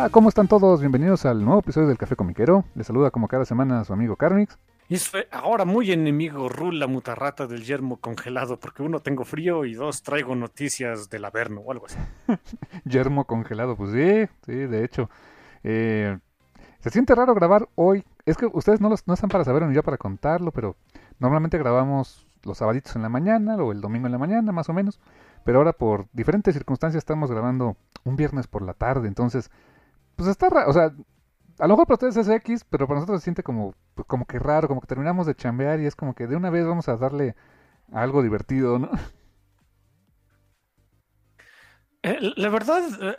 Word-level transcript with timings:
Hola, 0.00 0.08
¿cómo 0.08 0.30
están 0.30 0.48
todos? 0.48 0.80
Bienvenidos 0.80 1.26
al 1.26 1.44
nuevo 1.44 1.60
episodio 1.60 1.86
del 1.86 1.98
Café 1.98 2.16
Comiquero. 2.16 2.64
Les 2.74 2.86
saluda 2.86 3.10
como 3.10 3.28
cada 3.28 3.44
semana 3.44 3.84
su 3.84 3.92
amigo 3.92 4.16
Carmix. 4.16 4.56
Y 4.88 4.96
soy 4.96 5.24
ahora 5.30 5.66
muy 5.66 5.92
enemigo 5.92 6.48
Rul, 6.48 6.80
la 6.80 6.86
mutarrata 6.86 7.46
del 7.46 7.64
yermo 7.64 7.98
congelado, 7.98 8.58
porque 8.58 8.82
uno 8.82 9.00
tengo 9.00 9.26
frío 9.26 9.66
y 9.66 9.74
dos 9.74 10.02
traigo 10.02 10.34
noticias 10.34 11.10
del 11.10 11.26
Averno 11.26 11.60
o 11.60 11.70
algo 11.70 11.84
así. 11.84 11.98
yermo 12.86 13.26
congelado, 13.26 13.76
pues 13.76 13.90
sí, 13.92 14.26
sí, 14.46 14.54
de 14.54 14.84
hecho. 14.84 15.10
Eh, 15.64 16.16
se 16.78 16.88
siente 16.88 17.14
raro 17.14 17.34
grabar 17.34 17.68
hoy. 17.74 18.02
Es 18.24 18.38
que 18.38 18.46
ustedes 18.46 18.80
no, 18.80 18.88
los, 18.88 19.06
no 19.06 19.12
están 19.12 19.28
para 19.28 19.44
saberlo 19.44 19.68
ni 19.68 19.74
yo 19.74 19.82
para 19.82 19.98
contarlo, 19.98 20.50
pero 20.50 20.76
normalmente 21.18 21.58
grabamos 21.58 22.26
los 22.44 22.56
sabaditos 22.56 22.96
en 22.96 23.02
la 23.02 23.10
mañana 23.10 23.56
o 23.56 23.70
el 23.70 23.82
domingo 23.82 24.06
en 24.06 24.12
la 24.12 24.18
mañana, 24.18 24.50
más 24.50 24.70
o 24.70 24.72
menos. 24.72 24.98
Pero 25.44 25.58
ahora 25.58 25.74
por 25.74 26.06
diferentes 26.14 26.54
circunstancias 26.54 27.02
estamos 27.02 27.30
grabando 27.30 27.76
un 28.04 28.16
viernes 28.16 28.46
por 28.46 28.62
la 28.62 28.72
tarde, 28.72 29.08
entonces 29.08 29.50
pues 30.20 30.32
está 30.32 30.50
raro, 30.50 30.68
o 30.68 30.72
sea, 30.74 30.92
a 31.58 31.66
lo 31.66 31.68
mejor 31.70 31.86
para 31.86 31.94
ustedes 31.94 32.16
es 32.18 32.28
X, 32.28 32.66
pero 32.68 32.86
para 32.86 33.00
nosotros 33.00 33.20
se 33.20 33.24
siente 33.24 33.42
como, 33.42 33.74
pues, 33.94 34.06
como 34.06 34.26
que 34.26 34.38
raro, 34.38 34.68
como 34.68 34.82
que 34.82 34.86
terminamos 34.86 35.26
de 35.26 35.34
chambear 35.34 35.80
y 35.80 35.86
es 35.86 35.96
como 35.96 36.14
que 36.14 36.26
de 36.26 36.36
una 36.36 36.50
vez 36.50 36.66
vamos 36.66 36.90
a 36.90 36.98
darle 36.98 37.36
algo 37.90 38.22
divertido, 38.22 38.78
¿no? 38.78 38.90
Eh, 42.02 42.18
la 42.36 42.50
verdad, 42.50 42.82
eh, 43.00 43.16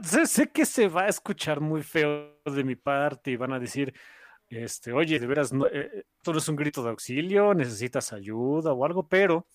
sé, 0.26 0.50
que 0.50 0.64
se 0.64 0.88
va 0.88 1.02
a 1.02 1.08
escuchar 1.08 1.60
muy 1.60 1.82
feo 1.82 2.40
de 2.46 2.64
mi 2.64 2.76
parte 2.76 3.30
y 3.30 3.36
van 3.36 3.52
a 3.52 3.60
decir, 3.60 3.92
este, 4.48 4.90
oye, 4.94 5.18
de 5.18 5.26
veras, 5.26 5.52
no, 5.52 5.66
eh, 5.66 6.06
esto 6.16 6.32
no 6.32 6.38
es 6.38 6.48
un 6.48 6.56
grito 6.56 6.82
de 6.82 6.88
auxilio, 6.88 7.52
necesitas 7.52 8.14
ayuda 8.14 8.72
o 8.72 8.86
algo, 8.86 9.06
pero 9.06 9.46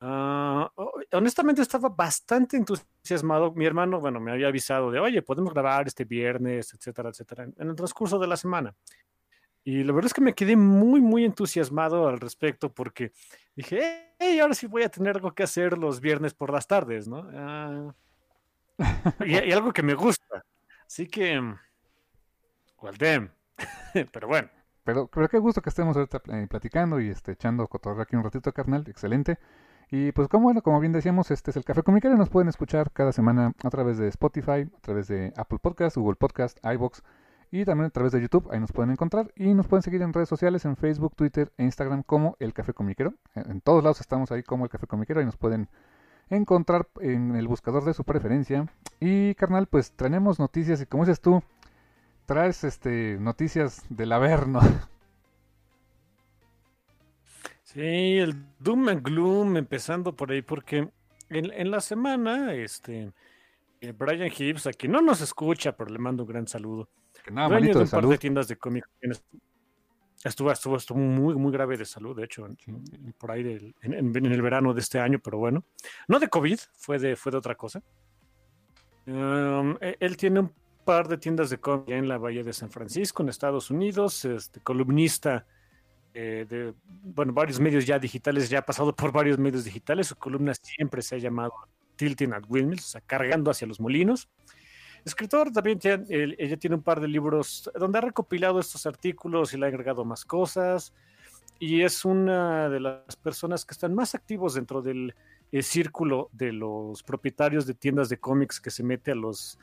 Ah, 0.00 0.70
honestamente 1.12 1.62
estaba 1.62 1.88
bastante 1.88 2.56
entusiasmado. 2.56 3.52
Mi 3.52 3.64
hermano, 3.64 4.00
bueno, 4.00 4.20
me 4.20 4.32
había 4.32 4.48
avisado 4.48 4.90
de, 4.90 5.00
oye, 5.00 5.22
podemos 5.22 5.52
grabar 5.52 5.86
este 5.86 6.04
viernes, 6.04 6.74
etcétera, 6.74 7.10
etcétera, 7.10 7.44
en 7.44 7.68
el 7.68 7.74
transcurso 7.74 8.18
de 8.18 8.26
la 8.26 8.36
semana. 8.36 8.74
Y 9.66 9.82
la 9.82 9.92
verdad 9.92 10.06
es 10.06 10.14
que 10.14 10.20
me 10.20 10.32
quedé 10.32 10.54
muy, 10.54 11.00
muy 11.00 11.24
entusiasmado 11.24 12.06
al 12.06 12.20
respecto 12.20 12.72
porque 12.72 13.10
dije, 13.56 14.14
hey, 14.16 14.38
ahora 14.38 14.54
sí 14.54 14.68
voy 14.68 14.84
a 14.84 14.88
tener 14.88 15.16
algo 15.16 15.34
que 15.34 15.42
hacer 15.42 15.76
los 15.76 16.00
viernes 16.00 16.34
por 16.34 16.52
las 16.52 16.68
tardes, 16.68 17.08
¿no? 17.08 17.28
Ah, 17.34 17.92
y, 19.26 19.50
algo 19.50 19.72
que 19.72 19.82
me 19.82 19.94
gusta. 19.94 20.44
Así 20.86 21.08
que, 21.08 21.40
well, 22.80 22.96
damn. 22.96 23.32
Pero 24.12 24.28
bueno. 24.28 24.48
Pero, 24.84 25.08
pero 25.08 25.28
qué 25.28 25.38
gusto 25.38 25.60
que 25.60 25.70
estemos 25.70 25.96
ahorita 25.96 26.22
eh, 26.28 26.46
platicando 26.48 27.00
y 27.00 27.08
este, 27.08 27.32
echando 27.32 27.66
cotorreo 27.66 28.02
aquí 28.02 28.14
un 28.14 28.22
ratito, 28.22 28.52
carnal. 28.52 28.84
Excelente. 28.86 29.36
Y 29.90 30.10
pues 30.12 30.28
como 30.28 30.44
bueno, 30.44 30.62
como 30.62 30.80
bien 30.80 30.92
decíamos, 30.92 31.30
este 31.30 31.52
es 31.52 31.56
el 31.56 31.64
Café 31.64 31.82
Comiquero, 31.82 32.16
nos 32.16 32.28
pueden 32.28 32.48
escuchar 32.48 32.90
cada 32.90 33.12
semana 33.12 33.52
a 33.62 33.70
través 33.70 33.98
de 33.98 34.08
Spotify, 34.08 34.68
a 34.76 34.80
través 34.80 35.06
de 35.06 35.32
Apple 35.36 35.58
Podcast, 35.62 35.96
Google 35.96 36.16
Podcast, 36.16 36.58
iBox 36.64 37.02
y 37.52 37.64
también 37.64 37.86
a 37.86 37.90
través 37.90 38.12
de 38.12 38.20
YouTube, 38.20 38.48
ahí 38.50 38.58
nos 38.58 38.72
pueden 38.72 38.90
encontrar 38.90 39.32
y 39.36 39.54
nos 39.54 39.68
pueden 39.68 39.82
seguir 39.82 40.02
en 40.02 40.12
redes 40.12 40.28
sociales, 40.28 40.64
en 40.64 40.76
Facebook, 40.76 41.14
Twitter 41.14 41.52
e 41.56 41.62
Instagram 41.62 42.02
como 42.02 42.36
El 42.40 42.52
Café 42.52 42.74
Comiquero. 42.74 43.14
En 43.36 43.60
todos 43.60 43.84
lados 43.84 44.00
estamos 44.00 44.32
ahí 44.32 44.42
como 44.42 44.64
El 44.64 44.70
Café 44.70 44.88
Comiquero, 44.88 45.20
ahí 45.20 45.26
nos 45.26 45.36
pueden 45.36 45.68
encontrar 46.28 46.88
en 47.00 47.36
el 47.36 47.46
buscador 47.46 47.84
de 47.84 47.94
su 47.94 48.02
preferencia. 48.02 48.66
Y 48.98 49.36
carnal, 49.36 49.68
pues 49.68 49.92
tenemos 49.92 50.40
noticias 50.40 50.80
y 50.80 50.86
como 50.86 51.04
dices 51.04 51.20
tú, 51.20 51.42
traes 52.26 52.64
este 52.64 53.18
noticias 53.20 53.84
del 53.88 54.12
Averno. 54.12 54.60
Sí, 57.76 58.16
el 58.16 58.34
doom 58.58 58.88
and 58.88 59.02
gloom 59.02 59.58
empezando 59.58 60.16
por 60.16 60.32
ahí, 60.32 60.40
porque 60.40 60.88
en, 61.28 61.70
la 61.70 61.82
semana, 61.82 62.54
este, 62.54 63.12
eh, 63.82 63.92
Brian 63.92 64.32
Hibbs, 64.34 64.66
aquí 64.66 64.88
no 64.88 65.02
nos 65.02 65.20
escucha, 65.20 65.76
pero 65.76 65.90
le 65.90 65.98
mando 65.98 66.22
un 66.22 66.28
gran 66.30 66.48
saludo. 66.48 66.88
Que 67.22 67.30
nada, 67.30 67.50
manito 67.50 67.76
de, 67.76 67.84
un 67.84 67.90
par 67.90 68.06
de 68.06 68.16
tiendas 68.16 68.48
de 68.48 68.56
cómics. 68.56 68.88
Estuvo, 70.24 70.50
estuvo, 70.50 70.78
estuvo 70.78 70.98
muy, 70.98 71.34
muy 71.34 71.52
grave 71.52 71.76
de 71.76 71.84
salud, 71.84 72.16
de 72.16 72.24
hecho, 72.24 72.48
por 73.18 73.30
ahí 73.30 73.74
en, 73.82 74.26
el 74.32 74.40
verano 74.42 74.72
de 74.72 74.80
este 74.80 74.98
año, 74.98 75.18
pero 75.22 75.36
bueno. 75.36 75.62
No 76.08 76.18
de 76.18 76.28
COVID, 76.28 76.58
fue 76.78 76.98
de, 76.98 77.14
fue 77.14 77.30
de 77.30 77.36
otra 77.36 77.56
cosa. 77.56 77.82
Um, 79.06 79.76
e, 79.82 79.98
él 80.00 80.16
tiene 80.16 80.40
un 80.40 80.52
par 80.86 81.08
de 81.08 81.18
tiendas 81.18 81.50
de 81.50 81.58
cómics 81.58 81.92
en 81.92 82.08
la 82.08 82.16
Bahía 82.16 82.42
de 82.42 82.54
San 82.54 82.70
Francisco, 82.70 83.22
en 83.22 83.28
Estados 83.28 83.70
Unidos, 83.70 84.24
este, 84.24 84.60
columnista 84.60 85.44
eh, 86.18 86.46
de, 86.48 86.72
bueno, 87.02 87.34
varios 87.34 87.60
medios 87.60 87.84
ya 87.84 87.98
digitales, 87.98 88.48
ya 88.48 88.60
ha 88.60 88.64
pasado 88.64 88.96
por 88.96 89.12
varios 89.12 89.38
medios 89.38 89.64
digitales, 89.64 90.06
su 90.06 90.16
columna 90.16 90.54
siempre 90.54 91.02
se 91.02 91.16
ha 91.16 91.18
llamado 91.18 91.52
Tilting 91.96 92.32
at 92.32 92.44
Windmills, 92.48 92.86
o 92.86 92.88
sea, 92.88 93.02
cargando 93.02 93.50
hacia 93.50 93.66
los 93.66 93.80
molinos. 93.80 94.30
Escritor 95.04 95.52
también, 95.52 95.78
ella 96.08 96.56
tiene 96.56 96.76
un 96.76 96.82
par 96.82 97.00
de 97.00 97.08
libros 97.08 97.70
donde 97.78 97.98
ha 97.98 98.00
recopilado 98.00 98.60
estos 98.60 98.86
artículos 98.86 99.52
y 99.52 99.58
le 99.58 99.66
ha 99.66 99.68
agregado 99.68 100.06
más 100.06 100.24
cosas, 100.24 100.94
y 101.58 101.82
es 101.82 102.06
una 102.06 102.70
de 102.70 102.80
las 102.80 103.14
personas 103.16 103.66
que 103.66 103.74
están 103.74 103.94
más 103.94 104.14
activos 104.14 104.54
dentro 104.54 104.80
del 104.80 105.14
eh, 105.52 105.60
círculo 105.60 106.30
de 106.32 106.50
los 106.50 107.02
propietarios 107.02 107.66
de 107.66 107.74
tiendas 107.74 108.08
de 108.08 108.18
cómics 108.18 108.58
que 108.58 108.70
se 108.70 108.82
mete 108.82 109.10
a 109.10 109.14
los, 109.14 109.58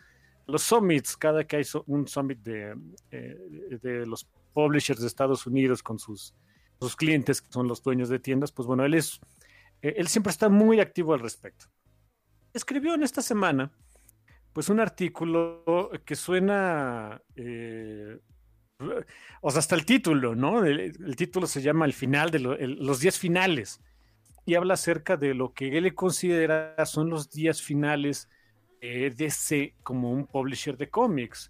los 0.46 0.62
summits, 0.62 1.18
cada 1.18 1.46
que 1.46 1.56
hay 1.56 1.64
un 1.88 2.08
summit 2.08 2.38
de, 2.44 2.76
eh, 3.10 3.80
de 3.82 4.06
los 4.06 4.28
publishers 4.54 5.02
de 5.02 5.08
Estados 5.08 5.46
Unidos 5.48 5.84
con 5.84 6.00
sus 6.00 6.34
sus 6.84 6.96
clientes, 6.96 7.42
que 7.42 7.52
son 7.52 7.68
los 7.68 7.82
dueños 7.82 8.10
de 8.10 8.20
tiendas, 8.20 8.52
pues 8.52 8.68
bueno, 8.68 8.86
él 8.86 8.94
es, 8.94 9.20
eh, 9.82 9.96
él 9.98 10.08
siempre 10.08 10.32
está 10.32 10.50
muy 10.50 10.80
activo 10.80 11.14
al 11.14 11.20
respecto. 11.20 11.66
Escribió 12.54 12.94
en 12.94 13.04
esta 13.04 13.22
semana, 13.22 13.72
pues 14.52 14.70
un 14.70 14.80
artículo 14.80 15.90
que 16.06 16.16
suena, 16.16 17.22
eh, 17.36 18.20
o 19.42 19.50
sea, 19.50 19.60
hasta 19.60 19.76
el 19.76 19.86
título, 19.86 20.36
¿no? 20.36 20.64
El, 20.64 21.16
título 21.16 21.48
se 21.48 21.62
llama 21.62 21.86
El 21.86 21.94
final 21.94 22.30
de 22.30 22.40
los 22.40 23.00
10 23.00 23.18
finales. 23.18 23.82
y 24.46 24.56
habla 24.56 24.74
acerca 24.74 25.16
de 25.16 25.34
lo 25.34 25.54
que 25.54 25.78
él 25.78 25.96
considera 25.96 26.76
son 26.86 27.10
los 27.10 27.30
días 27.30 27.62
finales 27.62 28.28
de 28.82 29.10
DC 29.10 29.76
como 29.84 30.12
un 30.12 30.28
publisher 30.28 30.76
de 30.76 30.90
cómics. 30.90 31.50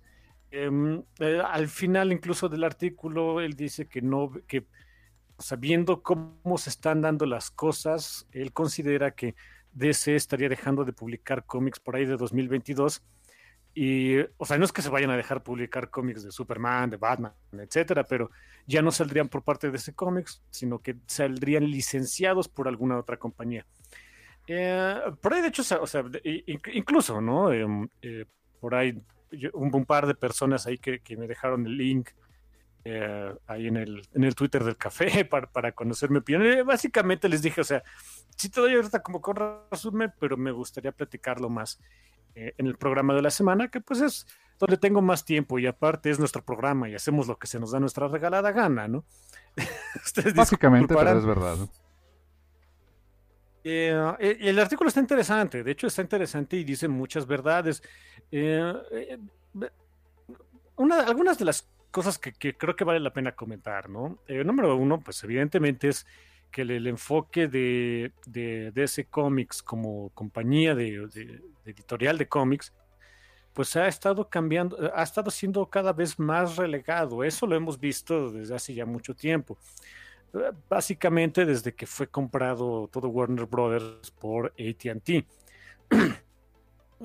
Em, 0.55 1.01
eh, 1.17 1.41
al 1.43 1.67
final 1.67 2.11
incluso 2.11 2.47
del 2.47 2.63
artículo 2.63 3.41
él 3.41 3.55
dice 3.55 3.87
que 3.87 4.03
no, 4.03 4.31
que 4.45 4.67
sabiendo 5.39 6.03
cómo 6.03 6.59
se 6.59 6.69
están 6.69 7.01
dando 7.01 7.25
las 7.25 7.49
cosas, 7.49 8.27
él 8.31 8.53
considera 8.53 9.15
que 9.15 9.33
DC 9.71 10.15
estaría 10.15 10.49
dejando 10.49 10.85
de 10.85 10.93
publicar 10.93 11.47
cómics 11.47 11.79
por 11.79 11.95
ahí 11.95 12.05
de 12.05 12.17
2022 12.17 13.01
y, 13.73 14.19
o 14.37 14.45
sea, 14.45 14.59
no 14.59 14.65
es 14.65 14.71
que 14.71 14.83
se 14.83 14.89
vayan 14.89 15.09
a 15.09 15.17
dejar 15.17 15.41
publicar 15.41 15.89
cómics 15.89 16.21
de 16.21 16.31
Superman, 16.31 16.91
de 16.91 16.97
Batman, 16.97 17.33
etcétera, 17.53 18.03
pero 18.03 18.29
ya 18.67 18.83
no 18.83 18.91
saldrían 18.91 19.29
por 19.29 19.41
parte 19.41 19.71
de 19.71 19.77
ese 19.77 19.95
cómics, 19.95 20.43
sino 20.51 20.83
que 20.83 20.97
saldrían 21.07 21.63
licenciados 21.63 22.47
por 22.47 22.67
alguna 22.67 22.99
otra 22.99 23.17
compañía. 23.17 23.65
Eh, 24.45 25.01
por 25.19 25.33
ahí, 25.33 25.41
de 25.41 25.47
hecho, 25.47 25.63
o 25.81 25.87
sea, 25.87 26.03
incluso, 26.73 27.19
¿no? 27.21 27.51
Em, 27.51 27.87
eh, 28.03 28.25
por 28.59 28.75
ahí 28.75 29.01
un, 29.53 29.85
par 29.85 30.07
de 30.07 30.15
personas 30.15 30.65
ahí 30.67 30.77
que, 30.77 31.01
me 31.17 31.27
dejaron 31.27 31.65
el 31.65 31.77
link 31.77 32.09
eh, 32.85 33.33
ahí 33.47 33.67
en 33.67 33.77
el, 33.77 34.07
en 34.13 34.23
el 34.23 34.35
Twitter 34.35 34.63
del 34.63 34.77
café 34.77 35.25
para, 35.29 35.47
para 35.47 35.71
conocer 35.71 36.09
mi 36.09 36.17
opinión. 36.17 36.65
básicamente 36.65 37.29
les 37.29 37.41
dije, 37.41 37.61
o 37.61 37.63
sea, 37.63 37.83
sí 38.35 38.49
te 38.49 38.61
doy 38.61 38.75
ahorita 38.75 39.01
como 39.01 39.21
con 39.21 39.37
resumen, 39.71 40.13
pero 40.19 40.37
me 40.37 40.51
gustaría 40.51 40.91
platicarlo 40.91 41.49
más 41.49 41.79
eh, 42.35 42.53
en 42.57 42.65
el 42.65 42.77
programa 42.77 43.13
de 43.13 43.21
la 43.21 43.29
semana, 43.29 43.67
que 43.67 43.79
pues 43.79 44.01
es 44.01 44.25
donde 44.57 44.77
tengo 44.77 45.01
más 45.01 45.23
tiempo 45.23 45.59
y 45.59 45.67
aparte 45.67 46.09
es 46.09 46.19
nuestro 46.19 46.43
programa 46.43 46.89
y 46.89 46.95
hacemos 46.95 47.27
lo 47.27 47.37
que 47.37 47.47
se 47.47 47.59
nos 47.59 47.71
da 47.71 47.79
nuestra 47.79 48.07
regalada 48.07 48.51
gana, 48.51 48.87
¿no? 48.87 49.05
Básicamente, 50.35 50.95
pero 50.95 51.17
es 51.17 51.25
verdad. 51.25 51.57
Eh, 51.61 51.67
eh, 53.63 54.37
el 54.41 54.59
artículo 54.59 54.87
está 54.87 54.99
interesante, 54.99 55.63
de 55.63 55.71
hecho 55.71 55.87
está 55.87 56.01
interesante 56.01 56.57
y 56.57 56.63
dice 56.63 56.87
muchas 56.87 57.25
verdades. 57.25 57.81
una, 60.75 60.99
algunas 61.01 61.37
de 61.37 61.45
las 61.45 61.67
cosas 61.91 62.17
que, 62.17 62.33
creo 62.33 62.75
que 62.75 62.83
vale 62.83 62.99
la 62.99 63.13
pena 63.13 63.33
comentar, 63.33 63.89
¿no? 63.89 64.17
número 64.27 64.75
uno, 64.75 64.99
pues 64.99 65.23
evidentemente 65.23 65.89
es 65.89 66.07
que 66.53 66.61
el, 66.61 66.87
enfoque 66.87 67.47
de, 67.47 68.13
de, 68.27 68.71
DC 68.71 69.05
Comics 69.05 69.63
como 69.63 70.11
compañía 70.13 70.75
de, 70.75 71.09
editorial 71.65 72.17
de 72.17 72.27
cómics, 72.27 72.71
pues 73.53 73.75
ha 73.75 73.87
estado 73.87 74.29
cambiando, 74.29 74.77
ha 74.95 75.03
estado 75.03 75.31
siendo 75.31 75.65
cada 75.65 75.93
vez 75.93 76.17
más 76.19 76.55
relegado. 76.55 77.23
Eso 77.23 77.47
lo 77.47 77.55
hemos 77.55 77.79
visto 77.79 78.31
desde 78.31 78.55
hace 78.55 78.73
ya 78.73 78.85
mucho 78.85 79.15
tiempo. 79.15 79.57
Básicamente 80.67 81.45
desde 81.45 81.75
que 81.75 81.85
fue 81.85 82.07
comprado 82.07 82.89
todo 82.91 83.09
Warner 83.09 83.45
Brothers 83.45 84.11
por 84.11 84.47
ATT. 84.59 85.09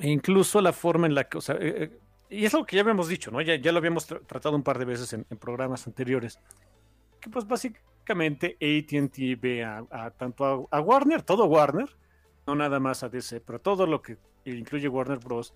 e 0.00 0.08
incluso 0.08 0.60
la 0.60 0.72
forma 0.72 1.06
en 1.06 1.14
la 1.14 1.24
que, 1.24 1.38
o 1.38 1.40
sea, 1.40 1.56
eh, 1.56 1.84
eh, 1.84 1.98
y 2.30 2.44
es 2.44 2.54
algo 2.54 2.66
que 2.66 2.76
ya 2.76 2.82
habíamos 2.82 3.08
dicho, 3.08 3.30
¿no? 3.30 3.40
Ya, 3.40 3.56
ya 3.56 3.72
lo 3.72 3.78
habíamos 3.78 4.06
tratado 4.06 4.54
un 4.56 4.62
par 4.62 4.78
de 4.78 4.84
veces 4.84 5.12
en, 5.12 5.24
programas 5.24 5.86
anteriores. 5.86 6.38
Que 7.20 7.30
pues 7.30 7.46
básicamente 7.46 7.88
básicamente 8.08 8.56
ATT 8.56 9.40
ve 9.40 9.64
a, 9.64 10.10
tanto 10.16 10.68
a, 10.70 10.80
Warner, 10.80 11.22
todo 11.22 11.44
Warner, 11.44 11.88
no 12.46 12.54
nada 12.54 12.80
más 12.80 13.02
a 13.02 13.10
DC, 13.10 13.40
pero 13.42 13.60
todo 13.60 13.86
lo 13.86 14.00
que 14.00 14.16
incluye 14.46 14.88
Warner 14.88 15.18
Bros. 15.18 15.52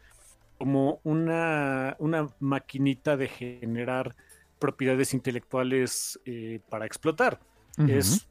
como 0.58 1.00
una, 1.02 1.96
una 1.98 2.28
maquinita 2.40 3.16
de 3.16 3.28
generar 3.28 4.14
propiedades 4.58 5.14
intelectuales 5.14 6.20
eh, 6.26 6.60
para 6.68 6.84
explotar. 6.84 7.40
Es, 7.78 8.26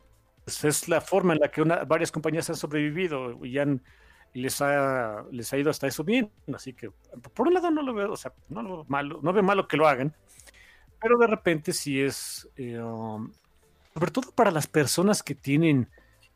pues, 0.46 0.64
es 0.64 0.88
la 0.88 1.02
forma 1.02 1.34
en 1.34 1.40
la 1.40 1.50
que 1.50 1.64
varias 1.64 2.12
compañías 2.12 2.50
han 2.50 2.56
sobrevivido 2.56 3.44
y 3.46 3.58
han 3.58 3.82
les 4.34 4.62
ha, 4.62 5.26
les 5.32 5.52
ha 5.52 5.58
ido 5.58 5.70
hasta 5.70 5.88
eso 5.88 6.04
bien. 6.04 6.32
Así 6.54 6.74
que, 6.74 6.90
por 7.34 7.48
un 7.48 7.54
lado, 7.54 7.72
no 7.72 7.82
lo 7.82 7.94
veo, 7.94 8.12
o 8.12 8.18
sea, 8.18 8.34
no 8.50 8.62
lo 8.62 8.86
malo, 8.86 9.20
no 9.22 9.34
veo 9.34 9.44
malo 9.44 9.68
que 9.68 9.78
lo 9.78 9.88
hagan, 9.88 10.16
pero 11.02 11.18
de 11.18 11.28
repente 11.28 11.74
sí 11.74 12.02
es, 12.02 12.48
eh, 12.56 12.80
um, 12.80 13.32
sobre 13.94 14.12
todo 14.12 14.32
para 14.32 14.52
las 14.52 14.68
personas 14.68 15.24
que 15.24 15.36
tienen 15.36 15.90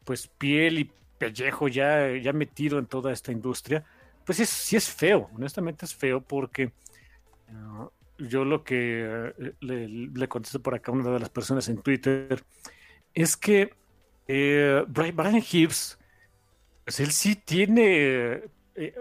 pues 0.03 0.27
piel 0.27 0.79
y 0.79 0.91
pellejo 1.17 1.67
ya, 1.67 2.11
ya 2.17 2.33
metido 2.33 2.79
en 2.79 2.85
toda 2.85 3.11
esta 3.11 3.31
industria, 3.31 3.83
pues 4.25 4.39
es, 4.39 4.49
sí 4.49 4.75
es 4.75 4.89
feo, 4.89 5.29
honestamente 5.35 5.85
es 5.85 5.95
feo 5.95 6.21
porque 6.21 6.71
ah, 7.49 7.89
yo 8.17 8.43
lo 8.43 8.63
que 8.63 9.31
eh, 9.37 9.53
le, 9.61 9.87
le, 9.87 10.27
contesto 10.27 10.61
por 10.61 10.75
acá 10.75 10.91
a 10.91 10.95
una 10.95 11.09
de 11.09 11.19
las 11.19 11.29
personas 11.29 11.67
en 11.69 11.81
Twitter 11.81 12.43
es 13.15 13.35
que 13.35 13.73
eh, 14.27 14.83
Brian 14.87 15.37
Hibbs, 15.37 15.97
pues 16.83 16.99
él 16.99 17.11
sí 17.11 17.35
tiene, 17.35 18.43
eh, 18.75 18.95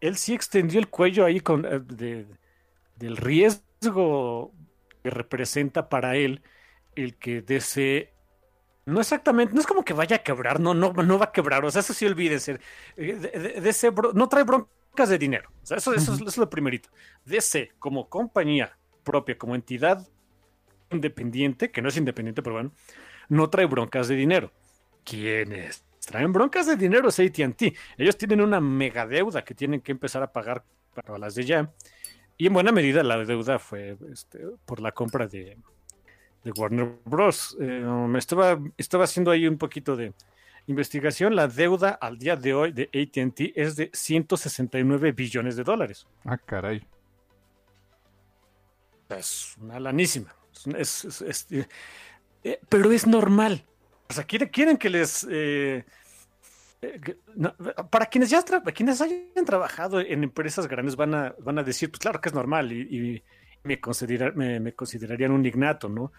él 0.00 0.16
sí 0.16 0.34
extendió 0.34 0.78
el 0.78 0.88
cuello 0.88 1.24
ahí 1.24 1.40
con, 1.40 1.62
del 1.62 3.16
riesgo 3.16 4.52
que 5.02 5.10
representa 5.10 5.88
para 5.88 6.16
él 6.16 6.42
el 6.94 7.16
que 7.16 7.42
DC 7.42 8.12
no 8.86 9.00
exactamente, 9.00 9.52
no 9.52 9.60
es 9.60 9.66
como 9.66 9.84
que 9.84 9.92
vaya 9.92 10.16
a 10.16 10.22
quebrar, 10.22 10.60
no, 10.60 10.72
no, 10.72 10.92
no 10.92 11.18
va 11.18 11.26
a 11.26 11.32
quebrar, 11.32 11.64
o 11.64 11.70
sea, 11.70 11.80
eso 11.80 11.92
sí 11.92 12.06
olvídense. 12.06 12.60
Eh, 12.96 13.60
DC 13.60 13.92
no 14.14 14.28
trae 14.28 14.44
broncas 14.44 15.08
de 15.08 15.18
dinero, 15.18 15.50
o 15.60 15.66
sea, 15.66 15.78
eso, 15.78 15.92
eso, 15.92 16.14
es, 16.14 16.36
lo 16.36 16.48
primerito. 16.48 16.88
DC 17.24 17.72
como 17.80 18.08
compañía 18.08 18.78
propia, 19.02 19.36
como 19.36 19.56
entidad 19.56 20.06
independiente, 20.90 21.72
que 21.72 21.82
no 21.82 21.88
es 21.88 21.96
independiente, 21.96 22.42
pero 22.42 22.54
bueno, 22.54 22.72
no 23.28 23.50
trae 23.50 23.66
broncas 23.66 24.08
de 24.08 24.16
dinero. 24.16 24.52
¿Quiénes? 25.04 25.84
Traen 26.06 26.32
broncas 26.32 26.66
de 26.66 26.76
dinero 26.76 27.08
es 27.08 27.18
ATT. 27.18 27.62
Ellos 27.98 28.16
tienen 28.16 28.40
una 28.40 28.60
mega 28.60 29.06
deuda 29.06 29.42
que 29.44 29.54
tienen 29.54 29.80
que 29.80 29.92
empezar 29.92 30.22
a 30.22 30.32
pagar 30.32 30.64
para 30.94 31.18
las 31.18 31.34
de 31.34 31.44
ya. 31.44 31.72
Y 32.38 32.46
en 32.46 32.52
buena 32.52 32.70
medida 32.70 33.02
la 33.02 33.24
deuda 33.24 33.58
fue 33.58 33.96
este, 34.12 34.40
por 34.64 34.80
la 34.80 34.92
compra 34.92 35.26
de, 35.26 35.56
de 36.44 36.50
Warner 36.52 36.98
Bros. 37.04 37.56
Eh, 37.60 37.64
me 37.64 38.18
estaba, 38.18 38.58
estaba 38.76 39.04
haciendo 39.04 39.30
ahí 39.30 39.48
un 39.48 39.58
poquito 39.58 39.96
de 39.96 40.12
investigación. 40.66 41.34
La 41.34 41.48
deuda 41.48 41.90
al 41.90 42.18
día 42.18 42.36
de 42.36 42.54
hoy 42.54 42.72
de 42.72 42.84
ATT 42.84 43.56
es 43.56 43.76
de 43.76 43.90
169 43.92 45.12
billones 45.12 45.56
de 45.56 45.64
dólares. 45.64 46.06
Ah, 46.24 46.38
caray. 46.38 46.86
Es 49.08 49.56
una 49.60 49.80
lanísima. 49.80 50.34
Eh, 50.66 51.66
eh, 52.46 52.60
pero 52.68 52.92
es 52.92 53.06
normal. 53.06 53.64
O 54.08 54.12
sea, 54.12 54.24
quieren, 54.24 54.48
quieren 54.48 54.76
que 54.76 54.88
les... 54.88 55.26
para 57.90 58.06
quienes 58.06 58.30
ya 58.30 58.44
quienes 58.74 59.00
hayan 59.00 59.44
trabajado 59.44 60.00
en 60.00 60.22
empresas 60.22 60.68
grandes 60.68 60.94
van 60.94 61.14
a, 61.14 61.34
van 61.40 61.58
a 61.58 61.64
decir, 61.64 61.90
pues 61.90 61.98
claro 61.98 62.20
que 62.20 62.28
es 62.28 62.34
normal 62.34 62.70
y, 62.72 63.22
me, 63.64 63.80
considerarían 63.80 65.32
un 65.32 65.44
ignato, 65.44 65.88
¿no? 65.88 66.12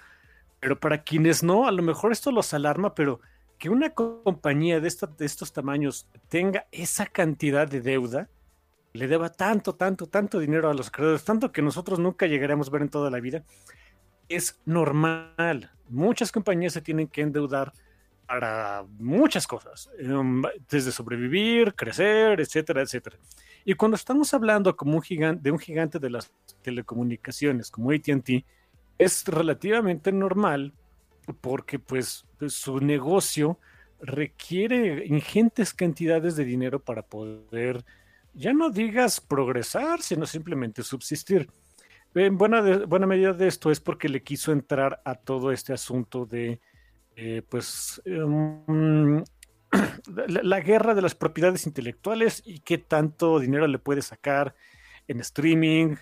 Pero 0.59 0.79
para 0.79 1.03
quienes 1.03 1.43
no, 1.43 1.67
a 1.67 1.71
lo 1.71 1.81
mejor 1.81 2.11
esto 2.11 2.31
los 2.31 2.53
alarma, 2.53 2.93
pero 2.93 3.21
que 3.57 3.69
una 3.69 3.91
compañía 3.91 4.79
de, 4.79 4.87
estos 4.87 5.53
tamaños 5.53 6.07
tenga 6.29 6.67
esa 6.71 7.05
cantidad 7.05 7.67
de 7.67 7.81
deuda, 7.81 8.29
le 8.93 9.07
deba 9.07 9.31
tanto, 9.31 9.75
tanto, 9.75 10.07
tanto 10.07 10.39
dinero 10.39 10.69
a 10.69 10.73
los 10.73 10.91
creadores, 10.91 11.23
tanto 11.23 11.51
que 11.51 11.61
nosotros 11.61 11.99
nunca 11.99 12.27
llegaremos 12.27 12.67
a 12.67 12.71
ver 12.71 12.81
en 12.83 12.89
toda 12.89 13.09
la 13.09 13.19
vida, 13.19 13.43
es 14.29 14.59
normal. 14.65 15.71
Muchas 15.89 16.31
compañías 16.31 16.73
se 16.73 16.81
tienen 16.81 17.07
que 17.07 17.21
endeudar 17.21 17.71
para 18.27 18.85
muchas 18.99 19.47
cosas, 19.47 19.89
em, 19.97 20.41
desde 20.69 20.91
sobrevivir, 20.91 21.73
crecer, 21.73 22.41
etcétera, 22.41 22.81
etcétera. 22.81 23.17
Y 23.63 23.73
cuando 23.73 23.95
estamos 23.95 24.33
hablando 24.33 24.75
como 24.75 24.95
un 24.95 25.01
gigante, 25.01 25.43
de 25.43 25.51
un 25.51 25.59
gigante 25.59 25.97
de 25.97 26.09
las 26.09 26.31
telecomunicaciones 26.61 27.71
como 27.71 27.91
ATT, 27.91 28.45
es 28.97 29.25
relativamente 29.27 30.11
normal 30.11 30.73
porque 31.41 31.79
pues, 31.79 32.25
pues, 32.37 32.53
su 32.53 32.79
negocio 32.79 33.59
requiere 34.01 35.05
ingentes 35.05 35.73
cantidades 35.73 36.35
de 36.35 36.45
dinero 36.45 36.79
para 36.79 37.01
poder, 37.01 37.83
ya 38.33 38.53
no 38.53 38.69
digas 38.69 39.19
progresar, 39.19 40.01
sino 40.01 40.25
simplemente 40.25 40.83
subsistir. 40.83 41.49
En 42.15 42.37
buena, 42.37 42.61
buena 42.85 43.05
medida 43.05 43.33
de 43.33 43.47
esto 43.47 43.69
es 43.69 43.79
porque 43.79 44.09
le 44.09 44.23
quiso 44.23 44.51
entrar 44.51 45.01
a 45.05 45.15
todo 45.15 45.51
este 45.51 45.73
asunto 45.73 46.25
de, 46.25 46.59
eh, 47.15 47.41
pues, 47.47 48.01
em, 48.05 49.23
la, 50.27 50.59
guerra 50.61 50.95
de 50.95 51.01
las 51.01 51.15
propiedades 51.15 51.65
intelectuales 51.65 52.41
y 52.45 52.59
qué 52.59 52.77
tanto 52.77 53.39
dinero 53.39 53.67
le 53.67 53.79
puede 53.79 54.01
sacar 54.01 54.55
en 55.07 55.19
streaming, 55.19 55.95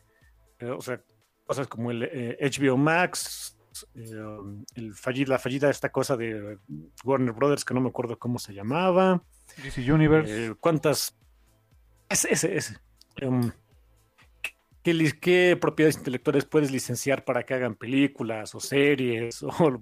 eh, 0.60 0.70
o 0.70 0.82
sea, 0.82 1.02
cosas 1.46 1.68
como 1.68 1.92
el 1.92 2.02
HBO 2.40 2.76
eh, 2.76 2.78
Max, 2.78 3.58
eh, 3.94 4.12
el 4.76 4.94
la 5.28 5.40
fallida 5.40 5.70
esta 5.70 5.92
cosa 5.92 6.16
de 6.16 6.58
Warner 7.04 7.34
Brothers 7.34 7.66
que 7.66 7.74
no 7.74 7.82
me 7.82 7.90
acuerdo 7.90 8.18
cómo 8.18 8.40
se 8.40 8.54
llamaba. 8.54 9.22
DC 9.64 9.92
Universe. 9.92 10.56
¿Cuántas? 10.60 11.18
Ese, 12.10 12.34
ese, 12.34 12.56
ese. 12.56 12.78
Em, 13.18 13.52
¿qué, 15.20 15.58
propiedades 15.60 15.98
intelectuales 15.98 16.46
puedes 16.46 16.72
licenciar 16.72 17.26
para 17.26 17.44
que 17.44 17.54
hagan 17.54 17.76
películas 17.76 18.54
o 18.56 18.60
series? 18.60 19.44
O 19.60 19.82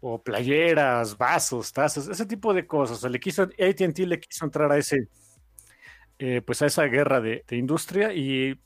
o 0.00 0.22
playeras, 0.22 1.16
vasos, 1.18 1.72
tazas, 1.72 2.08
ese 2.08 2.26
tipo 2.26 2.54
de 2.54 2.66
cosas. 2.66 3.04
O 3.04 3.08
le 3.08 3.20
quiso, 3.20 3.42
ATT 3.42 3.98
le 4.06 4.18
quiso 4.18 4.46
entrar 4.46 4.72
a 4.72 4.78
ese, 4.78 5.08
eh, 6.18 6.40
pues 6.42 6.62
a 6.62 6.66
esa 6.66 6.84
guerra 6.84 7.20
de, 7.20 7.44
industria 7.50 8.12
y 8.12 8.58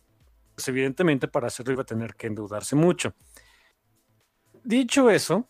pues 0.54 0.68
evidentemente 0.68 1.26
para 1.26 1.48
hacerlo 1.48 1.72
iba 1.72 1.82
a 1.82 1.86
tener 1.86 2.14
que 2.14 2.28
endeudarse 2.28 2.76
mucho. 2.76 3.14
Dicho 4.62 5.10
eso, 5.10 5.48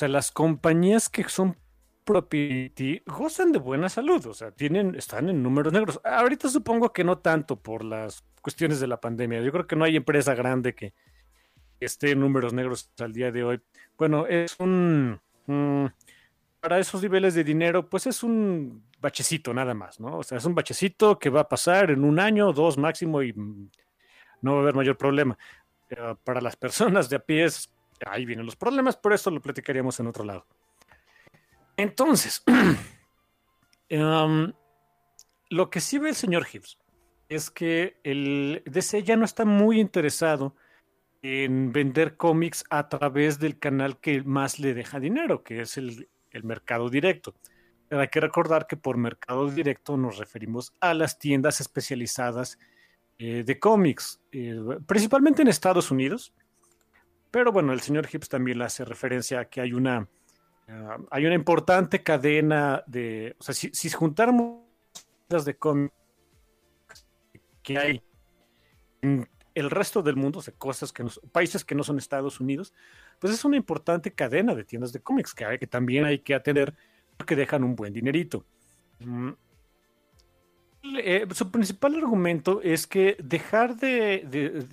las 0.00 0.32
compañías 0.32 1.10
que 1.10 1.28
son 1.28 1.56
property 2.10 3.02
gozan 3.06 3.52
de 3.52 3.60
buena 3.60 3.88
salud, 3.88 4.26
o 4.26 4.34
sea, 4.34 4.50
tienen, 4.50 4.96
están 4.96 5.28
en 5.28 5.42
números 5.44 5.72
negros. 5.72 6.00
Ahorita 6.02 6.48
supongo 6.48 6.92
que 6.92 7.04
no 7.04 7.18
tanto 7.18 7.54
por 7.54 7.84
las 7.84 8.24
cuestiones 8.42 8.80
de 8.80 8.88
la 8.88 9.00
pandemia. 9.00 9.40
Yo 9.42 9.52
creo 9.52 9.66
que 9.66 9.76
no 9.76 9.84
hay 9.84 9.94
empresa 9.94 10.34
grande 10.34 10.74
que 10.74 10.92
esté 11.78 12.10
en 12.10 12.20
números 12.20 12.52
negros 12.52 12.90
al 12.98 13.12
día 13.12 13.30
de 13.30 13.44
hoy. 13.44 13.60
Bueno, 13.96 14.26
es 14.26 14.58
un... 14.58 15.20
para 16.60 16.80
esos 16.80 17.00
niveles 17.00 17.34
de 17.34 17.44
dinero, 17.44 17.88
pues 17.88 18.08
es 18.08 18.24
un 18.24 18.82
bachecito 19.00 19.54
nada 19.54 19.72
más, 19.72 20.00
¿no? 20.00 20.18
O 20.18 20.22
sea, 20.24 20.38
es 20.38 20.44
un 20.44 20.56
bachecito 20.56 21.16
que 21.16 21.30
va 21.30 21.42
a 21.42 21.48
pasar 21.48 21.92
en 21.92 22.02
un 22.02 22.18
año, 22.18 22.52
dos 22.52 22.76
máximo 22.76 23.22
y 23.22 23.32
no 24.42 24.54
va 24.54 24.58
a 24.58 24.62
haber 24.62 24.74
mayor 24.74 24.96
problema. 24.96 25.38
para 26.24 26.40
las 26.40 26.56
personas 26.56 27.08
de 27.08 27.16
a 27.16 27.20
pie, 27.20 27.46
ahí 28.04 28.24
vienen 28.24 28.46
los 28.46 28.56
problemas, 28.56 28.96
pero 28.96 29.14
eso 29.14 29.30
lo 29.30 29.40
platicaríamos 29.40 30.00
en 30.00 30.08
otro 30.08 30.24
lado. 30.24 30.44
Entonces, 31.80 32.42
em, 33.88 34.52
lo 35.48 35.70
que 35.70 35.80
sí 35.80 35.98
ve 35.98 36.10
el 36.10 36.14
señor 36.14 36.44
Gibbs 36.44 36.76
es 37.30 37.50
que 37.50 37.98
el 38.04 38.62
DC 38.66 39.02
ya 39.02 39.16
no 39.16 39.24
está 39.24 39.46
muy 39.46 39.80
interesado 39.80 40.54
en 41.22 41.72
vender 41.72 42.18
cómics 42.18 42.64
a 42.68 42.90
través 42.90 43.38
del 43.38 43.58
canal 43.58 43.98
que 43.98 44.22
más 44.22 44.58
le 44.58 44.74
deja 44.74 45.00
dinero, 45.00 45.42
que 45.42 45.62
es 45.62 45.78
el, 45.78 46.10
mercado 46.42 46.90
directo. 46.90 47.34
Pero 47.88 48.02
hay 48.02 48.08
que 48.08 48.20
recordar 48.20 48.66
que 48.66 48.76
por 48.76 48.98
mercado 48.98 49.50
directo 49.50 49.96
nos 49.96 50.18
referimos 50.18 50.74
a 50.80 50.92
las 50.92 51.18
tiendas 51.18 51.62
especializadas 51.62 52.58
eh, 53.18 53.42
de 53.42 53.58
cómics, 53.58 54.20
eh, 54.32 54.54
principalmente 54.86 55.40
en 55.40 55.48
Estados 55.48 55.90
Unidos. 55.90 56.34
Pero 57.30 57.52
bueno, 57.52 57.72
el 57.72 57.80
señor 57.80 58.06
Hibbs 58.12 58.28
también 58.28 58.58
le 58.58 58.64
hace 58.64 58.84
referencia 58.84 59.40
a 59.40 59.44
que 59.46 59.62
hay 59.62 59.72
una, 59.72 60.08
ah, 60.70 60.98
hay 61.10 61.26
una 61.26 61.34
importante 61.34 62.02
cadena 62.02 62.82
de, 62.86 63.36
o 63.38 63.42
sea, 63.42 63.54
si, 63.54 63.70
si 63.72 63.90
juntáramos 63.90 64.64
las 65.28 65.44
de 65.44 65.56
cómics 65.56 65.94
que 67.62 67.78
hay 67.78 68.02
en 69.02 69.28
el 69.54 69.70
resto 69.70 70.02
del 70.02 70.16
mundo, 70.16 70.40
o 70.40 70.58
cosas 70.58 70.92
que 70.92 71.04
países 71.32 71.64
que 71.64 71.74
no 71.74 71.82
son 71.82 71.98
Estados 71.98 72.40
Unidos, 72.40 72.72
pues 73.18 73.32
es 73.32 73.44
una 73.44 73.56
importante 73.56 74.12
cadena 74.12 74.54
de 74.54 74.64
tiendas 74.64 74.92
de 74.92 75.00
cómics 75.00 75.34
que, 75.34 75.58
que 75.58 75.66
también 75.66 76.04
hay 76.04 76.20
que 76.20 76.34
atender 76.34 76.74
porque 77.16 77.36
dejan 77.36 77.64
un 77.64 77.76
buen 77.76 77.92
dinerito. 77.92 78.44
Mm. 79.00 79.30
Eh, 80.82 81.26
su 81.34 81.50
principal 81.50 81.96
argumento 81.96 82.62
es 82.62 82.86
que 82.86 83.16
dejar 83.22 83.76
de, 83.76 84.24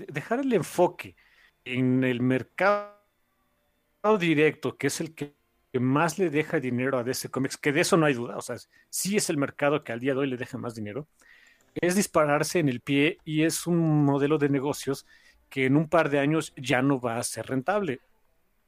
dejar 0.08 0.40
el 0.40 0.54
enfoque 0.54 1.16
en 1.66 2.04
el 2.04 2.22
mercado 2.22 2.94
directo, 4.18 4.78
que 4.78 4.88
es 4.88 5.02
el 5.02 5.14
que 5.14 5.36
más 5.80 6.20
le 6.20 6.30
deja 6.30 6.60
dinero 6.60 6.98
a 6.98 7.04
DC 7.04 7.30
Comics, 7.30 7.58
que 7.58 7.72
de 7.72 7.82
eso 7.82 7.98
no 7.98 8.06
hay 8.06 8.14
duda, 8.14 8.38
o 8.38 8.42
sea, 8.42 8.58
sí 8.90 9.18
es 9.18 9.30
el 9.30 9.38
mercado 9.38 9.84
que 9.84 9.92
al 9.92 10.00
día 10.00 10.14
de 10.14 10.20
hoy 10.20 10.28
le 10.28 10.38
deja 10.38 10.58
más 10.58 10.76
dinero, 10.76 11.08
es 11.76 11.96
dispararse 11.96 12.60
en 12.60 12.70
el 12.70 12.82
pie 12.82 13.20
y 13.24 13.44
es 13.44 13.68
un 13.68 14.04
modelo 14.06 14.38
de 14.38 14.50
negocios 14.50 15.06
que 15.50 15.66
en 15.66 15.76
un 15.76 15.88
par 15.88 16.10
de 16.10 16.20
años 16.20 16.54
ya 16.58 16.82
no 16.82 17.00
va 17.00 17.18
a 17.18 17.24
ser 17.24 17.48
rentable. 17.48 18.02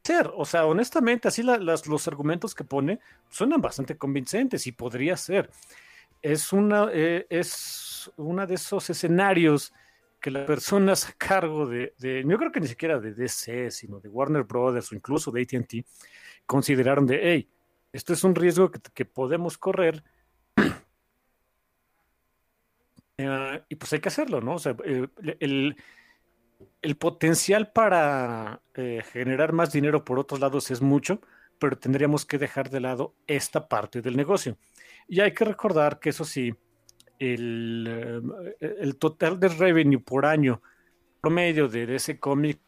Ser, 0.04 0.32
o 0.36 0.46
sea, 0.46 0.66
honestamente, 0.66 1.28
así 1.28 1.44
los 1.44 2.08
argumentos 2.08 2.56
que 2.56 2.64
pone 2.64 3.00
suenan 3.30 3.62
bastante 3.62 3.98
convincentes 3.98 4.66
y 4.66 4.72
podría 4.72 5.18
ser. 5.18 5.50
Es 6.22 6.54
una, 6.54 6.90
eh, 6.92 7.28
es 7.30 8.12
una 8.18 8.46
de 8.46 8.56
esos 8.56 8.90
escenarios 8.90 9.74
que 10.20 10.32
las 10.32 10.46
personas 10.46 11.08
a 11.08 11.14
cargo 11.14 11.66
de, 11.66 11.94
de, 11.98 12.24
yo 12.28 12.38
creo 12.38 12.52
que 12.52 12.60
ni 12.60 12.68
siquiera 12.68 13.00
de 13.00 13.14
DC, 13.14 13.72
sino 13.72 14.00
de 14.00 14.10
Warner 14.10 14.44
Brothers 14.44 14.92
o 14.92 14.96
incluso 14.96 15.32
de 15.32 15.42
ATT, 15.42 15.86
consideraron 16.50 17.06
de, 17.06 17.20
hey, 17.22 17.48
esto 17.94 18.12
es 18.12 18.24
un 18.24 18.34
riesgo 18.34 18.72
que 18.72 19.06
podemos 19.06 19.60
correr 19.60 20.04
eh, 23.18 23.64
y 23.70 23.76
pues 23.76 23.94
hay 23.94 24.00
que 24.00 24.10
hacerlo, 24.10 24.42
¿no? 24.42 24.56
O 24.56 24.60
sea, 24.60 24.76
eh, 24.84 25.08
el, 26.82 26.98
potencial 26.98 27.72
para 27.72 28.64
eh, 28.74 29.04
generar 29.14 29.54
más 29.54 29.72
dinero 29.72 30.04
por 30.04 30.18
otros 30.18 30.40
lados 30.40 30.72
es 30.72 30.82
mucho, 30.82 31.22
pero 31.60 31.78
tendríamos 31.78 32.26
que 32.26 32.40
dejar 32.40 32.72
de 32.72 32.80
lado 32.80 33.14
esta 33.28 33.68
parte 33.68 34.02
del 34.02 34.18
negocio. 34.18 34.58
Y 35.08 35.20
hay 35.20 35.36
que 35.36 35.46
recordar 35.46 36.00
que 36.00 36.10
eso 36.10 36.26
sí, 36.26 36.52
el, 37.20 38.24
el 38.60 38.98
total 38.98 39.40
de 39.40 39.50
revenue 39.50 40.00
por 40.00 40.26
año 40.26 40.64
promedio 41.22 41.68
de 41.68 41.96
ese 41.96 42.20
cómic 42.20 42.60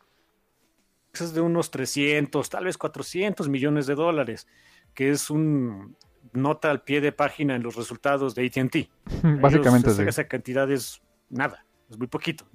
es 1.14 1.34
de 1.34 1.42
unos 1.42 1.72
300, 1.72 2.50
tal 2.50 2.66
vez 2.66 2.78
400 2.78 3.50
millones 3.50 3.86
de 3.88 3.96
dólares, 3.96 4.48
que 4.94 5.12
es 5.12 5.30
un 5.30 5.96
nota 6.34 6.72
al 6.72 6.82
pie 6.82 7.02
de 7.02 7.12
página 7.12 7.56
en 7.56 7.64
los 7.64 7.76
resultados 7.76 8.36
de 8.36 8.46
ATT. 8.46 8.90
Básicamente 9.42 9.90
Esa 10.08 10.28
cantidad 10.28 10.72
es 10.72 11.02
nada, 11.30 11.66
es 11.90 11.98
muy 11.98 12.08
poquito. 12.08 12.46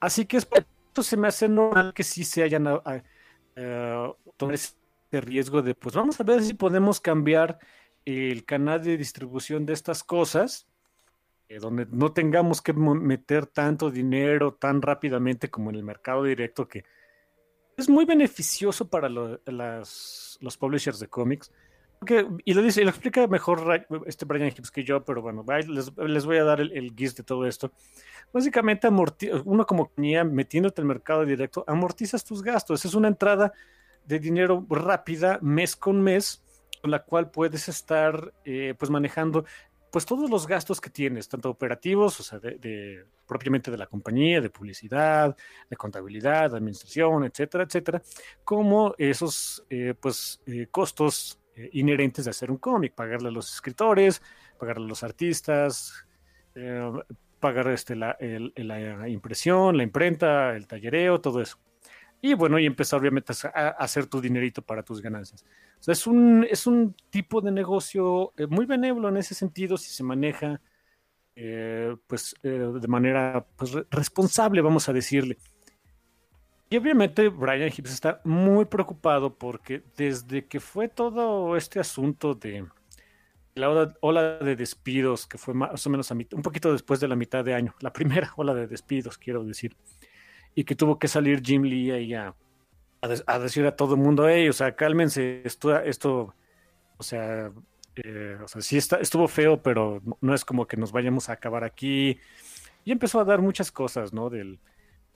Así 0.00 0.26
que 0.26 0.36
esto 0.36 1.02
se 1.02 1.16
me 1.16 1.28
hace 1.28 1.48
normal 1.48 1.92
que 1.92 2.04
sí 2.04 2.24
se 2.24 2.42
hayan 2.42 2.66
uh, 2.66 2.80
tomado 4.36 4.54
ese 4.54 4.74
riesgo 5.10 5.62
de, 5.62 5.74
pues 5.74 5.94
vamos 5.94 6.20
a 6.20 6.24
ver 6.24 6.42
si 6.42 6.54
podemos 6.54 7.00
cambiar 7.00 7.58
el 8.04 8.44
canal 8.44 8.82
de 8.82 8.96
distribución 8.96 9.66
de 9.66 9.72
estas 9.72 10.04
cosas, 10.04 10.67
donde 11.56 11.86
no 11.90 12.12
tengamos 12.12 12.60
que 12.60 12.72
meter 12.72 13.46
tanto 13.46 13.90
dinero 13.90 14.54
tan 14.54 14.82
rápidamente 14.82 15.48
como 15.50 15.70
en 15.70 15.76
el 15.76 15.82
mercado 15.82 16.24
directo 16.24 16.68
que 16.68 16.84
es 17.78 17.88
muy 17.88 18.04
beneficioso 18.04 18.88
para 18.88 19.08
los 19.08 20.56
publishers 20.58 20.98
de 20.98 21.08
cómics. 21.08 21.52
y 22.44 22.54
lo 22.54 22.62
dice, 22.62 22.82
y 22.82 22.84
lo 22.84 22.90
explica 22.90 23.26
mejor 23.28 23.86
este 24.06 24.24
Brian 24.24 24.48
Hibbs 24.48 24.70
que 24.70 24.84
yo, 24.84 25.04
pero 25.04 25.22
bueno, 25.22 25.44
les, 25.66 26.26
voy 26.26 26.36
a 26.36 26.44
dar 26.44 26.60
el, 26.60 26.72
el 26.72 26.94
de 26.94 27.22
todo 27.24 27.46
esto. 27.46 27.70
Básicamente, 28.32 28.88
uno 28.88 29.64
como 29.66 29.86
compañía, 29.86 30.24
metiéndote 30.24 30.80
el 30.80 30.86
mercado 30.86 31.24
directo, 31.24 31.64
amortizas 31.66 32.24
tus 32.24 32.42
gastos. 32.42 32.84
Es 32.84 32.94
una 32.94 33.08
entrada 33.08 33.52
de 34.04 34.18
dinero 34.18 34.66
rápida, 34.68 35.38
mes 35.40 35.76
con 35.76 36.02
mes, 36.02 36.42
con 36.82 36.90
la 36.90 37.04
cual 37.04 37.30
puedes 37.30 37.68
estar 37.68 38.32
eh, 38.44 38.74
pues 38.78 38.90
manejando 38.90 39.44
pues 39.90 40.04
todos 40.04 40.28
los 40.28 40.46
gastos 40.46 40.80
que 40.80 40.90
tienes, 40.90 41.28
tanto 41.28 41.50
operativos, 41.50 42.20
o 42.20 42.22
sea, 42.22 42.38
de, 42.38 43.04
propiamente 43.26 43.70
de 43.70 43.78
la 43.78 43.86
compañía, 43.86 44.40
de 44.40 44.50
publicidad, 44.50 45.36
de 45.68 45.76
contabilidad, 45.76 46.50
de 46.50 46.56
administración, 46.56 47.24
etcétera, 47.24 47.64
etcétera, 47.64 48.02
como 48.44 48.94
esos 48.98 49.64
eh, 49.70 49.94
pues 49.98 50.40
eh, 50.46 50.66
costos 50.70 51.40
eh, 51.56 51.70
inherentes 51.72 52.24
de 52.24 52.30
hacer 52.30 52.50
un 52.50 52.58
cómic, 52.58 52.94
pagarle 52.94 53.28
a 53.28 53.32
los 53.32 53.52
escritores, 53.52 54.22
pagarle 54.58 54.84
a 54.84 54.88
los 54.88 55.02
artistas, 55.02 56.04
pagar 57.38 57.68
este, 57.68 57.94
la, 57.94 58.16
la 58.18 59.08
impresión, 59.08 59.76
la 59.76 59.84
imprenta, 59.84 60.56
el 60.56 60.66
tallereo, 60.66 61.20
todo 61.20 61.40
eso. 61.40 61.58
Y 62.20 62.34
bueno, 62.34 62.58
y 62.58 62.66
empezar 62.66 63.00
obviamente 63.00 63.32
a, 63.54 63.68
hacer 63.70 64.06
tu 64.06 64.20
dinerito 64.20 64.62
para 64.62 64.82
tus 64.82 65.00
ganancias. 65.00 65.44
Es 65.86 66.06
un, 66.06 66.46
es 66.50 66.66
un 66.66 66.94
tipo 67.10 67.40
de 67.40 67.50
negocio 67.50 68.32
eh, 68.36 68.46
muy 68.46 68.66
benévolo 68.66 69.08
en 69.08 69.16
ese 69.16 69.34
sentido 69.34 69.76
si 69.76 69.90
se 69.90 70.02
maneja 70.02 70.60
eh, 71.40 71.96
pues 72.08 72.34
eh, 72.42 72.48
de 72.48 72.88
manera 72.88 73.46
pues, 73.56 73.72
responsable, 73.90 74.60
vamos 74.60 74.88
a 74.88 74.92
decirle. 74.92 75.38
Y 76.68 76.76
obviamente 76.76 77.28
Brian 77.28 77.70
Hibbs 77.74 77.92
está 77.92 78.20
muy 78.24 78.64
preocupado 78.64 79.34
porque 79.34 79.82
desde 79.96 80.46
que 80.46 80.58
fue 80.58 80.88
todo 80.88 81.56
este 81.56 81.78
asunto 81.78 82.34
de 82.34 82.66
la 83.54 83.70
ola, 84.00 84.38
de 84.38 84.56
despidos, 84.56 85.26
que 85.26 85.38
fue 85.38 85.54
más 85.54 85.86
o 85.86 85.90
menos 85.90 86.10
a 86.10 86.14
un 86.14 86.42
poquito 86.42 86.72
después 86.72 86.98
de 86.98 87.08
la 87.08 87.16
mitad 87.16 87.44
de 87.44 87.54
año, 87.54 87.74
la 87.80 87.92
primera 87.92 88.32
ola 88.36 88.52
de 88.52 88.66
despidos, 88.66 89.16
quiero 89.16 89.44
decir, 89.44 89.76
y 90.54 90.64
que 90.64 90.74
tuvo 90.74 90.98
que 90.98 91.06
salir 91.06 91.40
Jim 91.40 91.62
Lee 91.62 91.92
ahí 91.92 92.14
a, 92.14 92.34
a, 93.00 93.38
decir 93.38 93.66
a 93.66 93.76
todo 93.76 93.94
el 93.94 94.00
mundo, 94.00 94.28
hey, 94.28 94.48
o 94.48 94.52
sea, 94.52 94.74
cálmense, 94.74 95.42
esto, 95.44 95.78
esto 95.80 96.34
o 96.96 97.02
sea, 97.02 97.52
eh, 97.96 98.36
o 98.42 98.48
sea, 98.48 98.60
sí 98.60 98.76
está, 98.76 98.96
estuvo 98.96 99.28
feo, 99.28 99.62
pero 99.62 100.02
no 100.20 100.34
es 100.34 100.44
como 100.44 100.66
que 100.66 100.76
nos 100.76 100.92
vayamos 100.92 101.28
a 101.28 101.34
acabar 101.34 101.64
aquí. 101.64 102.18
Y 102.84 102.92
empezó 102.92 103.20
a 103.20 103.24
dar 103.24 103.40
muchas 103.40 103.70
cosas, 103.70 104.12
¿no? 104.12 104.30
Del, 104.30 104.58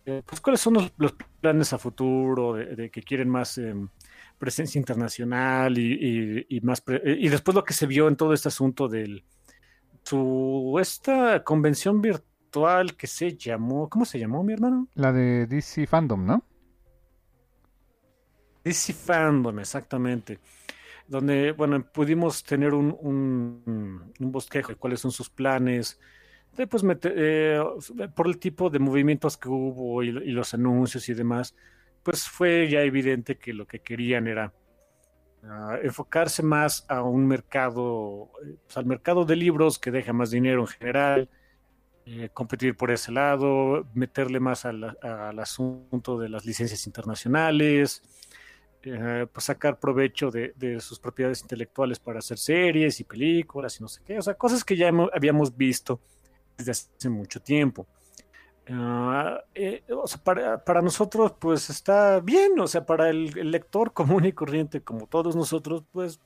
eh, 0.07 0.23
pues 0.25 0.41
cuáles 0.41 0.61
son 0.61 0.75
los, 0.97 1.15
planes 1.41 1.73
a 1.73 1.79
futuro, 1.79 2.55
de, 2.55 2.91
que 2.91 3.03
quieren 3.03 3.29
más 3.29 3.59
em, 3.59 3.89
presencia 4.39 4.79
internacional 4.79 5.77
y, 5.79 6.47
y, 6.49 6.61
más 6.61 6.83
y 7.05 7.29
después 7.29 7.55
lo 7.55 7.65
que 7.65 7.73
se 7.73 7.87
vio 7.87 8.09
en 8.09 8.17
todo 8.17 8.33
este 8.33 8.49
asunto 8.49 8.89
del 8.89 9.25
su 10.05 10.77
esta 10.81 11.45
convención 11.45 12.01
virtual 12.01 12.97
que 12.97 13.07
se 13.07 13.37
llamó, 13.37 13.89
¿cómo 13.89 14.05
se 14.05 14.19
llamó 14.19 14.43
mi 14.43 14.53
hermano? 14.53 14.89
La 14.95 15.13
de 15.13 15.47
DC 15.47 15.87
Fandom, 15.87 16.27
¿no? 16.27 16.45
DC 18.65 18.95
exactamente. 19.59 20.39
Donde, 21.07 21.53
bueno, 21.53 21.85
pudimos 21.85 22.43
tener 22.45 22.73
un, 22.75 24.13
bosquejo 24.19 24.69
de 24.73 24.77
cuáles 24.77 25.01
son 25.01 25.11
sus 25.11 25.29
planes, 25.29 25.99
de, 26.57 26.67
pues, 26.67 26.85
eh, 27.05 27.61
por 28.15 28.27
el 28.27 28.39
tipo 28.39 28.71
de 28.71 28.79
movimientos 28.79 29.37
que 29.37 29.49
hubo 29.49 30.03
y, 30.03 30.11
los 30.11 30.55
anuncios 30.55 31.09
y 31.09 31.15
demás, 31.15 31.55
pues 32.03 32.29
fue 32.29 32.69
ya 32.69 32.83
evidente 32.83 33.39
que 33.39 33.53
lo 33.53 33.67
que 33.67 33.81
querían 33.81 34.27
era 34.27 34.53
ah, 35.45 35.79
enfocarse 35.83 36.43
más 36.43 36.85
a 36.89 37.03
un 37.03 37.27
mercado, 37.27 38.31
pues, 38.65 38.77
al 38.77 38.87
mercado 38.87 39.25
de 39.25 39.37
libros 39.37 39.79
que 39.79 39.91
deja 39.91 40.13
más 40.13 40.31
dinero 40.31 40.63
en 40.63 40.67
general, 40.69 41.31
eh, 42.05 42.31
competir 42.35 42.77
por 42.77 42.91
ese 42.91 43.13
lado, 43.13 43.87
meterle 43.95 44.41
más 44.41 44.65
al, 44.65 44.83
asunto 45.39 46.19
de 46.19 46.29
las 46.29 46.45
licencias 46.45 46.85
internacionales, 46.87 48.03
eh, 48.85 49.27
pues 49.33 49.45
sacar 49.45 49.79
provecho 49.79 50.31
de, 50.31 50.81
sus 50.81 50.99
propiedades 50.99 51.43
intelectuales 51.43 52.01
para 52.01 52.19
hacer 52.19 52.39
series 52.39 52.99
y 52.99 53.05
películas 53.05 53.79
y 53.79 53.83
no 53.83 53.89
sé 53.89 54.01
qué, 54.05 54.19
o 54.19 54.23
sea, 54.23 54.35
cosas 54.35 54.65
que 54.65 54.77
ya 54.77 54.91
habíamos 55.13 55.57
visto 55.57 56.01
desde 56.59 56.73
hace 56.73 57.09
mucho 57.09 57.41
tiempo. 57.41 57.87
Ah, 58.69 59.41
eh, 59.55 59.83
o 59.91 60.07
sea, 60.07 60.23
para, 60.23 60.83
nosotros, 60.83 61.35
pues 61.39 61.71
está 61.71 62.21
bien, 62.21 62.59
o 62.59 62.67
sea, 62.67 62.85
para 62.85 63.11
el, 63.11 63.37
el, 63.39 63.51
lector 63.51 63.93
común 63.95 64.25
y 64.25 64.33
corriente, 64.33 64.81
como 64.83 65.07
todos 65.07 65.37
nosotros, 65.37 65.85
pues 65.93 66.21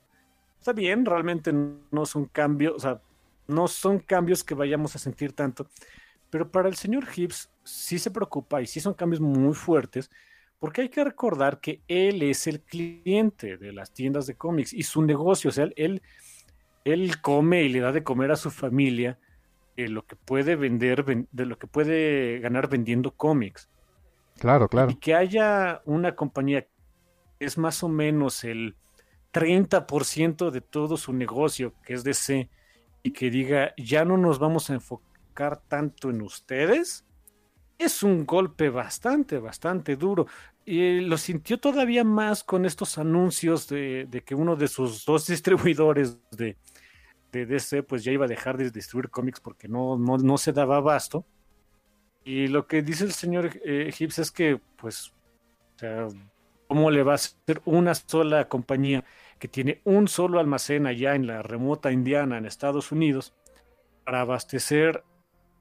está 0.59 0.73
bien, 0.73 1.05
realmente 1.05 1.53
no 1.53 2.03
es 2.03 2.15
un 2.15 2.25
cambio, 2.25 2.75
o 2.75 2.79
sea, 2.79 3.01
no 3.47 3.67
son 3.67 3.99
cambios 3.99 4.43
que 4.43 4.55
vayamos 4.55 4.95
a 4.95 4.99
sentir 4.99 5.33
tanto, 5.33 5.67
pero 6.29 6.51
para 6.51 6.69
el 6.69 6.75
señor 6.75 7.05
Hibbs 7.15 7.49
sí 7.63 7.99
se 7.99 8.11
preocupa 8.11 8.61
y 8.61 8.67
sí 8.67 8.79
son 8.79 8.93
cambios 8.93 9.21
muy 9.21 9.53
fuertes, 9.53 10.09
porque 10.59 10.81
hay 10.81 10.89
que 10.89 11.03
recordar 11.03 11.59
que 11.59 11.81
él 11.87 12.23
es 12.23 12.47
el 12.47 12.61
cliente 12.61 13.57
de 13.57 13.71
las 13.71 13.91
tiendas 13.91 14.27
de 14.27 14.35
cómics 14.35 14.73
y 14.73 14.83
su 14.83 15.03
negocio, 15.03 15.49
o 15.49 15.53
sea, 15.53 15.69
él, 15.75 16.01
él 16.83 17.21
come 17.21 17.63
y 17.63 17.69
le 17.69 17.79
da 17.79 17.91
de 17.91 18.03
comer 18.03 18.31
a 18.31 18.35
su 18.35 18.49
familia 18.49 19.19
de 19.75 19.89
lo 19.89 20.05
que 20.05 20.15
puede 20.15 20.55
vender, 20.55 21.05
de 21.05 21.45
lo 21.45 21.59
que 21.59 21.67
puede 21.67 22.39
ganar 22.39 22.67
vendiendo 22.67 23.11
cómics. 23.11 23.69
Claro, 24.39 24.67
claro. 24.67 24.91
Y 24.91 24.95
que 24.95 25.13
haya 25.13 25.81
una 25.85 26.15
compañía 26.15 26.63
que 26.63 26.69
es 27.39 27.57
más 27.57 27.83
o 27.83 27.89
menos 27.89 28.43
el 28.43 28.75
30% 29.33 30.49
de 30.49 30.61
todo 30.61 30.97
su 30.97 31.13
negocio, 31.13 31.73
que 31.83 31.93
es 31.93 32.03
DC, 32.03 32.49
y 33.03 33.11
que 33.11 33.29
diga, 33.29 33.73
ya 33.77 34.03
no 34.03 34.17
nos 34.17 34.39
vamos 34.39 34.69
a 34.69 34.73
enfocar 34.73 35.61
tanto 35.67 36.09
en 36.09 36.21
ustedes, 36.21 37.05
es 37.77 38.03
un 38.03 38.25
golpe 38.25 38.69
bastante, 38.69 39.37
bastante 39.39 39.95
duro. 39.95 40.27
Y 40.65 40.99
lo 41.01 41.17
sintió 41.17 41.59
todavía 41.59 42.03
más 42.03 42.43
con 42.43 42.65
estos 42.65 42.97
anuncios 42.97 43.67
de, 43.67 44.23
que 44.25 44.35
uno 44.35 44.55
de 44.55 44.67
sus 44.67 45.05
dos 45.05 45.27
distribuidores 45.27 46.19
de, 46.31 46.57
de, 47.31 47.45
DC 47.45 47.83
pues 47.83 48.03
ya 48.03 48.11
iba 48.11 48.25
a 48.25 48.29
dejar 48.29 48.57
de 48.57 48.71
distribuir 48.71 49.09
cómics 49.09 49.39
porque 49.39 49.67
no, 49.67 49.97
no, 49.97 50.37
se 50.37 50.51
daba 50.53 50.77
abasto. 50.77 51.25
Y 52.23 52.47
lo 52.47 52.67
que 52.67 52.81
dice 52.81 53.05
el 53.05 53.13
señor 53.13 53.51
eh, 53.63 53.89
Gibbs 53.93 54.19
es 54.19 54.31
que 54.31 54.59
pues, 54.75 55.13
o 55.75 55.79
sea, 55.79 56.07
¿cómo 56.67 56.91
le 56.91 57.03
va 57.03 57.13
a 57.13 57.17
ser 57.17 57.61
una 57.63 57.95
sola 57.95 58.49
compañía 58.49 59.05
que 59.39 59.47
tiene 59.47 59.81
un 59.85 60.07
solo 60.07 60.39
almacén 60.39 60.87
allá 60.87 61.15
en 61.15 61.27
la 61.27 61.41
remota 61.41 61.91
Indiana, 61.91 62.37
en 62.37 62.45
Estados 62.45 62.91
Unidos, 62.91 63.33
para 64.03 64.21
abastecer, 64.21 65.03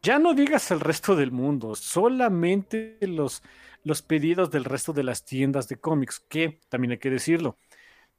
ya 0.06 0.20
no 0.20 0.34
digas 0.34 0.70
el 0.70 0.78
resto 0.78 1.16
del 1.16 1.32
mundo, 1.32 1.74
solamente 1.74 2.96
los, 3.00 3.42
los 3.82 4.02
pedidos 4.02 4.52
del 4.52 4.64
resto 4.64 4.92
de 4.92 5.02
las 5.02 5.24
tiendas 5.24 5.66
de 5.66 5.78
cómics, 5.78 6.20
que 6.28 6.60
también 6.68 6.92
hay 6.92 6.98
que 6.98 7.10
decirlo, 7.10 7.58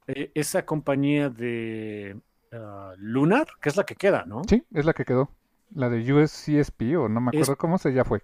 eh, 0.06 0.30
esa 0.34 0.66
compañía 0.66 1.30
de 1.30 2.20
ah, 2.52 2.92
Lunar, 2.98 3.46
que 3.62 3.70
es 3.70 3.76
la 3.76 3.84
que 3.84 3.94
queda, 3.94 4.26
¿no? 4.26 4.42
Sí, 4.46 4.62
es 4.74 4.84
la 4.84 4.92
que 4.92 5.06
quedó. 5.06 5.30
La 5.74 5.88
de 5.88 6.12
USCSP, 6.12 6.94
o 6.98 7.08
no 7.08 7.22
me 7.22 7.30
acuerdo 7.30 7.56
cómo 7.56 7.78
se 7.78 7.94
ya 7.94 8.04
fue. 8.04 8.22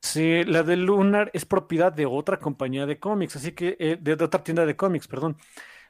Sí, 0.00 0.44
la 0.44 0.62
de 0.62 0.76
Lunar 0.76 1.30
es 1.34 1.44
propiedad 1.44 1.92
de 1.92 2.06
otra 2.06 2.38
compañía 2.38 2.86
de 2.86 3.00
cómics, 3.00 3.34
así 3.34 3.50
que 3.50 3.76
eh, 3.80 3.98
de, 4.00 4.12
otra 4.12 4.44
tienda 4.44 4.64
de 4.64 4.76
cómics, 4.76 5.08
perdón. 5.08 5.36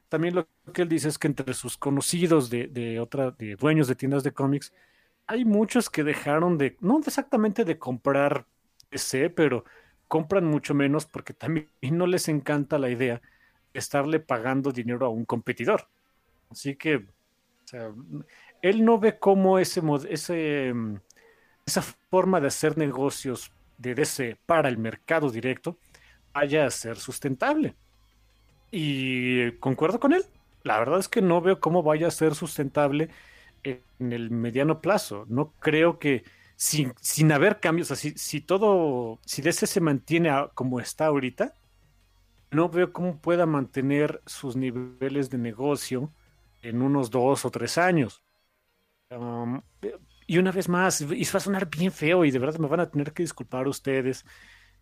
También 0.09 0.35
lo 0.35 0.49
que 0.73 0.83
él 0.83 0.88
dice 0.88 1.09
es 1.09 1.19
que 1.19 1.27
entre 1.27 1.53
sus 1.53 1.77
conocidos 1.77 2.49
de, 2.49 2.69
de 2.69 3.01
otra, 3.01 3.33
de 3.33 3.57
dueños 3.57 3.87
de 3.88 3.97
tiendas 3.97 4.23
de 4.23 4.33
cómics, 4.33 4.73
hay 5.27 5.45
muchos 5.45 5.91
que 5.91 6.05
dejaron 6.05 6.59
de, 6.59 6.77
no 6.81 6.99
exactamente 6.99 7.65
de 7.65 7.79
comprar 7.79 8.47
DC, 8.91 9.31
pero 9.31 9.65
compran 10.09 10.45
mucho 10.45 10.75
menos 10.75 11.07
porque 11.07 11.33
también 11.33 11.69
no 11.83 12.07
les 12.07 12.29
encanta 12.29 12.79
la 12.79 12.91
idea 12.91 13.21
de 13.73 13.81
estarle 13.81 14.21
pagando 14.21 14.73
dinero 14.73 15.07
a 15.07 15.11
un 15.11 15.25
competidor. 15.25 15.89
Así 16.51 16.77
que, 16.77 16.97
o 16.97 17.05
sea, 17.65 17.91
él 18.61 18.85
no 18.85 18.99
ve 18.99 19.19
cómo 19.19 19.59
ese, 19.59 19.81
ese, 20.11 20.73
mm, 20.75 20.97
esa 21.65 21.83
forma 22.11 22.41
de 22.41 22.49
hacer 22.49 22.77
negocios 22.77 23.53
de 23.79 23.95
DC 23.95 24.37
para 24.47 24.69
el 24.69 24.79
mercado 24.79 25.31
directo 25.31 25.79
vaya 26.35 26.67
a 26.67 26.71
ser 26.71 26.97
sustentable. 26.97 27.75
Y 28.71 29.53
concuerdo 29.53 29.99
con 29.99 30.13
él. 30.13 30.25
La 30.63 30.79
verdad 30.79 31.01
es 31.01 31.09
que 31.09 31.23
no 31.23 31.41
veo 31.41 31.61
cómo 31.61 31.83
vaya 31.83 32.09
a 32.09 32.11
ser 32.11 32.35
sustentable 32.35 33.09
en 33.64 34.12
el 34.12 34.31
mediano 34.31 34.81
plazo. 34.81 35.27
No 35.29 35.53
creo 35.61 35.98
que 35.98 36.25
sin, 36.57 36.94
sin 37.01 37.33
haber 37.33 37.61
cambios, 37.61 37.90
así, 37.90 38.12
si 38.16 38.40
todo, 38.40 39.20
si 39.27 39.42
DC 39.42 39.66
se 39.66 39.81
mantiene 39.81 40.31
como 40.55 40.81
está 40.81 41.07
ahorita, 41.07 41.55
no 42.51 42.68
veo 42.68 42.92
cómo 42.92 43.18
pueda 43.20 43.46
mantener 43.46 44.22
sus 44.27 44.57
niveles 44.57 45.31
de 45.31 45.38
negocio 45.38 46.12
en 46.62 46.83
unos 46.83 47.11
dos 47.11 47.44
o 47.44 47.51
tres 47.51 47.79
años. 47.79 48.22
Y 50.27 50.38
una 50.38 50.53
vez 50.53 50.68
más, 50.68 51.01
y 51.01 51.25
va 51.25 51.37
a 51.38 51.40
sonar 51.40 51.68
bien 51.68 51.92
feo 51.92 52.25
y 52.25 52.31
de 52.31 52.38
verdad 52.38 52.59
me 52.59 52.68
van 52.68 52.81
a 52.81 52.90
tener 52.90 53.12
que 53.12 53.22
disculpar 53.22 53.68
ustedes. 53.68 54.25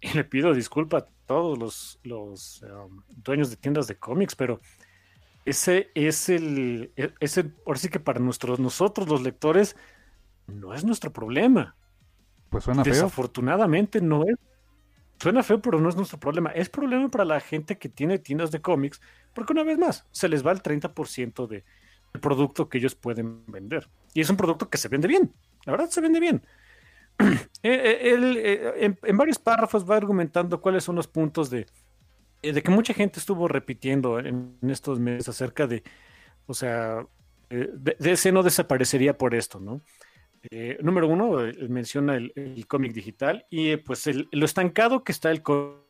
Y 0.02 0.14
le 0.14 0.24
pido 0.24 0.54
disculpa 0.54 0.96
a 0.98 1.06
todos 1.26 1.58
los, 1.58 2.00
los 2.04 2.64
dueños 3.08 3.50
de 3.50 3.56
tiendas 3.56 3.86
de 3.86 3.98
cómics, 3.98 4.34
pero 4.34 4.58
ese 5.44 5.90
es 5.94 6.28
el, 6.28 6.92
e, 6.96 7.12
ese, 7.20 7.52
ahora 7.66 7.78
sí 7.78 7.88
que 7.88 8.00
para 8.00 8.20
nuestros, 8.20 8.60
nosotros 8.60 9.08
los 9.08 9.22
lectores, 9.22 9.76
no 10.46 10.74
es 10.74 10.84
nuestro 10.84 11.12
problema. 11.12 11.76
Pues 12.48 12.64
suena 12.64 12.84
feo. 12.84 12.92
Desafortunadamente 12.92 14.00
no 14.00 14.24
es. 14.24 14.36
Suena 15.18 15.42
feo, 15.42 15.60
pero 15.60 15.80
no 15.80 15.88
es 15.88 15.96
nuestro 15.96 16.18
problema. 16.18 16.50
Es 16.50 16.68
problema 16.68 17.10
para 17.10 17.24
la 17.24 17.40
gente 17.40 17.78
que 17.78 17.88
tiene 17.88 18.18
tiendas 18.18 18.50
de 18.50 18.62
cómics, 18.62 19.00
porque 19.34 19.52
una 19.52 19.62
vez 19.62 19.78
más, 19.78 20.06
se 20.10 20.28
les 20.28 20.44
va 20.44 20.50
el 20.50 20.62
30% 20.62 21.46
de, 21.46 21.64
el 22.14 22.20
producto 22.20 22.68
que 22.68 22.78
ellos 22.78 22.94
pueden 22.94 23.44
vender. 23.46 23.88
Y 24.14 24.20
es 24.22 24.30
un 24.30 24.36
producto 24.36 24.68
que 24.70 24.78
se 24.78 24.88
vende 24.88 25.08
bien, 25.08 25.32
la 25.66 25.72
verdad 25.72 25.90
se 25.90 26.00
vende 26.00 26.20
bien. 26.20 26.42
Él, 27.18 27.28
eh, 27.62 28.74
eh, 28.78 28.96
en, 29.02 29.16
varios 29.16 29.38
párrafos 29.38 29.88
va 29.88 29.96
argumentando 29.96 30.60
cuáles 30.60 30.84
son 30.84 30.96
los 30.96 31.06
puntos 31.06 31.50
de, 31.50 31.60
eh, 31.60 31.66
de 32.42 32.62
que 32.62 32.70
mucha 32.70 32.94
gente 32.94 33.18
estuvo 33.18 33.48
repitiendo 33.48 34.18
en, 34.18 34.58
estos 34.62 34.98
meses 34.98 35.28
acerca 35.28 35.66
de, 35.66 35.82
o 36.46 36.54
sea, 36.54 37.06
de, 37.48 37.96
ese 38.00 38.32
no 38.32 38.42
desaparecería 38.42 39.16
por 39.16 39.34
esto, 39.34 39.60
¿no? 39.60 39.80
número 40.80 41.06
uno, 41.06 41.36
menciona 41.68 42.16
el, 42.16 42.66
cómic 42.66 42.94
digital 42.94 43.44
y 43.50 43.76
pues 43.76 44.08
lo 44.32 44.44
estancado 44.46 45.04
que 45.04 45.12
está 45.12 45.30
el 45.30 45.42
cómic. 45.42 45.82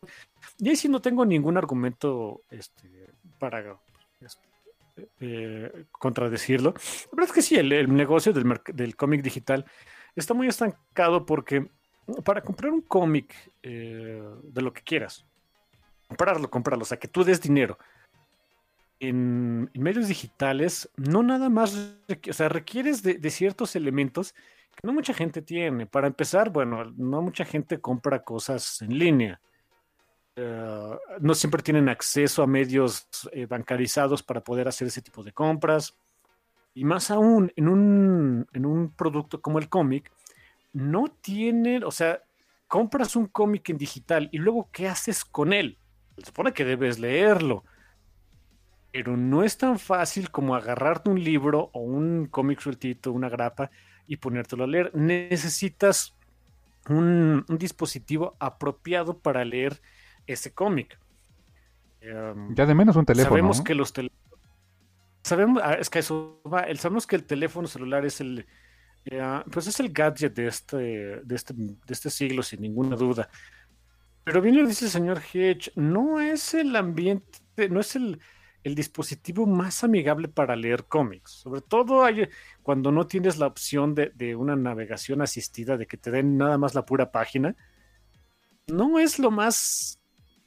Y 0.58 0.70
ahí 0.70 0.76
sí 0.76 0.88
no 0.88 1.00
tengo 1.00 1.24
ningún 1.24 1.56
argumento 1.56 2.42
este, 2.50 3.10
para 3.38 3.78
eh, 5.20 5.84
contradecirlo. 5.90 6.74
La 6.74 7.16
verdad 7.16 7.26
es 7.28 7.32
que 7.32 7.42
sí, 7.42 7.56
el, 7.56 7.94
negocio 7.94 8.32
del, 8.32 8.60
del 8.74 8.96
cómic 8.96 9.22
digital 9.22 9.64
está 10.16 10.34
muy 10.34 10.48
estancado 10.48 11.24
porque 11.24 11.70
para 12.24 12.42
comprar 12.42 12.72
un 12.72 12.82
cómic 12.82 13.34
eh, 13.62 14.22
de 14.42 14.62
lo 14.62 14.72
que 14.72 14.82
quieras, 14.82 15.26
comprarlo, 16.10 16.50
comprarlo, 16.50 16.82
o 16.82 16.86
sea, 16.86 16.98
que 16.98 17.06
tú 17.06 17.22
des 17.22 17.40
dinero. 17.40 17.78
En, 18.98 19.70
medios 19.74 20.08
digitales, 20.08 20.90
no 20.96 21.22
nada 21.22 21.48
más, 21.48 21.94
o 22.28 22.32
sea, 22.32 22.48
requieres 22.48 23.02
de, 23.02 23.30
ciertos 23.30 23.76
elementos 23.76 24.34
que 24.74 24.86
no 24.86 24.92
mucha 24.92 25.14
gente 25.14 25.40
tiene. 25.40 25.86
Para 25.86 26.08
empezar, 26.08 26.50
bueno, 26.50 26.84
no 26.96 27.22
mucha 27.22 27.44
gente 27.44 27.80
compra 27.80 28.24
cosas 28.24 28.82
en 28.82 28.98
línea. 28.98 29.40
Eh, 30.34 30.98
no 31.20 31.34
siempre 31.34 31.62
tienen 31.62 31.88
acceso 31.88 32.42
a 32.42 32.46
medios 32.46 33.06
eh, 33.32 33.46
bancarizados 33.46 34.22
para 34.22 34.42
poder 34.42 34.66
hacer 34.66 34.88
ese 34.88 35.02
tipo 35.02 35.22
de 35.22 35.32
compras. 35.32 35.96
Y 36.74 36.84
más 36.84 37.10
aún, 37.10 37.52
en 37.54 37.68
un, 37.68 38.46
en 38.52 38.66
un 38.66 38.92
producto 38.94 39.40
como 39.40 39.60
el 39.60 39.68
cómic, 39.68 40.10
no 40.72 41.06
tienen, 41.20 41.84
o 41.84 41.90
sea, 41.92 42.20
compras 42.66 43.16
un 43.16 43.26
cómic 43.26 43.68
en 43.70 43.78
digital 43.78 44.28
y 44.32 44.38
luego, 44.38 44.68
¿qué 44.72 44.88
haces 44.88 45.24
con 45.24 45.52
él? 45.52 45.79
Se 46.18 46.26
supone 46.26 46.52
que 46.52 46.64
debes 46.64 46.98
leerlo. 46.98 47.64
Pero 48.92 49.16
no 49.16 49.44
es 49.44 49.56
tan 49.56 49.78
fácil 49.78 50.30
como 50.30 50.56
agarrarte 50.56 51.10
un 51.10 51.22
libro 51.22 51.70
o 51.72 51.80
un 51.80 52.26
cómic 52.26 52.60
sueltito, 52.60 53.12
una 53.12 53.28
grapa 53.28 53.70
y 54.06 54.16
ponértelo 54.16 54.64
a 54.64 54.66
leer. 54.66 54.90
Necesitas 54.94 56.16
un, 56.88 57.44
un 57.48 57.58
dispositivo 57.58 58.36
apropiado 58.40 59.18
para 59.18 59.44
leer 59.44 59.80
ese 60.26 60.52
cómic. 60.52 60.98
em, 62.00 62.54
ya 62.54 62.66
de 62.66 62.74
menos 62.74 62.96
un 62.96 63.04
teléfono. 63.04 63.30
Sabemos 63.30 63.60
que 63.60 63.74
los 63.74 63.92
teléfonos. 63.92 64.20
Sabemos, 65.22 65.62
ah, 65.64 65.74
es 65.74 65.90
que 65.90 65.98
eso 65.98 66.40
va, 66.50 66.66
sabemos 66.76 67.06
que 67.06 67.16
el 67.16 67.24
teléfono 67.24 67.68
celular 67.68 68.04
es 68.04 68.20
el. 68.20 68.46
Eh, 69.04 69.42
pues 69.50 69.66
es 69.66 69.80
el 69.80 69.92
gadget 69.92 70.34
de 70.34 70.46
este, 70.46 70.76
de, 70.76 71.34
este, 71.34 71.54
de 71.54 71.76
este 71.88 72.10
siglo, 72.10 72.42
sin 72.42 72.60
ninguna 72.62 72.96
duda. 72.96 73.28
Pero 74.24 74.40
bien 74.40 74.56
lo 74.56 74.66
dice 74.66 74.86
el 74.86 74.90
señor 74.90 75.20
Hedge, 75.32 75.72
no 75.76 76.20
es 76.20 76.54
el 76.54 76.76
ambiente, 76.76 77.68
no 77.68 77.80
es 77.80 77.96
el, 77.96 78.20
dispositivo 78.62 79.46
más 79.46 79.84
amigable 79.84 80.28
para 80.28 80.54
leer 80.54 80.84
cómics. 80.84 81.32
Sobre 81.32 81.62
todo 81.62 82.04
hay, 82.04 82.28
cuando 82.62 82.92
no 82.92 83.06
tienes 83.06 83.38
la 83.38 83.46
opción 83.46 83.94
de, 83.94 84.12
de, 84.14 84.36
una 84.36 84.54
navegación 84.54 85.22
asistida, 85.22 85.78
de 85.78 85.86
que 85.86 85.96
te 85.96 86.10
den 86.10 86.36
nada 86.36 86.58
más 86.58 86.74
la 86.74 86.84
pura 86.84 87.10
página. 87.10 87.56
No 88.66 88.98
es 88.98 89.18
lo 89.18 89.30
más 89.30 90.00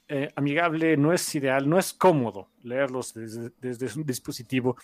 eh, 0.10 0.30
amigable, 0.36 0.98
no 0.98 1.14
es 1.14 1.34
ideal, 1.34 1.68
no 1.68 1.80
es 1.80 1.94
cómodo 1.94 2.52
leerlos 2.62 3.14
desde, 3.14 3.52
desde 3.60 4.00
un 4.00 4.06
dispositivo. 4.06 4.76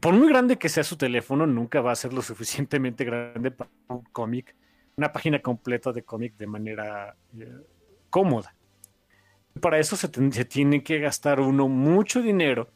Por 0.00 0.14
muy 0.14 0.28
grande 0.28 0.58
que 0.58 0.68
sea 0.68 0.82
su 0.82 0.96
teléfono, 0.96 1.46
nunca 1.46 1.80
va 1.80 1.92
a 1.92 1.96
ser 1.96 2.12
lo 2.12 2.22
suficientemente 2.22 3.04
grande 3.04 3.50
para 3.50 3.70
un 3.88 4.02
cómic, 4.10 4.56
una 4.98 5.12
página 5.12 5.40
completa 5.40 5.92
de 5.92 6.02
cómic 6.02 6.36
de 6.36 6.46
manera 6.46 7.16
eh, 7.38 7.66
cómoda. 8.10 8.54
Para 9.60 9.78
eso 9.78 9.96
se, 9.96 10.08
tiene 10.08 10.82
que 10.82 10.98
gastar 10.98 11.40
uno 11.40 11.68
mucho 11.68 12.20
dinero 12.20 12.68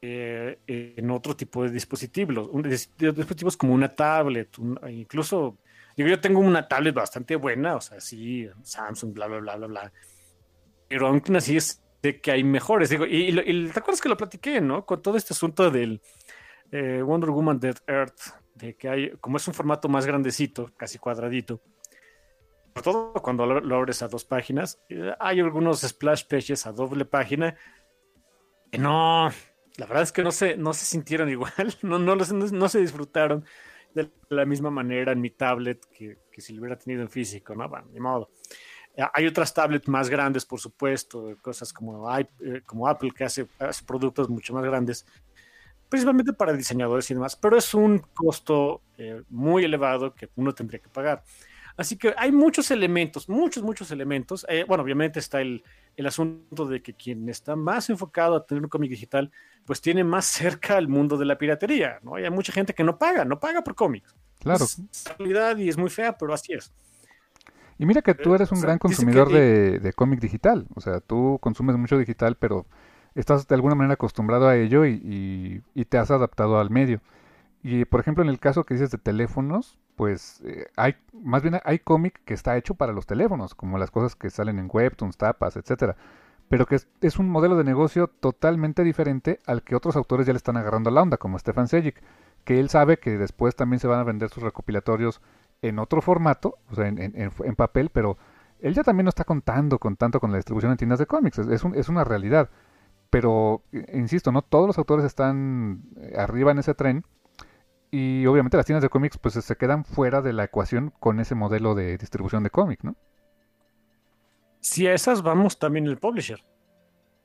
eh, 0.00 0.58
en 0.66 1.10
otro 1.10 1.36
tipo 1.36 1.64
de 1.64 1.70
dispositivos, 1.70 2.48
dispositivos 2.96 3.56
como 3.56 3.74
una 3.74 3.88
tablet, 3.88 4.56
incluso, 4.88 5.58
digo, 5.96 6.08
yo 6.08 6.20
tengo 6.20 6.40
una 6.40 6.66
tablet 6.66 6.94
bastante 6.94 7.36
buena, 7.36 7.76
o 7.76 7.80
sea, 7.80 8.00
sí, 8.00 8.48
Samsung, 8.62 9.12
bla, 9.12 9.26
bla, 9.26 9.40
bla, 9.40 9.56
bla, 9.56 9.66
bla, 9.66 9.92
pero 10.88 11.08
aún 11.08 11.22
así 11.36 11.56
es 11.56 11.82
de 12.02 12.20
que 12.20 12.30
hay 12.32 12.44
mejores. 12.44 12.90
Digo, 12.90 13.06
y, 13.06 13.38
y, 13.38 13.68
te 13.68 13.78
acuerdas 13.78 14.00
que 14.00 14.08
lo 14.08 14.16
platiqué, 14.16 14.60
¿no? 14.60 14.86
Con 14.86 15.02
todo 15.02 15.16
este 15.16 15.34
asunto 15.34 15.70
del 15.70 16.00
eh, 16.72 17.02
Wonder 17.02 17.30
Woman 17.30 17.60
Dead 17.60 17.76
Earth, 17.86 18.20
de 18.60 18.74
que 18.74 18.88
hay, 18.88 19.10
como 19.20 19.36
es 19.36 19.48
un 19.48 19.54
formato 19.54 19.88
más 19.88 20.06
grandecito, 20.06 20.70
casi 20.76 20.98
cuadradito, 20.98 21.60
sobre 22.74 22.82
todo 22.82 23.12
cuando 23.14 23.46
lo, 23.46 23.76
abres 23.76 24.02
a 24.02 24.08
dos 24.08 24.24
páginas, 24.24 24.80
eh, 24.88 25.12
hay 25.18 25.40
algunos 25.40 25.80
splash 25.80 26.24
pages 26.26 26.66
a 26.66 26.72
doble 26.72 27.04
página 27.04 27.56
que 28.70 28.78
no, 28.78 29.30
la 29.76 29.86
verdad 29.86 30.02
es 30.02 30.12
que 30.12 30.22
no 30.22 30.30
se, 30.30 30.56
no 30.56 30.72
se 30.72 30.84
sintieron 30.84 31.28
igual, 31.30 31.76
no, 31.82 31.98
no, 31.98 32.14
no, 32.14 32.24
no 32.32 32.68
se 32.68 32.80
disfrutaron 32.80 33.44
de 33.94 34.10
la 34.28 34.44
misma 34.44 34.70
manera 34.70 35.12
en 35.12 35.20
mi 35.20 35.30
tablet 35.30 35.84
que, 35.86 36.18
que 36.30 36.40
si 36.40 36.52
lo 36.52 36.60
hubiera 36.60 36.78
tenido 36.78 37.02
en 37.02 37.08
físico, 37.08 37.54
¿no? 37.54 37.68
Bueno, 37.68 37.88
ni 37.92 37.98
modo. 37.98 38.30
Hay 39.14 39.26
otras 39.26 39.54
tablets 39.54 39.88
más 39.88 40.10
grandes, 40.10 40.44
por 40.44 40.60
supuesto, 40.60 41.36
cosas 41.40 41.72
como, 41.72 42.06
eh, 42.18 42.26
como 42.66 42.88
Apple 42.88 43.12
que 43.16 43.24
hace, 43.24 43.46
hace, 43.58 43.84
productos 43.84 44.28
mucho 44.28 44.52
más 44.52 44.64
grandes, 44.64 45.06
principalmente 45.90 46.32
para 46.32 46.54
diseñadores 46.54 47.10
y 47.10 47.14
demás, 47.14 47.36
pero 47.36 47.58
es 47.58 47.74
un 47.74 47.98
costo 48.14 48.80
eh, 48.96 49.22
muy 49.28 49.64
elevado 49.64 50.14
que 50.14 50.30
uno 50.36 50.54
tendría 50.54 50.80
que 50.80 50.88
pagar. 50.88 51.22
Así 51.76 51.96
que 51.96 52.14
hay 52.16 52.30
muchos 52.30 52.70
elementos, 52.70 53.28
muchos, 53.28 53.62
muchos 53.62 53.90
elementos. 53.90 54.46
Eh, 54.48 54.64
bueno, 54.66 54.84
obviamente 54.84 55.18
está 55.18 55.40
el, 55.40 55.64
el, 55.96 56.06
asunto 56.06 56.66
de 56.66 56.80
que 56.82 56.94
quien 56.94 57.28
está 57.28 57.56
más 57.56 57.90
enfocado 57.90 58.36
a 58.36 58.46
tener 58.46 58.62
un 58.62 58.68
cómic 58.68 58.90
digital, 58.90 59.30
pues 59.64 59.80
tiene 59.80 60.04
más 60.04 60.24
cerca 60.26 60.76
al 60.76 60.88
mundo 60.88 61.18
de 61.18 61.24
la 61.24 61.36
piratería, 61.36 61.98
¿no? 62.02 62.18
Y 62.18 62.24
hay 62.24 62.30
mucha 62.30 62.52
gente 62.52 62.72
que 62.72 62.84
no 62.84 62.98
paga, 62.98 63.24
no 63.24 63.40
paga 63.40 63.62
por 63.64 63.74
cómics. 63.74 64.14
Claro. 64.38 64.64
Es 64.64 64.80
realidad 65.18 65.56
y 65.56 65.68
es 65.68 65.76
muy 65.76 65.90
fea, 65.90 66.16
pero 66.16 66.32
así 66.32 66.52
es. 66.52 66.72
Y 67.78 67.86
mira 67.86 68.02
que 68.02 68.14
tú 68.14 68.34
eres 68.34 68.52
un 68.52 68.58
o 68.58 68.60
sea, 68.60 68.68
gran 68.68 68.78
consumidor 68.78 69.28
que... 69.28 69.34
de, 69.34 69.78
de 69.80 69.92
cómic 69.92 70.20
digital, 70.20 70.66
o 70.74 70.80
sea, 70.80 71.00
tú 71.00 71.38
consumes 71.40 71.76
mucho 71.76 71.98
digital, 71.98 72.36
pero 72.36 72.66
estás 73.14 73.46
de 73.46 73.54
alguna 73.54 73.74
manera 73.74 73.94
acostumbrado 73.94 74.48
a 74.48 74.56
ello 74.56 74.86
y, 74.86 75.62
y, 75.74 75.84
te 75.84 75.98
has 75.98 76.10
adaptado 76.10 76.58
al 76.58 76.70
medio. 76.70 77.00
Y 77.62 77.84
por 77.84 78.00
ejemplo, 78.00 78.22
en 78.22 78.30
el 78.30 78.38
caso 78.38 78.64
que 78.64 78.74
dices 78.74 78.90
de 78.90 78.98
teléfonos, 78.98 79.78
pues 79.96 80.40
eh, 80.44 80.66
hay, 80.76 80.96
más 81.12 81.42
bien 81.42 81.60
hay 81.64 81.78
cómic 81.78 82.20
que 82.24 82.34
está 82.34 82.56
hecho 82.56 82.74
para 82.74 82.92
los 82.92 83.06
teléfonos, 83.06 83.54
como 83.54 83.78
las 83.78 83.90
cosas 83.90 84.16
que 84.16 84.30
salen 84.30 84.58
en 84.58 84.70
webtoons, 84.72 85.16
tapas, 85.16 85.56
etcétera. 85.56 85.96
Pero 86.48 86.66
que 86.66 86.76
es, 86.76 86.88
es, 87.00 87.18
un 87.18 87.28
modelo 87.28 87.56
de 87.56 87.64
negocio 87.64 88.08
totalmente 88.08 88.82
diferente 88.82 89.40
al 89.46 89.62
que 89.62 89.76
otros 89.76 89.96
autores 89.96 90.26
ya 90.26 90.32
le 90.32 90.38
están 90.38 90.56
agarrando 90.56 90.90
la 90.90 91.02
onda, 91.02 91.16
como 91.16 91.38
Stefan 91.38 91.68
Sejic, 91.68 92.02
que 92.44 92.58
él 92.58 92.68
sabe 92.68 92.98
que 92.98 93.18
después 93.18 93.54
también 93.54 93.80
se 93.80 93.86
van 93.86 94.00
a 94.00 94.04
vender 94.04 94.30
sus 94.30 94.42
recopilatorios 94.42 95.20
en 95.62 95.78
otro 95.78 96.00
formato, 96.00 96.58
o 96.70 96.74
sea, 96.74 96.88
en, 96.88 96.98
en, 96.98 97.14
en, 97.14 97.54
papel, 97.54 97.90
pero 97.92 98.16
él 98.60 98.74
ya 98.74 98.82
también 98.82 99.04
no 99.04 99.10
está 99.10 99.24
contando 99.24 99.78
con 99.78 99.96
tanto 99.96 100.20
con 100.20 100.30
la 100.30 100.38
distribución 100.38 100.72
en 100.72 100.78
tiendas 100.78 100.98
de 100.98 101.06
cómics, 101.06 101.38
es, 101.38 101.64
un, 101.64 101.74
es 101.74 101.88
una 101.88 102.04
realidad. 102.04 102.50
Pero, 103.10 103.64
insisto, 103.92 104.32
no 104.32 104.42
todos 104.42 104.68
los 104.68 104.78
autores 104.78 105.04
están 105.04 105.82
eh, 106.00 106.14
arriba 106.16 106.52
en 106.52 106.58
ese 106.58 106.74
tren 106.74 107.04
y 107.90 108.24
obviamente 108.26 108.56
las 108.56 108.66
tiendas 108.66 108.82
de 108.82 108.88
cómics 108.88 109.18
pues 109.18 109.34
se 109.34 109.56
quedan 109.56 109.84
fuera 109.84 110.22
de 110.22 110.32
la 110.32 110.44
ecuación 110.44 110.92
con 111.00 111.18
ese 111.18 111.34
modelo 111.34 111.74
de 111.74 111.98
distribución 111.98 112.44
de 112.44 112.50
cómic, 112.50 112.84
¿no? 112.84 112.94
Si 114.60 114.86
a 114.86 114.94
esas 114.94 115.22
vamos 115.22 115.58
también 115.58 115.86
el 115.86 115.98
publisher. 115.98 116.44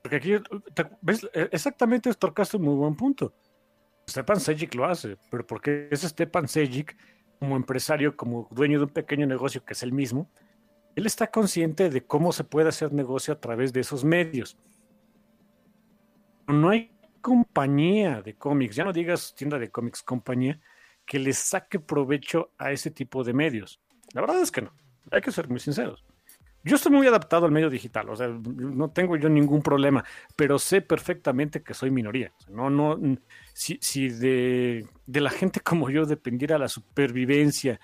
Porque 0.01 0.15
aquí, 0.15 0.33
¿ves? 1.01 1.27
E, 1.33 1.49
exactamente, 1.51 2.11
tocaste 2.13 2.57
un 2.57 2.63
muy 2.63 2.75
buen 2.75 2.95
punto. 2.95 3.33
Stepan 4.09 4.39
Sejic 4.39 4.73
lo 4.75 4.85
hace, 4.85 5.17
pero 5.29 5.45
porque 5.45 5.87
es 5.91 6.01
Stepan 6.01 6.47
Sejic 6.47 6.95
como 7.39 7.55
empresario, 7.55 8.15
como 8.15 8.47
dueño 8.51 8.79
de 8.79 8.85
un 8.85 8.91
pequeño 8.91 9.27
negocio 9.27 9.63
que 9.65 9.73
es 9.73 9.83
el 9.83 9.91
mismo, 9.91 10.29
él 10.95 11.05
está 11.05 11.27
consciente 11.27 11.89
de 11.89 12.05
cómo 12.05 12.31
se 12.31 12.43
puede 12.43 12.69
hacer 12.69 12.93
negocio 12.93 13.33
a 13.33 13.39
través 13.39 13.73
de 13.73 13.81
esos 13.81 14.05
medios. 14.05 14.57
No 16.47 16.69
hay 16.69 16.91
compañía 17.21 18.21
de 18.21 18.35
cómics, 18.35 18.75
ya 18.75 18.83
no 18.83 18.93
digas 18.93 19.33
tienda 19.35 19.57
de 19.57 19.71
cómics, 19.71 20.03
compañía, 20.03 20.59
que 21.05 21.19
le 21.19 21.33
saque 21.33 21.79
provecho 21.79 22.51
a 22.57 22.71
ese 22.71 22.91
tipo 22.91 23.23
de 23.23 23.33
medios. 23.33 23.81
La 24.13 24.21
verdad 24.21 24.41
es 24.41 24.51
que 24.51 24.61
no, 24.61 24.71
hay 25.11 25.21
que 25.21 25.31
ser 25.31 25.49
muy 25.49 25.59
sinceros. 25.59 26.03
Yo 26.63 26.77
estoy 26.77 26.91
muy 26.91 27.05
adaptado 27.05 27.45
al 27.45 27.51
medio 27.51 27.69
digital, 27.69 28.09
o 28.09 28.15
sea, 28.15 28.27
no 28.27 28.89
tengo 28.89 29.15
yo 29.17 29.29
ningún 29.29 29.61
problema, 29.61 30.03
pero 30.35 30.57
sé 30.57 30.81
perfectamente 30.81 31.61
que 31.61 31.75
soy 31.75 31.91
minoría. 31.91 32.31
No, 32.49 32.71
no, 32.71 32.99
si, 33.53 33.77
si 33.81 34.09
de, 34.09 34.87
de, 35.05 35.21
la 35.21 35.29
gente 35.29 35.59
como 35.59 35.91
yo 35.91 36.07
dependiera 36.07 36.57
la 36.57 36.67
supervivencia 36.67 37.79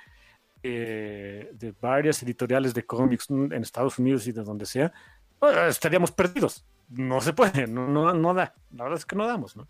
eh, 0.64 1.50
de 1.54 1.74
varias 1.80 2.24
editoriales 2.24 2.74
de 2.74 2.84
cómics 2.84 3.30
en 3.30 3.54
Estados 3.54 4.00
Unidos 4.00 4.26
y 4.26 4.32
de 4.32 4.44
donde 4.44 4.66
sea, 4.66 4.92
pues, 5.38 5.56
estaríamos 5.68 6.12
perdidos. 6.12 6.66
No 6.92 7.22
se 7.22 7.34
puede, 7.34 7.68
no, 7.68 7.88
no, 7.88 8.14
no, 8.14 8.34
da. 8.34 8.54
La 8.72 8.84
verdad 8.84 9.00
es 9.00 9.06
que 9.06 9.16
no 9.16 9.28
damos, 9.28 9.56
¿no? 9.56 9.68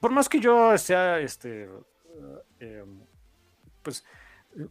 Por 0.00 0.10
más 0.10 0.28
que 0.28 0.40
yo 0.40 0.76
sea, 0.78 1.18
este, 1.18 1.68
eh, 2.60 2.84
pues, 3.82 4.04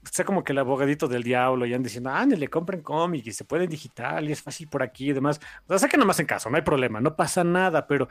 sea 0.09 0.25
como 0.25 0.43
que 0.43 0.53
el 0.53 0.59
abogadito 0.59 1.07
del 1.07 1.23
diablo 1.23 1.65
y 1.65 1.73
andan 1.73 1.83
diciendo, 1.83 2.11
ah, 2.13 2.25
le 2.25 2.47
compren 2.47 2.81
cómics 2.81 3.27
y 3.27 3.33
se 3.33 3.43
pueden 3.43 3.69
digital 3.69 4.27
y 4.27 4.31
es 4.31 4.41
fácil 4.41 4.67
por 4.67 4.83
aquí 4.83 5.09
y 5.09 5.13
demás. 5.13 5.39
O 5.67 5.77
sea, 5.77 5.89
que 5.89 5.97
nomás 5.97 6.19
en 6.19 6.25
caso, 6.25 6.49
no 6.49 6.55
hay 6.55 6.63
problema, 6.63 7.01
no 7.01 7.15
pasa 7.15 7.43
nada, 7.43 7.87
pero 7.87 8.07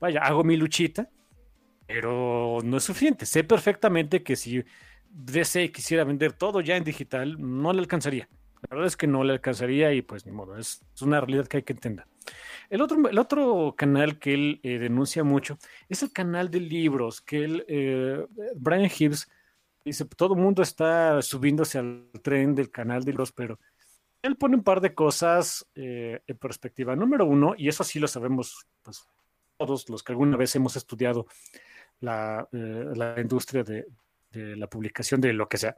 vaya, 0.00 0.20
hago 0.22 0.42
mi 0.42 0.56
luchita 0.56 1.08
pero 1.86 2.58
no 2.64 2.76
es 2.76 2.84
suficiente. 2.84 3.26
Sé 3.26 3.44
perfectamente 3.44 4.22
que 4.22 4.36
si 4.36 4.64
DC 5.08 5.70
quisiera 5.72 6.04
vender 6.04 6.32
todo 6.32 6.60
ya 6.60 6.76
en 6.76 6.84
digital, 6.84 7.36
no 7.38 7.72
le 7.72 7.80
alcanzaría. 7.80 8.28
La 8.62 8.76
verdad 8.76 8.86
es 8.86 8.96
que 8.96 9.06
no 9.06 9.24
le 9.24 9.34
alcanzaría 9.34 9.92
y 9.92 10.02
pues 10.02 10.26
ni 10.26 10.32
modo, 10.32 10.56
es, 10.56 10.82
es 10.94 11.02
una 11.02 11.20
realidad 11.20 11.46
que 11.46 11.58
hay 11.58 11.62
que 11.62 11.72
entender. 11.72 12.06
El 12.68 12.82
otro, 12.82 13.08
el 13.08 13.18
otro 13.18 13.74
canal 13.76 14.18
que 14.18 14.34
él 14.34 14.60
eh, 14.62 14.78
denuncia 14.78 15.22
mucho 15.22 15.58
es 15.88 16.02
el 16.02 16.12
canal 16.12 16.50
de 16.50 16.60
libros, 16.60 17.20
que 17.20 17.44
él, 17.44 17.64
eh, 17.68 18.26
Brian 18.56 18.90
Hibbs 18.90 19.30
dice, 19.84 20.04
todo 20.04 20.34
el 20.34 20.40
mundo 20.40 20.62
está 20.62 21.22
subiéndose 21.22 21.78
al 21.78 22.10
tren 22.22 22.54
del 22.54 22.70
canal 22.70 23.04
de 23.04 23.12
libros, 23.12 23.30
pero 23.30 23.58
él 24.22 24.36
pone 24.36 24.56
un 24.56 24.64
par 24.64 24.80
de 24.80 24.94
cosas 24.94 25.66
eh, 25.74 26.20
en 26.26 26.36
perspectiva. 26.36 26.96
Número 26.96 27.24
uno, 27.24 27.54
y 27.56 27.68
eso 27.68 27.84
sí 27.84 27.98
lo 27.98 28.08
sabemos 28.08 28.66
pues, 28.82 29.06
todos 29.56 29.88
los 29.88 30.02
que 30.02 30.12
alguna 30.12 30.36
vez 30.36 30.54
hemos 30.56 30.76
estudiado 30.76 31.26
la, 32.00 32.48
eh, 32.52 32.92
la 32.94 33.20
industria 33.20 33.62
de, 33.62 33.86
de, 34.30 34.56
la 34.56 34.66
publicación 34.68 35.20
de 35.20 35.32
lo 35.32 35.48
que 35.48 35.58
sea. 35.58 35.76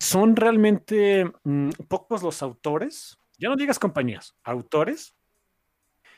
Son 0.00 0.34
realmente 0.34 1.30
mmm, 1.44 1.70
pocos 1.86 2.22
los 2.22 2.42
autores, 2.42 3.18
ya 3.38 3.48
no 3.48 3.56
digas 3.56 3.78
compañías, 3.78 4.34
autores 4.42 5.14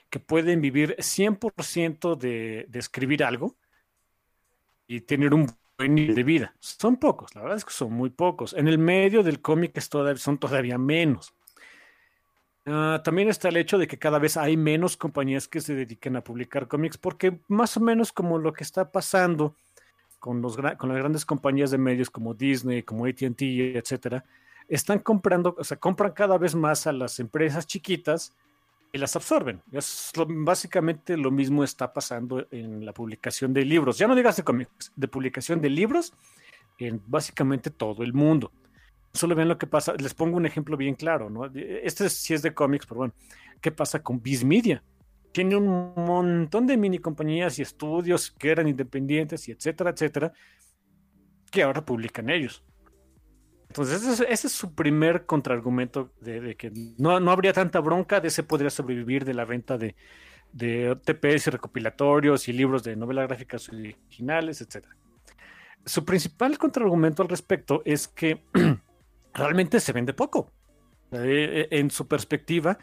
que 0.08 0.20
pueden 0.20 0.60
vivir 0.60 0.96
100% 0.98 2.16
de, 2.16 2.66
de 2.68 2.78
escribir 2.78 3.24
algo 3.24 3.56
y 4.86 5.00
tener 5.00 5.34
un 5.34 5.46
buen 5.76 5.94
nivel 5.94 6.14
de 6.14 6.22
vida. 6.22 6.54
Son 6.60 6.96
pocos, 6.96 7.34
la 7.34 7.42
verdad 7.42 7.56
es 7.56 7.64
que 7.64 7.72
son 7.72 7.92
muy 7.92 8.10
pocos. 8.10 8.52
En 8.52 8.68
el 8.68 8.78
medio 8.78 9.22
del 9.22 9.40
cómic 9.40 9.78
son 9.80 10.38
todavía 10.38 10.78
menos. 10.78 11.34
Uh, 12.64 13.02
también 13.02 13.28
está 13.28 13.48
el 13.48 13.56
hecho 13.56 13.76
de 13.76 13.88
que 13.88 13.98
cada 13.98 14.20
vez 14.20 14.36
hay 14.36 14.56
menos 14.56 14.96
compañías 14.96 15.48
que 15.48 15.60
se 15.60 15.74
dediquen 15.74 16.14
a 16.14 16.22
publicar 16.22 16.68
cómics, 16.68 16.96
porque 16.96 17.40
más 17.48 17.76
o 17.76 17.80
menos 17.80 18.12
como 18.12 18.38
lo 18.38 18.52
que 18.52 18.62
está 18.62 18.92
pasando 18.92 19.56
con, 20.22 20.40
los, 20.40 20.56
con 20.56 20.88
las 20.88 20.98
grandes 20.98 21.26
compañías 21.26 21.72
de 21.72 21.78
medios 21.78 22.08
como 22.08 22.32
Disney, 22.32 22.84
como 22.84 23.06
ATT, 23.06 23.42
etcétera, 23.42 24.24
están 24.68 25.00
comprando, 25.00 25.56
o 25.58 25.64
sea, 25.64 25.78
compran 25.78 26.12
cada 26.12 26.38
vez 26.38 26.54
más 26.54 26.86
a 26.86 26.92
las 26.92 27.18
empresas 27.18 27.66
chiquitas 27.66 28.32
y 28.92 28.98
las 28.98 29.16
absorben. 29.16 29.60
Es 29.72 30.12
básicamente 30.28 31.16
lo 31.16 31.32
mismo 31.32 31.64
está 31.64 31.92
pasando 31.92 32.46
en 32.52 32.86
la 32.86 32.94
publicación 32.94 33.52
de 33.52 33.64
libros. 33.64 33.98
Ya 33.98 34.06
no 34.06 34.14
digas 34.14 34.36
de 34.36 34.44
cómics, 34.44 34.92
de 34.94 35.08
publicación 35.08 35.60
de 35.60 35.70
libros 35.70 36.14
en 36.78 37.02
básicamente 37.04 37.70
todo 37.70 38.04
el 38.04 38.12
mundo. 38.12 38.52
Solo 39.12 39.34
ven 39.34 39.48
lo 39.48 39.58
que 39.58 39.66
pasa. 39.66 39.94
Les 39.94 40.14
pongo 40.14 40.36
un 40.36 40.46
ejemplo 40.46 40.76
bien 40.76 40.94
claro, 40.94 41.30
¿no? 41.30 41.46
Este 41.52 42.08
sí 42.08 42.32
es 42.32 42.42
de 42.42 42.54
cómics, 42.54 42.86
pero 42.86 42.98
bueno, 42.98 43.14
¿qué 43.60 43.72
pasa 43.72 44.00
con 44.00 44.22
Viz 44.22 44.44
Media? 44.44 44.84
Tiene 45.32 45.56
un 45.56 45.94
montón 45.96 46.66
de 46.66 46.76
mini 46.76 46.98
compañías 46.98 47.58
y 47.58 47.62
estudios 47.62 48.30
que 48.30 48.50
eran 48.50 48.68
independientes 48.68 49.48
y 49.48 49.52
etcétera, 49.52 49.90
etcétera, 49.90 50.32
que 51.50 51.62
ahora 51.62 51.84
publican 51.84 52.28
ellos. 52.30 52.64
Entonces, 53.68 54.20
ese 54.20 54.46
es, 54.46 54.52
su 54.52 54.74
primer 54.74 55.24
contraargumento 55.24 56.12
de, 56.20 56.56
que 56.56 56.70
no, 56.98 57.18
no, 57.20 57.30
habría 57.30 57.54
tanta 57.54 57.80
bronca, 57.80 58.20
de 58.20 58.28
ese 58.28 58.42
podría 58.42 58.68
sobrevivir 58.68 59.24
de 59.24 59.32
la 59.32 59.46
venta 59.46 59.78
de, 59.78 59.96
de 60.52 60.94
TPS 61.02 61.46
recopilatorios 61.46 62.48
y 62.48 62.52
libros 62.52 62.84
de 62.84 62.96
novelas 62.96 63.28
gráficas 63.28 63.70
originales, 63.70 64.60
etc. 64.60 64.86
Su 65.86 66.04
principal 66.04 66.58
contraargumento 66.58 67.22
al 67.22 67.30
respecto 67.30 67.80
es 67.86 68.08
que 68.08 68.44
realmente 69.34 69.80
se 69.80 69.92
vende 69.92 70.12
poco. 70.12 70.52
Eh, 71.12 71.68
en 71.70 71.90
su 71.90 72.08
perspectiva, 72.08 72.78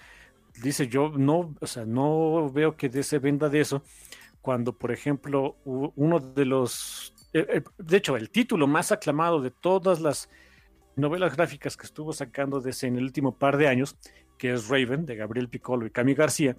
dice 0.61 0.87
yo 0.87 1.09
no, 1.09 1.55
o 1.59 1.67
sea, 1.67 1.85
no 1.85 2.49
veo 2.51 2.75
que 2.75 3.03
se 3.03 3.19
venda 3.19 3.49
de 3.49 3.61
eso 3.61 3.83
cuando, 4.41 4.73
por 4.73 4.91
ejemplo, 4.91 5.57
uno 5.65 6.19
de 6.19 6.45
los, 6.45 7.13
eh, 7.33 7.45
eh, 7.49 7.63
de 7.77 7.97
hecho, 7.97 8.17
el 8.17 8.29
título 8.29 8.67
más 8.67 8.91
aclamado 8.91 9.41
de 9.41 9.51
todas 9.51 9.99
las 9.99 10.29
novelas 10.95 11.35
gráficas 11.35 11.77
que 11.77 11.85
estuvo 11.85 12.13
sacando 12.13 12.61
desde 12.61 12.87
en 12.87 12.97
el 12.97 13.03
último 13.03 13.37
par 13.37 13.57
de 13.57 13.67
años, 13.67 13.97
que 14.37 14.53
es 14.53 14.69
Raven, 14.69 15.05
de 15.05 15.15
Gabriel 15.15 15.49
Piccolo 15.49 15.85
y 15.85 15.91
Cami 15.91 16.13
García, 16.13 16.55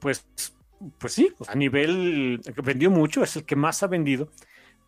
pues, 0.00 0.26
pues 0.98 1.12
sí, 1.12 1.32
a 1.46 1.54
nivel, 1.54 2.40
vendió 2.64 2.90
mucho, 2.90 3.22
es 3.22 3.36
el 3.36 3.44
que 3.44 3.56
más 3.56 3.82
ha 3.82 3.86
vendido, 3.86 4.30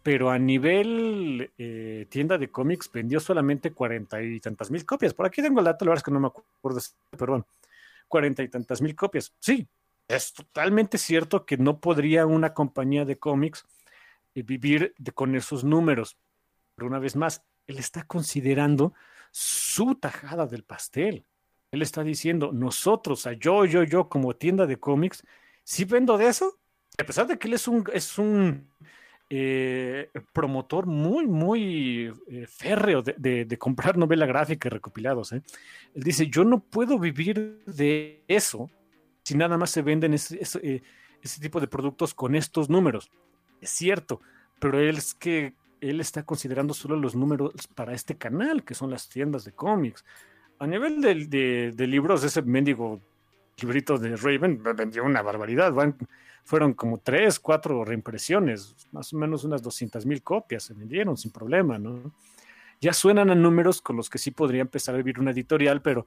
pero 0.03 0.31
a 0.31 0.39
nivel 0.39 1.51
eh, 1.57 2.07
tienda 2.11 2.37
de 2.37 2.51
cómics 2.51 2.91
vendió 2.93 3.21
solamente 3.21 3.73
cuarenta 3.73 4.21
y 4.21 4.39
tantas 4.41 4.71
mil 4.71 4.85
copias. 4.85 5.15
Por 5.15 5.25
aquí 5.25 5.41
tengo 5.41 5.61
el 5.61 5.65
dato, 5.65 5.85
la 5.85 5.91
verdad 5.91 6.01
es 6.01 6.05
que 6.05 6.11
no 6.11 6.21
me 6.21 6.27
acuerdo, 6.27 6.81
pero 7.11 7.33
bueno, 7.33 7.47
cuarenta 8.09 8.43
y 8.43 8.49
tantas 8.49 8.81
mil 8.81 8.95
copias. 8.95 9.33
Sí, 9.41 9.69
es 10.09 10.33
totalmente 10.33 10.99
cierto 10.99 11.47
que 11.47 11.57
no 11.57 11.81
podría 11.81 12.27
una 12.27 12.55
compañía 12.55 13.05
de 13.05 13.19
cómics 13.19 13.65
eh, 14.35 14.43
vivir 14.43 14.95
con 15.15 15.35
esos 15.35 15.65
números. 15.65 16.17
Pero 16.75 16.89
una 16.89 16.99
vez 16.99 17.17
más, 17.17 17.43
él 17.67 17.79
está 17.79 18.05
considerando 18.05 18.93
su 19.31 19.95
tajada 19.95 20.47
del 20.47 20.65
pastel. 20.65 21.25
Él 21.71 21.83
está 21.83 22.05
diciendo, 22.05 22.53
nosotros, 22.53 23.27
a 23.27 23.33
yo, 23.33 23.65
yo, 23.65 23.83
yo, 23.83 24.09
como 24.09 24.37
tienda 24.37 24.67
de 24.67 24.79
cómics, 24.79 25.25
si 25.65 25.85
vendo 25.85 26.17
de 26.19 26.29
eso, 26.29 26.59
a 26.99 27.05
pesar 27.05 27.27
de 27.27 27.39
que 27.39 27.49
él 27.49 27.55
es 27.55 27.67
un, 27.67 27.85
es 27.93 28.19
un 28.19 28.71
eh, 29.37 30.11
promotor 30.33 30.87
muy, 30.87 31.27
muy 31.27 32.13
eh, 32.29 32.47
férreo 32.47 33.03
de, 33.03 33.57
comprar 33.59 33.97
novela 33.99 34.27
gráfica 34.27 34.69
y 34.69 34.71
recopilados. 34.71 35.33
¿eh? 35.33 35.43
Él 35.95 36.03
dice, 36.03 36.29
yo 36.29 36.45
no 36.45 36.61
puedo 36.61 36.99
vivir 36.99 37.63
de 37.67 38.23
eso 38.29 38.71
si 39.25 39.37
nada 39.37 39.59
más 39.59 39.71
se 39.71 39.83
venden 39.83 40.15
ese, 40.15 40.39
ese 40.41 41.41
tipo 41.41 41.61
de 41.61 41.67
productos 41.67 42.15
con 42.15 42.35
estos 42.35 42.69
números. 42.69 43.11
Es 43.61 43.71
cierto, 43.71 44.21
pero 44.61 44.79
él 44.79 44.99
es 44.99 45.15
que 45.15 45.55
él 45.81 46.01
está 46.01 46.23
considerando 46.23 46.73
solo 46.73 46.97
los 46.97 47.15
números 47.15 47.53
para 47.75 47.93
este 47.93 48.17
canal, 48.17 48.65
que 48.65 48.75
son 48.75 48.91
las 48.91 49.09
tiendas 49.09 49.45
de 49.45 49.53
cómics. 49.53 50.05
A 50.59 50.67
nivel 50.67 51.01
de, 51.01 51.87
libros, 51.87 52.23
ese 52.23 52.43
mendigo 52.43 53.01
librito 53.61 53.99
de 53.99 54.17
Raven 54.17 54.63
vendió 54.77 55.05
una 55.05 55.23
barbaridad. 55.23 55.73
Fueron 56.45 56.75
como 56.75 56.99
tres, 56.99 57.41
cuatro 57.41 57.85
reimpresiones, 57.85 58.77
más 58.93 59.13
o 59.13 59.17
menos 59.17 59.45
unas 59.45 59.63
200 59.63 60.07
mil 60.07 60.23
copias 60.23 60.63
se 60.65 60.75
vendieron 60.75 61.17
sin 61.17 61.33
problema, 61.33 61.79
¿no? 61.79 62.15
Ya 62.81 62.93
suenan 62.93 63.31
a 63.31 63.35
números 63.35 63.81
con 63.81 63.97
los 63.97 64.09
que 64.09 64.19
sí 64.19 64.31
podría 64.31 64.61
empezar 64.61 64.95
a 64.95 64.99
vivir 64.99 65.19
una 65.19 65.31
editorial, 65.31 65.81
pero, 65.83 66.07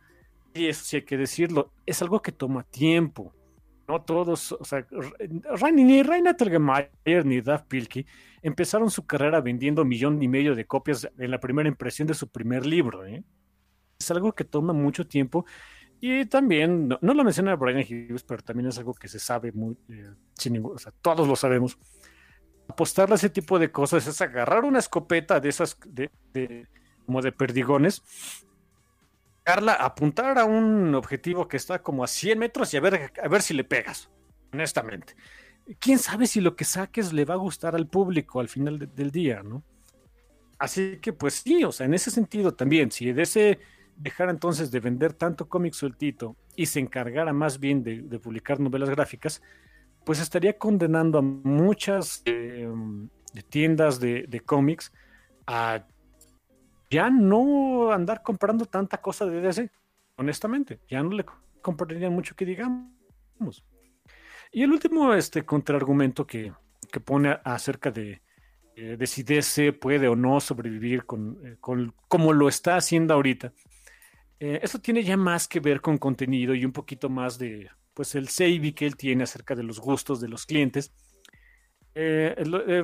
y 0.54 0.68
eso 0.68 0.84
sí 0.86 0.98
hay 0.98 1.02
que 1.04 1.18
decirlo, 1.18 1.72
es 1.86 2.02
algo 2.02 2.22
que 2.22 2.32
toma 2.32 2.64
tiempo 2.64 3.34
no 3.88 4.02
todos, 4.02 4.52
o 4.52 4.66
sea, 4.66 4.86
ni 5.74 6.04
Raina 6.04 6.36
Telgemeier 6.36 7.26
ni 7.26 7.40
Duff 7.40 7.62
Pilkey 7.68 8.06
empezaron 8.42 8.92
su 8.92 9.06
carrera 9.06 9.40
vendiendo 9.40 9.86
millón 9.86 10.22
y 10.22 10.28
medio 10.28 10.56
de 10.56 10.66
copias 10.66 11.10
en 11.18 11.32
la 11.32 11.40
primera 11.40 11.70
impresión 11.70 12.08
de 12.08 12.14
su 12.14 12.28
primer 12.28 12.66
libro. 12.66 13.06
¿eh? 13.06 13.24
Es 13.98 14.12
algo 14.12 14.34
que 14.34 14.44
toma 14.44 14.74
mucho 14.74 15.08
tiempo 15.08 15.46
y 16.00 16.26
también, 16.26 16.88
no, 16.88 17.14
lo 17.14 17.24
menciona 17.24 17.56
Brian 17.56 17.80
Hughes, 17.80 18.24
pero 18.24 18.44
también 18.44 18.70
es 18.70 18.78
algo 18.78 18.94
que 18.94 19.08
se 19.08 19.20
sabe 19.20 19.52
muy, 19.52 19.78
eh, 19.90 20.14
sin 20.34 20.54
ningún, 20.54 20.76
o 20.76 20.80
sea, 20.80 20.92
todos 21.02 21.28
lo 21.28 21.36
sabemos. 21.36 21.78
Apostarle 22.68 23.14
a 23.14 23.16
ese 23.16 23.30
tipo 23.30 23.58
de 23.58 23.72
cosas 23.72 24.06
es 24.08 24.22
agarrar 24.22 24.66
una 24.66 24.80
escopeta 24.80 25.40
de 25.40 25.50
esas, 25.50 25.78
de, 25.86 26.12
de 26.34 26.68
como 27.06 27.22
de 27.22 27.32
perdigones 27.32 28.04
apuntar 29.48 30.38
a 30.38 30.46
un 30.46 30.94
objetivo 30.96 31.48
que 31.48 31.58
está 31.58 31.82
como 31.82 32.04
a 32.04 32.08
100 32.08 32.38
metros 32.38 32.74
y 32.74 32.78
a 32.78 32.82
ver, 32.82 33.14
a 33.22 33.28
ver 33.28 33.42
si 33.42 33.54
le 33.54 33.64
pegas, 33.64 34.10
honestamente. 34.52 35.16
Quién 35.80 36.00
sabe 36.00 36.28
si 36.28 36.42
lo 36.42 36.56
que 36.56 36.66
saques 36.66 37.14
le 37.14 37.26
va 37.26 37.36
a 37.36 37.38
gustar 37.38 37.76
al 37.76 37.88
público 37.88 38.40
al 38.40 38.50
final 38.50 38.90
del 38.94 39.12
día, 39.12 39.44
¿no? 39.44 39.64
Así 40.60 40.98
que, 41.02 41.14
pues 41.14 41.36
sí, 41.36 41.64
o 41.64 41.72
sea, 41.72 41.86
en 41.86 41.94
ese 41.94 42.10
sentido 42.10 42.54
también, 42.54 42.92
si 42.92 43.12
de 43.12 43.22
ese 43.22 43.60
dejara 43.98 44.32
entonces 44.32 44.72
de 44.72 44.80
vender 44.80 45.14
tanto 45.14 45.50
cómic 45.50 45.74
sueltito 45.74 46.36
y 46.56 46.68
se 46.68 46.80
encargara 46.80 47.34
más 47.34 47.60
bien 47.60 47.84
de, 47.84 48.20
publicar 48.20 48.60
novelas 48.60 48.90
gráficas, 48.90 49.42
pues 50.06 50.20
estaría 50.20 50.58
condenando 50.58 51.20
a 51.20 51.22
muchas 51.22 52.22
eh, 52.26 52.70
tiendas 53.50 54.00
de, 54.00 54.42
cómics 54.46 54.94
a 55.46 55.86
ya 56.90 57.10
no 57.10 57.92
andar 57.92 58.24
comprando 58.24 58.66
tanta 58.66 59.02
cosa 59.02 59.26
de 59.26 59.42
DC, 59.42 59.70
honestamente, 60.16 60.80
ya 60.88 61.04
no 61.04 61.12
le 61.12 61.26
comprarían 61.62 62.14
mucho 62.14 62.36
que 62.36 62.46
digamos. 62.46 63.66
Y 64.52 64.64
el 64.64 64.72
último 64.72 65.14
este 65.14 65.44
contraargumento 65.44 66.26
que, 66.26 66.54
que 66.92 67.00
pone 67.02 67.38
acerca 67.44 67.92
de, 67.92 68.22
eh, 68.80 69.08
si 69.08 69.24
DC 69.24 69.74
puede 69.74 70.08
o 70.08 70.16
no 70.16 70.40
sobrevivir 70.40 71.04
con, 71.06 71.40
eh, 71.44 71.58
con 71.60 71.96
como 72.08 72.32
lo 72.32 72.48
está 72.48 72.78
haciendo 72.78 73.16
ahorita, 73.16 73.52
eh, 74.40 74.60
eso 74.62 74.80
tiene 74.80 75.04
ya 75.04 75.18
más 75.18 75.48
que 75.48 75.60
ver 75.60 75.82
con 75.82 75.98
contenido 75.98 76.54
y 76.54 76.66
un 76.66 76.72
poquito 76.72 77.10
más 77.10 77.38
de 77.38 77.70
pues 77.94 78.14
el 78.16 78.28
savvy 78.28 78.74
que 78.74 78.86
él 78.86 78.96
tiene 78.96 79.24
acerca 79.24 79.56
de 79.56 79.64
los 79.64 79.80
gustos 79.80 80.22
de 80.22 80.28
los 80.28 80.46
clientes. 80.46 80.94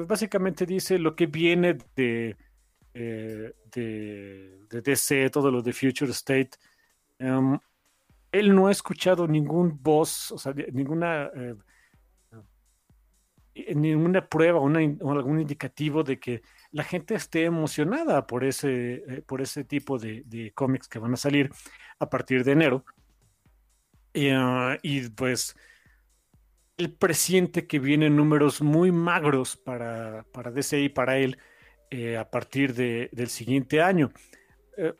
básicamente 0.07 0.65
dice 0.65 0.97
lo 0.97 1.15
que 1.15 1.27
viene 1.27 1.77
de 1.95 2.35
eh, 2.95 3.55
de, 3.73 4.59
de, 4.69 4.81
DC, 4.81 5.31
todo 5.31 5.49
lo 5.49 5.63
de 5.63 5.73
Future 5.73 6.11
State, 6.11 6.51
em, 7.17 7.57
él 8.31 8.53
no 8.53 8.67
ha 8.67 8.71
escuchado 8.71 9.27
ningún 9.27 9.79
voz, 9.81 10.31
o 10.31 10.37
sea, 10.37 10.53
ninguna, 10.71 11.31
eh, 11.35 11.55
eh, 13.55 13.73
ninguna 13.73 14.27
prueba 14.27 14.59
o 14.59 14.67
algún 14.67 15.39
indicativo 15.39 16.03
de 16.03 16.19
que 16.19 16.43
la 16.73 16.83
gente 16.83 17.13
esté 17.15 17.45
emocionada 17.45 18.27
por 18.27 18.43
ese, 18.43 19.23
por 19.27 19.41
ese 19.41 19.63
tipo 19.63 19.97
de, 19.97 20.51
cómics 20.55 20.87
que 20.87 20.99
van 20.99 21.13
a 21.13 21.17
salir 21.17 21.51
a 21.99 22.09
partir 22.09 22.43
de 22.43 22.51
enero. 22.51 22.83
y 24.13 25.09
pues 25.09 25.55
él 26.77 26.91
presiente 26.91 27.67
que 27.67 27.79
vienen 27.79 28.15
números 28.15 28.61
muy 28.61 28.91
magros 28.91 29.55
para, 29.55 30.25
para 30.33 30.51
DC 30.51 30.79
y 30.81 30.89
para 30.89 31.17
él 31.17 31.37
eh, 31.91 32.17
a 32.17 32.29
partir 32.29 32.73
del 32.73 33.29
siguiente 33.29 33.79
año. 33.79 34.11
Eh, 34.75 34.93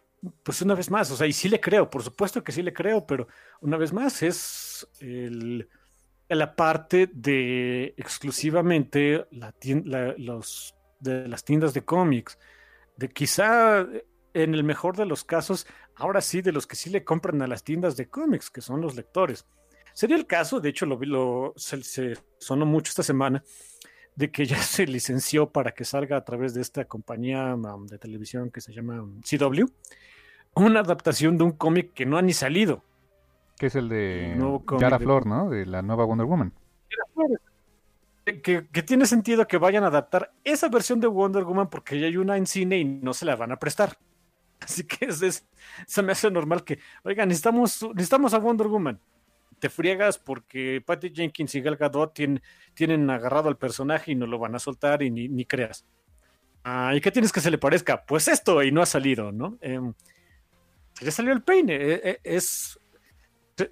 pues 0.44 0.62
una 0.62 0.76
vez 0.76 0.92
más, 0.92 1.10
o 1.10 1.18
sea, 1.18 1.26
y 1.26 1.34
sí 1.34 1.50
le 1.50 1.60
creo, 1.60 1.90
por 1.90 2.04
supuesto 2.04 2.44
que 2.44 2.52
sí 2.52 2.62
le 2.62 2.72
creo, 2.72 3.06
pero 3.06 3.28
una 3.62 3.78
vez 3.78 3.92
más 3.92 4.22
es 4.22 4.88
la 6.30 6.56
parte 6.56 7.10
de 7.12 7.96
exclusivamente 7.98 9.26
los, 9.32 10.76
de 11.04 11.28
las 11.28 11.44
tiendas 11.44 11.74
de 11.74 11.84
cómics, 11.84 12.40
de 12.98 13.10
quizá 13.10 13.86
en 14.34 14.54
el 14.54 14.64
mejor 14.64 14.98
de 14.98 15.06
los 15.06 15.24
casos, 15.24 15.68
ahora 15.96 16.22
sí, 16.22 16.42
de 16.42 16.52
los 16.52 16.66
que 16.66 16.76
sí 16.76 16.90
le 16.90 17.04
compran 17.04 17.42
a 17.42 17.48
las 17.48 17.64
tiendas 17.64 17.96
de 17.98 18.10
cómics, 18.10 18.50
que 18.50 18.62
son 18.62 18.82
los 18.82 18.96
lectores. 18.96 19.46
Sería 19.94 20.16
el 20.16 20.26
caso, 20.26 20.60
de 20.60 20.70
hecho, 20.70 20.86
lo, 20.86 21.00
lo 21.02 21.54
se 21.56 22.18
sonó 22.40 22.66
mucho 22.66 22.90
esta 22.90 23.04
semana, 23.04 23.44
de 24.16 24.32
que 24.32 24.46
ya 24.46 24.58
se 24.62 24.88
licenció 24.88 25.50
para 25.50 25.72
que 25.72 25.86
salga 25.86 26.18
a 26.18 26.24
través 26.24 26.54
de 26.54 26.62
esta 26.62 26.86
compañía 26.86 27.56
um, 27.56 27.86
de 27.86 27.98
televisión 27.98 28.50
que 28.50 28.62
se 28.62 28.74
llama 28.74 29.02
um, 29.02 29.22
CW, 29.22 29.66
una 30.56 30.80
adaptación 30.80 31.38
de 31.38 31.44
un 31.44 31.52
cómic 31.52 31.94
que 31.94 32.06
no 32.06 32.18
ha 32.18 32.22
ni 32.22 32.34
salido. 32.34 32.84
Que 33.58 33.68
es 33.68 33.76
el 33.76 33.90
de 33.90 34.36
Cara 34.80 35.00
Flor, 35.00 35.28
¿no? 35.28 35.50
De 35.50 35.66
la 35.66 35.82
nueva 35.82 36.06
Wonder 36.06 36.26
Woman. 36.26 36.54
Que, 38.26 38.62
tiene 38.86 39.06
sentido 39.06 39.48
que 39.48 39.58
vayan 39.58 39.84
a 39.84 39.88
adaptar 39.88 40.32
esa 40.44 40.70
versión 40.70 41.02
de 41.02 41.08
Wonder 41.08 41.44
Woman 41.44 41.70
porque 41.70 42.00
ya 42.00 42.08
hay 42.08 42.16
una 42.16 42.38
en 42.38 42.48
cine 42.48 42.78
y 42.78 42.86
no 42.86 43.14
se 43.14 43.26
la 43.26 43.36
van 43.36 43.52
a 43.52 43.60
prestar. 43.60 43.98
Así 44.60 44.86
que 44.86 45.06
es, 45.06 45.46
se 45.86 46.02
me 46.02 46.14
hace 46.14 46.32
normal 46.32 46.64
que, 46.64 46.80
oigan, 47.04 47.28
necesitamos, 47.28 47.84
necesitamos 47.94 48.34
a 48.34 48.40
Wonder 48.40 48.68
Woman 48.68 49.00
te 49.64 49.70
friegas 49.70 50.18
porque 50.18 50.84
Patty 50.86 51.14
Jenkins 51.16 51.56
y 51.56 51.62
Gal 51.62 51.78
Gadot 51.78 52.14
tienen, 52.14 52.44
tienen 52.74 53.10
agarrado 53.10 53.48
al 53.48 53.56
personaje 53.56 54.12
y 54.12 54.16
no 54.16 54.28
lo 54.28 54.38
van 54.38 54.54
a 54.56 54.60
soltar 54.60 55.02
y 55.02 55.10
ni, 55.10 55.46
creas. 55.46 55.86
Ah, 56.66 56.92
¿Y 56.94 57.00
qué 57.00 57.12
tienes 57.12 57.32
que 57.32 57.40
se 57.40 57.50
le 57.50 57.58
parezca? 57.58 58.06
Pues 58.06 58.28
esto, 58.28 58.62
y 58.62 58.74
no 58.74 58.82
ha 58.82 58.86
salido, 58.86 59.32
¿no? 59.32 59.58
Eh, 59.62 59.80
ya 61.00 61.12
salió 61.12 61.32
el 61.32 61.44
peine. 61.44 61.76
Eh, 61.76 62.02
eh, 62.04 62.20
es, 62.26 62.78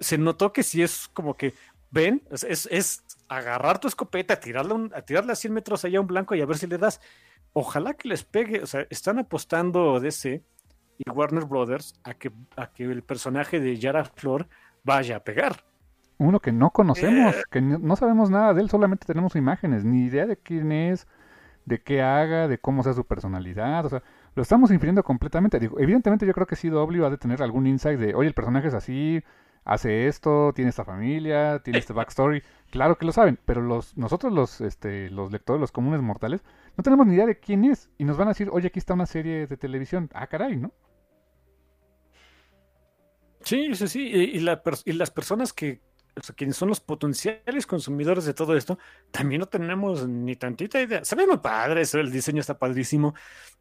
se 0.00 0.16
notó 0.16 0.50
que 0.50 0.62
sí 0.62 0.82
es 0.82 1.08
como 1.08 1.36
que, 1.36 1.52
ven, 1.90 2.22
es, 2.30 2.66
es 2.70 3.02
agarrar 3.36 3.78
tu 3.78 3.88
escopeta, 3.88 4.40
tirarla, 4.40 4.88
a 4.94 5.02
tirarla 5.02 5.32
a 5.32 5.36
100 5.36 5.52
metros 5.52 5.84
allá 5.84 5.98
a 5.98 6.00
un 6.00 6.06
blanco 6.06 6.34
y 6.34 6.40
a 6.40 6.46
ver 6.46 6.58
si 6.58 6.66
le 6.66 6.78
das. 6.78 7.00
Ojalá 7.52 7.94
que 7.94 8.08
les 8.08 8.24
pegue, 8.24 8.62
o 8.62 8.66
sea, 8.66 8.86
están 8.90 9.18
apostando 9.18 10.00
DC 10.00 10.42
y 10.98 11.10
Warner 11.10 11.44
Brothers 11.44 11.94
a 12.04 12.14
que, 12.14 12.32
a 12.56 12.72
que 12.72 12.84
el 12.84 13.02
personaje 13.02 13.60
de 13.60 13.76
Yara 13.76 14.04
Flor 14.04 14.48
vaya 14.84 15.16
a 15.16 15.20
pegar. 15.20 15.64
Uno 16.18 16.40
que 16.40 16.52
no 16.52 16.70
conocemos, 16.70 17.34
eh. 17.34 17.42
que 17.50 17.60
no 17.60 17.96
sabemos 17.96 18.30
nada 18.30 18.54
de 18.54 18.62
él, 18.62 18.70
solamente 18.70 19.06
tenemos 19.06 19.34
imágenes, 19.34 19.84
ni 19.84 20.04
idea 20.04 20.26
de 20.26 20.36
quién 20.36 20.70
es, 20.70 21.08
de 21.64 21.82
qué 21.82 22.02
haga, 22.02 22.48
de 22.48 22.58
cómo 22.58 22.82
sea 22.82 22.92
su 22.92 23.04
personalidad, 23.04 23.86
o 23.86 23.88
sea, 23.88 24.02
lo 24.34 24.42
estamos 24.42 24.70
infiriendo 24.70 25.02
completamente. 25.02 25.58
Digo, 25.58 25.78
evidentemente 25.80 26.26
yo 26.26 26.32
creo 26.32 26.46
que 26.46 26.56
CW 26.56 27.04
ha 27.04 27.10
de 27.10 27.18
tener 27.18 27.42
algún 27.42 27.66
insight 27.66 27.98
de, 27.98 28.14
oye, 28.14 28.28
el 28.28 28.34
personaje 28.34 28.68
es 28.68 28.74
así, 28.74 29.22
hace 29.64 30.08
esto, 30.08 30.52
tiene 30.54 30.70
esta 30.70 30.84
familia, 30.84 31.60
tiene 31.62 31.78
este 31.78 31.92
backstory. 31.92 32.42
Claro 32.70 32.96
que 32.96 33.06
lo 33.06 33.12
saben, 33.12 33.38
pero 33.44 33.60
los, 33.60 33.96
nosotros 33.96 34.32
los, 34.32 34.60
este, 34.60 35.10
los 35.10 35.30
lectores, 35.30 35.60
los 35.60 35.72
comunes 35.72 36.00
mortales, 36.02 36.42
no 36.76 36.82
tenemos 36.82 37.06
ni 37.06 37.14
idea 37.14 37.26
de 37.26 37.38
quién 37.38 37.64
es. 37.64 37.90
Y 37.98 38.04
nos 38.04 38.16
van 38.16 38.28
a 38.28 38.30
decir, 38.30 38.48
oye, 38.50 38.68
aquí 38.68 38.78
está 38.78 38.94
una 38.94 39.06
serie 39.06 39.46
de 39.46 39.56
televisión. 39.56 40.10
Ah, 40.14 40.26
caray, 40.26 40.56
¿no? 40.56 40.72
Sí, 43.44 43.74
sí, 43.74 43.88
sí. 43.88 44.00
Y, 44.00 44.40
las 44.40 45.10
personas 45.10 45.52
que, 45.52 45.80
quienes 46.36 46.56
son 46.56 46.68
los 46.68 46.80
potenciales 46.80 47.66
consumidores 47.66 48.24
de 48.24 48.34
todo 48.34 48.56
esto, 48.56 48.78
también 49.10 49.40
no 49.40 49.46
tenemos 49.46 50.08
ni 50.08 50.36
tantita 50.36 50.80
idea. 50.80 51.04
Se 51.04 51.16
ve 51.16 51.26
muy 51.26 51.38
padre, 51.38 51.82
el 51.92 52.10
diseño 52.10 52.40
está 52.40 52.58
padrísimo. 52.58 53.14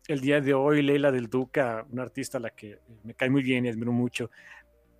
El 0.07 0.21
día 0.21 0.39
de 0.41 0.53
hoy, 0.53 0.81
Leila 0.81 1.11
del 1.11 1.29
Duca, 1.29 1.85
una 1.91 2.03
artista 2.03 2.37
a 2.37 2.41
la 2.41 2.51
que 2.51 2.79
me 3.03 3.13
cae 3.13 3.29
muy 3.29 3.43
bien 3.43 3.65
y 3.65 3.69
admiro 3.69 3.91
mucho, 3.91 4.29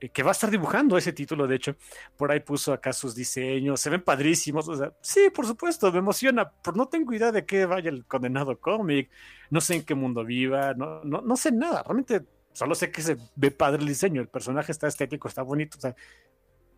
que 0.09 0.23
va 0.23 0.29
a 0.29 0.31
estar 0.31 0.49
dibujando 0.49 0.97
ese 0.97 1.13
título, 1.13 1.47
de 1.47 1.55
hecho, 1.55 1.75
por 2.17 2.31
ahí 2.31 2.39
puso 2.39 2.73
acá 2.73 2.91
sus 2.91 3.13
diseños, 3.13 3.79
se 3.79 3.89
ven 3.89 4.01
padrísimos, 4.01 4.67
o 4.67 4.75
sea, 4.75 4.93
sí, 5.01 5.29
por 5.29 5.45
supuesto, 5.45 5.91
me 5.91 5.99
emociona, 5.99 6.51
pero 6.63 6.75
no 6.75 6.87
tengo 6.87 7.13
idea 7.13 7.31
de 7.31 7.45
qué 7.45 7.65
vaya 7.65 7.89
el 7.89 8.05
condenado 8.05 8.59
cómic, 8.59 9.11
no 9.49 9.61
sé 9.61 9.75
en 9.75 9.83
qué 9.83 9.93
mundo 9.93 10.25
viva, 10.25 10.73
no, 10.73 11.03
no, 11.03 11.21
no 11.21 11.35
sé 11.35 11.51
nada, 11.51 11.83
realmente 11.83 12.25
solo 12.53 12.75
sé 12.75 12.91
que 12.91 13.01
se 13.01 13.17
ve 13.35 13.51
padre 13.51 13.81
el 13.81 13.87
diseño, 13.87 14.21
el 14.21 14.27
personaje 14.27 14.71
está 14.71 14.87
estético, 14.87 15.27
está 15.27 15.43
bonito, 15.43 15.77
o 15.77 15.81
sea, 15.81 15.95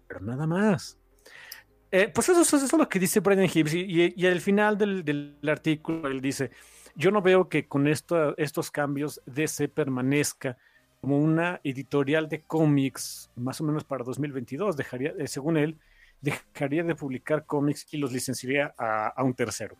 pero 0.08 0.20
nada 0.22 0.46
más. 0.46 0.98
Eh, 1.92 2.12
pues 2.14 2.28
eso, 2.28 2.42
eso, 2.42 2.58
es 2.58 2.74
lo 2.74 2.90
que 2.90 3.00
dice 3.00 3.20
Brian 3.20 3.48
Hibbs 3.52 3.74
y, 3.76 4.14
y, 4.16 4.26
al 4.26 4.42
final 4.42 4.80
del, 4.80 5.06
del, 5.06 5.38
artículo 5.48 6.08
él 6.08 6.22
dice, 6.22 6.50
yo 6.96 7.12
no 7.12 7.22
veo 7.22 7.48
que 7.48 7.68
con 7.68 7.88
esto, 7.88 8.36
estos 8.38 8.72
cambios 8.72 9.22
DC 9.28 9.70
permanezca 9.70 10.58
como 11.04 11.18
una 11.18 11.60
editorial 11.66 12.30
de 12.30 12.44
cómics, 12.44 13.30
más 13.36 13.60
o 13.60 13.66
menos 13.66 13.84
para 13.84 14.06
2022, 14.06 14.78
dejaría, 14.78 15.14
eh, 15.20 15.28
según 15.28 15.58
él, 15.58 15.78
dejaría 16.22 16.82
de 16.82 16.96
publicar 16.96 17.46
cómics 17.46 17.86
y 17.92 17.98
los 17.98 18.14
licenciaría 18.14 18.74
a, 18.78 19.22
un 19.22 19.34
tercero. 19.34 19.76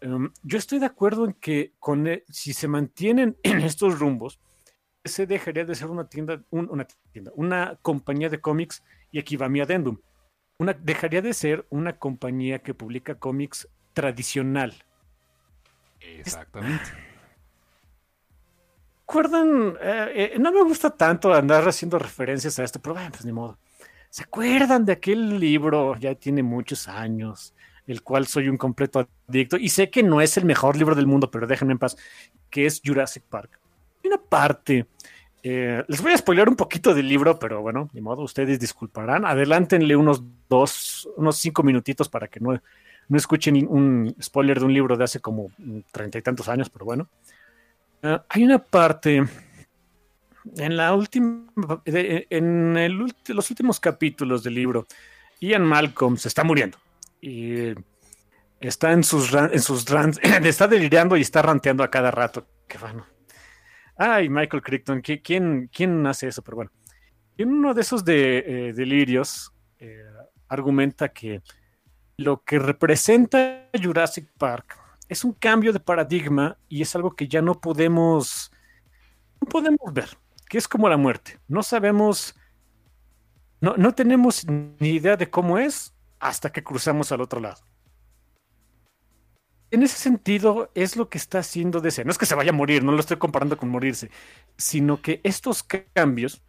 Em, 0.00 0.32
yo 0.42 0.56
estoy 0.56 0.78
de 0.78 0.86
acuerdo 0.86 1.26
en 1.26 1.34
que 1.34 1.74
con, 1.78 2.06
e, 2.06 2.24
si 2.30 2.54
se 2.54 2.66
mantienen 2.66 3.36
en 3.42 3.60
estos 3.60 3.98
rumbos, 3.98 4.40
se 5.04 5.26
dejaría 5.26 5.66
de 5.66 5.74
ser 5.74 5.88
una 5.88 6.08
tienda, 6.08 6.42
una 6.48 6.86
tienda, 7.12 7.30
una 7.34 7.78
compañía 7.82 8.30
de 8.30 8.40
cómics, 8.40 8.82
y 9.12 9.18
aquí 9.18 9.36
va 9.36 9.50
mi 9.50 9.60
adendum. 9.60 9.98
Una, 10.58 10.72
dejaría 10.72 11.20
de 11.20 11.34
ser 11.34 11.66
una 11.68 11.98
compañía 11.98 12.60
que 12.60 12.72
publica 12.72 13.16
cómics 13.16 13.68
tradicional. 13.92 14.72
Exactamente 16.00 17.07
acuerdan? 19.08 19.74
Eh, 19.80 20.32
eh, 20.34 20.38
no 20.38 20.52
me 20.52 20.62
gusta 20.62 20.90
tanto 20.90 21.32
andar 21.32 21.66
haciendo 21.66 21.98
referencias 21.98 22.58
a 22.58 22.64
esto, 22.64 22.78
pero 22.78 22.94
bueno, 22.94 23.10
pues 23.10 23.24
ni 23.24 23.32
modo. 23.32 23.56
¿Se 24.10 24.24
acuerdan 24.24 24.84
de 24.84 24.92
aquel 24.92 25.40
libro? 25.40 25.96
Ya 25.96 26.14
tiene 26.14 26.42
muchos 26.42 26.88
años, 26.88 27.54
el 27.86 28.02
cual 28.02 28.26
soy 28.26 28.48
un 28.48 28.58
completo 28.58 29.08
adicto. 29.26 29.56
Y 29.56 29.70
sé 29.70 29.88
que 29.88 30.02
no 30.02 30.20
es 30.20 30.36
el 30.36 30.44
mejor 30.44 30.76
libro 30.76 30.94
del 30.94 31.06
mundo, 31.06 31.30
pero 31.30 31.46
déjenme 31.46 31.72
en 31.72 31.78
paz, 31.78 31.96
que 32.50 32.66
es 32.66 32.82
Jurassic 32.84 33.22
Park. 33.24 33.58
Una 34.04 34.18
parte. 34.18 34.86
Eh, 35.42 35.82
les 35.88 36.02
voy 36.02 36.12
a 36.12 36.18
spoiler 36.18 36.48
un 36.48 36.56
poquito 36.56 36.92
del 36.94 37.08
libro, 37.08 37.38
pero 37.38 37.62
bueno, 37.62 37.88
ni 37.94 38.02
modo, 38.02 38.22
ustedes 38.22 38.60
disculparán. 38.60 39.24
Adelántenle 39.24 39.96
unos 39.96 40.22
dos, 40.50 41.08
unos 41.16 41.36
cinco 41.36 41.62
minutitos 41.62 42.10
para 42.10 42.28
que 42.28 42.40
no, 42.40 42.60
no 43.08 43.16
escuchen 43.16 43.66
un 43.68 44.14
spoiler 44.20 44.58
de 44.58 44.66
un 44.66 44.74
libro 44.74 44.96
de 44.98 45.04
hace 45.04 45.20
como 45.20 45.50
treinta 45.92 46.18
y 46.18 46.22
tantos 46.22 46.48
años, 46.48 46.68
pero 46.68 46.84
bueno. 46.84 47.08
Ah, 48.02 48.24
hay 48.28 48.44
una 48.44 48.58
parte 48.58 49.24
en 50.56 50.76
la 50.76 50.94
última, 50.94 51.46
en 51.84 52.96
los 53.28 53.50
últimos 53.50 53.80
capítulos 53.80 54.42
del 54.42 54.54
libro, 54.54 54.86
Ian 55.40 55.64
Malcolm 55.64 56.16
se 56.16 56.28
está 56.28 56.44
muriendo 56.44 56.78
y 57.20 57.74
está 58.60 58.92
en 58.92 59.04
sus 59.04 59.32
en 59.34 59.60
sus 59.60 59.84
está 60.44 60.68
delirando 60.68 61.16
y 61.16 61.22
está 61.22 61.42
ranteando 61.42 61.82
a 61.82 61.90
cada 61.90 62.10
rato. 62.10 62.46
Qué 62.66 62.78
bueno. 62.78 63.06
Ay, 63.96 64.28
Michael 64.28 64.62
Crichton, 64.62 65.00
¿quién, 65.00 65.68
quién 65.72 66.06
hace 66.06 66.28
eso? 66.28 66.42
Pero 66.42 66.56
bueno, 66.56 66.70
en 67.36 67.52
uno 67.52 67.74
de 67.74 67.80
esos 67.80 68.04
eh, 68.06 68.72
delirios 68.74 69.52
eh, 69.80 70.04
argumenta 70.48 71.08
que 71.08 71.42
lo 72.16 72.42
que 72.44 72.60
representa 72.60 73.68
Jurassic 73.80 74.28
Park 74.38 74.76
es 75.08 75.24
un 75.24 75.32
cambio 75.32 75.72
de 75.72 75.80
paradigma 75.80 76.58
y 76.68 76.82
es 76.82 76.94
algo 76.94 77.14
que 77.16 77.28
ya 77.28 77.42
no 77.42 77.60
podemos, 77.60 78.52
no 79.40 79.48
podemos 79.48 79.92
ver, 79.92 80.18
que 80.48 80.58
es 80.58 80.68
como 80.68 80.88
la 80.88 80.96
muerte. 80.96 81.38
No 81.48 81.62
sabemos, 81.62 82.34
no, 83.60 83.76
no 83.76 83.94
tenemos 83.94 84.46
ni 84.46 84.90
idea 84.90 85.16
de 85.16 85.30
cómo 85.30 85.58
es 85.58 85.94
hasta 86.20 86.50
que 86.50 86.62
cruzamos 86.62 87.10
al 87.12 87.20
otro 87.20 87.40
lado. 87.40 87.62
En 89.70 89.82
ese 89.82 89.98
sentido, 89.98 90.70
es 90.74 90.96
lo 90.96 91.10
que 91.10 91.18
está 91.18 91.40
haciendo 91.40 91.80
DC. 91.80 92.04
No 92.04 92.10
es 92.10 92.16
que 92.16 92.24
se 92.24 92.34
vaya 92.34 92.50
a 92.50 92.54
morir, 92.54 92.82
no 92.82 92.92
lo 92.92 93.00
estoy 93.00 93.18
comparando 93.18 93.58
con 93.58 93.68
morirse, 93.68 94.10
sino 94.56 95.02
que 95.02 95.20
estos 95.24 95.62
cambios 95.62 96.42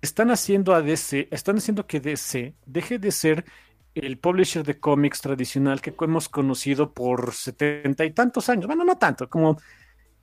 están 0.00 0.30
haciendo 0.30 0.74
a 0.74 0.82
DC, 0.82 1.28
están 1.30 1.58
haciendo 1.58 1.86
que 1.86 2.00
DC 2.00 2.54
deje 2.66 2.98
de 2.98 3.10
ser 3.10 3.44
el 3.94 4.18
publisher 4.18 4.64
de 4.64 4.80
cómics 4.80 5.20
tradicional 5.20 5.80
que 5.80 5.94
hemos 6.00 6.28
conocido 6.28 6.92
por 6.92 7.32
setenta 7.32 8.04
y 8.04 8.12
tantos 8.12 8.48
años. 8.48 8.66
Bueno, 8.66 8.84
no 8.84 8.96
tanto, 8.96 9.28
como 9.28 9.58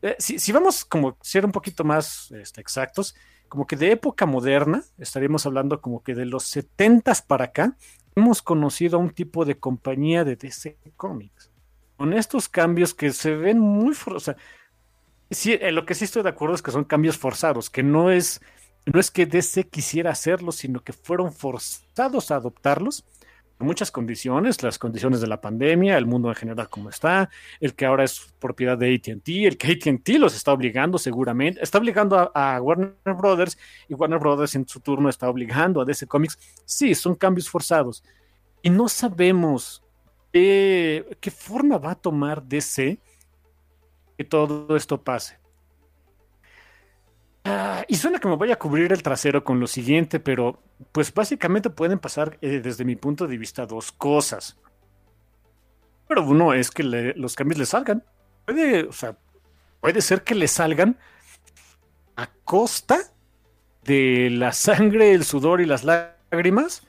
eh, 0.02 0.16
si, 0.18 0.52
vamos 0.52 0.86
como 0.86 1.18
ser 1.22 1.46
un 1.46 1.52
poquito 1.52 1.84
más 1.84 2.32
este, 2.32 2.62
exactos, 2.62 3.16
como 3.48 3.68
que 3.68 3.76
de 3.76 3.92
época 3.92 4.26
moderna, 4.26 4.84
estaríamos 4.98 5.46
hablando 5.46 5.82
como 5.82 6.04
que 6.04 6.16
de 6.16 6.26
los 6.26 6.44
setentas 6.44 7.22
para 7.22 7.46
acá, 7.46 7.76
hemos 8.16 8.42
conocido 8.42 8.98
a 8.98 9.02
un 9.02 9.10
tipo 9.10 9.46
de 9.46 9.60
compañía 9.60 10.24
de 10.24 10.36
DC 10.36 10.78
Comics. 10.96 11.52
Con 11.98 12.14
estos 12.14 12.48
cambios 12.48 12.94
que 12.94 13.12
se 13.12 13.36
ven 13.36 13.60
muy... 13.60 13.94
O 14.06 14.20
lo 15.72 15.86
que 15.86 15.96
sí 15.96 16.06
estoy 16.06 16.24
de 16.24 16.30
acuerdo 16.30 16.56
es 16.56 16.62
que 16.62 16.72
son 16.72 16.86
cambios 16.86 17.18
forzados, 17.18 17.70
que 17.70 17.84
no 17.84 18.10
es, 18.10 18.42
no 18.86 19.00
es 19.00 19.12
que 19.12 19.26
DC 19.26 19.68
quisiera 19.68 20.12
hacerlos, 20.12 20.56
sino 20.56 20.82
que 20.82 20.94
fueron 20.94 21.34
forzados 21.34 22.32
a 22.32 22.36
adoptarlos 22.36 23.06
muchas 23.60 23.92
condiciones, 23.92 24.64
las 24.64 24.80
condiciones 24.80 25.22
de 25.22 25.28
la 25.28 25.42
pandemia, 25.42 25.98
el 25.98 26.06
mundo 26.06 26.30
en 26.30 26.36
general 26.36 26.70
como 26.70 26.90
está, 26.90 27.30
el 27.60 27.76
que 27.76 27.86
ahora 27.86 28.06
es 28.06 28.34
propiedad 28.40 28.78
de 28.78 28.96
ATT, 28.96 29.28
el 29.28 29.58
que 29.58 29.74
ATT 29.74 30.10
los 30.20 30.36
está 30.36 30.54
obligando 30.54 30.98
seguramente, 30.98 31.62
está 31.62 31.78
obligando 31.78 32.32
a, 32.34 32.62
Warner 32.62 32.96
Brothers 33.18 33.58
y 33.88 33.94
Warner 33.94 34.20
Brothers 34.20 34.56
en 34.56 34.68
su 34.68 34.80
turno 34.80 35.10
está 35.10 35.30
obligando 35.30 35.82
a 35.82 35.86
DC 35.86 36.08
Comics. 36.08 36.38
Sí, 36.66 36.96
son 36.96 37.16
cambios 37.16 37.50
forzados 37.50 38.04
y 38.62 38.70
no 38.70 38.88
sabemos 38.88 39.84
qué 40.32 41.32
forma 41.36 41.78
va 41.78 41.92
a 41.92 41.96
tomar 41.96 42.44
DC 42.44 43.00
que 44.18 44.24
todo 44.24 44.76
esto 44.76 45.02
pase. 45.02 45.40
Ah, 47.46 47.84
y 47.88 47.96
suena 47.96 48.20
que 48.20 48.28
me 48.28 48.36
voy 48.36 48.52
a 48.52 48.60
cubrir 48.60 48.92
el 48.92 49.02
trasero 49.02 49.44
con 49.44 49.60
lo 49.60 49.68
siguiente, 49.68 50.20
pero 50.20 50.62
pues 50.92 51.14
básicamente 51.14 51.70
pueden 51.70 52.00
pasar 52.00 52.38
eh, 52.42 52.60
desde 52.62 52.86
mi 52.86 52.96
punto 52.96 53.28
de 53.28 53.38
vista 53.38 53.66
dos 53.66 53.92
cosas. 53.92 54.58
Pero 56.08 56.24
uno 56.26 56.54
es 56.54 56.72
que 56.72 56.84
los 56.84 57.36
cambios 57.36 57.60
le 57.60 57.66
salgan. 57.66 58.04
Puede, 58.46 58.84
o 58.84 58.92
sea, 58.92 59.18
puede 59.80 60.02
ser 60.02 60.24
que 60.24 60.36
le 60.36 60.48
salgan 60.48 60.98
a 62.16 62.28
costa 62.44 63.00
de 63.84 64.30
la 64.32 64.52
sangre, 64.52 65.14
el 65.14 65.24
sudor 65.24 65.62
y 65.62 65.66
las 65.66 65.84
lágrimas 65.84 66.86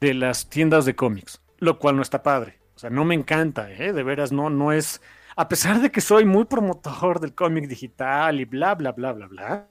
de 0.00 0.14
las 0.14 0.48
tiendas 0.50 0.84
de 0.84 0.96
cómics, 0.96 1.40
lo 1.58 1.78
cual 1.78 1.96
no 1.96 2.02
está 2.02 2.22
padre. 2.22 2.58
O 2.74 2.78
sea, 2.78 2.90
no 2.90 3.04
me 3.04 3.14
encanta, 3.14 3.70
¿eh? 3.70 3.92
de 3.92 4.02
veras, 4.02 4.32
no, 4.32 4.50
no 4.50 4.72
es 4.72 5.00
a 5.36 5.48
pesar 5.48 5.80
de 5.80 5.90
que 5.90 6.00
soy 6.00 6.24
muy 6.24 6.44
promotor 6.44 7.20
del 7.20 7.34
cómic 7.34 7.66
digital 7.68 8.40
y 8.40 8.44
bla, 8.44 8.74
bla, 8.74 8.92
bla, 8.92 9.12
bla, 9.12 9.26
bla, 9.26 9.68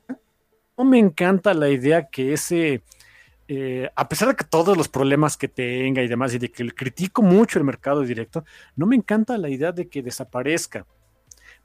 no 0.77 0.85
me 0.85 0.97
encanta 0.97 1.53
la 1.53 1.69
idea 1.69 2.07
que 2.07 2.33
ese, 2.33 2.83
eh, 3.47 3.89
a 3.95 4.07
pesar 4.07 4.29
de 4.29 4.35
que 4.35 4.45
todos 4.45 4.77
los 4.77 4.87
problemas 4.87 5.35
que 5.35 5.47
tenga 5.47 6.01
y 6.01 6.07
demás, 6.07 6.33
y 6.33 6.39
de 6.39 6.49
que 6.49 6.69
critico 6.71 7.21
mucho 7.21 7.59
el 7.59 7.65
mercado 7.65 8.01
directo, 8.01 8.45
no 8.75 8.85
me 8.85 8.95
encanta 8.95 9.37
la 9.37 9.49
idea 9.49 9.71
de 9.71 9.89
que 9.89 10.01
desaparezca. 10.01 10.85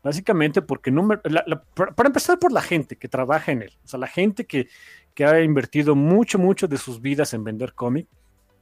Básicamente 0.03 0.61
porque 0.61 0.91
no 0.91 1.09
para 1.09 2.07
empezar 2.07 2.39
por 2.39 2.53
la 2.53 2.61
gente 2.61 2.97
que 2.97 3.09
trabaja 3.09 3.53
en 3.53 3.63
él, 3.63 3.73
o 3.85 3.89
sea, 3.89 3.99
la 3.99 4.07
gente 4.07 4.45
que, 4.45 4.69
que 5.15 5.25
ha 5.25 5.41
invertido 5.41 5.95
mucho, 5.95 6.39
mucho 6.39 6.69
de 6.69 6.77
sus 6.77 7.01
vidas 7.01 7.33
en 7.33 7.43
vender 7.43 7.73
cómic. 7.73 8.07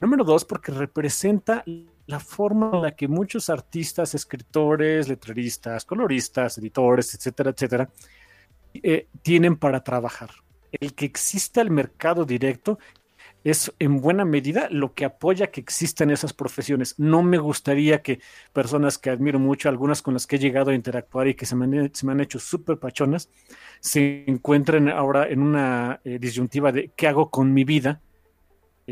Número 0.01 0.23
dos, 0.23 0.45
porque 0.45 0.71
representa 0.71 1.65
la 2.07 2.21
forma 2.21 2.71
en 2.75 2.83
la 2.83 2.91
que 2.93 3.09
muchos 3.09 3.49
artistas, 3.49 4.15
escritores, 4.15 5.09
letreristas, 5.09 5.85
coloristas, 5.85 6.59
editores, 6.59 7.15
etcétera, 7.15 7.51
etcétera, 7.51 7.89
eh, 8.75 9.07
tienen 9.23 9.57
para 9.57 9.83
trabajar. 9.83 10.31
El 10.73 10.95
que 10.95 11.05
exista 11.05 11.61
el 11.61 11.71
mercado 11.71 12.25
directo 12.25 12.79
es 13.45 13.73
en 13.79 14.01
buena 14.01 14.25
medida 14.25 14.69
lo 14.71 14.95
que 14.95 15.05
apoya 15.05 15.51
que 15.51 15.61
existan 15.61 16.11
esas 16.11 16.33
profesiones. 16.33 16.95
No 16.99 17.23
me 17.23 17.39
gustaría 17.39 18.03
que 18.03 18.21
personas 18.53 18.99
que 18.99 19.11
admiro 19.11 19.39
mucho, 19.39 19.69
algunas 19.69 20.03
con 20.03 20.15
las 20.15 20.27
que 20.27 20.37
he 20.37 20.39
llegado 20.39 20.71
a 20.71 20.75
interactuar 20.75 21.29
y 21.29 21.35
que 21.35 21.47
se 21.47 21.57
me 21.57 21.65
han, 21.65 22.21
hecho 22.21 22.39
súper 22.39 22.79
pachonas, 22.79 23.29
se 23.81 24.25
encuentren 24.27 24.89
ahora 24.89 25.29
en 25.29 25.43
una 25.43 26.01
eh, 26.05 26.19
disyuntiva 26.21 26.73
de 26.73 26.93
qué 26.95 27.09
hago 27.09 27.31
con 27.31 27.53
mi 27.53 27.65
vida, 27.65 28.01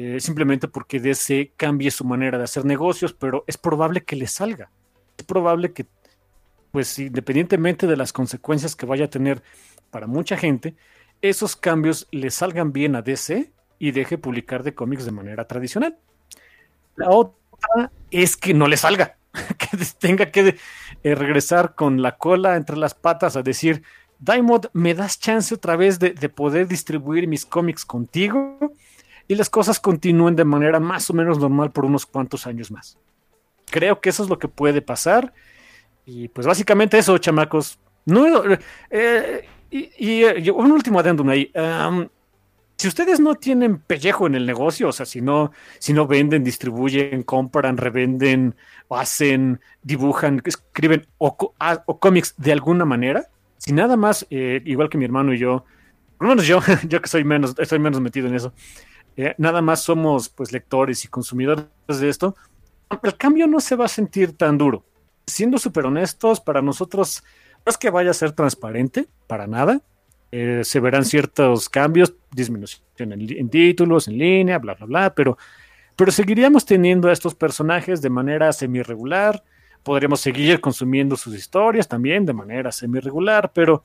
eh, 0.02 0.18
simplemente 0.18 0.66
porque 0.66 0.98
DC 0.98 1.52
cambie 1.58 1.90
su 1.90 2.06
manera 2.06 2.38
de 2.38 2.44
hacer 2.44 2.64
negocios, 2.64 3.12
pero 3.12 3.44
es 3.46 3.58
probable 3.58 4.02
que 4.02 4.16
le 4.16 4.26
salga. 4.26 4.70
Es 5.18 5.26
probable 5.26 5.74
que, 5.74 5.84
pues 6.72 6.98
independientemente 6.98 7.86
de 7.86 7.98
las 7.98 8.10
consecuencias 8.10 8.74
que 8.74 8.86
vaya 8.86 9.04
a 9.04 9.10
tener 9.10 9.42
para 9.90 10.06
mucha 10.06 10.38
gente, 10.38 10.74
esos 11.20 11.54
cambios 11.54 12.08
le 12.12 12.30
salgan 12.30 12.72
bien 12.72 12.96
a 12.96 13.02
DC 13.02 13.52
y 13.78 13.90
deje 13.90 14.16
publicar 14.16 14.62
de 14.62 14.74
cómics 14.74 15.04
de 15.04 15.12
manera 15.12 15.46
tradicional. 15.46 15.98
La 16.96 17.10
otra 17.10 17.92
es 18.10 18.38
que 18.38 18.54
no 18.54 18.68
le 18.68 18.78
salga, 18.78 19.18
que 19.58 19.76
tenga 19.98 20.30
que 20.30 20.56
eh, 21.02 21.14
regresar 21.14 21.74
con 21.74 22.00
la 22.00 22.16
cola 22.16 22.56
entre 22.56 22.78
las 22.78 22.94
patas 22.94 23.36
a 23.36 23.42
decir, 23.42 23.82
Diamond, 24.18 24.70
¿me 24.72 24.94
das 24.94 25.20
chance 25.20 25.54
otra 25.54 25.76
vez 25.76 25.98
de 25.98 26.28
poder 26.30 26.68
distribuir 26.68 27.28
mis 27.28 27.44
cómics 27.44 27.84
contigo? 27.84 28.58
Y 29.30 29.36
las 29.36 29.48
cosas 29.48 29.78
continúen 29.78 30.34
de 30.34 30.44
manera 30.44 30.80
más 30.80 31.08
o 31.08 31.14
menos 31.14 31.38
normal 31.38 31.70
por 31.70 31.84
unos 31.84 32.04
cuantos 32.04 32.48
años 32.48 32.72
más. 32.72 32.98
Creo 33.70 34.00
que 34.00 34.10
eso 34.10 34.24
es 34.24 34.28
lo 34.28 34.40
que 34.40 34.48
puede 34.48 34.82
pasar. 34.82 35.32
Y 36.04 36.26
pues 36.26 36.48
básicamente 36.48 36.98
eso, 36.98 37.16
chamacos. 37.16 37.78
No, 38.06 38.26
eh, 38.90 39.48
y, 39.70 40.24
eh, 40.24 40.50
un 40.50 40.72
último 40.72 40.98
adendum 40.98 41.28
ahí. 41.28 41.48
si 42.74 42.88
ustedes 42.88 43.20
no 43.20 43.36
tienen 43.36 43.78
pellejo 43.78 44.26
en 44.26 44.34
el 44.34 44.44
negocio, 44.44 44.88
o 44.88 44.92
sea, 44.92 45.06
si 45.06 45.20
no, 45.20 45.52
si 45.78 45.92
no 45.92 46.08
venden, 46.08 46.42
distribuyen, 46.42 47.22
compran, 47.22 47.76
revenden, 47.76 48.56
hacen, 48.88 49.60
dibujan, 49.80 50.42
escriben 50.44 51.06
o, 51.18 51.54
o 51.86 52.00
cómics 52.00 52.34
de 52.36 52.50
alguna 52.50 52.84
manera, 52.84 53.28
si 53.58 53.72
nada 53.72 53.96
más, 53.96 54.26
eh, 54.30 54.60
igual 54.64 54.88
que 54.88 54.98
mi 54.98 55.04
hermano 55.04 55.32
y 55.32 55.38
yo, 55.38 55.64
por 56.18 56.26
lo 56.26 56.34
menos 56.34 56.48
yo, 56.48 56.58
yo 56.88 57.00
que 57.00 57.08
soy 57.08 57.22
menos, 57.22 57.54
estoy 57.58 57.78
menos 57.78 58.00
metido 58.00 58.26
en 58.26 58.34
eso, 58.34 58.52
eh, 59.22 59.34
nada 59.38 59.60
más 59.60 59.82
somos 59.82 60.28
pues 60.28 60.52
lectores 60.52 61.04
y 61.04 61.08
consumidores 61.08 61.66
de 61.86 62.08
esto, 62.08 62.36
el 63.02 63.16
cambio 63.16 63.46
no 63.46 63.60
se 63.60 63.76
va 63.76 63.84
a 63.84 63.88
sentir 63.88 64.36
tan 64.36 64.58
duro. 64.58 64.84
Siendo 65.26 65.58
súper 65.58 65.86
honestos, 65.86 66.40
para 66.40 66.62
nosotros 66.62 67.22
no 67.64 67.70
es 67.70 67.78
que 67.78 67.90
vaya 67.90 68.10
a 68.10 68.14
ser 68.14 68.32
transparente, 68.32 69.06
para 69.26 69.46
nada. 69.46 69.80
Eh, 70.32 70.62
se 70.64 70.80
verán 70.80 71.04
ciertos 71.04 71.68
cambios, 71.68 72.14
disminución 72.32 72.82
en, 72.98 73.50
títulos, 73.50 74.08
en 74.08 74.18
línea, 74.18 74.58
bla, 74.58 74.74
bla, 74.74 74.86
bla, 74.86 75.14
pero, 75.14 75.36
pero 75.96 76.12
seguiríamos 76.12 76.64
teniendo 76.64 77.08
a 77.08 77.12
estos 77.12 77.34
personajes 77.34 78.00
de 78.00 78.10
manera 78.10 78.52
semi-regular. 78.52 79.42
Podríamos 79.82 80.20
seguir 80.20 80.60
consumiendo 80.60 81.16
sus 81.16 81.34
historias 81.34 81.88
también 81.88 82.26
de 82.26 82.32
manera 82.32 82.70
semi-regular, 82.70 83.50
pero 83.52 83.84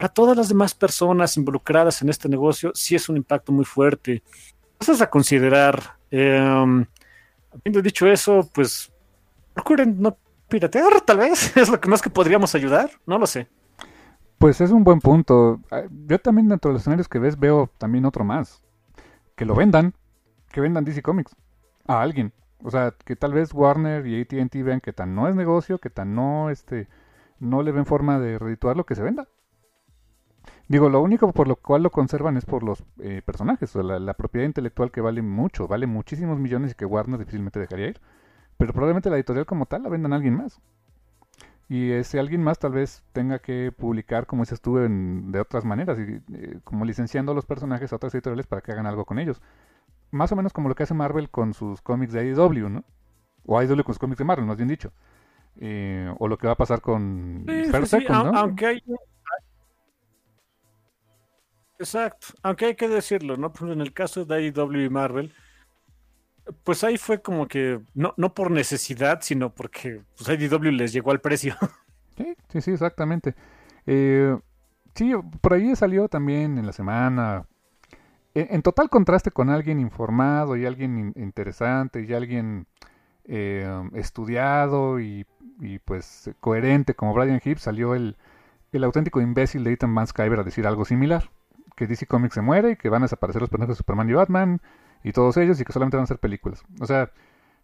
para 0.00 0.14
todas 0.14 0.34
las 0.34 0.48
demás 0.48 0.72
personas 0.72 1.36
involucradas 1.36 2.00
en 2.00 2.08
este 2.08 2.26
negocio 2.26 2.72
sí 2.74 2.94
es 2.94 3.10
un 3.10 3.18
impacto 3.18 3.52
muy 3.52 3.66
fuerte. 3.66 4.22
Cosas 4.78 5.02
a 5.02 5.10
considerar. 5.10 5.98
Eh, 6.10 6.38
habiendo 7.52 7.82
dicho 7.82 8.06
eso, 8.06 8.48
pues 8.54 8.90
procuren 9.52 10.00
no 10.00 10.16
piratear, 10.48 11.02
tal 11.02 11.18
vez. 11.18 11.54
Es 11.56 11.68
lo 11.68 11.78
que 11.78 11.90
más 11.90 12.00
que 12.00 12.08
podríamos 12.08 12.54
ayudar. 12.54 12.90
No 13.04 13.18
lo 13.18 13.26
sé. 13.26 13.46
Pues 14.38 14.62
es 14.62 14.70
un 14.70 14.84
buen 14.84 15.00
punto. 15.00 15.60
Ah, 15.70 15.82
yo 16.06 16.18
también 16.18 16.48
dentro 16.48 16.70
de 16.70 16.72
los 16.72 16.80
escenarios 16.80 17.06
que 17.06 17.18
ves 17.18 17.38
veo 17.38 17.68
también 17.76 18.06
otro 18.06 18.24
más. 18.24 18.64
Que 19.36 19.44
lo 19.44 19.54
vendan. 19.54 19.92
Que 20.50 20.62
vendan 20.62 20.86
DC 20.86 21.02
Comics. 21.02 21.36
A 21.86 22.00
alguien. 22.00 22.32
O 22.64 22.70
sea, 22.70 22.94
que 23.04 23.16
tal 23.16 23.34
vez 23.34 23.52
Warner 23.52 24.06
y 24.06 24.18
AT&T 24.18 24.62
vean 24.62 24.80
que 24.80 24.94
tan 24.94 25.14
no 25.14 25.28
es 25.28 25.34
negocio, 25.34 25.78
que 25.78 25.90
tan 25.90 26.14
no, 26.14 26.48
este, 26.48 26.88
no 27.38 27.62
le 27.62 27.70
ven 27.70 27.84
forma 27.84 28.18
de 28.18 28.38
redituarlo, 28.38 28.86
que 28.86 28.94
se 28.94 29.02
venda. 29.02 29.28
Digo, 30.70 30.88
lo 30.88 31.02
único 31.02 31.32
por 31.32 31.48
lo 31.48 31.56
cual 31.56 31.82
lo 31.82 31.90
conservan 31.90 32.36
es 32.36 32.46
por 32.46 32.62
los 32.62 32.84
eh, 33.00 33.22
personajes, 33.24 33.74
o 33.74 33.82
la, 33.82 33.98
la, 33.98 34.14
propiedad 34.14 34.46
intelectual 34.46 34.90
que 34.92 35.00
vale 35.00 35.20
mucho, 35.20 35.66
vale 35.66 35.86
muchísimos 35.86 36.38
millones 36.38 36.72
y 36.72 36.74
que 36.74 36.86
Warner 36.86 37.18
difícilmente 37.18 37.58
dejaría 37.58 37.88
ir 37.88 38.00
pero 38.60 38.74
probablemente 38.74 39.08
la 39.08 39.16
editorial 39.16 39.46
como 39.46 39.64
tal 39.64 39.82
la 39.82 39.88
vendan 39.88 40.12
a 40.12 40.16
alguien 40.16 40.36
más. 40.36 40.60
Y 41.70 41.92
ese 41.92 42.20
alguien 42.20 42.42
más 42.42 42.58
tal 42.58 42.72
vez 42.72 43.02
tenga 43.12 43.38
que 43.38 43.72
publicar, 43.74 44.26
como 44.26 44.42
dices 44.42 44.60
tú, 44.60 44.76
de 44.76 45.40
otras 45.40 45.64
maneras, 45.64 45.98
y, 45.98 46.20
eh, 46.34 46.58
como 46.62 46.84
licenciando 46.84 47.32
a 47.32 47.34
los 47.34 47.46
personajes 47.46 47.90
a 47.90 47.96
otras 47.96 48.14
editoriales 48.14 48.46
para 48.46 48.60
que 48.60 48.72
hagan 48.72 48.84
algo 48.84 49.06
con 49.06 49.18
ellos. 49.18 49.40
Más 50.10 50.30
o 50.32 50.36
menos 50.36 50.52
como 50.52 50.68
lo 50.68 50.74
que 50.74 50.82
hace 50.82 50.92
Marvel 50.92 51.30
con 51.30 51.54
sus 51.54 51.80
cómics 51.80 52.12
de 52.12 52.26
IDW, 52.26 52.68
¿no? 52.68 52.84
O 53.46 53.62
IDW 53.62 53.82
con 53.82 53.94
sus 53.94 53.98
cómics 53.98 54.18
de 54.18 54.24
Marvel, 54.24 54.44
más 54.44 54.58
bien 54.58 54.68
dicho. 54.68 54.92
Eh, 55.58 56.14
o 56.18 56.28
lo 56.28 56.36
que 56.36 56.46
va 56.46 56.52
a 56.52 56.56
pasar 56.56 56.82
con 56.82 57.46
sí, 57.86 58.04
¿no? 58.10 58.32
Aunque 58.34 58.66
hay... 58.66 58.84
Exacto, 61.80 62.26
aunque 62.42 62.66
hay 62.66 62.74
que 62.74 62.88
decirlo, 62.88 63.38
¿no? 63.38 63.50
en 63.62 63.80
el 63.80 63.94
caso 63.94 64.26
de 64.26 64.42
IDW 64.42 64.84
y 64.84 64.90
Marvel, 64.90 65.32
pues 66.62 66.84
ahí 66.84 66.98
fue 66.98 67.22
como 67.22 67.48
que, 67.48 67.80
no, 67.94 68.12
no 68.18 68.34
por 68.34 68.50
necesidad, 68.50 69.20
sino 69.22 69.54
porque 69.54 70.02
pues 70.14 70.38
les 70.38 70.92
llegó 70.92 71.10
al 71.10 71.20
precio. 71.20 71.56
Sí, 72.16 72.36
sí, 72.50 72.60
sí, 72.60 72.70
exactamente. 72.72 73.34
Eh, 73.86 74.36
sí, 74.94 75.10
por 75.40 75.54
ahí 75.54 75.74
salió 75.74 76.06
también 76.06 76.58
en 76.58 76.66
la 76.66 76.72
semana, 76.74 77.46
en, 78.34 78.60
total 78.60 78.90
contraste 78.90 79.30
con 79.30 79.48
alguien 79.48 79.80
informado 79.80 80.54
y 80.54 80.66
alguien 80.66 81.14
interesante 81.16 82.04
y 82.06 82.12
alguien 82.12 82.66
eh, 83.24 83.66
estudiado 83.94 85.00
y, 85.00 85.24
pues 85.86 86.30
coherente 86.40 86.94
como 86.94 87.14
Brian 87.14 87.40
Hibbs, 87.42 87.62
salió 87.62 87.94
el, 87.94 88.18
el 88.72 88.84
auténtico 88.84 89.22
imbécil 89.22 89.64
de 89.64 89.72
Ethan 89.72 89.94
Van 89.94 90.06
Skyver 90.06 90.40
a 90.40 90.44
decir 90.44 90.66
algo 90.66 90.84
similar, 90.84 91.30
que 91.80 91.86
DC 91.86 92.06
Comics 92.06 92.34
se 92.34 92.42
muere 92.42 92.72
y 92.72 92.76
que 92.76 92.90
van 92.90 93.00
a 93.00 93.06
desaparecer 93.06 93.40
los 93.40 93.48
personajes 93.48 93.76
de 93.76 93.78
Superman 93.78 94.10
y 94.10 94.12
Batman 94.12 94.60
y 95.02 95.12
todos 95.12 95.38
ellos 95.38 95.58
y 95.58 95.64
que 95.64 95.72
solamente 95.72 95.96
van 95.96 96.04
a 96.04 96.08
ser 96.08 96.18
películas. 96.18 96.62
O 96.78 96.84
sea, 96.84 97.10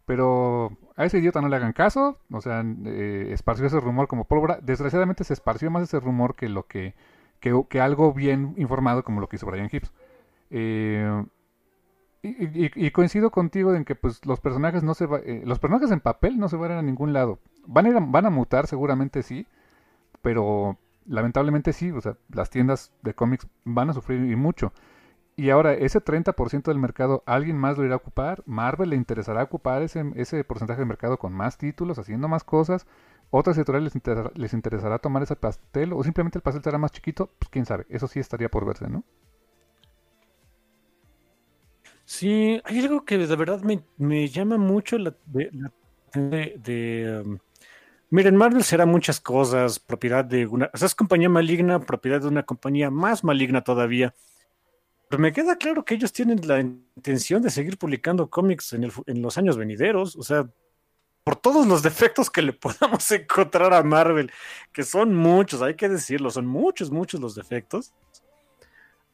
pero 0.07 0.73
a 0.97 1.05
ese 1.05 1.19
idiota 1.19 1.43
no 1.43 1.51
le 1.51 1.57
hagan 1.57 1.75
caso, 1.75 2.19
o 2.31 2.41
sea, 2.41 2.65
eh, 2.87 3.29
esparció 3.33 3.67
ese 3.67 3.79
rumor 3.79 4.09
como 4.09 4.25
pólvora. 4.25 4.59
Desgraciadamente 4.63 5.23
se 5.23 5.35
esparció 5.35 5.71
más 5.71 5.83
ese 5.83 6.01
rumor 6.01 6.35
que 6.35 6.49
lo 6.49 6.67
que, 6.67 6.95
que, 7.41 7.79
algo 7.79 8.15
bien 8.15 8.55
informado 8.57 9.05
como 9.05 9.21
lo 9.21 9.29
que 9.29 9.37
hizo 9.37 9.45
Brian 9.45 9.69
Hibbs. 9.71 9.93
Eh, 10.49 11.25
y, 12.23 12.91
coincido 12.93 13.31
contigo 13.31 13.75
en 13.75 13.85
que 13.85 13.97
pues 13.97 14.25
los 14.25 14.41
personajes 14.41 14.83
no 14.83 14.95
se 14.95 15.05
eh, 15.27 15.43
los 15.45 15.59
personajes 15.61 15.93
en 15.93 16.01
papel 16.01 16.39
no 16.39 16.49
se 16.49 16.57
van 16.57 16.73
a 16.73 16.81
ningún 16.81 17.13
lado. 17.13 17.39
Van 17.67 17.85
a, 17.85 17.91
ir 17.91 17.97
van 18.01 18.25
a 18.25 18.31
mutar 18.31 18.67
seguramente 18.67 19.23
sí, 19.23 19.47
pero 20.23 20.79
lamentablemente 21.07 21.73
sí, 21.73 21.91
o 21.91 22.01
sea, 22.01 22.17
las 22.33 22.51
tiendas 22.51 22.93
de 23.03 23.15
cómics 23.15 23.47
van 23.65 23.91
a 23.91 23.93
sufrir 23.93 24.31
y 24.31 24.37
mucho. 24.37 24.73
Y 25.39 25.51
ahora, 25.51 25.75
ese 25.75 26.01
30% 26.01 26.71
del 26.71 26.79
mercado, 26.79 27.23
¿alguien 27.27 27.59
más 27.59 27.77
lo 27.77 27.85
irá 27.85 27.95
a 27.95 27.99
ocupar? 27.99 28.43
¿Marvel 28.47 28.91
le 28.91 28.97
interesará 28.97 29.43
ocupar 29.43 29.83
ese, 29.83 30.03
ese 30.15 30.43
porcentaje 30.45 30.81
de 30.81 30.87
mercado 30.87 31.19
con 31.19 31.35
más 31.35 31.59
títulos, 31.59 31.99
haciendo 31.99 32.27
más 32.27 32.43
cosas? 32.43 32.87
¿Otras 33.31 33.59
editoriales 33.59 33.93
les, 34.35 34.55
interesará, 34.55 34.99
tomar 34.99 35.23
ese 35.23 35.37
pastel? 35.37 35.93
¿O 35.93 36.03
simplemente 36.03 36.39
el 36.39 36.43
pastel 36.43 36.63
será 36.63 36.79
más 36.79 36.93
chiquito? 36.93 37.31
Pues 37.39 37.51
quién 37.51 37.67
sabe, 37.67 37.85
eso 37.89 38.09
sí 38.09 38.21
estaría 38.21 38.49
por 38.49 38.65
verse, 38.65 38.89
¿no? 38.89 39.05
Sí, 42.05 42.61
hay 42.65 42.79
algo 42.79 43.05
que 43.05 43.19
de 43.19 43.37
verdad 43.37 43.63
me, 43.99 44.29
llama 44.29 44.59
mucho 44.59 44.97
la, 44.97 45.15
de, 46.15 47.23
um, 47.27 47.39
miren, 48.11 48.37
Marvel 48.37 48.65
será 48.65 48.87
muchas 48.87 49.21
cosas, 49.21 49.79
propiedad 49.79 50.25
de 50.25 50.47
una, 50.47 50.71
o 50.73 50.77
sea, 50.77 50.87
es 50.87 50.95
compañía 50.95 51.29
maligna, 51.29 51.81
propiedad 51.81 52.21
de 52.21 52.29
una 52.29 52.45
compañía 52.45 52.91
más 52.91 53.25
maligna 53.25 53.63
todavía. 53.63 54.15
Pero 55.09 55.23
me 55.23 55.33
queda 55.33 55.57
claro 55.57 55.85
que 55.85 55.95
ellos 55.95 56.13
tienen 56.13 56.41
la 56.47 56.61
intención 56.61 57.41
de 57.43 57.51
seguir 57.51 57.79
publicando 57.79 58.29
cómics 58.29 58.73
en, 58.73 59.23
los 59.23 59.39
años 59.39 59.57
venideros. 59.57 60.17
O 60.17 60.23
sea, 60.23 60.49
por 61.23 61.37
todos 61.37 61.67
los 61.67 61.83
defectos 61.83 62.29
que 62.29 62.43
le 62.43 62.53
podamos 62.55 63.09
encontrar 63.13 63.73
a 63.73 63.83
Marvel, 63.83 64.33
que 64.73 64.83
son 64.83 65.15
muchos, 65.15 65.63
hay 65.63 65.75
que 65.75 65.89
decirlo, 65.89 66.31
son 66.31 66.47
muchos, 66.47 66.91
muchos 66.91 67.21
los 67.21 67.35
defectos. 67.35 67.95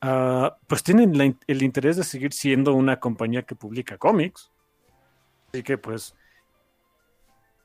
ah, 0.01 0.57
pues 0.67 0.83
tienen 0.83 1.39
el 1.47 1.63
interés 1.63 1.97
de 1.97 2.05
seguir 2.05 2.33
siendo 2.33 2.73
una 2.75 2.99
compañía 2.99 3.43
que 3.43 3.55
publica 3.55 3.99
cómics. 3.99 4.51
Así 5.53 5.63
que 5.63 5.77
pues 5.77 6.15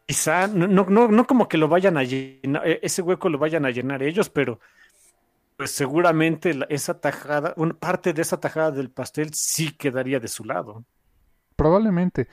quizá 0.07 0.47
no, 0.47 0.67
no, 0.67 1.07
no 1.07 1.27
como 1.27 1.47
que 1.47 1.57
lo 1.57 1.67
vayan 1.67 1.97
a 1.97 2.03
llenar, 2.03 2.67
e, 2.67 2.79
ese 2.81 3.01
hueco 3.01 3.29
lo 3.29 3.37
vayan 3.37 3.65
a 3.65 3.71
llenar 3.71 4.01
ellos, 4.01 4.29
pero 4.29 4.59
pues 5.57 5.71
seguramente 5.71 6.57
esa 6.69 6.99
tajada, 6.99 7.53
una 7.57 7.73
parte 7.73 8.13
de 8.13 8.21
esa 8.21 8.39
tajada 8.39 8.71
del 8.71 8.89
pastel 8.89 9.33
sí 9.33 9.75
quedaría 9.75 10.19
de 10.19 10.27
su 10.27 10.45
lado. 10.45 10.85
Probablemente. 11.55 12.27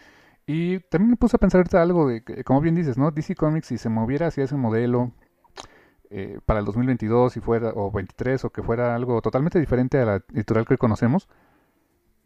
Y 0.47 0.79
también 0.81 1.11
me 1.11 1.17
puse 1.17 1.37
a 1.37 1.39
pensar 1.39 1.61
ahorita 1.61 1.83
algo 1.83 2.07
de, 2.07 2.23
como 2.45 2.61
bien 2.61 2.75
dices, 2.75 2.99
¿no? 2.99 3.11
DC 3.11 3.35
Comics, 3.35 3.69
si 3.69 3.79
se 3.79 3.89
moviera 3.89 4.27
hacia 4.27 4.45
ese 4.45 4.57
modelo 4.57 5.13
eh, 6.11 6.39
para 6.45 6.61
el 6.61 6.67
2022, 6.67 7.33
si 7.33 7.41
fuera, 7.41 7.73
o 7.75 7.91
23, 7.91 8.45
o 8.45 8.51
que 8.51 8.63
fuera 8.63 8.95
algo 8.95 9.21
totalmente 9.23 9.59
diferente 9.59 9.99
a 9.99 10.05
la 10.05 10.17
editorial 10.35 10.67
que 10.67 10.75
hoy 10.75 10.79
conocemos, 10.79 11.29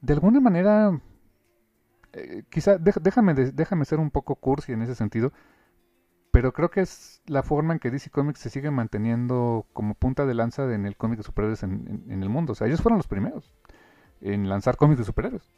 de 0.00 0.14
alguna 0.14 0.40
manera, 0.40 1.00
eh, 2.12 2.44
quizá, 2.50 2.78
déjame, 2.78 3.34
déjame 3.34 3.84
ser 3.84 3.98
un 3.98 4.10
poco 4.10 4.36
cursi 4.36 4.72
en 4.72 4.82
ese 4.82 4.94
sentido, 4.94 5.32
pero 6.30 6.52
creo 6.52 6.70
que 6.70 6.80
es 6.80 7.22
la 7.26 7.42
forma 7.42 7.72
en 7.72 7.78
que 7.80 7.90
DC 7.90 8.10
Comics 8.10 8.40
se 8.40 8.50
sigue 8.50 8.70
manteniendo 8.70 9.66
como 9.72 9.94
punta 9.94 10.26
de 10.26 10.34
lanza 10.34 10.72
en 10.72 10.86
el 10.86 10.96
cómic 10.96 11.18
de 11.18 11.24
superhéroes 11.24 11.62
en, 11.62 12.04
el 12.08 12.28
mundo. 12.28 12.52
O 12.52 12.54
sea, 12.54 12.66
ellos 12.66 12.82
fueron 12.82 12.98
los 12.98 13.06
primeros 13.06 13.52
en 14.20 14.48
lanzar 14.48 14.76
cómics 14.76 14.98
de 14.98 15.04
superhéroes. 15.04 15.50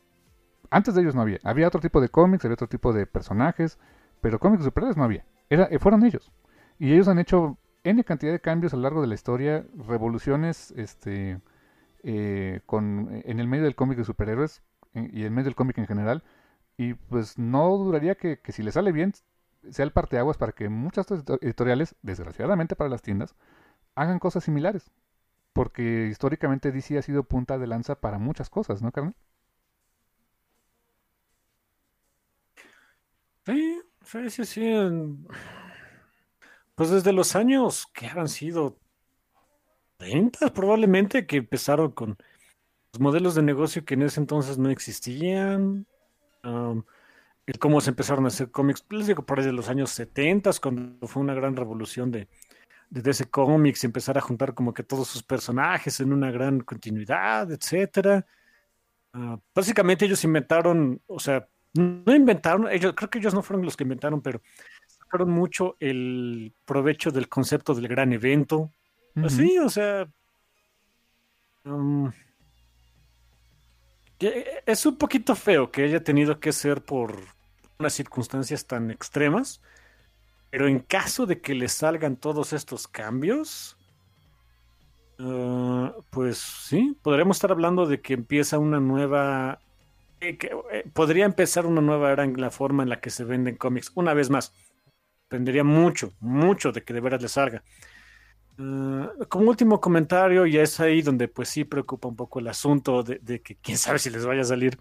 Antes 0.71 0.95
de 0.95 1.03
ellos 1.03 1.15
no 1.15 1.23
había. 1.23 1.39
Había 1.43 1.67
otro 1.67 1.81
tipo 1.81 2.01
de 2.01 2.09
cómics, 2.09 2.45
había 2.45 2.55
otro 2.55 2.69
tipo 2.69 2.93
de 2.93 3.07
personajes, 3.07 3.79
pero 4.21 4.39
cómics 4.39 4.65
superhéroes 4.65 4.97
no 4.97 5.05
había. 5.05 5.25
Era, 5.49 5.65
eh, 5.65 5.79
fueron 5.79 6.05
ellos. 6.05 6.31
Y 6.79 6.93
ellos 6.93 7.09
han 7.09 7.19
hecho 7.19 7.59
N 7.83 8.05
cantidad 8.05 8.33
de 8.33 8.41
cambios 8.41 8.73
a 8.73 8.77
lo 8.77 8.83
largo 8.83 9.01
de 9.01 9.09
la 9.09 9.15
historia, 9.15 9.67
revoluciones 9.87 10.73
este, 10.77 11.41
eh, 12.05 12.61
con, 12.67 13.09
en 13.25 13.41
el 13.41 13.49
medio 13.49 13.65
del 13.65 13.75
cómic 13.75 13.99
de 13.99 14.05
superhéroes 14.05 14.63
y 14.95 15.25
en 15.25 15.33
medio 15.33 15.47
del 15.47 15.55
cómic 15.55 15.79
en 15.79 15.87
general. 15.87 16.23
Y 16.77 16.95
pues 16.95 17.39
no 17.39 17.77
duraría 17.77 18.15
que, 18.17 18.41
que 18.41 18.53
si 18.53 18.63
le 18.63 18.73
sale 18.73 18.93
bien, 18.93 19.13
sea 19.71 19.85
el 19.85 19.93
parteaguas 19.93 20.39
para 20.39 20.53
que 20.53 20.69
muchas 20.69 21.07
editoriales, 21.41 21.95
desgraciadamente 22.03 22.77
para 22.77 22.91
las 22.91 23.03
tiendas, 23.03 23.35
hagan 23.97 24.19
cosas 24.19 24.45
similares. 24.45 24.91
Porque 25.55 26.09
históricamente 26.11 26.73
DC 26.73 26.99
ha 26.99 27.03
sido 27.03 27.25
punta 27.25 27.59
de 27.59 27.67
lanza 27.69 28.01
para 28.01 28.19
muchas 28.19 28.51
cosas, 28.51 28.83
¿no, 28.83 28.93
Carmen? 28.93 29.17
Sí, 33.47 33.81
sí, 34.31 34.45
sí, 34.45 34.63
Pues 36.75 36.91
desde 36.91 37.13
los 37.13 37.37
años 37.37 37.87
que 37.93 38.07
han 38.07 38.29
sido 38.29 38.79
30 39.99 40.53
probablemente, 40.53 41.27
que 41.27 41.39
empezaron 41.39 41.93
con 41.93 42.17
los 42.93 43.01
modelos 43.01 43.35
de 43.35 43.43
negocio 43.43 43.85
que 43.85 43.95
en 43.95 44.03
ese 44.03 44.21
entonces 44.21 44.59
no 44.59 44.71
existían. 44.71 45.87
El 46.43 47.59
cómo 47.59 47.81
se 47.81 47.91
empezaron 47.91 48.25
a 48.25 48.29
hacer 48.29 48.51
cómics, 48.51 48.85
les 48.91 49.07
digo, 49.07 49.25
por 49.25 49.39
desde 49.39 49.53
los 49.53 49.69
años 49.69 49.91
70, 49.91 50.51
cuando 50.63 51.07
fue 51.07 51.23
una 51.23 51.35
gran 51.35 51.57
revolución 51.57 52.11
de, 52.11 52.29
de 52.91 53.03
DC 53.03 53.27
Comics, 53.31 53.85
empezar 53.85 54.19
a 54.19 54.21
juntar 54.21 54.55
como 54.55 54.75
que 54.75 54.83
todos 54.83 55.09
sus 55.09 55.23
personajes 55.23 56.01
en 56.01 56.13
una 56.13 56.31
gran 56.31 56.61
continuidad, 56.61 57.51
etcétera. 57.51 58.27
Ah, 59.13 59.39
básicamente 59.55 60.05
ellos 60.05 60.23
inventaron, 60.25 61.01
o 61.07 61.19
sea, 61.19 61.49
no 61.75 62.15
inventaron, 62.15 62.69
ellos, 62.71 62.95
creo 62.97 63.11
que 63.11 63.19
ellos 63.19 63.35
no 63.35 63.43
fueron 63.43 63.65
los 63.65 63.77
que 63.77 63.85
inventaron, 63.85 64.21
pero 64.21 64.43
sacaron 64.87 65.31
mucho 65.31 65.77
el 65.81 66.53
provecho 66.65 67.11
del 67.11 67.29
concepto 67.29 67.75
del 67.75 67.89
gran 67.89 68.13
evento. 68.13 68.73
Así, 69.17 69.59
o 69.59 69.69
sea. 69.69 70.09
Um, 71.65 72.11
es 74.21 74.87
un 74.87 74.97
poquito 74.97 75.35
feo 75.35 75.71
que 75.71 75.85
haya 75.85 76.03
tenido 76.03 76.41
que 76.41 76.53
ser 76.53 76.83
por 76.83 77.19
unas 77.79 77.93
circunstancias 77.95 78.67
tan 78.67 78.91
extremas, 78.91 79.61
pero 80.51 80.69
en 80.69 80.81
caso 80.81 81.27
de 81.27 81.41
que 81.41 81.55
le 81.55 81.69
salgan 81.69 82.17
todos 82.17 82.53
estos 82.53 82.87
cambios, 82.87 83.77
uh, 85.19 85.91
pues 86.11 86.39
sí, 86.39 86.97
podremos 87.03 87.37
estar 87.37 87.51
hablando 87.51 87.87
de 87.87 88.01
que 88.01 88.15
empieza 88.15 88.59
una 88.59 88.81
nueva 88.81 89.61
eh, 90.21 90.37
eh, 90.71 90.85
podría 90.93 91.25
empezar 91.25 91.65
una 91.65 91.81
nueva 91.81 92.13
era 92.13 92.25
en 92.25 92.39
la 92.39 92.51
forma 92.51 92.83
en 92.83 92.91
la 92.91 93.01
que 93.01 93.11
se 93.11 93.25
venden 93.25 93.57
cómics. 93.57 93.91
Una 93.95 94.13
vez 94.13 94.29
más, 94.29 94.53
dependería 95.31 95.65
mucho, 95.65 96.13
mucho 96.21 96.73
de 96.73 96.85
que 96.85 96.93
de 96.93 97.01
veras 97.01 97.23
le 97.23 97.29
salga. 97.29 97.63
Ah, 98.63 99.11
como 99.29 99.49
último 99.49 99.81
comentario, 99.81 100.47
y 100.47 100.59
es 100.59 100.81
ahí 100.81 101.01
donde 101.01 101.29
pues 101.29 101.49
sí 101.49 101.65
preocupa 101.65 102.09
un 102.09 102.17
poco 102.17 102.41
el 102.41 102.49
asunto 102.49 103.03
de, 103.03 103.41
que 103.41 103.57
quién 103.57 103.79
sabe 103.79 103.99
si 103.99 104.11
les 104.11 104.27
vaya 104.27 104.43
a 104.43 104.45
salir. 104.45 104.79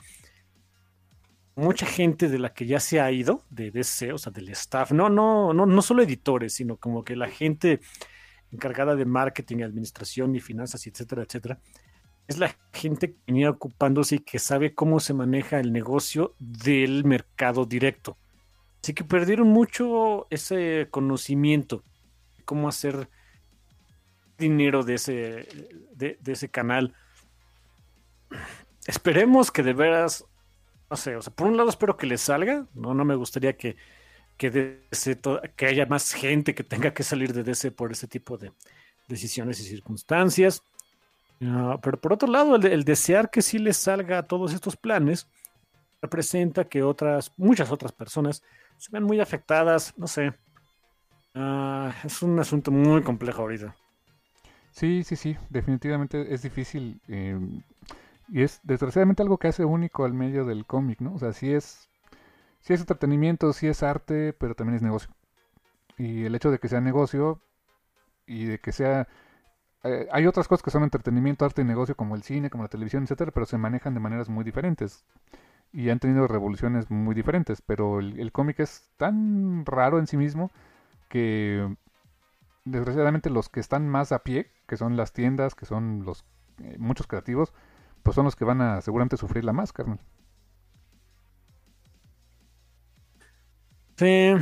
Mucha 1.56 1.86
gente 1.86 2.28
de 2.30 2.40
la 2.40 2.54
que 2.54 2.66
ya 2.66 2.80
se 2.80 3.00
ha 3.00 3.12
ido, 3.12 3.44
de 3.50 3.72
DC, 3.72 4.14
o 4.14 4.18
sea, 4.18 4.32
del 4.32 4.50
staff, 4.50 4.92
no, 4.92 5.10
no, 5.10 5.54
no, 5.54 5.66
no 5.66 5.82
solo 5.82 6.04
editores, 6.04 6.54
sino 6.54 6.78
como 6.78 7.04
que 7.04 7.16
la 7.16 7.30
gente 7.30 7.80
encargada 8.52 8.96
de 8.96 9.06
marketing, 9.06 9.64
administración 9.64 10.36
y 10.36 10.40
finanzas, 10.40 10.86
etcétera, 10.88 11.24
etcétera, 11.24 11.60
es 12.28 12.38
la 12.38 12.56
gente 12.74 13.12
que 13.12 13.18
venía 13.28 13.50
ocupándose 13.50 14.16
y 14.16 14.20
que 14.20 14.40
sabe 14.40 14.74
cómo 14.74 15.00
se 15.00 15.14
maneja 15.14 15.60
el 15.60 15.72
negocio 15.72 16.36
del 16.40 17.06
mercado 17.06 17.66
directo. 17.66 18.18
Así 18.82 18.94
que 18.94 19.04
perdieron 19.04 19.48
mucho 19.50 20.28
ese 20.30 20.88
conocimiento, 20.92 21.84
cómo 22.46 22.70
hacer 22.70 23.10
dinero 24.40 24.84
de 24.84 24.96
ese, 24.96 25.48
de, 25.92 26.18
ese 26.26 26.50
canal. 26.50 26.96
Esperemos 28.88 29.52
que 29.52 29.62
de 29.64 29.74
veras, 29.74 30.26
no 30.90 30.98
sé, 30.98 31.16
o 31.16 31.22
sea, 31.22 31.34
por 31.34 31.48
un 31.48 31.58
lado 31.58 31.70
espero 31.70 31.98
que 31.98 32.08
les 32.08 32.22
salga, 32.22 32.66
no, 32.74 32.94
no 32.94 33.06
me 33.06 33.16
gustaría 33.16 33.56
que, 33.56 33.76
que, 34.38 34.82
que 35.56 35.66
haya 35.68 35.86
más 35.86 36.14
gente 36.14 36.56
que 36.56 36.64
tenga 36.64 36.94
que 36.94 37.04
salir 37.04 37.34
de 37.34 37.44
DC 37.44 37.72
por 37.72 37.92
ese 37.92 38.08
tipo 38.08 38.38
de 38.38 38.52
decisiones 39.08 39.60
y 39.60 39.64
circunstancias. 39.64 40.64
Ah, 41.42 41.80
pero 41.82 42.00
por 42.00 42.14
otro 42.14 42.28
lado, 42.28 42.56
el, 42.56 42.84
desear 42.84 43.30
que 43.30 43.42
sí 43.42 43.60
les 43.60 43.78
salga 43.78 44.20
a 44.20 44.24
todos 44.24 44.54
estos 44.54 44.76
planes 44.76 45.28
representa 46.02 46.66
que 46.66 46.84
otras, 46.84 47.34
muchas 47.38 47.72
otras 47.72 47.92
personas 47.92 48.44
se 48.78 48.90
ven 48.92 49.04
muy 49.04 49.20
afectadas, 49.20 49.94
no 49.98 50.08
sé. 50.08 50.34
Ah, 51.36 51.94
es 52.04 52.22
un 52.22 52.40
asunto 52.40 52.72
muy 52.72 53.02
complejo 53.04 53.42
ahorita. 53.42 53.76
Sí, 54.72 55.04
sí, 55.04 55.16
sí, 55.16 55.38
definitivamente 55.50 56.34
es 56.34 56.42
difícil. 56.42 57.02
Eh, 57.08 57.40
y 58.30 58.44
es 58.44 58.60
desgraciadamente 58.64 59.24
algo 59.24 59.38
que 59.38 59.48
hace 59.50 59.66
único 59.66 60.06
al 60.06 60.14
medio 60.14 60.46
del 60.46 60.66
cómic, 60.66 61.02
¿no? 61.02 61.16
O 61.16 61.20
sea, 61.20 61.34
sí 61.34 61.52
es, 61.52 61.90
sí 62.62 62.74
es 62.74 62.80
entretenimiento, 62.82 63.54
sí 63.54 63.68
es 63.68 63.84
arte, 63.84 64.34
pero 64.34 64.56
también 64.56 64.76
es 64.76 64.82
negocio. 64.82 65.10
Y 65.98 66.26
el 66.26 66.36
hecho 66.36 66.52
de 66.52 66.60
que 66.60 66.70
sea 66.70 66.82
negocio 66.82 67.42
y 68.28 68.46
de 68.46 68.60
que 68.60 68.72
sea 68.72 69.08
eh, 69.84 70.08
hay 70.12 70.28
otras 70.28 70.48
cosas 70.48 70.64
que 70.64 70.72
son 70.72 70.84
entretenimiento, 70.84 71.46
arte 71.46 71.62
y 71.62 71.66
negocio, 71.66 71.96
como 71.96 72.16
el 72.16 72.24
cine, 72.24 72.50
como 72.50 72.64
la 72.64 72.70
televisión, 72.70 73.04
etcétera, 73.04 73.32
pero 73.32 73.46
se 73.46 73.58
manejan 73.58 73.94
de 73.94 74.00
maneras 74.00 74.30
muy 74.30 74.44
diferentes. 74.44 75.06
Y 75.74 75.90
han 75.90 76.00
tenido 76.00 76.28
revoluciones 76.28 76.90
muy 76.92 77.16
diferentes. 77.16 77.62
Pero 77.62 78.00
el, 78.00 78.32
cómic 78.32 78.60
es 78.60 78.90
tan 78.98 79.66
raro 79.66 80.00
en 80.00 80.08
sí 80.08 80.18
mismo 80.18 80.52
que 81.10 81.76
desgraciadamente 82.66 83.30
los 83.30 83.50
que 83.50 83.60
están 83.60 83.88
más 83.90 84.12
a 84.12 84.20
pie, 84.24 84.52
que 84.70 84.78
son 84.78 84.96
las 84.96 85.12
tiendas, 85.12 85.56
que 85.56 85.66
son 85.66 86.06
los 86.06 86.24
eh, 86.64 86.78
muchos 86.80 87.08
creativos, 87.08 87.54
pues 88.04 88.16
son 88.16 88.24
los 88.24 88.38
que 88.38 88.46
van 88.46 88.62
a 88.62 88.80
seguramente 88.80 89.18
sufrir 89.18 89.44
la 89.44 89.52
más, 89.52 89.74
carnal. 89.74 90.00
Sí, 93.98 94.34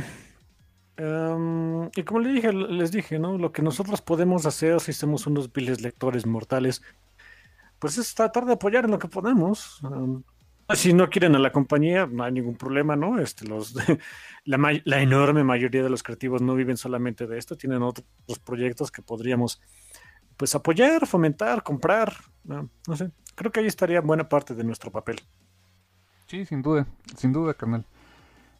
Em, 0.98 1.88
y 1.94 2.02
como 2.02 2.18
les 2.20 2.34
dije, 2.34 2.52
les 2.52 2.90
dije, 2.90 3.18
¿no? 3.20 3.38
Lo 3.38 3.52
que 3.52 3.62
nosotros 3.62 4.02
podemos 4.02 4.46
hacer 4.46 4.80
si 4.80 4.92
somos 4.92 5.28
unos 5.28 5.52
viles 5.52 5.80
lectores 5.80 6.26
mortales, 6.26 6.82
pues 7.78 7.98
es 7.98 8.14
tratar 8.14 8.46
de 8.46 8.54
apoyar 8.54 8.84
en 8.84 8.90
lo 8.90 8.98
que 8.98 9.06
podemos. 9.06 9.80
Em, 9.84 10.24
si 10.74 10.92
no 10.92 11.08
quieren 11.08 11.36
a 11.36 11.38
la 11.38 11.52
compañía, 11.52 12.06
no 12.06 12.24
hay 12.24 12.32
ningún 12.32 12.56
problema, 12.56 12.96
¿no? 12.96 13.20
Este, 13.20 13.46
los, 13.46 13.74
la, 14.44 14.80
la, 14.84 15.00
enorme 15.00 15.44
mayoría 15.44 15.84
de 15.84 15.90
los 15.90 16.02
creativos 16.02 16.42
no 16.42 16.56
viven 16.56 16.76
solamente 16.76 17.28
de 17.28 17.38
esto, 17.38 17.56
tienen 17.56 17.82
otros 17.82 18.06
proyectos 18.44 18.90
que 18.90 19.02
podríamos 19.02 19.60
pues 20.38 20.54
apoyar, 20.54 21.06
fomentar, 21.06 21.62
comprar, 21.62 22.14
no, 22.44 22.70
no 22.86 22.96
sé. 22.96 23.10
Creo 23.34 23.52
que 23.52 23.60
ahí 23.60 23.66
estaría 23.66 24.00
buena 24.00 24.28
parte 24.28 24.54
de 24.54 24.64
nuestro 24.64 24.90
papel. 24.90 25.20
Sí, 26.26 26.46
sin 26.46 26.62
duda, 26.62 26.86
sin 27.16 27.32
duda, 27.32 27.52
carnal. 27.54 27.84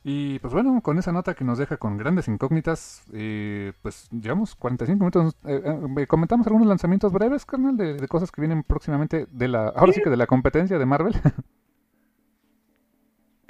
Y 0.05 0.39
pues 0.41 0.53
bueno, 0.53 0.81
con 0.81 0.99
esa 0.99 1.12
nota 1.12 1.35
que 1.35 1.45
nos 1.45 1.59
deja 1.59 1.76
con 1.76 1.97
grandes 1.97 2.29
incógnitas, 2.29 3.03
eh, 3.12 3.72
pues 3.83 4.09
llevamos 4.11 4.55
45 4.55 4.99
minutos. 4.99 5.37
Eh, 5.45 5.62
eh, 5.99 6.07
comentamos 6.07 6.47
algunos 6.47 6.66
lanzamientos 6.66 7.12
breves, 7.12 7.45
carnal, 7.45 7.76
de, 7.76 8.09
cosas 8.09 8.31
que 8.33 8.41
vienen 8.41 8.62
próximamente 8.62 9.26
de 9.31 9.49
la, 9.49 9.68
ahora 9.68 9.93
sí 9.93 10.01
que 10.03 10.11
de 10.11 10.16
la 10.16 10.26
competencia 10.26 10.79
de 10.79 10.87
Marvel. 10.87 11.14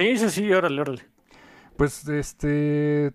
Sí, 0.01 0.17
sí, 0.17 0.31
sí, 0.31 0.53
órale, 0.53 0.81
órale. 0.81 1.03
Pues 1.77 2.07
este, 2.07 3.13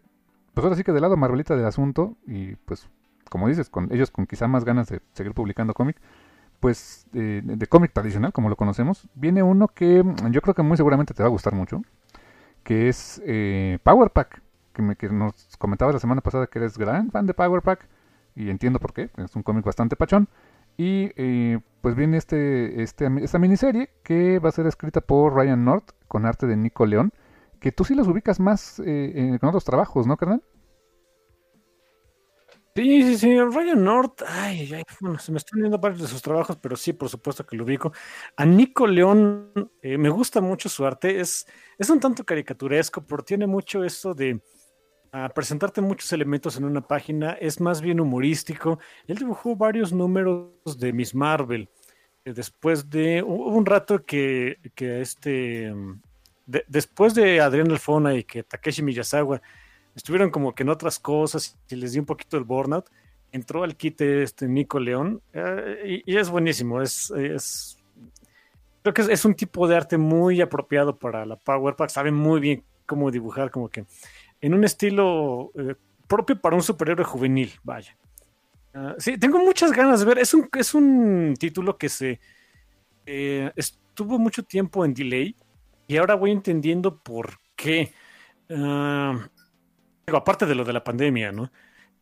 pues 0.54 0.66
ahora 0.66 0.76
sí 0.76 0.84
que 0.84 0.92
del 0.92 1.02
lado 1.02 1.16
Marvelita 1.16 1.56
del 1.56 1.66
asunto 1.66 2.18
y 2.28 2.58
pues 2.58 2.90
como 3.34 3.48
dices, 3.48 3.68
con 3.68 3.92
ellos 3.92 4.12
con 4.12 4.28
quizá 4.28 4.48
más 4.48 4.64
ganas 4.64 4.90
de 4.90 5.02
seguir 5.14 5.34
publicando 5.34 5.74
cómic, 5.74 5.98
pues 6.60 7.08
de, 7.14 7.66
cómic 7.68 7.92
tradicional, 7.92 8.32
como 8.32 8.48
lo 8.48 8.56
conocemos, 8.56 9.08
viene 9.16 9.42
uno 9.42 9.70
que 9.70 10.04
mm, 10.04 10.30
yo 10.30 10.40
creo 10.42 10.54
que 10.54 10.62
muy 10.62 10.78
seguramente 10.78 11.16
te 11.16 11.24
va 11.24 11.30
a 11.30 11.32
gustar 11.32 11.56
mucho, 11.56 11.82
que 12.64 12.90
es 12.90 13.20
eh, 13.26 13.80
Power 13.82 14.12
Pack, 14.12 14.40
que, 14.72 14.84
me, 14.84 14.96
nos 15.10 15.58
comentabas 15.58 15.96
la 15.96 16.00
semana 16.00 16.22
pasada 16.22 16.46
que 16.46 16.60
eres 16.60 16.78
gran 16.78 17.10
fan 17.10 17.26
de 17.26 17.34
Power 17.34 17.64
Pack, 17.64 17.88
y 18.36 18.52
entiendo 18.52 18.78
por 18.78 18.94
qué, 18.94 19.10
es 19.18 19.36
un 19.36 19.42
cómic 19.42 19.66
bastante 19.66 19.96
pachón. 19.96 20.28
Y 20.78 21.12
eh, 21.16 21.60
pues 21.82 21.96
viene 21.96 22.18
este, 22.18 22.84
este, 22.84 23.10
esta 23.24 23.40
miniserie 23.40 23.90
que 24.04 24.38
va 24.38 24.50
a 24.50 24.52
ser 24.52 24.68
escrita 24.68 25.02
por 25.02 25.34
Ryan 25.34 25.66
North 25.66 25.90
con 26.08 26.28
arte 26.28 26.46
de 26.46 26.56
Nico 26.56 26.86
León, 26.86 27.14
que 27.60 27.72
tú 27.72 27.84
sí 27.84 27.96
los 27.96 28.08
ubicas 28.08 28.40
más 28.40 28.80
eh, 28.86 29.38
con 29.40 29.50
otros 29.50 29.66
trabajos, 29.66 30.06
¿no, 30.06 30.18
carnal? 30.18 30.44
Sí, 32.76 33.04
sí, 33.04 33.18
sí, 33.20 33.40
Ryan 33.40 33.84
North, 33.84 34.24
ay, 34.26 34.74
ay, 34.74 34.84
bueno, 35.00 35.20
se 35.20 35.32
me 35.32 35.38
están 35.38 35.60
viendo 35.60 35.78
varios 35.78 36.02
de 36.02 36.08
sus 36.08 36.24
trabajos, 36.24 36.58
pero 36.58 36.76
sí, 36.76 36.92
por 36.92 37.08
supuesto 37.08 37.46
que 37.46 37.56
lo 37.56 37.66
ubico. 37.66 37.94
A 38.36 38.46
Nico 38.46 38.88
León 38.88 39.52
eh, 39.84 39.96
me 40.00 40.10
gusta 40.10 40.42
mucho 40.42 40.70
su 40.70 40.84
arte, 40.84 41.20
es, 41.20 41.46
es 41.78 41.90
un 41.92 42.00
tanto 42.00 42.24
caricaturesco, 42.24 43.06
pero 43.06 43.24
tiene 43.24 43.46
mucho 43.46 43.84
eso 43.84 44.16
de 44.16 44.42
ah, 45.12 45.30
presentarte 45.36 45.82
muchos 45.82 46.12
elementos 46.14 46.58
en 46.58 46.64
una 46.64 46.82
página, 46.82 47.34
es 47.34 47.62
más 47.62 47.80
bien 47.80 48.00
humorístico. 48.00 48.80
Él 49.06 49.18
dibujó 49.18 49.56
varios 49.56 49.94
números 49.94 50.50
de 50.80 50.94
Miss 50.94 51.14
Marvel. 51.14 51.70
Eh, 52.26 52.34
después 52.34 52.90
de, 52.90 53.22
hubo 53.22 53.50
un 53.50 53.68
rato 53.68 54.04
que, 54.04 54.58
que 54.74 55.00
este, 55.00 55.72
después 56.48 57.14
de 57.14 57.40
Adrián 57.40 57.70
Alfona 57.70 58.16
y 58.16 58.24
que 58.24 58.42
Takeshi 58.42 58.82
Miyazawa 58.82 59.44
estuvieron 59.96 60.30
como 60.30 60.54
que 60.56 60.64
en 60.64 60.70
otras 60.70 61.00
cosas 61.00 61.58
y 61.70 61.76
les 61.76 61.94
dio 61.94 62.02
un 62.02 62.06
poquito 62.06 62.38
el 62.38 62.44
burnout. 62.44 62.90
Entró 63.32 63.64
al 63.64 63.76
quite 63.76 64.24
este 64.24 64.48
Nico 64.48 64.80
León 64.80 65.22
eh, 65.34 66.04
y, 66.06 66.18
es 66.18 66.30
buenísimo. 66.30 66.82
Es, 66.82 67.12
es 67.12 67.78
creo 68.84 68.94
que 68.94 69.02
es, 69.02 69.26
un 69.26 69.34
tipo 69.34 69.68
de 69.68 69.76
arte 69.76 69.98
muy 69.98 70.42
apropiado 70.42 70.98
para 70.98 71.26
la 71.26 71.36
Power 71.36 71.76
Pack. 71.76 71.90
Sabe 71.90 72.12
muy 72.12 72.40
bien 72.40 72.64
cómo 72.86 73.10
dibujar, 73.10 73.50
como 73.50 73.70
que 73.70 73.86
en 74.42 74.54
un 74.54 74.64
estilo 74.64 75.52
eh, 75.56 75.76
propio 76.08 76.40
para 76.40 76.56
un 76.56 76.62
superhéroe 76.62 77.06
juvenil. 77.06 77.52
Vaya. 77.64 77.98
Ah, 78.74 78.96
sí, 78.98 79.18
tengo 79.18 79.40
muchas 79.40 79.72
ganas 79.72 80.00
de 80.02 80.06
ver. 80.06 80.20
Es 80.20 80.34
un, 80.34 80.50
es 80.58 80.74
un 80.74 81.36
título 81.40 81.78
que 81.78 81.90
se 81.90 82.20
eh, 83.06 83.52
estuvo 83.56 84.20
mucho 84.20 84.44
tiempo 84.44 84.86
en 84.86 84.94
delay 84.94 85.36
y 85.88 85.98
ahora 85.98 86.16
voy 86.16 86.32
entendiendo 86.32 86.98
por 86.98 87.40
qué. 87.56 87.94
Ah, 90.08 90.18
aparte 90.18 90.46
de 90.46 90.56
lo 90.56 90.64
de 90.64 90.74
la 90.74 90.84
pandemia, 90.84 91.32
¿no? 91.32 91.52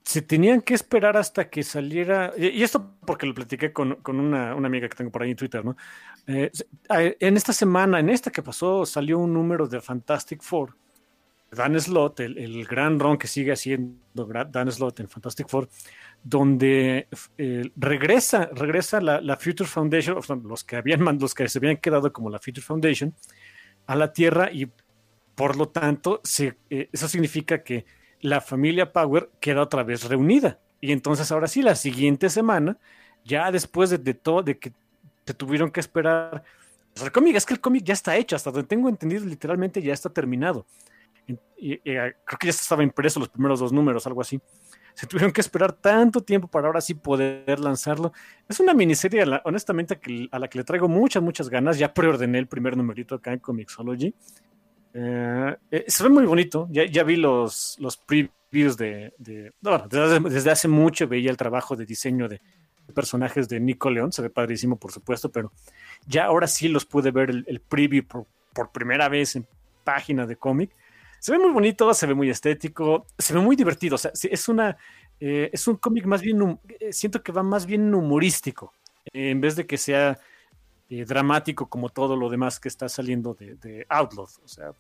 Se 0.04 0.24
tenían 0.24 0.62
que 0.62 0.74
esperar 0.74 1.16
hasta 1.16 1.50
que 1.50 1.62
saliera, 1.62 2.34
y 2.36 2.64
esto 2.64 2.96
porque 3.06 3.28
lo 3.28 3.36
platiqué 3.36 3.72
con, 3.72 4.00
una, 4.04 4.52
amiga 4.54 4.90
que 4.90 4.96
tengo 4.96 5.12
por 5.12 5.22
ahí 5.22 5.32
en 5.32 5.38
Twitter, 5.38 5.64
¿no? 5.64 5.78
Eh, 6.26 6.52
en 6.90 7.38
esta 7.38 7.54
semana, 7.54 8.00
en 8.00 8.10
esta 8.10 8.32
que 8.32 8.42
pasó, 8.42 8.84
salió 8.86 9.20
un 9.20 9.32
número 9.32 9.68
de 9.68 9.80
Fantastic 9.80 10.42
Four. 10.42 10.76
Dan 11.52 11.80
Slott, 11.80 12.22
el, 12.22 12.66
gran 12.66 12.98
ron 12.98 13.18
que 13.18 13.28
sigue 13.28 13.52
haciendo 13.52 14.00
Dan 14.50 14.72
Slott 14.72 15.02
en 15.02 15.10
Fantastic 15.10 15.50
Four, 15.50 15.68
donde 16.24 17.08
eh, 17.38 17.70
regresa, 17.76 18.50
regresa 18.54 19.02
la, 19.02 19.36
Future 19.38 19.70
Foundation, 19.70 20.18
los 20.46 20.64
que 20.64 20.78
habían 20.78 21.04
los 21.20 21.36
que 21.36 21.50
se 21.50 21.60
habían 21.60 21.78
quedado 21.78 22.12
como 22.14 22.30
la 22.30 22.40
Future 22.40 22.62
Foundation, 22.62 23.14
a 23.86 23.96
la 23.96 24.14
Tierra 24.14 24.50
y 24.52 24.70
por 25.36 25.58
lo 25.58 25.70
tanto, 25.70 26.22
eh, 26.40 26.90
eso 26.92 27.08
significa 27.08 27.64
que 27.64 27.86
la 28.20 28.42
familia 28.42 28.92
Power 28.92 29.30
queda 29.40 29.62
otra 29.62 29.84
vez 29.84 30.04
reunida. 30.08 30.60
Y 30.80 30.92
entonces 30.92 31.32
ahora 31.32 31.48
sí, 31.48 31.62
la 31.62 31.76
siguiente 31.76 32.30
semana, 32.30 32.78
ya 33.24 33.52
después 33.52 33.90
de, 33.90 34.14
todo, 34.14 34.44
de 34.44 34.58
que 34.58 34.74
se 35.26 35.34
tuvieron 35.34 35.72
que 35.72 35.80
esperar, 35.80 36.44
pues, 36.94 37.06
el 37.06 37.12
cómic, 37.12 37.36
es 37.36 37.46
que 37.46 37.54
el 37.54 37.62
cómic 37.62 37.84
ya 37.84 37.94
está 37.94 38.18
hecho, 38.18 38.36
hasta 38.36 38.52
donde 38.52 38.68
tengo 38.68 38.90
entendido, 38.90 39.26
literalmente 39.26 39.82
ya 39.82 39.94
está 39.94 40.10
terminado. 40.10 40.66
Y, 41.58 41.74
eh, 41.74 42.16
creo 42.26 42.40
que 42.40 42.48
ya 42.48 42.52
estaba 42.52 42.84
impreso 42.84 43.20
los 43.20 43.30
primeros 43.30 43.60
dos 43.60 43.72
números, 43.72 44.06
algo 44.08 44.22
así. 44.22 44.42
Se 44.94 45.08
tuvieron 45.08 45.32
que 45.32 45.40
esperar 45.40 45.72
tanto 45.72 46.22
tiempo 46.22 46.48
para 46.48 46.68
ahora 46.68 46.82
sí 46.82 46.94
poder 46.96 47.60
lanzarlo. 47.60 48.12
Es 48.50 48.60
una 48.60 48.74
miniserie, 48.74 49.24
honestamente, 49.46 50.00
a 50.32 50.40
la 50.40 50.48
que 50.50 50.58
le 50.58 50.64
traigo 50.64 50.90
muchas, 50.90 51.24
muchas 51.24 51.50
ganas. 51.50 51.78
Ya 51.78 51.94
preordené 51.94 52.40
el 52.40 52.48
primer 52.48 52.76
numerito 52.76 53.16
acá 53.16 53.32
en 53.32 53.40
Comixology. 53.40 54.14
Eh, 54.94 55.56
eh, 55.72 55.86
se 55.88 56.04
ve 56.04 56.10
muy 56.10 56.26
bonito. 56.26 56.68
Ya, 56.72 56.86
ya 56.86 57.04
vi 57.04 57.16
los, 57.16 57.78
los 57.80 57.98
previews 57.98 58.78
de. 58.78 59.14
bueno, 59.62 59.88
desde, 59.90 60.52
hace 60.52 60.68
mucho 60.68 61.08
veía 61.08 61.32
el 61.32 61.38
trabajo 61.38 61.76
de 61.76 61.86
diseño 61.86 62.28
de, 62.28 62.42
personajes 62.94 63.48
de 63.48 63.60
Nico 63.60 63.90
León. 63.90 64.12
Se 64.12 64.22
ve 64.22 64.30
padrísimo, 64.30 64.78
por 64.78 64.92
supuesto, 64.92 65.32
pero 65.32 65.52
ya 66.06 66.26
ahora 66.26 66.48
sí 66.48 66.68
los 66.68 66.86
pude 66.86 67.12
ver 67.12 67.30
el, 67.30 67.62
preview 67.62 68.06
por, 68.06 68.26
por, 68.54 68.72
primera 68.72 69.08
vez 69.08 69.36
en 69.36 69.48
página 69.84 70.26
de 70.26 70.36
cómic. 70.36 70.72
Se 71.20 71.32
ve 71.32 71.40
muy 71.40 71.52
bonito, 71.52 71.94
se 71.94 72.08
ve 72.08 72.16
muy 72.16 72.30
estético, 72.30 73.06
se 73.18 73.34
ve 73.34 73.40
muy 73.40 73.56
divertido. 73.56 73.96
O 73.96 73.98
sea, 73.98 74.12
es 74.14 74.50
una. 74.50 74.78
Eh, 75.20 75.50
es 75.54 75.68
un 75.68 75.76
cómic 75.76 76.06
más 76.06 76.22
bien. 76.22 76.60
Siento 76.92 77.22
que 77.24 77.32
va 77.32 77.44
más 77.44 77.66
bien 77.66 77.94
humorístico. 77.94 78.74
en 79.14 79.42
vez 79.42 79.56
de 79.56 79.66
que 79.66 79.78
sea 79.78 80.20
eh, 80.94 81.06
dramático 81.06 81.68
como 81.68 81.88
todo 81.88 82.18
lo 82.18 82.30
demás 82.30 82.60
que 82.60 82.68
está 82.68 82.90
saliendo 82.90 83.34
de, 83.34 83.56
de 83.56 83.86
Outlaw. 83.88 84.26
O 84.26 84.48
sea, 84.50 84.74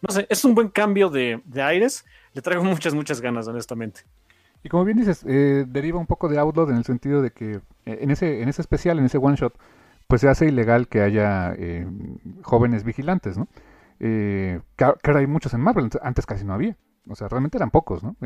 no 0.00 0.08
sé, 0.08 0.26
es 0.30 0.42
un 0.42 0.54
buen 0.54 0.70
cambio 0.70 1.10
de, 1.10 1.38
aires. 1.62 2.06
Le 2.32 2.40
traigo 2.40 2.64
muchas, 2.64 2.94
muchas 2.94 3.20
ganas, 3.20 3.46
honestamente. 3.46 4.00
Y 4.62 4.70
como 4.70 4.86
bien 4.86 4.96
dices, 4.96 5.22
eh, 5.28 5.66
deriva 5.68 5.98
un 5.98 6.06
poco 6.06 6.30
de 6.30 6.38
Outlaw 6.38 6.70
en 6.70 6.76
el 6.76 6.84
sentido 6.86 7.20
de 7.20 7.30
que 7.30 7.56
eh, 7.56 7.60
en 7.84 8.10
ese, 8.10 8.40
en 8.40 8.48
ese 8.48 8.62
especial, 8.62 8.98
en 8.98 9.04
ese 9.04 9.18
one 9.18 9.36
shot, 9.36 9.54
pues 10.08 10.22
se 10.22 10.30
hace 10.30 10.46
ilegal 10.46 10.88
que 10.88 11.02
haya 11.02 11.54
jóvenes 12.40 12.82
vigilantes, 12.82 13.36
¿no? 13.36 13.46
que, 13.98 14.62
ahora 14.78 15.20
hay 15.20 15.26
muchos 15.26 15.52
en 15.52 15.60
Marvel, 15.60 15.90
antes 16.00 16.24
casi 16.24 16.46
no 16.46 16.54
había. 16.54 16.74
O 17.06 17.16
sea, 17.16 17.28
realmente 17.28 17.58
eran 17.58 17.70
pocos, 17.70 18.02
¿no? 18.02 18.16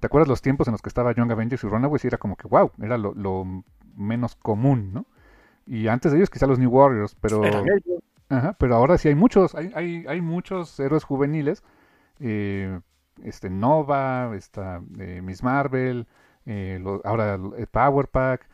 ¿Te 0.00 0.06
acuerdas 0.06 0.28
los 0.28 0.40
tiempos 0.40 0.68
en 0.68 0.72
los 0.72 0.80
que 0.80 0.88
estaba 0.88 1.12
Young 1.12 1.32
Avengers 1.32 1.62
y 1.64 1.68
Runaways? 1.68 2.04
Y 2.04 2.06
era 2.06 2.16
como 2.16 2.36
que, 2.36 2.48
wow, 2.48 2.72
era 2.80 2.96
lo 2.96 3.44
menos 3.94 4.36
común, 4.36 4.94
¿no? 4.94 5.04
Y 5.66 5.88
antes 5.88 6.12
de 6.12 6.18
ellos 6.18 6.30
quizá 6.30 6.46
los 6.46 6.58
New 6.58 6.70
Warriors, 6.70 7.14
pero... 7.20 7.42
pero 8.58 8.74
ahora 8.74 8.98
sí 8.98 9.08
hay 9.08 9.14
muchos, 9.14 9.54
hay, 9.54 9.70
hay, 9.74 10.04
hay 10.06 10.20
muchos 10.20 10.78
héroes 10.80 11.04
juveniles. 11.04 11.62
Eh, 12.20 12.80
este 13.24 13.50
Nova, 13.50 14.34
está 14.36 14.82
eh, 14.98 15.20
Miss 15.22 15.42
Marvel, 15.42 16.06
eh, 16.44 16.82
ahora 17.04 17.34
el 17.34 17.66
Power 17.66 18.08
Pack, 18.08 18.48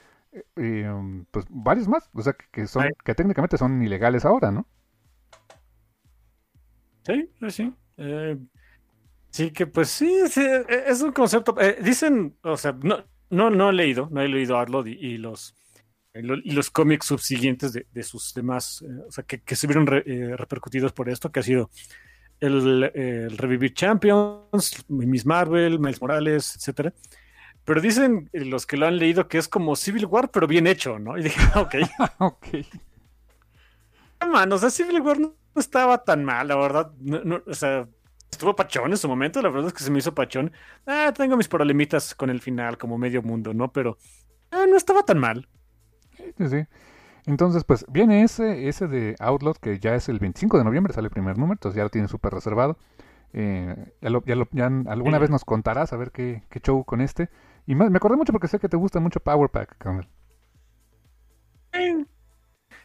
um, 0.56 1.24
pues 1.30 1.46
varios 1.48 1.88
más, 1.88 2.08
o 2.14 2.22
sea 2.22 2.34
que, 2.52 2.66
son, 2.66 2.84
que 3.04 3.14
técnicamente 3.14 3.58
son 3.58 3.82
ilegales 3.82 4.24
ahora, 4.24 4.50
¿no? 4.50 4.66
Sí, 7.04 7.28
sí. 7.48 7.74
sí, 9.30 9.50
que 9.50 9.66
pues 9.66 9.88
sí, 9.88 10.16
es 10.86 11.02
un 11.02 11.12
concepto. 11.12 11.56
dicen, 11.82 12.36
o 12.42 12.56
sea, 12.56 12.76
no, 12.80 13.04
no, 13.30 13.50
no 13.50 13.70
he 13.70 13.72
leído, 13.72 14.08
no 14.12 14.20
he 14.20 14.28
leído 14.28 14.56
Arlod 14.56 14.86
y 14.86 15.18
los 15.18 15.56
y 16.14 16.52
los 16.52 16.70
cómics 16.70 17.06
subsiguientes 17.06 17.72
de, 17.72 18.02
sus 18.02 18.34
demás, 18.34 18.84
eh, 18.86 19.02
o 19.08 19.10
sea, 19.10 19.24
que, 19.24 19.56
se 19.56 19.66
vieron 19.66 19.88
eh, 20.04 20.34
repercutidos 20.36 20.92
por 20.92 21.08
esto, 21.08 21.32
que 21.32 21.40
ha 21.40 21.42
sido 21.42 21.70
el, 22.40 23.30
Revivir 23.36 23.72
Champions, 23.72 24.84
Miss 24.88 25.24
Marvel, 25.24 25.78
Miles 25.78 26.00
Morales, 26.00 26.54
etcétera. 26.56 26.92
Pero 27.64 27.80
dicen 27.80 28.28
eh, 28.32 28.44
los 28.44 28.66
que 28.66 28.76
lo 28.76 28.86
han 28.86 28.98
leído 28.98 29.28
que 29.28 29.38
es 29.38 29.48
como 29.48 29.76
Civil 29.76 30.06
War, 30.06 30.30
pero 30.30 30.46
bien 30.46 30.66
hecho, 30.66 30.98
¿no? 30.98 31.16
Y 31.16 31.22
dije, 31.22 31.40
ok. 31.58 31.74
ok. 32.18 32.46
Man, 34.30 34.52
o 34.52 34.58
sea, 34.58 34.70
Civil 34.70 35.00
War 35.00 35.18
no 35.18 35.34
estaba 35.56 36.04
tan 36.04 36.24
mal, 36.24 36.48
la 36.48 36.56
verdad. 36.56 36.92
o 37.46 37.54
sea, 37.54 37.88
estuvo 38.30 38.54
pachón 38.54 38.90
en 38.90 38.96
su 38.96 39.08
momento, 39.08 39.40
la 39.42 39.48
verdad 39.48 39.68
es 39.68 39.72
que 39.72 39.82
se 39.82 39.90
me 39.90 39.98
hizo 39.98 40.14
pachón. 40.14 40.52
Ah, 40.86 41.12
tengo 41.16 41.36
mis 41.36 41.48
problemitas 41.48 42.14
con 42.14 42.28
el 42.30 42.40
final, 42.40 42.76
como 42.76 42.98
medio 42.98 43.22
mundo, 43.22 43.54
¿no? 43.54 43.72
Pero 43.72 43.98
no 44.52 44.76
estaba 44.76 45.04
tan 45.04 45.18
mal. 45.18 45.48
Entonces, 47.26 47.64
pues 47.64 47.86
viene 47.88 48.22
ese, 48.22 48.68
ese 48.68 48.88
de 48.88 49.14
Outlaw, 49.20 49.54
que 49.60 49.78
ya 49.78 49.94
es 49.94 50.08
el 50.08 50.18
25 50.18 50.58
de 50.58 50.64
noviembre, 50.64 50.92
sale 50.92 51.06
el 51.06 51.12
primer 51.12 51.38
número, 51.38 51.54
entonces 51.54 51.76
ya 51.76 51.84
lo 51.84 51.90
tiene 51.90 52.08
súper 52.08 52.32
reservado. 52.32 52.76
Eh, 53.32 53.74
ya, 54.52 54.66
alguna 54.86 55.18
vez 55.18 55.30
nos 55.30 55.44
contarás 55.44 55.92
a 55.92 55.96
ver 55.96 56.10
qué, 56.10 56.42
show 56.62 56.84
con 56.84 57.00
este. 57.00 57.30
Y 57.66 57.74
me 57.74 57.96
acordé 57.96 58.16
mucho 58.16 58.32
porque 58.32 58.48
sé 58.48 58.58
que 58.58 58.68
te 58.68 58.76
gusta 58.76 59.00
mucho 59.00 59.20
Power 59.20 59.50
Pack. 59.50 59.76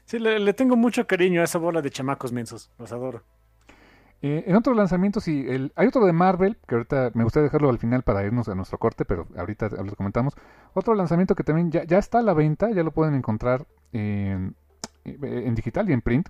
Sí, 0.06 0.20
le, 0.20 0.40
le, 0.40 0.54
tengo 0.54 0.78
mucho 0.78 1.06
cariño 1.06 1.42
a 1.42 1.44
esa 1.44 1.58
bola 1.58 1.82
de 1.82 1.90
chamacos 1.90 2.32
mensos, 2.32 2.72
los 2.78 2.92
adoro. 2.94 3.24
Eh, 4.22 4.46
en 4.48 4.56
otros 4.56 4.76
lanzamientos, 4.76 5.24
sí, 5.24 5.46
el, 5.48 5.72
hay 5.76 5.88
otro 5.88 6.06
de 6.06 6.12
Marvel, 6.12 6.58
que 6.68 6.76
ahorita 6.76 7.12
me 7.14 7.24
gustaría 7.24 7.46
dejarlo 7.46 7.70
al 7.70 7.78
final 7.78 8.02
para 8.02 8.24
irnos 8.26 8.50
a 8.50 8.56
nuestro 8.56 8.80
corte, 8.80 9.06
pero 9.06 9.28
ahorita 9.38 9.70
lo 9.70 9.96
comentamos. 9.96 10.34
Otro 10.74 10.96
lanzamiento 10.96 11.36
que 11.36 11.44
también 11.44 11.72
ya, 11.72 11.84
ya 11.84 12.00
está 12.00 12.20
a 12.20 12.24
la 12.24 12.34
venta, 12.34 12.72
ya 12.72 12.84
lo 12.84 12.92
pueden 12.92 13.14
encontrar 13.14 13.68
en, 13.94 14.56
digital 15.56 15.90
y 15.90 15.94
en 15.94 16.02
print, 16.02 16.30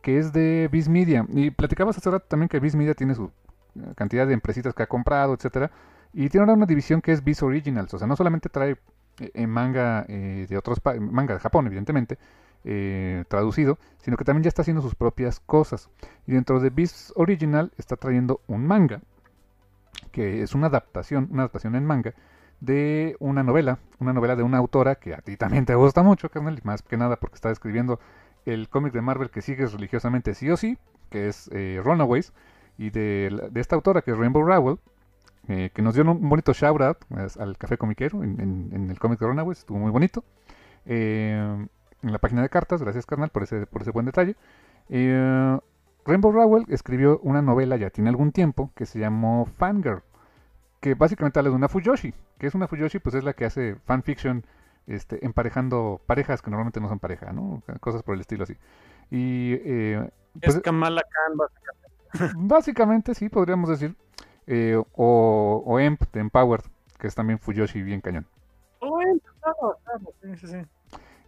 que 0.00 0.18
es 0.18 0.32
de 0.32 0.68
Viz 0.70 0.88
Media. 0.88 1.26
Y 1.28 1.50
platicabas 1.50 1.98
hace 1.98 2.10
rato 2.10 2.26
también 2.28 2.48
que 2.48 2.60
Viz 2.60 2.76
Media 2.76 2.94
tiene 2.94 3.14
su 3.16 3.24
eh, 3.24 3.92
cantidad 3.96 4.26
de 4.28 4.34
empresitas 4.34 4.72
que 4.72 4.84
ha 4.84 4.86
comprado, 4.86 5.34
etcétera, 5.34 5.72
y 6.12 6.28
tiene 6.28 6.42
ahora 6.42 6.54
una 6.54 6.66
división 6.66 7.00
que 7.00 7.10
es 7.10 7.24
Viz 7.24 7.42
Originals, 7.42 7.92
o 7.94 7.98
sea, 7.98 8.06
no 8.06 8.14
solamente 8.14 8.48
trae 8.48 8.76
en 9.18 9.50
manga 9.50 10.02
de 10.02 10.56
otros 10.58 10.80
manga 10.98 11.34
de 11.34 11.40
Japón, 11.40 11.66
evidentemente, 11.66 12.18
traducido, 13.28 13.78
sino 13.98 14.16
que 14.16 14.24
también 14.24 14.44
ya 14.44 14.48
está 14.48 14.62
haciendo 14.62 14.82
sus 14.82 14.94
propias 14.94 15.40
cosas. 15.40 15.90
Y 16.26 16.32
dentro 16.32 16.60
de 16.60 16.70
Beast 16.70 17.10
Original 17.14 17.72
está 17.76 17.96
trayendo 17.96 18.40
un 18.46 18.66
manga, 18.66 19.02
que 20.12 20.42
es 20.42 20.54
una 20.54 20.68
adaptación, 20.68 21.28
una 21.30 21.42
adaptación 21.42 21.74
en 21.74 21.84
manga, 21.84 22.14
de 22.60 23.16
una 23.18 23.42
novela, 23.42 23.78
una 23.98 24.12
novela 24.12 24.36
de 24.36 24.42
una 24.42 24.58
autora 24.58 24.96
que 24.96 25.14
a 25.14 25.18
ti 25.18 25.36
también 25.36 25.66
te 25.66 25.74
gusta 25.74 26.02
mucho, 26.02 26.30
carnal, 26.30 26.58
y 26.62 26.66
más 26.66 26.82
que 26.82 26.96
nada 26.96 27.16
porque 27.16 27.34
está 27.34 27.50
escribiendo 27.50 28.00
el 28.46 28.68
cómic 28.68 28.92
de 28.92 29.00
Marvel 29.00 29.30
que 29.30 29.42
sigues 29.42 29.72
religiosamente 29.72 30.34
sí 30.34 30.50
o 30.50 30.56
sí, 30.56 30.78
que 31.10 31.28
es 31.28 31.50
eh, 31.52 31.80
Runaways, 31.82 32.32
y 32.78 32.90
de, 32.90 33.50
esta 33.54 33.76
autora 33.76 34.02
que 34.02 34.10
es 34.10 34.18
Rainbow 34.18 34.42
Rowell, 34.42 34.78
eh, 35.48 35.70
que 35.74 35.82
nos 35.82 35.94
dio 35.94 36.04
un 36.04 36.28
bonito 36.28 36.52
shout 36.52 36.80
out 36.80 36.98
al 37.38 37.58
café 37.58 37.76
comiquero 37.76 38.22
en, 38.22 38.88
el 38.90 38.98
cómic 38.98 39.20
de 39.20 39.26
Runaways, 39.26 39.58
estuvo 39.58 39.78
muy 39.78 39.90
bonito. 39.90 40.24
Eh, 40.86 41.66
en 42.04 42.12
la 42.12 42.18
página 42.18 42.42
de 42.42 42.48
cartas, 42.48 42.82
gracias 42.82 43.06
carnal 43.06 43.30
por 43.30 43.42
ese, 43.42 43.66
por 43.66 43.82
ese 43.82 43.90
buen 43.90 44.06
detalle. 44.06 44.36
Rainbow 46.06 46.32
Rowell 46.32 46.66
escribió 46.68 47.18
una 47.20 47.40
novela 47.40 47.76
ya 47.76 47.90
tiene 47.90 48.10
algún 48.10 48.30
tiempo 48.32 48.70
que 48.74 48.86
se 48.86 48.98
llamó 48.98 49.46
Fangirl, 49.46 50.02
que 50.80 50.94
básicamente 50.94 51.38
habla 51.38 51.50
de 51.50 51.56
una 51.56 51.68
Fuyoshi, 51.68 52.12
que 52.38 52.46
es 52.46 52.54
una 52.54 52.68
Fuyoshi, 52.68 52.98
pues 52.98 53.14
es 53.14 53.24
la 53.24 53.32
que 53.32 53.46
hace 53.46 53.76
fanfiction 53.76 54.44
este, 54.86 55.24
emparejando 55.24 56.02
parejas 56.04 56.42
que 56.42 56.50
normalmente 56.50 56.80
no 56.80 56.88
son 56.88 56.98
pareja, 56.98 57.32
¿no? 57.32 57.62
Cosas 57.80 58.02
por 58.02 58.14
el 58.14 58.20
estilo 58.20 58.44
así. 58.44 58.54
Y, 59.10 59.54
eh, 59.64 60.10
pues, 60.42 60.56
es 60.56 60.62
Kamala 60.62 61.02
Khan, 61.02 61.38
básicamente. 61.38 62.34
Básicamente, 62.36 63.14
sí, 63.14 63.28
podríamos 63.30 63.70
decir. 63.70 63.96
Eh, 64.46 64.76
o, 64.92 65.62
o 65.64 65.80
Emp 65.80 66.02
de 66.12 66.20
Empowered, 66.20 66.64
que 66.98 67.06
es 67.06 67.14
también 67.14 67.38
Fuyoshi 67.38 67.82
bien 67.82 68.02
cañón. 68.02 68.26
O 68.80 69.00
Emp, 69.00 69.22
claro, 69.40 69.78
claro, 69.84 70.12
sí, 70.20 70.36
sí, 70.36 70.46
sí. 70.48 70.58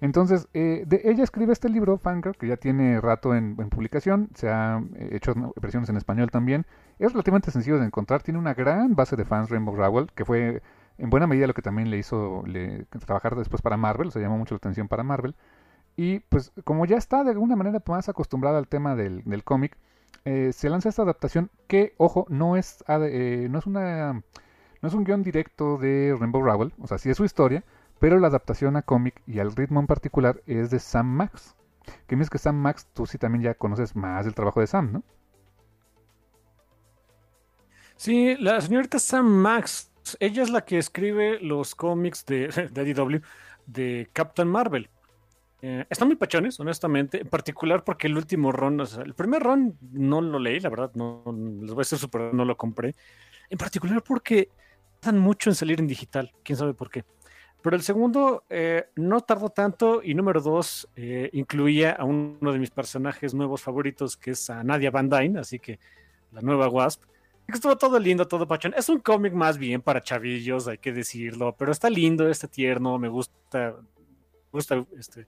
Entonces, 0.07 0.47
eh, 0.55 0.85
de, 0.87 1.01
ella 1.05 1.25
escribe 1.25 1.53
este 1.53 1.69
libro, 1.69 1.99
Fangirl, 1.99 2.37
que 2.37 2.47
ya 2.47 2.57
tiene 2.57 3.01
rato 3.01 3.35
en, 3.35 3.57
publicación, 3.57 4.29
se 4.37 4.49
ha 4.49 4.81
eh, 4.95 5.09
hecho 5.11 5.35
versiones 5.61 5.89
en 5.89 5.97
español 5.97 6.31
también. 6.31 6.65
Es 7.01 7.11
relativamente 7.11 7.51
sencillo 7.51 7.81
de 7.81 7.87
encontrar, 7.87 8.23
tiene 8.23 8.39
una 8.39 8.55
gran 8.55 8.95
base 8.95 9.17
de 9.17 9.25
fans 9.25 9.51
Rainbow 9.51 9.75
Rowell, 9.75 10.07
que 10.15 10.25
fue 10.25 10.63
en 10.99 11.11
buena 11.11 11.27
medida 11.27 11.49
lo 11.49 11.55
que 11.55 11.63
también 11.63 11.91
le 11.91 11.99
hizo 11.99 12.45
le, 12.47 12.85
trabajar 13.05 13.35
después 13.35 13.63
para 13.63 13.77
Marvel, 13.77 14.13
se 14.13 14.21
llamó 14.21 14.39
mucho 14.39 14.55
la 14.55 14.59
atención 14.59 14.87
para 14.87 15.03
Marvel. 15.03 15.35
Y 15.97 16.21
pues 16.21 16.53
como 16.63 16.87
ya 16.87 16.99
está 16.99 17.25
de 17.25 17.33
alguna 17.33 17.57
manera 17.57 17.83
más 17.89 18.09
acostumbrada 18.09 18.59
al 18.59 18.69
tema 18.69 18.95
del, 18.95 19.25
cómic, 19.43 19.77
eh, 20.25 20.53
se 20.53 20.71
lanza 20.71 20.89
esta 20.89 21.03
adaptación 21.03 21.51
que, 21.67 21.95
ojo, 21.97 22.27
no 22.29 22.57
es, 22.57 22.85
no 22.89 23.59
es 23.59 23.67
una... 23.67 24.23
No 24.83 24.89
es 24.89 24.95
un 24.95 25.05
guion 25.05 25.23
directo 25.23 25.79
de 25.79 26.15
Rainbow 26.17 26.43
Rowell, 26.43 26.73
o 26.79 26.87
sea, 26.87 26.99
sí 26.99 27.09
es 27.09 27.17
su 27.17 27.25
historia, 27.25 27.65
pero 27.99 28.19
la 28.19 28.29
adaptación 28.29 28.77
a 28.77 28.83
cómic 28.83 29.23
y 29.27 29.39
al 29.39 29.55
ritmo 29.55 29.81
en 29.81 29.87
particular 29.87 30.43
es 30.47 30.71
de 30.71 30.79
Sam 30.79 31.07
Max. 31.07 31.57
Que 32.07 32.15
es 32.17 32.31
que 32.31 32.39
Sam 32.39 32.57
Max, 32.57 32.89
tú 32.93 33.07
sí 33.07 33.19
también 33.19 33.43
ya 33.43 33.55
conoces 33.55 33.95
más 33.95 34.25
del 34.25 34.35
trabajo 34.35 34.61
de 34.61 34.67
Sam, 34.67 34.93
¿no? 34.93 35.03
Sí, 37.97 38.37
la 38.39 38.61
señorita 38.61 38.99
Sam 38.99 39.27
Max, 39.27 39.91
ella 40.21 40.43
es 40.43 40.51
la 40.51 40.65
que 40.65 40.79
escribe 40.79 41.41
los 41.41 41.75
cómics 41.75 42.27
de, 42.27 42.49
de 42.73 43.23
de 43.67 44.09
Captain 44.13 44.49
Marvel. 44.49 44.91
Eh, 45.63 45.87
están 45.89 46.09
muy 46.09 46.17
pachones, 46.17 46.61
honestamente, 46.61 47.23
en 47.23 47.29
particular 47.29 47.83
porque 47.83 48.07
el 48.07 48.17
último 48.17 48.53
ron, 48.53 48.81
el 48.81 49.15
primer 49.15 49.43
ron 49.43 49.77
no 49.93 50.21
lo 50.21 50.39
leí, 50.39 50.61
la 50.61 50.69
verdad, 50.69 50.93
no, 50.95 51.23
les 51.61 51.73
voy 51.73 51.81
a 51.81 51.85
ser 51.85 51.99
súper, 51.99 52.35
no 52.35 52.45
lo 52.45 52.57
compré. 52.57 52.95
En 53.49 53.59
particular 53.59 54.03
porque 54.03 54.51
tardan 55.01 55.21
mucho 55.21 55.51
en 55.51 55.57
salir 55.57 55.81
en 55.81 55.87
digital, 55.87 56.33
quién 56.45 56.59
sabe 56.59 56.75
por 56.75 56.91
qué. 56.91 57.05
Pero 57.67 57.75
el 57.75 57.83
segundo 57.83 58.45
eh, 58.49 58.91
no 58.95 59.23
tardó 59.23 59.49
tanto 59.49 60.01
y 60.01 60.15
número 60.15 60.41
dos 60.41 60.89
eh, 60.95 61.31
incluía 61.33 61.91
a 61.91 62.05
uno 62.05 62.53
de 62.53 62.61
mis 62.61 62.71
personajes 62.71 63.35
nuevos 63.35 63.61
favoritos 63.61 64.17
que 64.17 64.31
es 64.31 64.51
a 64.51 64.63
Nadia 64.63 64.93
Van 64.93 65.11
Dyne, 65.11 65.41
así 65.41 65.59
que 65.59 65.81
la 66.31 66.43
nueva 66.43 66.69
Wasp. 66.69 67.03
Estuvo 67.49 67.77
todo 67.77 67.99
lindo, 67.99 68.29
todo 68.29 68.47
pachón. 68.47 68.73
Es 68.77 68.89
un 68.89 69.01
cómic 69.01 69.33
más 69.33 69.59
bien 69.59 69.83
para 69.83 70.01
chavillos, 70.01 70.69
hay 70.69 70.79
que 70.79 70.93
decirlo, 70.93 71.57
pero 71.59 71.73
está 71.73 71.91
lindo, 71.91 72.31
está 72.31 72.47
tierno, 72.47 73.01
me 73.01 73.09
gusta, 73.09 73.75
me 73.81 74.51
gusta 74.53 74.87
este, 74.97 75.27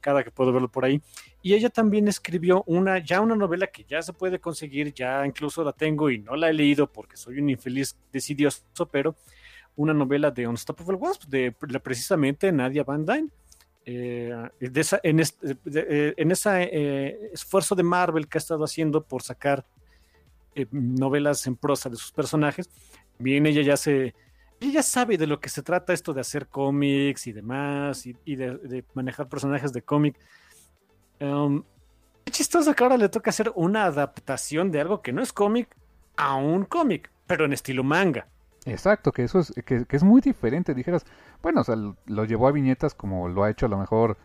cada 0.00 0.24
que 0.24 0.30
puedo 0.30 0.54
verlo 0.54 0.70
por 0.70 0.86
ahí. 0.86 1.02
Y 1.42 1.52
ella 1.52 1.68
también 1.68 2.08
escribió 2.08 2.64
una, 2.66 2.96
ya 2.96 3.20
una 3.20 3.36
novela 3.36 3.66
que 3.66 3.84
ya 3.84 4.00
se 4.00 4.14
puede 4.14 4.38
conseguir, 4.38 4.94
ya 4.94 5.26
incluso 5.26 5.62
la 5.62 5.74
tengo 5.74 6.08
y 6.08 6.18
no 6.18 6.34
la 6.34 6.48
he 6.48 6.54
leído 6.54 6.90
porque 6.90 7.18
soy 7.18 7.40
un 7.40 7.50
infeliz 7.50 7.94
decidioso, 8.10 8.88
pero 8.90 9.16
una 9.76 9.94
novela 9.94 10.30
de 10.30 10.46
Unstoppable 10.46 10.96
Wasp, 10.96 11.24
de, 11.24 11.52
precisamente 11.52 12.50
Nadia 12.52 12.84
Van 12.84 13.04
Dyne. 13.04 13.28
Eh, 13.86 14.32
en, 14.60 15.20
ese 16.30 16.62
eh, 16.62 17.30
esfuerzo 17.34 17.74
de 17.74 17.82
Marvel 17.82 18.26
que 18.26 18.38
ha 18.38 18.40
estado 18.40 18.64
haciendo 18.64 19.04
por 19.04 19.22
sacar 19.22 19.66
eh, 20.54 20.66
novelas 20.70 21.46
en 21.46 21.56
prosa 21.56 21.90
de 21.90 21.96
sus 21.96 22.10
personajes, 22.10 22.70
bien 23.18 23.44
ella 23.44 23.60
ya 23.60 23.76
se 23.76 24.14
ella 24.60 24.82
sabe 24.82 25.18
de 25.18 25.26
lo 25.26 25.40
que 25.40 25.50
se 25.50 25.62
trata 25.62 25.92
esto 25.92 26.14
de 26.14 26.22
hacer 26.22 26.46
cómics 26.48 27.26
y 27.26 27.32
demás 27.32 28.06
y, 28.06 28.36
de, 28.36 28.84
manejar 28.94 29.28
personajes 29.28 29.72
de 29.72 29.82
cómic. 29.82 30.18
Um, 31.20 31.64
chistoso 32.30 32.74
que 32.74 32.82
ahora 32.82 32.96
le 32.96 33.08
toca 33.08 33.30
hacer 33.30 33.52
una 33.54 33.84
adaptación 33.84 34.70
de 34.70 34.80
algo 34.80 35.02
que 35.02 35.12
no 35.12 35.22
es 35.22 35.32
cómic 35.32 35.76
a 36.16 36.36
un 36.36 36.64
cómic, 36.64 37.10
pero 37.26 37.44
en 37.44 37.52
estilo 37.52 37.84
manga. 37.84 38.26
Exacto, 38.66 39.12
que 39.12 39.24
eso 39.24 39.40
es, 39.40 39.52
que, 39.64 39.86
es 39.88 40.04
muy 40.04 40.20
diferente. 40.20 40.74
Dijeras, 40.74 41.04
bueno, 41.42 41.60
o 41.60 41.64
sea, 41.64 41.76
lo 41.76 42.24
llevó 42.24 42.48
a 42.48 42.52
viñetas 42.52 42.94
como 42.94 43.28
lo 43.28 43.44
ha 43.44 43.50
hecho 43.50 43.66
a 43.66 43.68
lo 43.68 43.78
mejor 43.78 44.16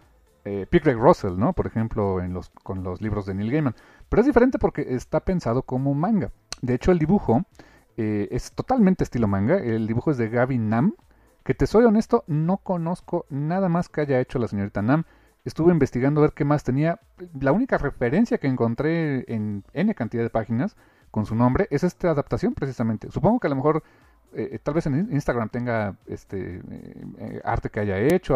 eh, 0.45 0.67
Russell, 0.95 1.37
¿no? 1.37 1.53
Por 1.53 1.67
ejemplo, 1.67 2.21
en 2.21 2.33
los, 2.33 2.49
con 2.63 2.83
los 2.83 3.01
libros 3.01 3.25
de 3.25 3.33
Neil 3.33 3.51
Gaiman. 3.51 3.75
Pero 4.07 4.21
es 4.21 4.25
diferente 4.25 4.57
porque 4.57 4.95
está 4.95 5.19
pensado 5.19 5.63
como 5.63 5.93
manga. 5.93 6.31
De 6.61 6.73
hecho, 6.73 6.91
el 6.91 6.99
dibujo 6.99 7.43
eh, 7.97 8.27
es 8.31 8.51
totalmente 8.53 9.03
estilo 9.03 9.27
manga. 9.27 9.57
El 9.57 9.87
dibujo 9.87 10.11
es 10.11 10.17
de 10.17 10.29
Gavin 10.29 10.69
Nam, 10.69 10.93
que 11.43 11.53
te 11.53 11.67
soy 11.67 11.83
honesto, 11.85 12.23
no 12.27 12.57
conozco 12.57 13.25
nada 13.29 13.69
más 13.69 13.89
que 13.89 14.01
haya 14.01 14.19
hecho 14.19 14.39
la 14.39 14.47
señorita 14.47 14.81
Nam. 14.81 15.03
Estuve 15.45 15.71
investigando 15.71 16.21
a 16.21 16.23
ver 16.23 16.33
qué 16.33 16.45
más 16.45 16.63
tenía. 16.63 16.99
La 17.39 17.51
única 17.51 17.77
referencia 17.77 18.37
que 18.37 18.47
encontré 18.47 19.25
en 19.33 19.63
N 19.73 19.95
cantidad 19.95 20.23
de 20.23 20.29
páginas 20.29 20.75
con 21.11 21.25
su 21.25 21.35
nombre 21.35 21.67
es 21.71 21.83
esta 21.83 22.11
adaptación 22.11 22.53
precisamente. 22.53 23.09
Supongo 23.11 23.39
que 23.39 23.47
a 23.47 23.49
lo 23.49 23.55
mejor 23.55 23.83
eh, 24.33 24.59
tal 24.61 24.75
vez 24.75 24.85
en 24.85 25.11
Instagram 25.11 25.49
tenga 25.49 25.95
este 26.05 26.57
eh, 26.57 26.61
eh, 27.17 27.41
arte 27.43 27.69
que 27.69 27.79
haya 27.79 27.97
hecho, 27.97 28.35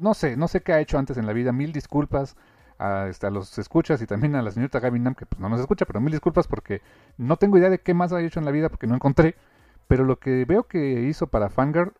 no 0.00 0.14
sé, 0.14 0.36
no 0.36 0.46
sé 0.48 0.62
qué 0.62 0.72
ha 0.72 0.80
hecho 0.80 0.98
antes 0.98 1.16
en 1.16 1.26
la 1.26 1.32
vida, 1.32 1.52
mil 1.52 1.72
disculpas 1.72 2.36
a, 2.78 3.08
este, 3.08 3.26
a 3.26 3.30
los 3.30 3.58
escuchas 3.58 4.00
y 4.02 4.06
también 4.06 4.36
a 4.36 4.42
la 4.42 4.50
señorita 4.50 4.80
Gaby 4.80 5.00
Nam, 5.00 5.14
que 5.14 5.26
pues, 5.26 5.40
no 5.40 5.48
nos 5.48 5.60
escucha, 5.60 5.86
pero 5.86 6.00
mil 6.00 6.12
disculpas 6.12 6.46
porque 6.46 6.82
no 7.16 7.36
tengo 7.36 7.58
idea 7.58 7.70
de 7.70 7.80
qué 7.80 7.94
más 7.94 8.12
ha 8.12 8.20
hecho 8.20 8.38
en 8.38 8.44
la 8.44 8.52
vida 8.52 8.68
porque 8.68 8.86
no 8.86 8.94
encontré, 8.94 9.34
pero 9.88 10.04
lo 10.04 10.18
que 10.18 10.44
veo 10.44 10.64
que 10.64 11.02
hizo 11.02 11.26
para 11.26 11.48
Fangirl 11.48 11.92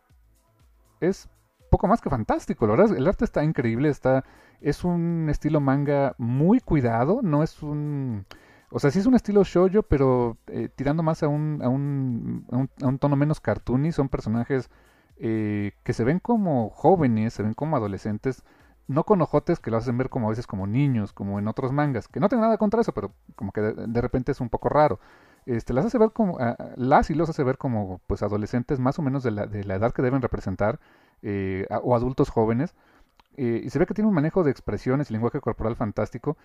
es 1.01 1.29
poco 1.69 1.87
más 1.87 1.99
que 1.99 2.09
fantástico, 2.09 2.67
la 2.67 2.75
verdad, 2.75 2.97
el 2.97 3.07
arte 3.07 3.25
está 3.25 3.43
increíble, 3.43 3.89
está, 3.89 4.23
es 4.61 4.85
un 4.85 5.27
estilo 5.29 5.59
manga 5.59 6.15
muy 6.17 6.61
cuidado, 6.61 7.19
no 7.21 7.43
es 7.43 7.61
un 7.61 8.25
o 8.69 8.79
sea, 8.79 8.91
sí 8.91 8.99
es 8.99 9.05
un 9.05 9.15
estilo 9.15 9.43
shoujo, 9.43 9.83
pero 9.83 10.37
eh, 10.47 10.69
tirando 10.75 11.01
más 11.01 11.23
a 11.23 11.27
un, 11.29 11.61
a, 11.63 11.69
un, 11.69 12.45
a, 12.51 12.87
un, 12.87 12.99
tono 12.99 13.15
menos 13.15 13.39
cartoony. 13.39 13.91
Son 13.93 14.09
personajes 14.09 14.69
eh, 15.17 15.71
que 15.83 15.93
se 15.93 16.03
ven 16.03 16.19
como 16.19 16.69
jóvenes, 16.71 17.33
se 17.33 17.43
ven 17.43 17.53
como 17.53 17.77
adolescentes. 17.77 18.43
No 18.87 19.03
con 19.03 19.21
ojotes 19.21 19.59
que 19.59 19.71
lo 19.71 19.77
hacen 19.77 19.97
ver 19.97 20.09
como 20.09 20.27
a 20.27 20.29
veces 20.31 20.47
como 20.47 20.67
niños, 20.67 21.13
como 21.13 21.39
en 21.39 21.47
otros 21.47 21.71
mangas. 21.71 22.07
Que 22.07 22.19
no 22.19 22.29
tengo 22.29 22.43
nada 22.43 22.57
contra 22.57 22.81
eso, 22.81 22.93
pero 22.93 23.13
como 23.35 23.51
que 23.51 23.61
de, 23.61 24.01
repente 24.01 24.33
es 24.33 24.41
un 24.41 24.49
poco 24.49 24.69
raro. 24.69 24.99
Este, 25.45 25.73
las 25.73 25.85
hace 25.85 25.97
ver 25.97 26.11
como, 26.11 26.37
las 26.75 27.09
y 27.09 27.13
los 27.15 27.29
hace 27.29 27.43
ver 27.43 27.57
como 27.57 28.01
pues 28.07 28.21
adolescentes 28.21 28.79
más 28.79 28.99
o 28.99 29.01
menos 29.01 29.23
de 29.23 29.31
la, 29.31 29.45
de 29.45 29.63
la 29.63 29.75
edad 29.75 29.93
que 29.93 30.01
deben 30.01 30.21
representar, 30.21 30.79
eh, 31.21 31.67
o 31.83 31.95
adultos 31.95 32.29
jóvenes. 32.29 32.75
y 33.37 33.69
se 33.69 33.79
ve 33.79 33.85
que 33.85 33.93
tiene 33.93 34.09
un 34.09 34.15
manejo 34.15 34.43
de 34.43 34.51
expresiones 34.51 35.09
y 35.09 35.13
lenguaje 35.13 35.39
corporal 35.41 35.75
fantástico. 35.75 36.37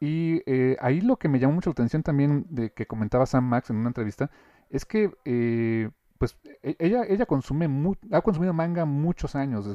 Y 0.00 0.42
eh, 0.46 0.76
ahí 0.80 1.02
lo 1.02 1.18
que 1.18 1.28
me 1.28 1.38
llamó 1.38 1.54
mucho 1.54 1.70
la 1.70 1.72
atención 1.72 2.02
también 2.02 2.46
de 2.48 2.72
que 2.72 2.86
comentaba 2.86 3.26
Sam 3.26 3.44
Max 3.44 3.68
en 3.70 3.76
una 3.76 3.88
entrevista 3.88 4.30
es 4.70 4.86
que 4.86 5.12
eh, 5.26 5.90
pues 6.16 6.38
e, 6.62 6.76
ella 6.78 7.04
ella 7.08 7.26
consume 7.26 7.68
ha 8.12 8.22
consumido 8.22 8.52
manga 8.54 8.84
muchos 8.86 9.34
años, 9.34 9.66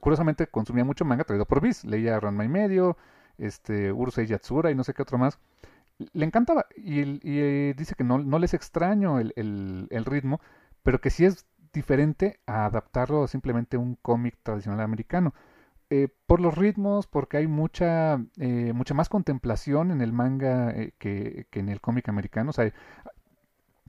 curiosamente 0.00 0.48
consumía 0.48 0.84
mucho 0.84 1.04
manga 1.04 1.24
traído 1.24 1.46
por 1.46 1.60
Viz, 1.60 1.84
leía 1.84 2.18
Ranma 2.18 2.44
y 2.44 2.48
medio, 2.48 2.96
este 3.38 3.92
Urusei 3.92 4.26
Yatsura 4.26 4.70
y 4.70 4.74
no 4.74 4.84
sé 4.84 4.94
qué 4.94 5.02
otro 5.02 5.18
más. 5.18 5.38
Le 6.12 6.26
encantaba 6.26 6.66
y, 6.76 7.20
eh, 7.24 7.74
dice 7.76 7.94
que 7.94 8.04
no, 8.04 8.18
no 8.18 8.38
les 8.38 8.52
extraño 8.54 9.18
el, 9.18 9.32
el, 9.36 10.04
ritmo, 10.04 10.40
pero 10.82 11.00
que 11.00 11.10
sí 11.10 11.24
es 11.24 11.46
diferente 11.72 12.40
a 12.46 12.66
adaptarlo 12.66 13.24
a 13.24 13.28
simplemente 13.28 13.76
un 13.76 13.96
cómic 13.96 14.36
tradicional 14.42 14.80
americano. 14.80 15.34
Eh, 15.88 16.08
por 16.26 16.40
los 16.40 16.56
ritmos, 16.56 17.06
porque 17.06 17.36
hay 17.36 17.46
mucha, 17.46 18.20
eh, 18.38 18.72
mucha 18.74 18.94
más 18.94 19.08
contemplación 19.08 19.92
en 19.92 20.00
el 20.00 20.12
manga 20.12 20.70
eh, 20.70 20.92
que, 20.98 21.46
en 21.52 21.68
el 21.68 21.80
cómic 21.80 22.08
americano. 22.08 22.50
O 22.50 22.52
sea, 22.52 22.72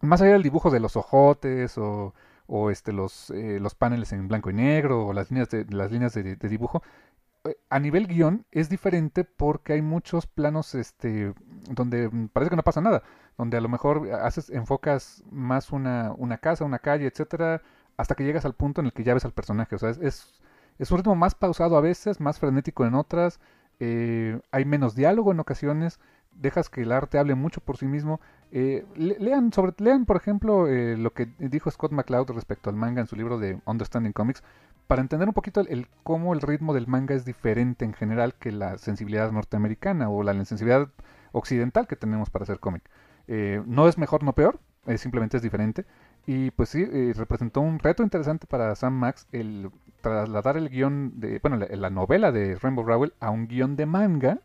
más 0.01 0.21
allá 0.21 0.33
del 0.33 0.43
dibujo 0.43 0.69
de 0.69 0.79
los 0.79 0.95
ojotes 0.95 1.77
o, 1.77 2.13
o 2.47 2.71
este, 2.71 2.93
los, 2.93 3.29
eh, 3.31 3.59
los 3.59 3.75
paneles 3.75 4.11
en 4.13 4.27
blanco 4.27 4.49
y 4.49 4.53
negro, 4.53 5.07
o 5.07 5.13
las 5.13 5.29
líneas 5.31 5.49
de, 5.49 5.65
las 5.69 5.91
líneas 5.91 6.13
de, 6.13 6.35
dibujo. 6.35 6.81
Eh, 7.43 7.57
a 7.69 7.79
nivel 7.79 8.07
guion 8.07 8.45
es 8.51 8.69
diferente 8.69 9.23
porque 9.23 9.73
hay 9.73 9.81
muchos 9.81 10.27
planos 10.27 10.75
este, 10.75 11.33
donde 11.69 12.09
parece 12.33 12.49
que 12.49 12.55
no 12.55 12.63
pasa 12.63 12.81
nada, 12.81 13.03
donde 13.37 13.57
a 13.57 13.61
lo 13.61 13.69
mejor 13.69 14.11
haces, 14.11 14.49
enfocas 14.49 15.23
más 15.31 15.71
una, 15.71 16.13
una 16.17 16.37
casa, 16.37 16.65
una 16.65 16.79
calle, 16.79 17.07
etcétera, 17.07 17.61
hasta 17.97 18.15
que 18.15 18.23
llegas 18.23 18.45
al 18.45 18.53
punto 18.53 18.81
en 18.81 18.87
el 18.87 18.93
que 18.93 19.03
ya 19.03 19.13
ves 19.13 19.25
al 19.25 19.33
personaje. 19.33 19.75
O 19.75 19.79
sea, 19.79 19.89
es, 19.89 20.41
un 20.91 20.97
ritmo 20.97 21.15
más 21.15 21.35
pausado 21.35 21.77
a 21.77 21.81
veces, 21.81 22.19
más 22.19 22.39
frenético 22.39 22.85
en 22.85 22.95
otras, 22.95 23.39
eh, 23.79 24.39
hay 24.51 24.65
menos 24.65 24.95
diálogo 24.95 25.31
en 25.31 25.39
ocasiones, 25.39 25.99
dejas 26.31 26.69
que 26.69 26.81
el 26.81 26.91
arte 26.91 27.17
hable 27.17 27.35
mucho 27.35 27.61
por 27.61 27.77
sí 27.77 27.85
mismo. 27.85 28.19
Eh, 28.51 28.85
lean, 28.95 29.51
sobre, 29.51 29.73
lean, 29.79 30.05
por 30.05 30.17
ejemplo, 30.17 30.67
eh, 30.67 30.97
lo 30.97 31.13
que 31.13 31.27
dijo 31.39 31.69
Scott 31.71 31.91
McCloud 31.91 32.29
respecto 32.31 32.69
al 32.69 32.75
manga 32.75 33.01
en 33.01 33.07
su 33.07 33.15
libro 33.15 33.39
de 33.39 33.59
Understanding 33.65 34.13
Comics, 34.13 34.43
para 34.87 35.01
entender 35.01 35.27
un 35.27 35.33
poquito 35.33 35.61
el, 35.61 35.87
cómo 36.03 36.33
el 36.33 36.41
ritmo 36.41 36.73
del 36.73 36.87
manga 36.87 37.13
es 37.13 37.25
diferente 37.25 37.83
en 37.83 37.93
general 37.93 38.35
que 38.35 38.51
la 38.51 38.77
sensibilidad 38.77 39.31
norteamericana 39.31 40.09
o 40.09 40.23
la 40.23 40.33
sensibilidad 40.45 40.89
occidental 41.33 41.87
que 41.87 41.97
tenemos 41.97 42.29
para 42.29 42.43
hacer 42.43 42.59
cómic. 42.59 42.89
no 43.27 43.87
es 43.89 43.97
mejor, 43.97 44.23
no 44.23 44.33
peor, 44.33 44.59
simplemente 44.97 45.37
es 45.37 45.43
diferente. 45.43 45.85
Y 46.25 46.51
pues 46.51 46.69
sí, 46.69 46.85
representó 47.13 47.59
un 47.61 47.79
reto 47.79 48.03
interesante 48.03 48.47
para 48.47 48.73
Sam 48.75 48.93
Max 48.93 49.27
el 49.33 49.69
trasladar 50.01 50.57
el 50.57 50.69
guion 50.69 51.19
de, 51.19 51.39
bueno, 51.39 51.57
la, 51.57 51.89
novela 51.89 52.31
de 52.31 52.55
Rainbow 52.55 52.85
Rowell 52.85 53.13
a 53.19 53.29
un 53.29 53.47
guion 53.47 53.75
de 53.75 53.85
manga 53.85 54.39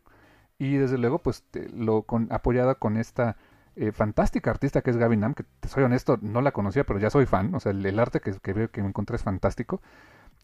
y 0.57 0.75
desde 0.77 0.97
luego 0.97 1.19
pues 1.19 1.43
lo 1.73 2.03
con, 2.03 2.27
apoyada 2.31 2.75
con 2.75 2.97
esta 2.97 3.37
eh, 3.75 3.91
fantástica 3.91 4.51
artista 4.51 4.81
que 4.81 4.91
es 4.91 4.97
Gaby 4.97 5.17
Nam, 5.17 5.33
que 5.33 5.45
soy 5.67 5.83
honesto, 5.83 6.19
no 6.21 6.41
la 6.41 6.51
conocía, 6.51 6.83
pero 6.83 6.99
ya 6.99 7.09
soy 7.09 7.25
fan, 7.25 7.55
o 7.55 7.59
sea, 7.59 7.71
el, 7.71 7.99
arte 7.99 8.19
que, 8.19 8.31
que, 8.33 8.53
veo 8.53 8.69
que 8.69 8.81
me 8.81 8.89
encontré 8.89 9.15
es 9.15 9.23
fantástico. 9.23 9.81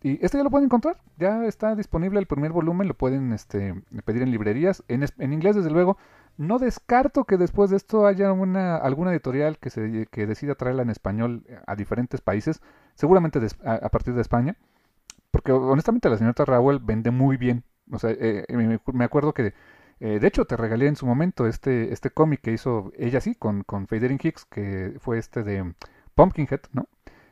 Y 0.02 0.24
este 0.26 0.38
ya 0.38 0.44
lo 0.44 0.50
pueden 0.50 0.66
encontrar, 0.66 0.98
ya 1.18 1.46
está 1.46 1.76
disponible 1.76 2.20
el 2.20 2.26
primer 2.26 2.54
volumen, 2.54 2.88
lo 2.88 2.94
pueden 2.94 3.34
este, 3.34 3.76
pedir 4.06 4.22
en 4.24 4.32
librerías, 4.32 4.84
en, 4.88 5.06
en 5.18 5.34
inglés 5.34 5.58
desde 5.58 5.70
luego. 5.70 5.98
No 6.38 6.58
descarto 6.58 7.26
que 7.26 7.36
después 7.36 7.70
de 7.70 7.76
esto 7.76 8.08
haya 8.08 8.32
una, 8.32 8.78
alguna 8.78 9.12
editorial 9.12 9.58
que, 9.60 9.70
se, 9.70 10.08
que 10.10 10.26
decida 10.26 10.56
traerla 10.56 10.84
en 10.84 10.90
español 10.90 11.44
a 11.68 11.76
diferentes 11.76 12.22
países, 12.22 12.62
seguramente 12.96 13.40
a 13.66 13.90
partir 13.90 14.14
de 14.14 14.22
España. 14.22 14.56
Porque 15.32 15.52
honestamente 15.52 16.10
la 16.10 16.18
señora 16.18 16.46
Raúl 16.46 16.80
vende 16.80 17.12
muy 17.12 17.38
bien. 17.38 17.64
O 17.92 18.00
sea, 18.00 18.12
eh, 18.12 18.46
me, 18.94 19.04
acuerdo 19.04 19.34
que, 19.34 19.54
eh, 20.00 20.20
de 20.20 20.28
hecho, 20.28 20.46
te 20.46 20.58
regalé 20.58 20.88
en 20.88 20.96
su 20.96 21.06
momento 21.06 21.48
este, 21.48 21.92
este 21.94 22.12
cómic 22.12 22.42
que 22.42 22.52
hizo 22.52 22.92
ella 22.98 23.22
sí, 23.22 23.36
con, 23.36 23.64
con 23.64 23.88
Fadering 23.88 24.20
Hicks, 24.22 24.46
que 24.46 24.96
fue 25.00 25.18
este 25.18 25.44
de 25.44 25.74
Pumpkinhead, 26.16 26.62
¿no? 26.74 26.88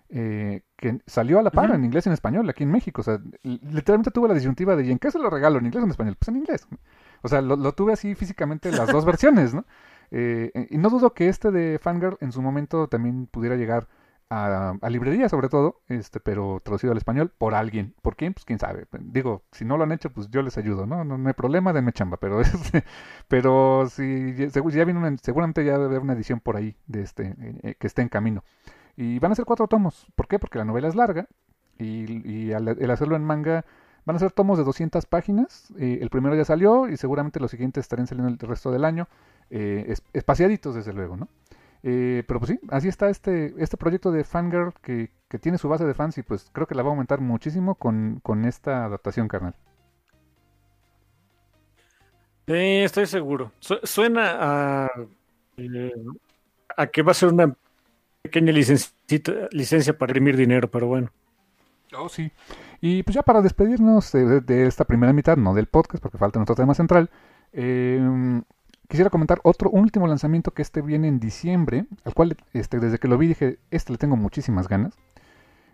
Eh, 0.10 0.62
que 0.78 1.02
salió 1.06 1.38
a 1.38 1.41
la 1.41 1.52
par 1.52 1.72
en 1.72 1.84
inglés 1.84 2.06
y 2.06 2.10
en 2.10 2.14
español 2.14 2.50
aquí 2.50 2.64
en 2.64 2.72
México. 2.72 3.02
O 3.02 3.04
sea, 3.04 3.20
literalmente 3.43 4.12
tuve 4.12 4.28
la 4.28 4.34
disyuntiva 4.34 4.76
de 4.76 4.86
¿y 4.86 4.91
en 4.91 5.00
qué 5.00 5.12
se 5.12 5.20
lo 5.20 5.30
regalo? 5.30 5.60
¿En 5.60 5.66
inglés 5.66 5.82
o 5.82 5.86
en 5.86 5.91
español? 5.91 6.16
Pues 6.18 6.30
en 6.30 6.38
inglés. 6.38 6.68
O 7.24 7.28
sea, 7.28 7.41
lo, 7.41 7.72
tuve 7.74 7.93
así 7.93 8.16
físicamente 8.16 8.72
las 8.72 8.88
dos 8.91 9.06
versiones, 9.06 9.54
¿no? 9.54 9.66
y 10.10 10.78
no 10.78 10.89
dudo 10.89 11.14
que 11.14 11.28
este 11.28 11.52
de 11.52 11.80
Fangirl 11.80 12.16
en 12.22 12.32
su 12.32 12.41
momento 12.41 12.88
también 12.88 13.28
pudiera 13.28 13.58
llegar 13.58 13.89
a, 14.30 14.78
librería 14.90 15.30
sobre 15.30 15.50
todo, 15.50 15.82
este, 15.88 16.20
pero 16.20 16.62
traducido 16.64 16.92
al 16.92 16.98
español 16.98 17.32
por 17.38 17.56
alguien. 17.56 17.96
¿Por 18.02 18.16
quién? 18.16 18.34
Pues 18.34 18.46
quién 18.46 18.60
sabe. 18.60 18.86
Digo, 19.00 19.44
si 19.52 19.66
no 19.66 19.78
lo 19.78 19.84
han 19.84 19.92
hecho, 19.92 20.12
pues 20.12 20.30
yo 20.30 20.42
les 20.42 20.58
ayudo, 20.58 20.86
¿no? 20.86 21.04
No, 21.04 21.28
hay 21.28 21.34
problema, 21.34 21.74
denme 21.74 21.94
chamba, 21.94 22.18
pero 22.18 22.42
este, 22.42 22.84
pero 23.28 23.88
si 23.90 24.36
ya 24.36 24.86
viene 24.86 25.00
una, 25.00 25.16
seguramente 25.18 25.64
ya 25.64 25.74
debe 25.74 25.86
haber 25.86 26.00
una 26.02 26.14
edición 26.14 26.40
por 26.40 26.58
ahí 26.58 26.76
de 26.88 27.02
este 27.02 27.36
eh, 27.64 27.76
que 27.80 27.88
esté 27.88 28.02
en 28.02 28.10
camino. 28.10 28.44
Y 28.96 29.20
van 29.20 29.32
a 29.32 29.36
ser 29.36 29.46
cuatro 29.46 29.68
tomos. 29.68 30.08
¿Por 30.16 30.28
qué? 30.28 30.40
Porque 30.40 30.58
la 30.58 30.66
novela 30.66 30.88
es 30.88 30.96
larga 30.96 31.28
y, 31.78 32.30
y 32.30 32.52
el 32.52 32.92
hacerlo 32.92 33.16
en 33.16 33.24
manga 33.24 33.64
van 34.08 34.16
a 34.16 34.20
ser 34.20 34.32
tomos 34.32 34.58
de 34.58 34.64
200 34.64 35.06
páginas. 35.06 35.68
Eh, 35.78 36.00
el 36.02 36.10
primero 36.10 36.34
ya 36.34 36.46
salió 36.46 36.88
y 36.88 36.96
seguramente 36.96 37.42
los 37.42 37.52
siguientes 37.52 37.82
estarán 37.82 38.08
saliendo 38.08 38.32
el 38.32 38.40
resto 38.40 38.72
del 38.72 38.86
año. 38.86 39.10
Eh, 39.50 39.94
espaciaditos, 40.14 40.76
desde 40.76 40.94
luego, 40.94 41.18
¿no? 41.18 41.28
Eh, 41.90 42.26
pero 42.28 42.42
pues 42.42 42.52
sí, 42.52 42.60
así 42.68 42.90
está 42.90 43.10
este, 43.10 43.54
este 43.60 43.78
proyecto 43.78 44.12
de 44.12 44.26
Fangirl 44.26 44.74
que, 44.82 45.10
que, 45.30 45.40
tiene 45.40 45.58
su 45.58 45.70
base 45.70 45.86
de 45.86 45.94
fans 45.94 46.18
y 46.18 46.22
pues 46.22 46.50
creo 46.52 46.68
que 46.68 46.76
la 46.76 46.84
va 46.84 46.90
a 46.90 46.92
aumentar 46.92 47.22
muchísimo 47.22 47.76
con, 47.76 48.20
con 48.24 48.44
esta 48.44 48.84
adaptación, 48.84 49.30
carnal. 49.30 49.56
Sí, 52.46 52.54
estoy 52.84 53.06
seguro. 53.06 53.54
suena 53.84 54.36
a, 54.38 54.92
eh, 55.56 55.94
a 56.76 56.88
que 56.88 57.04
va 57.04 57.12
a 57.12 57.16
ser 57.16 57.30
una 57.30 57.56
pequeña 58.22 58.52
licencia 58.52 59.98
para 59.98 60.12
imprimir 60.12 60.36
dinero, 60.36 60.70
pero 60.70 60.88
bueno. 60.88 61.10
Oh, 61.98 62.10
sí. 62.10 62.30
Y 62.82 63.04
pues 63.04 63.16
ya 63.16 63.24
para 63.24 63.42
despedirnos 63.42 64.12
de, 64.12 64.42
de, 64.42 64.68
esta 64.68 64.84
primera 64.84 65.14
mitad, 65.14 65.38
no 65.38 65.54
del 65.54 65.68
podcast, 65.68 66.04
porque 66.04 66.18
falta 66.18 66.38
nuestro 66.38 66.56
tema 66.56 66.74
central, 66.74 67.10
eh, 67.54 68.42
Quisiera 68.88 69.10
comentar 69.10 69.40
otro 69.44 69.70
último 69.70 70.08
lanzamiento 70.08 70.52
que 70.52 70.62
este 70.62 70.82
viene 70.82 71.10
en 71.10 71.20
diciembre, 71.20 71.86
al 72.06 72.14
cual 72.14 72.38
este, 72.54 72.80
desde 72.80 73.00
que 73.00 73.10
lo 73.10 73.18
vi 73.18 73.28
dije, 73.28 73.60
este 73.70 73.92
le 73.92 73.98
tengo 73.98 74.16
muchísimas 74.16 74.70
ganas. 74.70 74.98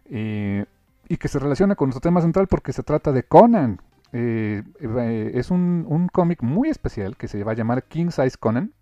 Eh, 0.05 0.65
y 1.07 1.17
que 1.17 1.27
se 1.27 1.37
relaciona 1.37 1.75
con 1.75 1.89
nuestro 1.89 2.01
tema 2.01 2.21
central 2.21 2.47
porque 2.47 2.73
se 2.73 2.81
trata 2.81 3.11
de 3.11 3.23
Conan. 3.23 3.79
Eh, 4.13 4.63
eh, 4.79 5.31
es 5.35 5.51
un, 5.51 6.09
cómic 6.11 6.41
muy 6.41 6.69
especial 6.69 7.15
que 7.15 7.27
se 7.27 7.43
va 7.43 7.51
a 7.51 7.55
llamar 7.55 7.83
King 7.83 8.09
Size 8.09 8.37
Conan. 8.39 8.73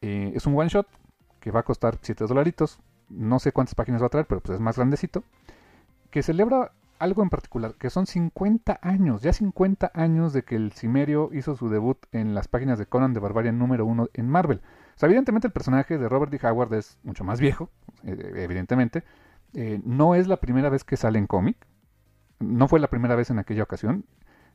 es 0.00 0.46
un 0.46 0.58
one 0.58 0.68
shot 0.68 0.86
que 1.40 1.50
va 1.50 1.60
a 1.60 1.64
costar 1.64 1.98
7 2.00 2.26
dolaritos. 2.26 2.80
No 3.08 3.38
sé 3.38 3.52
cuántas 3.52 3.76
páginas 3.76 4.02
va 4.02 4.06
a 4.06 4.10
traer, 4.10 4.26
pero 4.26 4.40
pues 4.40 4.56
es 4.56 4.60
más 4.60 4.76
grandecito. 4.76 5.22
Que 6.10 6.22
celebra 6.22 6.72
algo 6.98 7.22
en 7.22 7.30
particular, 7.30 7.74
que 7.74 7.90
son 7.90 8.06
50 8.06 8.78
años, 8.82 9.22
ya 9.22 9.32
50 9.32 9.90
años 9.94 10.32
de 10.32 10.42
que 10.44 10.56
el 10.56 10.72
Cimerio 10.72 11.30
hizo 11.32 11.56
su 11.56 11.68
debut 11.68 11.98
en 12.12 12.34
las 12.34 12.48
páginas 12.48 12.78
de 12.78 12.86
Conan 12.86 13.14
de 13.14 13.20
Barbarian 13.20 13.58
número 13.58 13.86
1 13.86 14.10
en 14.14 14.28
Marvel. 14.28 14.60
O 14.94 14.98
sea, 14.98 15.06
evidentemente 15.08 15.46
el 15.46 15.52
personaje 15.52 15.98
de 15.98 16.08
Robert 16.08 16.32
D. 16.32 16.40
Howard 16.46 16.72
es 16.74 16.98
mucho 17.02 17.24
más 17.24 17.40
viejo, 17.40 17.70
eh, 18.04 18.32
evidentemente. 18.36 19.04
Eh, 19.54 19.80
no 19.84 20.14
es 20.14 20.26
la 20.26 20.38
primera 20.38 20.68
vez 20.68 20.84
que 20.84 20.96
sale 20.96 21.18
en 21.18 21.26
cómic, 21.26 21.56
no 22.40 22.68
fue 22.68 22.80
la 22.80 22.88
primera 22.88 23.14
vez 23.14 23.30
en 23.30 23.38
aquella 23.38 23.62
ocasión. 23.62 24.04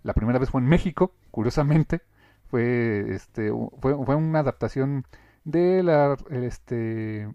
La 0.04 0.14
primera 0.14 0.40
vez 0.40 0.50
fue 0.50 0.62
en 0.62 0.68
México, 0.68 1.14
curiosamente. 1.32 2.02
Fue, 2.48 3.14
este, 3.14 3.52
fue, 3.80 3.96
fue 4.06 4.16
una 4.16 4.40
adaptación 4.40 5.06
de 5.44 5.84
la, 5.84 6.18
este, 6.32 7.30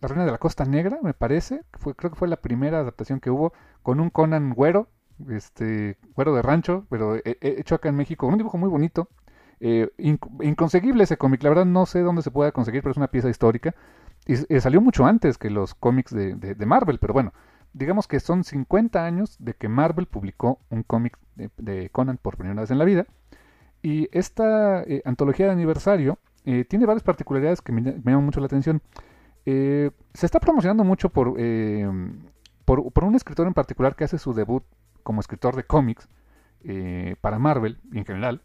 la 0.00 0.08
Reina 0.08 0.24
de 0.24 0.32
la 0.32 0.38
Costa 0.38 0.64
Negra, 0.64 0.98
me 1.02 1.14
parece. 1.14 1.62
Fue, 1.78 1.94
creo 1.94 2.10
que 2.10 2.18
fue 2.18 2.28
la 2.28 2.36
primera 2.36 2.80
adaptación 2.80 3.20
que 3.20 3.30
hubo 3.30 3.52
con 3.82 4.00
un 4.00 4.10
Conan 4.10 4.52
güero, 4.54 4.88
este, 5.30 5.98
güero 6.14 6.34
de 6.34 6.42
rancho, 6.42 6.86
pero 6.88 7.16
hecho 7.24 7.74
acá 7.74 7.88
en 7.88 7.96
México. 7.96 8.26
Un 8.26 8.38
dibujo 8.38 8.58
muy 8.58 8.68
bonito. 8.68 9.08
Eh, 9.60 9.90
inconseguible 9.98 11.02
ese 11.02 11.16
cómic, 11.16 11.42
la 11.42 11.48
verdad 11.48 11.64
no 11.64 11.84
sé 11.86 12.00
dónde 12.00 12.22
se 12.22 12.30
puede 12.30 12.52
conseguir, 12.52 12.82
pero 12.82 12.92
es 12.92 12.96
una 12.96 13.08
pieza 13.08 13.28
histórica. 13.28 13.74
Y 14.26 14.36
salió 14.60 14.80
mucho 14.80 15.06
antes 15.06 15.38
que 15.38 15.48
los 15.48 15.74
cómics 15.74 16.14
de, 16.14 16.66
Marvel, 16.66 16.98
pero 16.98 17.14
bueno, 17.14 17.32
digamos 17.72 18.06
que 18.06 18.20
son 18.20 18.44
50 18.44 19.04
años 19.04 19.36
de 19.38 19.54
que 19.54 19.68
Marvel 19.68 20.06
publicó 20.06 20.60
un 20.68 20.82
cómic 20.82 21.18
de, 21.34 21.88
Conan 21.90 22.18
por 22.18 22.36
primera 22.36 22.60
vez 22.60 22.70
en 22.70 22.78
la 22.78 22.84
vida. 22.84 23.06
Y 23.80 24.08
esta 24.12 24.82
eh, 24.82 25.02
antología 25.04 25.46
de 25.46 25.52
aniversario 25.52 26.18
eh, 26.44 26.64
tiene 26.64 26.84
varias 26.84 27.04
particularidades 27.04 27.62
que 27.62 27.72
me 27.72 27.80
llaman 27.82 28.24
mucho 28.24 28.40
la 28.40 28.46
atención. 28.46 28.82
Eh, 29.50 29.92
se 30.12 30.26
está 30.26 30.40
promocionando 30.40 30.84
mucho 30.84 31.10
eh, 31.38 31.90
por, 32.66 32.92
por, 32.92 33.04
un 33.04 33.14
escritor 33.14 33.46
en 33.46 33.54
particular 33.54 33.96
que 33.96 34.04
hace 34.04 34.18
su 34.18 34.34
debut 34.34 34.62
como 35.02 35.22
escritor 35.22 35.56
de 35.56 35.64
cómics 35.64 36.06
eh, 36.64 37.16
para 37.22 37.38
Marvel 37.38 37.78
y 37.90 37.96
en 37.96 38.04
general, 38.04 38.42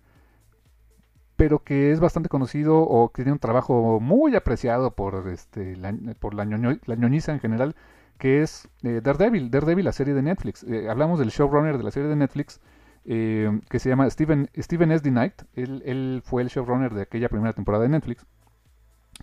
pero 1.36 1.60
que 1.60 1.92
es 1.92 2.00
bastante 2.00 2.30
conocido 2.30 2.80
o 2.80 3.10
que 3.10 3.24
tiene 3.24 3.34
un 3.34 3.40
trabajo 3.40 4.00
muy 4.00 4.34
apreciado 4.38 4.92
por, 4.92 5.28
este, 5.28 5.76
la, 5.76 5.94
por 6.22 6.40
en 6.40 7.40
general, 7.42 7.76
que 8.18 8.42
es 8.42 8.70
Daredevil, 8.82 9.52
Daredevil, 9.52 9.84
la 9.84 9.92
serie 9.92 10.14
de 10.14 10.22
Netflix. 10.22 10.66
hablamos 10.90 11.20
del 11.20 11.32
showrunner 11.32 11.78
de 11.78 11.84
la 11.84 11.92
serie 11.92 12.08
de 12.08 12.16
Netflix, 12.16 12.62
que 13.04 13.80
se 13.80 13.90
llama 13.90 14.10
Steven, 14.10 14.50
Steven 14.58 14.90
S. 14.94 15.04
D. 15.04 15.10
Knight. 15.10 15.42
Él, 15.56 16.22
fue 16.24 16.44
el 16.44 16.48
showrunner 16.48 16.94
de 16.94 17.02
aquella 17.02 17.28
primera 17.28 17.52
temporada 17.52 17.84
de 17.84 17.90
Netflix 17.90 18.26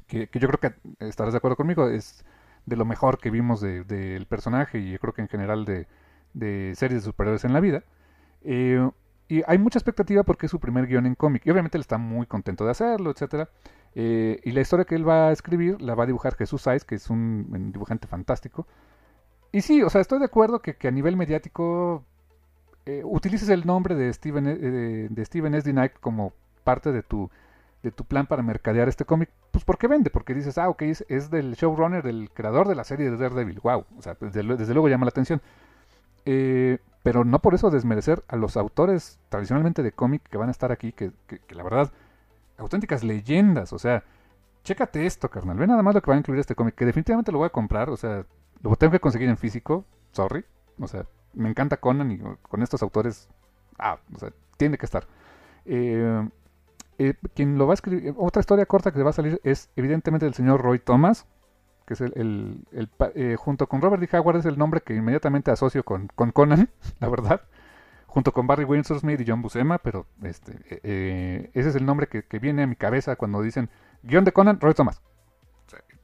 que, 0.07 0.29
yo 0.33 0.49
creo 0.49 0.61
que 0.61 0.75
estarás 1.07 1.33
de 1.33 1.39
acuerdo 1.39 1.57
conmigo, 1.57 1.89
es 1.89 2.25
de 2.67 2.77
lo 2.77 2.85
mejor 2.85 3.19
que 3.19 3.31
vimos 3.31 3.61
del 3.61 4.27
personaje 4.27 4.79
y 4.79 4.93
yo 4.93 4.99
creo 4.99 5.15
que 5.15 5.23
en 5.23 5.29
general 5.29 5.65
de, 5.65 5.87
series 6.75 7.03
de 7.03 7.11
superhéroes 7.11 7.45
en 7.45 7.53
la 7.53 7.61
vida. 7.61 7.85
Eh, 8.43 8.89
y 9.29 9.43
hay 9.47 9.59
mucha 9.59 9.79
expectativa 9.79 10.25
porque 10.25 10.47
es 10.47 10.51
su 10.51 10.59
primer 10.59 10.87
guion 10.87 11.07
en 11.07 11.15
cómic. 11.15 11.47
Y 11.47 11.51
obviamente 11.51 11.79
él 11.79 11.83
está 11.83 11.99
muy 11.99 12.27
contento 12.27 12.65
de 12.65 12.73
hacerlo, 12.73 13.11
etc. 13.11 13.49
Eh, 13.95 14.41
y 14.45 14.51
la 14.53 14.61
historia 14.61 14.85
que 14.85 14.97
él 14.97 15.09
va 15.09 15.29
a 15.29 15.33
escribir 15.33 15.81
la 15.81 15.95
va 15.95 16.05
a 16.05 16.07
dibujar 16.07 16.35
Jesús 16.35 16.63
Saiz, 16.63 16.85
que 16.85 16.97
es 16.97 17.11
un, 17.11 17.71
dibujante 17.73 18.07
fantástico. 18.09 18.67
Y 19.53 19.63
sí, 19.63 19.83
o 19.83 19.91
sea, 19.91 20.01
estoy 20.01 20.19
de 20.19 20.27
acuerdo 20.27 20.61
que, 20.61 20.77
a 20.87 20.91
nivel 20.91 21.17
mediático 21.17 22.05
eh, 22.87 23.03
utilices 23.05 23.49
el 23.49 23.67
nombre 23.67 23.95
de 23.95 24.13
Steven, 24.13 24.45
de 25.15 25.25
Steven 25.25 25.55
S. 25.55 25.65
D. 25.65 25.73
Knight 25.73 25.93
como 26.01 26.33
parte 26.65 26.93
de 26.93 27.03
tu 27.03 27.31
de 27.83 27.91
tu 27.91 28.05
plan 28.05 28.27
para 28.27 28.43
mercadear 28.43 28.89
este 28.89 29.05
cómic. 29.05 29.31
Pues 29.51 29.65
porque 29.65 29.87
vende, 29.87 30.11
porque 30.11 30.35
dices, 30.35 30.59
ah, 30.59 30.69
ok, 30.69 30.83
es, 30.83 31.31
del 31.31 31.55
showrunner, 31.55 32.03
del 32.03 32.31
creador 32.33 32.69
de 32.69 32.75
la 32.75 32.85
serie 32.85 33.11
de 33.11 33.17
Daredevil. 33.17 33.61
Wow, 33.63 33.87
o 33.97 34.03
sea, 34.03 34.17
desde, 34.21 34.43
luego 34.43 34.89
llama 34.89 35.07
la 35.07 35.11
atención. 35.11 35.41
Eh, 36.27 36.79
pero 37.03 37.25
no 37.25 37.39
por 37.39 37.55
eso 37.55 37.71
desmerecer 37.71 38.23
a 38.29 38.37
los 38.37 38.57
autores 38.57 39.19
tradicionalmente 39.31 39.83
de 39.83 39.93
cómic 39.93 40.23
que 40.29 40.37
van 40.37 40.49
a 40.49 40.53
estar 40.53 40.71
aquí, 40.71 40.93
que, 40.93 41.13
la 41.49 41.63
verdad, 41.63 41.91
auténticas 42.59 43.03
leyendas, 43.03 43.73
o 43.73 43.79
sea, 43.79 44.05
chécate 44.65 45.07
esto, 45.07 45.31
carnal, 45.31 45.57
ve 45.57 45.67
nada 45.67 45.83
más 45.83 45.95
lo 45.95 46.03
que 46.03 46.11
va 46.11 46.17
a 46.17 46.19
incluir 46.19 46.41
este 46.41 46.55
cómic, 46.55 46.75
que 46.75 46.85
definitivamente 46.85 47.33
lo 47.33 47.39
voy 47.39 47.47
a 47.47 47.51
comprar, 47.51 47.89
o 47.89 47.97
sea, 47.97 48.27
lo 48.63 48.77
tengo 48.77 48.91
que 48.91 49.01
conseguir 49.01 49.31
en 49.31 49.39
físico, 49.39 49.87
sorry, 50.13 50.45
o 50.79 50.87
sea, 50.87 51.07
me 51.33 51.49
encanta 51.49 51.79
Conan 51.79 52.11
y 52.13 52.19
con 52.43 52.63
estos 52.63 52.83
autores, 52.83 53.29
ah, 53.79 53.99
o 54.15 54.19
sea, 54.19 54.31
tiene 54.59 54.77
que 54.77 54.85
estar. 54.85 55.07
Eh, 55.65 56.29
eh, 57.03 57.15
quien 57.35 57.57
lo 57.57 57.67
va 57.67 57.73
a 57.73 57.75
escribir, 57.81 58.13
otra 58.19 58.41
historia 58.41 58.67
corta 58.67 58.93
que 58.93 59.03
va 59.03 59.09
a 59.09 59.15
salir 59.15 59.41
es 59.43 59.71
evidentemente 59.75 60.27
el 60.27 60.35
señor 60.35 60.61
Roy 60.61 60.79
Thomas, 60.79 61.27
que 61.87 61.95
es 61.95 62.03
el, 62.03 62.63
eh, 63.15 63.37
junto 63.39 63.69
con 63.69 63.81
Robert 63.81 64.03
D. 64.03 64.19
Howard 64.19 64.37
es 64.37 64.45
el 64.45 64.59
nombre 64.59 64.83
que 64.83 64.95
inmediatamente 64.95 65.51
asocio 65.51 65.83
con, 65.83 66.09
Conan, 66.09 66.69
la 67.01 67.09
verdad, 67.09 67.41
junto 68.07 68.33
con 68.33 68.47
Barry 68.47 68.65
Windsor 68.65 69.01
Smith 69.01 69.19
y 69.19 69.25
John 69.27 69.41
Buscema, 69.41 69.79
pero 69.79 70.05
este, 70.23 70.53
ese 71.55 71.69
es 71.71 71.75
el 71.75 71.87
nombre 71.87 72.07
que, 72.07 72.39
viene 72.39 72.65
a 72.65 72.67
mi 72.67 72.77
cabeza 72.77 73.17
cuando 73.17 73.41
dicen 73.41 73.71
guion 74.03 74.27
de 74.27 74.33
Conan, 74.33 74.61
Roy 74.61 74.75
Thomas. 74.75 75.01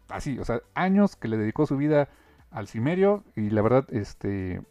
así, 0.08 0.38
o 0.38 0.46
sea, 0.46 0.62
años 0.72 1.14
que 1.14 1.28
le 1.28 1.36
dedicó 1.36 1.66
su 1.66 1.76
vida 1.76 2.08
al 2.50 2.68
Cimerio 2.68 3.22
y 3.34 3.50
la 3.50 3.60
verdad, 3.60 3.84
este, 3.90 4.62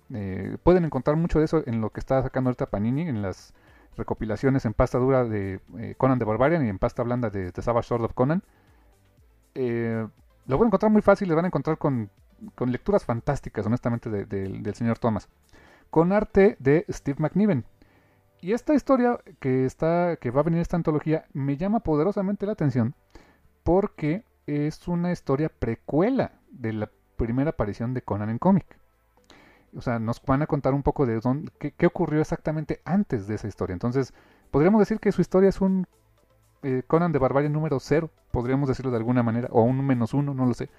pueden 0.63 0.86
encontrar 0.86 1.17
mucho 1.17 1.38
de 1.38 1.45
eso 1.45 1.61
en 1.67 1.82
lo 1.82 1.91
que 1.91 1.99
está 1.99 2.23
sacando 2.23 2.49
ahorita 2.49 2.71
Panini, 2.71 3.03
en 3.03 3.21
las 3.21 3.53
recopilaciones 3.97 4.65
en 4.65 4.73
pasta 4.73 4.97
dura 4.97 5.23
de 5.23 5.59
eh, 5.77 5.95
Conan 5.97 6.19
de 6.19 6.25
Barbarian 6.25 6.65
y 6.65 6.69
en 6.69 6.79
pasta 6.79 7.03
blanda 7.03 7.29
de 7.29 7.51
The 7.51 7.61
Savage 7.61 7.87
Sword 7.87 8.03
of 8.03 8.13
Conan. 8.13 8.43
Eh, 9.55 10.07
lo 10.47 10.57
van 10.57 10.65
a 10.65 10.67
encontrar 10.67 10.91
muy 10.91 11.01
fácil, 11.01 11.27
le 11.27 11.35
van 11.35 11.45
a 11.45 11.47
encontrar 11.47 11.77
con, 11.77 12.09
lecturas 12.65 13.05
fantásticas, 13.05 13.65
honestamente, 13.65 14.09
del 14.09 14.75
señor 14.75 14.99
Thomas. 14.99 15.29
Con 15.89 16.11
arte 16.11 16.57
de 16.59 16.85
Steve 16.89 17.17
McNiven. 17.19 17.65
Y 18.41 18.53
esta 18.53 18.73
historia 18.73 19.19
que, 19.39 19.65
está, 19.65 20.17
que 20.17 20.29
va 20.29 20.41
a 20.41 20.43
venir 20.43 20.59
esta 20.59 20.75
antología 20.75 21.25
me 21.33 21.57
llama 21.57 21.79
poderosamente 21.79 22.45
la 22.45 22.51
atención 22.51 22.93
porque 23.63 24.23
es 24.45 24.87
una 24.87 25.11
historia 25.11 25.49
precuela 25.49 26.33
de 26.51 26.73
la 26.73 26.91
primera 27.15 27.51
aparición 27.51 27.93
de 27.93 28.03
Conan 28.03 28.29
en 28.29 28.37
cómic 28.37 28.77
o 29.76 29.82
sea, 29.82 29.99
nos 29.99 30.21
van 30.23 30.41
a 30.41 30.47
contar 30.47 30.73
un 30.73 30.84
poco 30.84 31.05
de 31.05 31.19
dónde, 31.19 31.51
qué, 31.57 31.86
ocurrió 31.86 32.21
exactamente 32.21 32.82
antes 32.86 33.28
de 33.28 33.36
esa 33.36 33.47
historia. 33.47 33.73
Entonces, 33.73 34.13
podríamos 34.51 34.80
decir 34.80 34.99
que 34.99 35.11
su 35.11 35.21
historia 35.21 35.49
es 35.49 35.61
un 35.61 35.88
eh, 36.63 36.84
Conan 36.88 37.11
de 37.11 37.19
Barbarie 37.19 37.49
número 37.49 37.80
cero, 37.80 38.09
podríamos 38.32 38.67
decirlo 38.69 38.91
de 38.91 38.97
alguna 38.97 39.23
manera, 39.23 39.49
o 39.51 39.63
un 39.63 39.86
menos 39.86 40.13
uno, 40.13 40.34
no 40.34 40.45
lo 40.45 40.53
sé. 40.53 40.69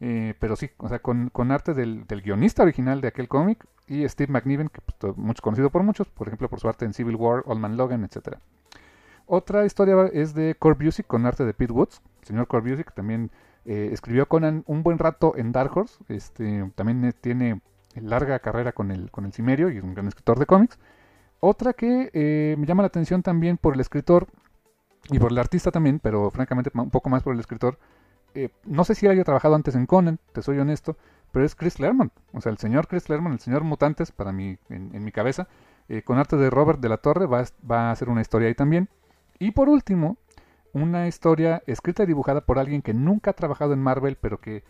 Eh, 0.00 0.34
pero 0.38 0.56
sí, 0.56 0.70
o 0.78 0.88
sea, 0.88 1.00
con, 1.00 1.30
arte 1.50 1.74
del, 1.74 2.04
guionista 2.06 2.62
original 2.62 3.00
de 3.00 3.08
aquel 3.08 3.28
cómic 3.28 3.66
y 3.86 4.08
Steve 4.08 4.32
McNiven, 4.32 4.68
que 4.68 4.80
pues, 4.80 5.16
mucho 5.16 5.42
conocido 5.42 5.70
por 5.70 5.82
muchos, 5.82 6.08
por 6.08 6.28
ejemplo, 6.28 6.48
por 6.48 6.60
su 6.60 6.68
arte 6.68 6.84
en 6.84 6.92
Civil 6.92 7.16
War, 7.16 7.42
Old 7.46 7.60
Man 7.60 7.76
Logan, 7.76 8.04
etc. 8.04 8.38
Otra 9.26 9.64
historia 9.66 10.08
es 10.12 10.34
de 10.34 10.54
Core 10.54 10.84
Busiek 10.84 11.06
con 11.06 11.26
arte 11.26 11.44
de 11.44 11.52
Pete 11.52 11.72
Woods. 11.72 12.00
El 12.20 12.26
señor 12.26 12.46
Core 12.46 12.70
Busiek 12.70 12.94
también 12.94 13.30
eh, 13.64 13.90
escribió 13.92 14.26
Conan 14.26 14.62
un 14.66 14.82
buen 14.82 14.98
rato 14.98 15.34
en 15.36 15.52
Dark 15.52 15.76
Horse. 15.76 15.98
Este, 16.08 16.70
también 16.74 17.12
tiene 17.20 17.60
larga 18.02 18.38
carrera 18.38 18.72
con 18.72 18.90
el, 18.90 19.10
con 19.10 19.24
el 19.24 19.32
Cimerio 19.32 19.70
y 19.70 19.78
es 19.78 19.82
un 19.84 19.94
gran 19.94 20.08
escritor 20.08 20.38
de 20.38 20.46
cómics. 20.46 20.78
Otra 21.40 21.72
que 21.72 22.10
eh, 22.12 22.56
me 22.58 22.66
llama 22.66 22.82
la 22.82 22.88
atención 22.88 23.22
también 23.22 23.58
por 23.58 23.74
el 23.74 23.80
escritor 23.80 24.26
y 25.10 25.18
por 25.18 25.30
el 25.30 25.38
artista 25.38 25.70
también, 25.70 26.00
pero 26.00 26.30
francamente 26.30 26.70
un 26.74 26.90
poco 26.90 27.08
más 27.08 27.22
por 27.22 27.34
el 27.34 27.40
escritor. 27.40 27.78
Eh, 28.34 28.50
no 28.64 28.84
sé 28.84 28.94
si 28.94 29.06
haya 29.06 29.24
trabajado 29.24 29.54
antes 29.54 29.74
en 29.74 29.86
Conan, 29.86 30.18
te 30.32 30.42
soy 30.42 30.58
honesto, 30.58 30.96
pero 31.32 31.44
es 31.44 31.54
Chris 31.54 31.76
Claremont. 31.76 32.12
O 32.32 32.40
sea, 32.40 32.50
el 32.50 32.58
señor 32.58 32.88
Chris 32.88 33.04
Claremont, 33.04 33.34
el 33.34 33.40
señor 33.40 33.62
Mutantes, 33.62 34.10
para 34.10 34.32
mí, 34.32 34.58
en, 34.68 35.04
mi 35.04 35.12
cabeza, 35.12 35.48
eh, 35.88 36.02
con 36.02 36.18
arte 36.18 36.36
de 36.36 36.50
Robert 36.50 36.80
de 36.80 36.88
la 36.88 36.98
Torre, 36.98 37.26
va, 37.26 37.44
va 37.70 37.88
a 37.88 37.90
hacer 37.92 38.08
una 38.08 38.20
historia 38.20 38.48
ahí 38.48 38.54
también. 38.54 38.88
Y 39.38 39.52
por 39.52 39.68
último, 39.68 40.18
una 40.72 41.06
historia 41.06 41.62
escrita 41.66 42.02
y 42.02 42.06
dibujada 42.06 42.40
por 42.40 42.58
alguien 42.58 42.82
que 42.82 42.94
nunca 42.94 43.30
ha 43.30 43.34
trabajado 43.34 43.72
en 43.72 43.80
Marvel, 43.80 44.16
pero 44.20 44.40
que 44.40 44.64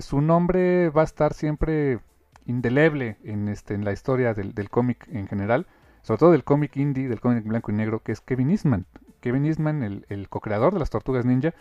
su 0.00 0.20
nombre 0.20 0.90
va 0.90 1.02
a 1.02 1.04
estar 1.04 1.32
siempre 1.32 2.00
indeleble 2.46 3.16
en, 3.24 3.48
este, 3.48 3.74
en 3.74 3.84
la 3.84 3.92
historia 3.92 4.34
del, 4.34 4.70
cómic 4.70 5.08
en 5.12 5.26
general, 5.26 5.66
sobre 6.02 6.18
todo 6.18 6.32
del 6.32 6.44
cómic 6.44 6.76
indie, 6.76 7.08
del 7.08 7.20
cómic 7.20 7.44
blanco 7.44 7.70
y 7.70 7.74
negro, 7.74 8.02
que 8.02 8.12
es 8.12 8.20
Kevin 8.20 8.50
Eastman. 8.50 8.86
Kevin 9.20 9.46
Eastman, 9.46 9.82
el, 9.82 10.06
el 10.08 10.28
co-creador 10.28 10.72
de 10.72 10.78
las 10.78 10.90
Tortugas 10.90 11.24
Ninja, 11.26 11.54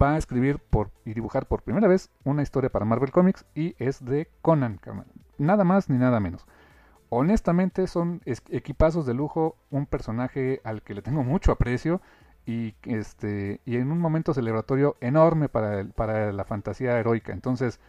va 0.00 0.14
a 0.14 0.18
escribir 0.18 0.58
por, 0.58 0.90
y 1.04 1.14
dibujar 1.14 1.46
por 1.46 1.62
primera 1.62 1.88
vez 1.88 2.10
una 2.24 2.42
historia 2.42 2.70
para 2.70 2.84
Marvel 2.84 3.10
Comics 3.10 3.44
y 3.54 3.74
es 3.78 4.04
de 4.04 4.28
Conan, 4.42 4.80
nada 5.38 5.64
más 5.64 5.88
ni 5.88 5.98
nada 5.98 6.20
menos. 6.20 6.46
Honestamente 7.10 7.86
son 7.86 8.20
equipazos 8.26 9.06
de 9.06 9.14
lujo, 9.14 9.56
un 9.70 9.86
personaje 9.86 10.60
al 10.64 10.82
que 10.82 10.94
le 10.94 11.02
tengo 11.02 11.24
mucho 11.24 11.52
aprecio 11.52 12.02
y, 12.44 12.74
este, 12.84 13.60
y 13.64 13.76
en 13.76 13.90
un 13.90 13.98
momento 13.98 14.34
celebratorio 14.34 14.96
enorme 15.00 15.48
para, 15.48 15.84
para 15.84 16.32
la 16.32 16.44
fantasía 16.44 16.98
heroica. 16.98 17.32
Entonces, 17.32 17.80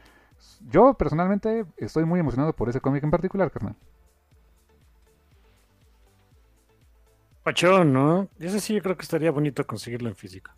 yo 0.70 0.94
personalmente 0.94 1.66
estoy 1.78 2.06
muy 2.06 2.20
emocionado 2.20 2.54
por 2.54 2.70
ese 2.70 2.82
cómic 2.82 3.04
en 3.04 3.12
particular, 3.12 3.52
carnal. 3.52 3.76
Pachón, 7.44 7.94
¿no? 7.94 8.28
Ese 8.40 8.60
sí 8.60 8.76
yo 8.76 8.82
creo 8.82 8.98
que 8.98 9.04
estaría 9.04 9.32
bonito 9.32 9.66
conseguirlo 9.66 10.10
en 10.10 10.16
físico. 10.16 10.52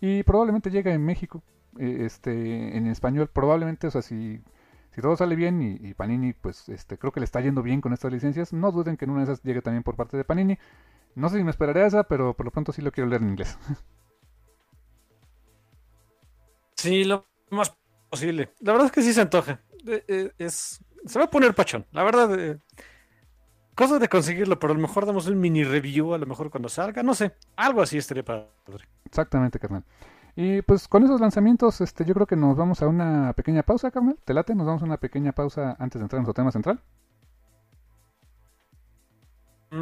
Y 0.00 0.22
probablemente 0.22 0.70
llega 0.70 0.92
en 0.92 1.04
México, 1.04 1.42
eh, 1.78 2.04
este, 2.04 2.76
en 2.76 2.86
español, 2.86 3.28
probablemente, 3.28 3.86
o 3.86 3.90
sea, 3.90 4.02
si, 4.02 4.40
si 4.94 5.00
todo 5.00 5.16
sale 5.16 5.36
bien 5.36 5.60
y, 5.62 5.94
Panini, 5.94 6.32
pues 6.32 6.68
este, 6.68 6.96
creo 6.96 7.12
que 7.12 7.20
le 7.20 7.24
está 7.24 7.40
yendo 7.40 7.62
bien 7.62 7.80
con 7.80 7.92
estas 7.92 8.12
licencias, 8.12 8.52
no 8.52 8.72
duden 8.72 8.96
que 8.96 9.04
en 9.04 9.10
una 9.10 9.20
de 9.20 9.32
esas 9.32 9.42
llegue 9.42 9.62
también 9.62 9.82
por 9.82 9.96
parte 9.96 10.16
de 10.16 10.24
Panini. 10.24 10.58
No 11.14 11.28
sé 11.28 11.38
si 11.38 11.44
me 11.44 11.50
esperaré 11.50 11.82
a 11.82 11.86
esa, 11.86 12.04
pero 12.04 12.34
por 12.34 12.46
lo 12.46 12.52
pronto 12.52 12.72
sí 12.72 12.82
lo 12.82 12.92
quiero 12.92 13.10
leer 13.10 13.22
en 13.22 13.30
inglés. 13.30 13.58
Sí, 16.76 17.04
lo 17.04 17.26
más 17.50 17.76
posible. 18.10 18.52
La 18.60 18.72
verdad 18.72 18.86
es 18.86 18.92
que 18.92 19.02
sí 19.02 19.12
se 19.12 19.20
antoja. 19.22 19.60
Eh, 19.86 20.32
es, 20.38 20.80
se 21.06 21.18
va 21.18 21.26
a 21.26 21.30
poner 21.30 21.54
pachón. 21.54 21.86
La 21.92 22.02
verdad, 22.02 22.38
eh, 22.38 22.58
cosa 23.74 23.98
de 23.98 24.08
conseguirlo, 24.08 24.58
pero 24.58 24.72
a 24.72 24.76
lo 24.76 24.82
mejor 24.82 25.06
damos 25.06 25.26
un 25.26 25.40
mini 25.40 25.64
review, 25.64 26.12
a 26.12 26.18
lo 26.18 26.26
mejor 26.26 26.50
cuando 26.50 26.68
salga, 26.68 27.02
no 27.02 27.14
sé. 27.14 27.32
Algo 27.56 27.80
así 27.82 27.96
estaría 27.96 28.24
padre. 28.24 28.48
Exactamente, 29.04 29.58
carnal. 29.58 29.84
Y 30.36 30.62
pues 30.62 30.86
con 30.88 31.02
esos 31.04 31.20
lanzamientos, 31.20 31.80
este, 31.80 32.04
yo 32.04 32.14
creo 32.14 32.26
que 32.26 32.36
nos 32.36 32.56
vamos 32.56 32.82
a 32.82 32.88
una 32.88 33.32
pequeña 33.32 33.62
pausa, 33.62 33.90
carnal. 33.90 34.18
¿Te 34.24 34.34
late? 34.34 34.54
Nos 34.54 34.66
vamos 34.66 34.82
a 34.82 34.86
una 34.86 34.98
pequeña 34.98 35.32
pausa 35.32 35.76
antes 35.78 36.00
de 36.00 36.04
entrar 36.04 36.18
en 36.18 36.24
nuestro 36.24 36.34
tema 36.34 36.52
central. 36.52 36.80
Y 39.72 39.76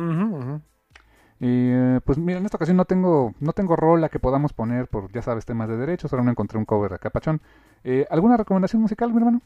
eh, 1.41 2.01
pues 2.05 2.19
mira, 2.19 2.39
en 2.39 2.45
esta 2.45 2.57
ocasión 2.57 2.77
no 2.77 2.85
tengo, 2.85 3.35
no 3.39 3.53
tengo 3.53 3.77
rola 3.77 4.09
que 4.09 4.19
podamos 4.19 4.53
poner 4.53 4.89
por, 4.89 5.13
ya 5.13 5.23
sabes, 5.23 5.47
temas 5.47 5.69
de 5.69 5.77
derechos, 5.77 6.13
ahora 6.13 6.25
no 6.25 6.31
encontré 6.31 6.59
un 6.59 6.65
cover 6.65 6.95
acá, 6.95 7.11
Pachón. 7.11 7.41
Eh, 7.85 8.07
¿Alguna 8.11 8.37
recomendación 8.37 8.83
musical, 8.83 9.11
mi 9.13 9.19
hermano? 9.19 9.41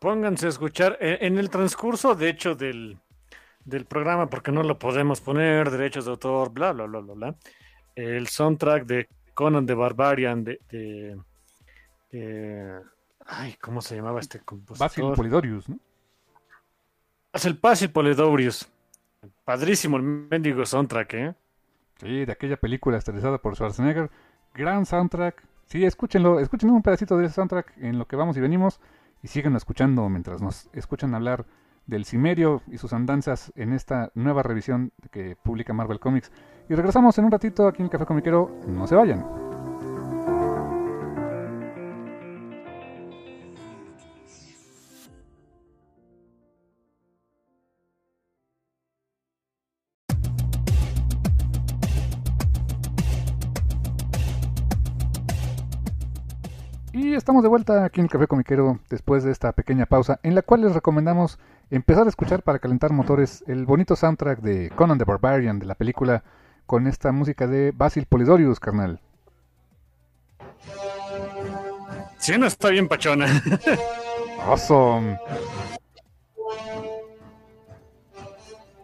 Pónganse 0.00 0.46
a 0.46 0.48
escuchar 0.50 0.96
en 1.00 1.38
el 1.38 1.50
transcurso, 1.50 2.14
de 2.14 2.28
hecho, 2.28 2.54
del, 2.54 3.00
programa, 3.88 4.28
porque 4.30 4.52
no 4.52 4.62
lo 4.62 4.78
podemos 4.78 5.20
poner, 5.20 5.70
derechos 5.70 6.04
de 6.04 6.12
autor, 6.12 6.52
bla, 6.52 6.72
bla, 6.72 6.86
bla, 6.86 7.00
bla, 7.00 7.14
bla. 7.14 7.36
El 7.96 8.28
soundtrack 8.28 8.86
de 8.86 9.08
Conan 9.34 9.66
the 9.66 9.74
Barbarian, 9.74 10.44
de... 10.44 11.18
ay, 13.26 13.56
¿cómo 13.60 13.80
se 13.80 13.96
llamaba 13.96 14.20
este 14.20 14.38
compositor? 14.40 14.88
Basil 14.88 15.12
Polidorius, 15.16 15.68
¿no? 15.68 15.78
Es 17.32 17.44
el 17.44 17.54
Basil 17.54 17.90
Polidorius. 17.90 18.68
Padrísimo 19.44 19.96
el 19.96 20.02
mendigo 20.02 20.64
soundtrack, 20.64 21.14
¿eh? 21.14 21.34
Sí, 22.00 22.24
de 22.24 22.32
aquella 22.32 22.56
película 22.56 22.96
estelarizada 22.96 23.38
por 23.38 23.54
Schwarzenegger 23.54 24.10
gran 24.54 24.86
soundtrack. 24.86 25.42
Sí, 25.66 25.84
escúchenlo, 25.84 26.40
escuchen 26.40 26.70
un 26.70 26.82
pedacito 26.82 27.18
de 27.18 27.26
ese 27.26 27.34
soundtrack 27.34 27.74
en 27.78 27.98
lo 27.98 28.06
que 28.06 28.16
vamos 28.16 28.36
y 28.36 28.40
venimos 28.40 28.80
y 29.22 29.28
sigan 29.28 29.56
escuchando 29.56 30.08
mientras 30.08 30.40
nos 30.40 30.68
escuchan 30.72 31.14
hablar 31.14 31.44
del 31.86 32.04
Cimerio 32.04 32.62
y 32.66 32.78
sus 32.78 32.92
andanzas 32.92 33.52
en 33.56 33.72
esta 33.72 34.10
nueva 34.14 34.42
revisión 34.42 34.92
que 35.10 35.36
publica 35.36 35.72
Marvel 35.72 36.00
Comics. 36.00 36.32
Y 36.68 36.74
regresamos 36.74 37.18
en 37.18 37.26
un 37.26 37.30
ratito 37.30 37.66
aquí 37.66 37.82
en 37.82 37.86
el 37.86 37.90
Café 37.90 38.06
Comiquero. 38.06 38.50
No 38.66 38.86
se 38.86 38.94
vayan. 38.94 39.47
Estamos 57.18 57.42
de 57.42 57.48
vuelta 57.48 57.84
aquí 57.84 58.00
en 58.00 58.06
el 58.06 58.10
Café 58.10 58.28
Comiquero 58.28 58.78
después 58.88 59.24
de 59.24 59.32
esta 59.32 59.52
pequeña 59.52 59.86
pausa 59.86 60.20
en 60.22 60.36
la 60.36 60.42
cual 60.42 60.62
les 60.62 60.72
recomendamos 60.72 61.38
empezar 61.68 62.06
a 62.06 62.08
escuchar 62.08 62.44
para 62.44 62.60
calentar 62.60 62.92
motores 62.92 63.42
el 63.48 63.66
bonito 63.66 63.96
soundtrack 63.96 64.40
de 64.40 64.70
Conan 64.70 64.98
the 64.98 65.04
Barbarian 65.04 65.58
de 65.58 65.66
la 65.66 65.74
película 65.74 66.22
con 66.64 66.86
esta 66.86 67.10
música 67.10 67.48
de 67.48 67.72
Basil 67.72 68.06
Polidorius, 68.06 68.60
carnal. 68.60 69.00
Sí, 72.18 72.38
no 72.38 72.46
está 72.46 72.70
bien 72.70 72.88
pachona. 72.88 73.26
Awesome. 74.46 75.18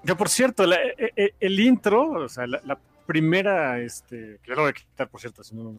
Que 0.04 0.16
por 0.16 0.28
cierto, 0.28 0.64
e, 0.64 1.12
e, 1.16 1.34
el 1.38 1.60
intro, 1.60 2.24
o 2.24 2.28
sea, 2.28 2.46
la, 2.46 2.78
primera, 3.06 3.78
este, 3.78 4.40
que 4.42 4.50
lo 4.50 4.62
voy 4.62 4.70
a 4.70 4.72
quitar, 4.72 5.08
por 5.08 5.20
cierto, 5.20 5.44
si 5.44 5.54
no 5.54 5.76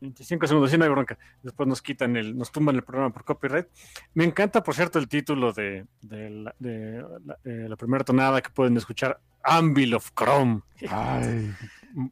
25 0.00 0.46
segundos, 0.46 0.70
si 0.70 0.78
no 0.78 0.84
hay 0.84 0.90
bronca. 0.90 1.18
Después 1.42 1.68
nos 1.68 1.82
quitan 1.82 2.16
el, 2.16 2.36
nos 2.36 2.52
tumban 2.52 2.76
el 2.76 2.82
programa 2.82 3.12
por 3.12 3.24
copyright. 3.24 3.66
Me 4.14 4.24
encanta, 4.24 4.62
por 4.62 4.74
cierto, 4.74 4.98
el 4.98 5.08
título 5.08 5.52
de, 5.52 5.86
la, 6.02 6.54
de 6.58 7.68
la, 7.68 7.76
primera 7.76 8.04
tonada 8.04 8.40
que 8.40 8.50
pueden 8.50 8.76
escuchar, 8.76 9.20
Anvil 9.42 9.94
of 9.94 10.10
Chrome. 10.14 10.60
Ay, 10.90 11.54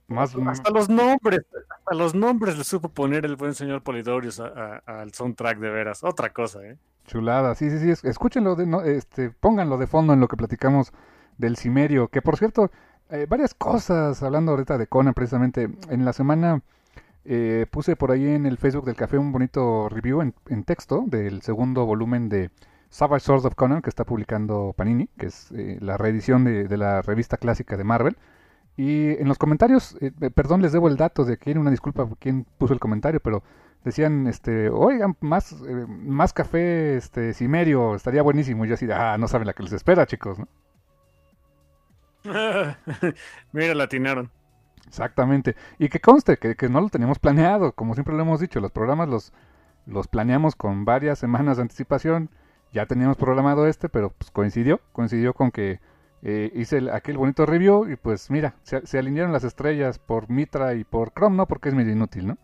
más, 0.09 0.35
hasta 0.35 0.71
los 0.71 0.89
nombres, 0.89 1.41
hasta 1.71 1.95
los 1.95 2.15
nombres 2.15 2.57
le 2.59 2.65
supo 2.65 2.89
poner 2.89 3.25
el 3.25 3.37
buen 3.37 3.55
señor 3.55 3.83
Polidorius 3.83 4.41
al 4.41 5.13
soundtrack 5.13 5.59
de 5.59 5.71
veras. 5.71 6.03
Otra 6.03 6.33
cosa, 6.33 6.65
¿eh? 6.65 6.79
Chulada, 7.07 7.55
sí, 7.55 7.71
sí, 7.71 7.95
sí. 7.95 8.09
Escúchenlo, 8.09 8.57
de, 8.57 8.67
no, 8.67 8.83
este, 8.83 9.31
pónganlo 9.31 9.79
de 9.79 9.87
fondo 9.87 10.13
en 10.13 10.21
lo 10.21 10.29
que 10.29 10.37
platicamos 10.37 10.93
del 11.39 11.57
Cimerio, 11.57 12.09
que 12.09 12.23
por 12.23 12.37
cierto, 12.37 12.71
eh, 13.11 13.27
varias 13.29 13.55
cosas, 13.55 14.23
hablando 14.23 14.53
ahorita 14.53 14.79
de 14.79 14.87
Conan 14.89 15.15
precisamente, 15.15 15.69
en 15.89 16.05
la 16.05 16.13
semana 16.13 16.63
eh, 17.29 17.67
puse 17.71 17.97
por 17.97 18.13
ahí 18.13 18.25
en 18.27 18.47
el 18.47 18.57
Facebook 18.57 18.85
del 18.85 18.95
café 18.95 19.19
un 19.19 19.33
bonito 19.33 19.89
review 19.89 20.23
en, 20.23 20.65
texto 20.65 21.05
del 21.07 21.43
segundo 21.43 21.85
volumen 21.85 22.29
de 22.29 22.51
Savage 22.89 23.25
Swords 23.25 23.45
of 23.45 23.55
Conan 23.57 23.83
que 23.83 23.91
está 23.91 24.05
publicando 24.05 24.75
Panini, 24.77 25.09
que 25.19 25.27
es 25.27 25.51
eh, 25.53 25.79
la 25.81 25.97
reedición 25.97 26.45
de, 26.45 26.77
la 26.77 27.03
revista 27.03 27.37
clásica 27.37 27.77
de 27.77 27.85
Marvel. 27.85 28.17
Y 28.77 29.21
en 29.21 29.27
los 29.27 29.39
comentarios, 29.39 29.97
eh, 30.01 30.13
perdón, 30.31 30.63
les 30.63 30.73
debo 30.73 30.89
el 30.89 30.97
dato 30.97 31.25
de 31.25 31.39
que 31.39 31.53
una 31.53 31.71
disculpa 31.71 32.07
por 32.07 32.19
quien 32.19 32.45
puso 32.59 32.75
el 32.75 32.81
comentario, 32.81 33.21
pero 33.21 33.43
decían, 33.85 34.27
este, 34.29 34.69
oigan, 34.69 35.17
más, 35.21 35.57
más 35.89 36.33
café, 36.33 36.97
este, 36.97 37.35
Cimerio, 37.35 37.95
estaría 37.97 38.23
buenísimo. 38.23 38.65
Y 38.65 38.69
yo 38.69 38.75
así, 38.75 38.87
ah, 38.93 39.17
no 39.19 39.29
saben 39.29 39.47
la 39.47 39.55
que 39.55 39.63
les 39.63 39.73
espera, 39.73 40.07
chicos, 40.07 40.39
¿no? 40.39 40.49
Mira, 43.53 43.75
latinaron. 43.75 44.31
Exactamente. 44.87 45.57
Y 45.79 45.89
que 45.89 46.01
conste 46.01 46.37
que, 46.37 46.55
que, 46.57 46.69
no 46.69 46.81
lo 46.81 46.89
teníamos 46.89 47.19
planeado, 47.19 47.73
como 47.73 47.95
siempre 47.95 48.15
lo 48.15 48.23
hemos 48.23 48.41
dicho, 48.41 48.61
los 48.61 48.73
programas 48.73 49.09
los, 49.09 49.33
los 49.87 50.09
planeamos 50.09 50.55
con 50.55 50.85
varias 50.85 51.19
semanas 51.19 51.57
de 51.57 51.63
anticipación. 51.63 52.31
Ya 52.73 52.87
teníamos 52.87 53.17
programado 53.17 53.67
este, 53.67 53.89
pero 53.89 54.11
pues 54.11 54.31
coincidió, 54.31 54.81
coincidió 54.93 55.35
con 55.35 55.51
que 55.51 55.81
eh, 56.23 56.51
hice 56.55 56.91
aquel 56.91 57.19
bonito 57.19 57.47
review 57.47 57.89
y 57.91 57.97
pues 57.97 58.31
mira, 58.31 58.57
se, 58.63 58.99
alinearon 58.99 59.33
las 59.33 59.45
estrellas 59.45 59.99
por 59.99 60.29
Mitra 60.29 60.75
y 60.75 60.85
por 60.85 61.13
Chrome, 61.13 61.37
¿no? 61.37 61.47
Porque 61.47 61.69
es 61.69 61.75
medio 61.75 61.93
inútil, 61.93 62.29
¿no? 62.29 62.39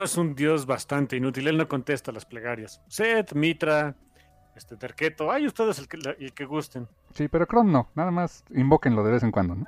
Es 0.00 0.16
un 0.16 0.34
dios 0.34 0.66
bastante 0.66 1.16
inútil, 1.16 1.46
él 1.48 1.56
no 1.56 1.68
contesta 1.68 2.10
las 2.12 2.26
plegarias. 2.26 2.80
Set, 2.88 3.34
Mitra, 3.34 3.94
este 4.56 4.76
Terqueto, 4.76 5.30
hay 5.30 5.46
ustedes 5.46 5.78
el 5.78 5.88
que, 5.88 5.98
el 6.18 6.32
que 6.32 6.44
gusten. 6.44 6.88
Sí, 7.14 7.28
pero 7.28 7.46
Chrome 7.46 7.70
no, 7.70 7.88
nada 7.94 8.10
más 8.10 8.44
invóquenlo 8.50 9.04
de 9.04 9.12
vez 9.12 9.22
en 9.22 9.30
cuando, 9.30 9.54
¿no? 9.54 9.66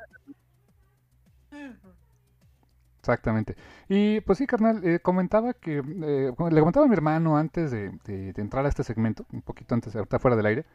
Exactamente. 3.07 3.57
Y 3.88 4.20
pues 4.22 4.38
sí, 4.38 4.46
carnal, 4.48 4.84
eh, 4.84 4.98
comentaba 4.98 5.54
que, 5.54 5.78
eh, 5.78 6.32
le 6.50 6.61
comentaba 6.61 6.86
a 6.86 6.88
mi 6.88 6.94
hermano 6.94 7.36
antes 7.38 7.70
de, 7.70 7.92
entrar 8.36 8.66
a 8.66 8.68
este 8.68 8.82
segmento, 8.82 9.24
un 9.32 9.42
poquito 9.42 9.76
antes, 9.76 9.94
ahorita 9.94 10.18
fuera 10.18 10.36
del 10.36 10.46
aire, 10.46 10.66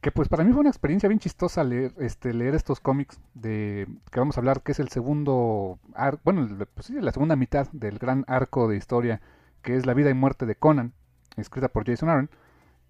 que 0.00 0.12
pues 0.12 0.28
para 0.28 0.44
mí 0.44 0.52
fue 0.52 0.60
una 0.60 0.70
experiencia 0.70 1.08
bien 1.08 1.18
chistosa 1.18 1.64
leer, 1.64 1.92
este, 1.98 2.32
leer 2.32 2.54
estos 2.54 2.78
cómics 2.78 3.20
de 3.34 3.88
que 4.12 4.20
vamos 4.20 4.36
a 4.36 4.40
hablar, 4.40 4.62
que 4.62 4.72
es 4.72 4.78
el 4.78 4.90
segundo, 4.90 5.80
bueno, 6.22 6.46
pues 6.72 6.86
sí, 6.86 7.00
la 7.00 7.10
segunda 7.10 7.34
mitad 7.34 7.66
del 7.72 7.98
gran 7.98 8.24
arco 8.28 8.68
de 8.68 8.76
historia, 8.76 9.20
que 9.62 9.76
es 9.76 9.86
La 9.86 9.94
vida 9.94 10.10
y 10.10 10.14
muerte 10.14 10.46
de 10.46 10.54
Conan, 10.54 10.92
escrita 11.36 11.68
por 11.68 11.84
Jason 11.84 12.10
Aaron. 12.10 12.30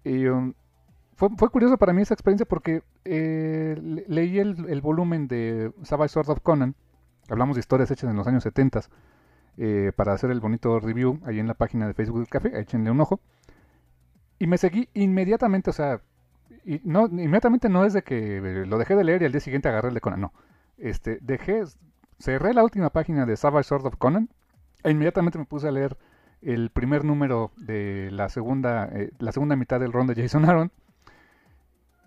Y 0.03 0.27
um, 0.27 0.53
fue, 1.15 1.49
curioso 1.49 1.77
para 1.77 1.93
mí 1.93 2.03
esa 2.03 2.13
experiencia 2.13 2.45
porque 2.45 2.83
eh, 3.05 4.03
leí 4.07 4.37
el, 4.37 4.69
el, 4.69 4.81
volumen 4.81 5.27
de 5.27 5.71
Savage 5.83 6.09
Sword 6.09 6.29
of 6.29 6.41
Conan, 6.41 6.75
Hablamos 7.29 7.55
de 7.55 7.61
historias 7.61 7.89
hechas 7.91 8.09
en 8.09 8.15
los 8.15 8.27
años 8.27 8.43
70 8.43 8.81
eh, 9.57 9.91
para 9.95 10.13
hacer 10.13 10.31
el 10.31 10.39
bonito 10.39 10.79
review 10.79 11.19
ahí 11.25 11.39
en 11.39 11.47
la 11.47 11.53
página 11.53 11.87
de 11.87 11.93
Facebook 11.93 12.19
del 12.19 12.27
Café, 12.27 12.59
échenle 12.59 12.91
un 12.91 12.99
ojo. 12.99 13.19
Y 14.37 14.47
me 14.47 14.57
seguí 14.57 14.89
inmediatamente, 14.93 15.69
o 15.69 15.73
sea, 15.73 16.01
y 16.65 16.81
no, 16.83 17.05
inmediatamente 17.05 17.69
no 17.69 17.85
es 17.85 17.93
de 17.93 18.03
que 18.03 18.65
lo 18.67 18.77
dejé 18.77 18.95
de 18.95 19.03
leer 19.03 19.21
y 19.21 19.25
al 19.25 19.31
día 19.31 19.41
siguiente 19.41 19.69
agarré 19.69 19.89
el 19.89 19.93
de 19.93 20.01
Conan, 20.01 20.21
no. 20.21 20.33
Este, 20.77 21.19
dejé, 21.21 21.63
cerré 22.19 22.53
la 22.53 22.63
última 22.63 22.89
página 22.89 23.25
de 23.25 23.37
Savage 23.37 23.69
Sword 23.69 23.85
of 23.85 23.95
Conan 23.97 24.29
e 24.83 24.91
inmediatamente 24.91 25.39
me 25.39 25.45
puse 25.45 25.67
a 25.67 25.71
leer 25.71 25.97
el 26.41 26.69
primer 26.69 27.05
número 27.05 27.51
de 27.57 28.09
la 28.11 28.29
segunda, 28.29 28.89
eh, 28.91 29.11
la 29.19 29.31
segunda 29.31 29.55
mitad 29.55 29.79
del 29.79 29.93
ron 29.93 30.07
de 30.07 30.15
Jason 30.15 30.45
Aaron 30.45 30.71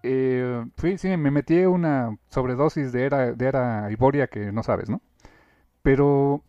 eh, 0.02 0.64
sí, 0.96 1.16
me 1.16 1.30
metí 1.30 1.64
una 1.64 2.16
sobredosis 2.28 2.92
de 2.92 3.04
era, 3.04 3.32
de 3.32 3.46
era 3.46 3.90
Iboria 3.90 4.26
que 4.28 4.52
no 4.52 4.62
sabes, 4.62 4.88
¿no? 4.88 5.00
Pero 5.82 6.42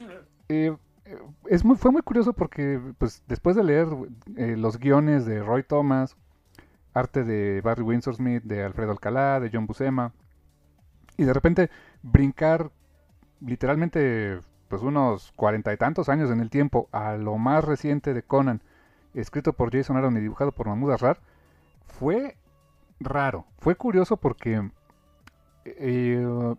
eh, 0.50 0.76
es 1.48 1.66
muy, 1.66 1.76
fue 1.76 1.92
muy 1.92 2.02
curioso 2.02 2.34
porque 2.34 2.80
pues, 2.98 3.24
después 3.28 3.56
de 3.56 3.64
leer 3.64 3.88
eh, 4.38 4.56
los 4.58 4.80
guiones 4.80 5.26
de 5.26 5.42
Roy 5.42 5.64
Thomas, 5.64 6.16
arte 6.94 7.24
de 7.24 7.62
Barry 7.62 7.84
Windsor 7.84 8.16
Smith, 8.16 8.44
de 8.44 8.64
Alfredo 8.64 8.92
Alcalá, 8.92 9.40
de 9.40 9.50
John 9.52 9.66
Buscema, 9.66 10.14
y 11.18 11.24
de 11.24 11.34
repente 11.34 11.70
brincar 12.02 12.72
literalmente 13.42 14.40
pues 14.68 14.82
unos 14.82 15.32
cuarenta 15.34 15.74
y 15.74 15.78
tantos 15.78 16.10
años 16.10 16.30
en 16.30 16.40
el 16.40 16.50
tiempo 16.50 16.88
a 16.92 17.16
lo 17.16 17.38
más 17.38 17.64
reciente 17.64 18.14
de 18.14 18.24
Conan, 18.24 18.62
escrito 19.14 19.54
por 19.54 19.72
Jason 19.72 19.98
Aaron 19.98 20.18
y 20.18 20.22
dibujado 20.22 20.52
por 20.52 20.68
Mahmoud 20.68 20.92
Arrar, 20.92 21.20
fue 21.88 22.38
raro. 23.00 23.46
Fue 23.60 23.76
curioso 23.76 24.18
porque 24.18 24.70
eh, 25.66 26.56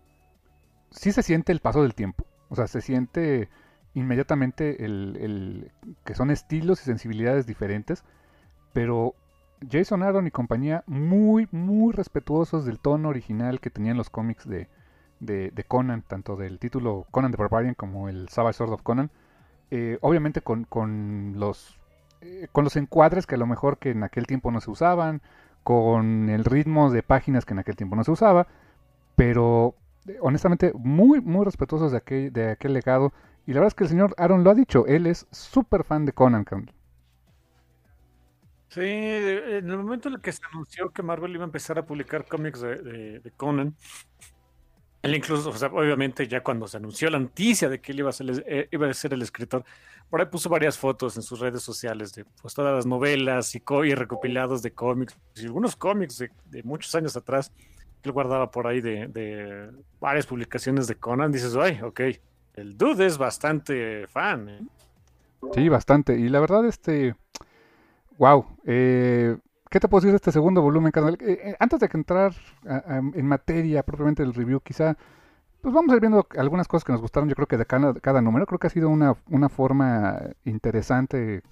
sí 0.90 1.12
se 1.12 1.22
siente 1.22 1.52
el 1.52 1.60
paso 1.60 1.82
del 1.82 1.94
tiempo. 1.94 2.24
O 2.48 2.56
sea, 2.56 2.66
se 2.66 2.80
siente 2.80 3.48
inmediatamente 3.94 4.84
el, 4.84 5.70
que 6.04 6.14
son 6.14 6.30
estilos 6.30 6.80
y 6.80 6.84
sensibilidades 6.84 7.46
diferentes. 7.46 8.04
Pero 8.72 9.14
Jason 9.70 10.02
Aaron 10.02 10.26
y 10.26 10.30
compañía 10.30 10.84
muy, 10.86 11.48
muy 11.50 11.92
respetuosos 11.92 12.64
del 12.64 12.78
tono 12.78 13.08
original 13.08 13.60
que 13.60 13.70
tenían 13.70 13.96
los 13.96 14.10
cómics 14.10 14.48
de, 14.48 14.68
de, 15.20 15.64
Conan, 15.66 16.02
tanto 16.02 16.36
del 16.36 16.58
título 16.58 17.06
Conan 17.10 17.30
the 17.30 17.36
Barbarian 17.36 17.74
como 17.74 18.08
el 18.08 18.28
Savage 18.28 18.58
Sword 18.58 18.72
of 18.72 18.82
Conan. 18.82 19.10
Eh, 19.70 19.98
obviamente 20.00 20.40
con, 20.40 20.64
con 20.64 21.34
los 21.36 21.80
eh, 22.22 22.48
con 22.52 22.64
los 22.64 22.76
encuadres 22.76 23.26
que 23.26 23.36
a 23.36 23.38
lo 23.38 23.46
mejor 23.46 23.78
que 23.78 23.90
en 23.90 24.02
aquel 24.02 24.26
tiempo 24.26 24.50
no 24.50 24.60
se 24.60 24.70
usaban, 24.70 25.22
con 25.70 26.28
el 26.30 26.44
ritmo 26.44 26.90
de 26.90 27.04
páginas 27.04 27.44
que 27.44 27.54
en 27.54 27.60
aquel 27.60 27.76
tiempo 27.76 27.94
no 27.94 28.02
se 28.02 28.10
usaba, 28.10 28.48
pero 29.14 29.76
eh, 30.08 30.18
honestamente 30.20 30.72
muy, 30.74 31.20
muy 31.20 31.44
respetuosos 31.44 31.92
de 31.92 31.98
aquel, 31.98 32.32
de 32.32 32.50
aquel 32.50 32.74
legado. 32.74 33.12
Y 33.46 33.52
la 33.52 33.60
verdad 33.60 33.68
es 33.68 33.74
que 33.74 33.84
el 33.84 33.90
señor 33.90 34.12
Aaron 34.18 34.42
lo 34.42 34.50
ha 34.50 34.54
dicho, 34.56 34.84
él 34.88 35.06
es 35.06 35.28
súper 35.30 35.84
fan 35.84 36.06
de 36.06 36.12
Conan. 36.12 36.44
Sí, 38.66 38.80
en 38.82 39.70
el 39.70 39.76
momento 39.78 40.08
en 40.08 40.16
el 40.16 40.20
que 40.20 40.32
se 40.32 40.42
anunció 40.52 40.90
que 40.90 41.04
Marvel 41.04 41.36
iba 41.36 41.44
a 41.44 41.46
empezar 41.46 41.78
a 41.78 41.86
publicar 41.86 42.26
cómics 42.26 42.60
de, 42.62 43.32
Conan, 43.36 43.76
él 45.02 45.14
incluso, 45.14 45.50
obviamente 45.50 46.28
ya 46.28 46.42
cuando 46.42 46.68
se 46.68 46.76
anunció 46.76 47.08
la 47.08 47.18
noticia 47.18 47.68
de 47.68 47.80
que 47.80 47.92
él 47.92 48.00
iba 48.00 48.10
a, 48.10 48.12
ser, 48.12 48.44
eh, 48.46 48.68
iba 48.70 48.88
a 48.88 48.94
ser 48.94 49.14
el 49.14 49.22
escritor, 49.22 49.64
por 50.10 50.20
ahí 50.20 50.26
puso 50.26 50.48
varias 50.48 50.76
fotos 50.76 51.16
en 51.16 51.22
sus 51.22 51.40
redes 51.40 51.62
sociales 51.62 52.12
de 52.12 52.24
pues, 52.42 52.52
todas 52.52 52.74
las 52.74 52.86
novelas 52.86 53.54
y, 53.54 53.62
y 53.84 53.94
recopilados 53.94 54.60
de 54.60 54.72
cómics, 54.72 55.16
y 55.36 55.46
algunos 55.46 55.76
cómics 55.76 56.18
de, 56.18 56.62
muchos 56.64 56.94
años 56.94 57.16
atrás 57.16 57.50
que 58.02 58.08
él 58.08 58.12
guardaba 58.12 58.50
por 58.50 58.66
ahí 58.66 58.80
de, 58.80 59.70
varias 60.00 60.26
publicaciones 60.26 60.86
de 60.86 60.96
Conan. 60.96 61.32
Dices, 61.32 61.54
ay, 61.56 61.80
ok, 61.82 62.00
el 62.54 62.76
dude 62.76 63.06
es 63.06 63.18
bastante 63.18 64.06
fan. 64.06 64.48
¿eh? 64.48 64.60
Sí, 65.54 65.68
bastante. 65.68 66.18
Y 66.18 66.28
la 66.28 66.40
verdad, 66.40 66.66
este, 66.66 67.14
wow, 68.18 68.46
eh, 68.66 69.36
¿Qué 69.70 69.78
te 69.78 69.88
puedo 69.88 70.00
decir 70.00 70.10
de 70.10 70.16
este 70.16 70.32
segundo 70.32 70.62
volumen, 70.62 70.90
carnal? 70.90 71.16
Eh, 71.20 71.54
antes 71.60 71.78
de 71.78 71.88
entrar 71.94 72.34
en 73.14 73.26
materia 73.26 73.84
propiamente 73.84 74.22
del 74.22 74.34
review, 74.34 74.60
quizá 74.60 74.96
pues 75.60 75.72
vamos 75.74 75.92
a 75.92 75.94
ir 75.94 76.00
viendo 76.00 76.26
algunas 76.36 76.66
cosas 76.66 76.84
que 76.84 76.92
nos 76.92 77.00
gustaron, 77.00 77.28
yo 77.28 77.36
creo 77.36 77.46
que 77.46 77.56
de 77.56 77.66
cada, 77.66 78.20
número. 78.22 78.46
Creo 78.46 78.58
que 78.58 78.66
ha 78.66 78.70
sido 78.70 78.88
una, 78.88 79.14
una 79.28 79.48
forma 79.48 80.18
interesante 80.44 81.42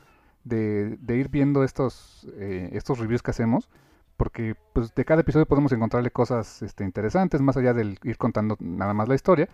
de, 0.45 0.99
ir 1.09 1.29
viendo 1.29 1.63
estos, 1.63 2.27
eh, 2.39 2.71
estos 2.73 2.99
reviews 2.99 3.23
que 3.23 3.31
hacemos. 3.31 3.69
Porque 4.17 4.57
pues 4.73 4.93
de 4.97 5.05
cada 5.05 5.21
episodio 5.21 5.47
podemos 5.47 5.71
encontrarle 5.71 6.11
cosas 6.11 6.61
este, 6.63 6.83
interesantes, 6.83 7.41
más 7.41 7.57
allá 7.57 7.73
del 7.73 8.01
ir 8.03 8.19
contando 8.19 8.57
nada 8.59 8.95
más 8.95 9.09
la 9.09 9.15
historia. 9.15 9.49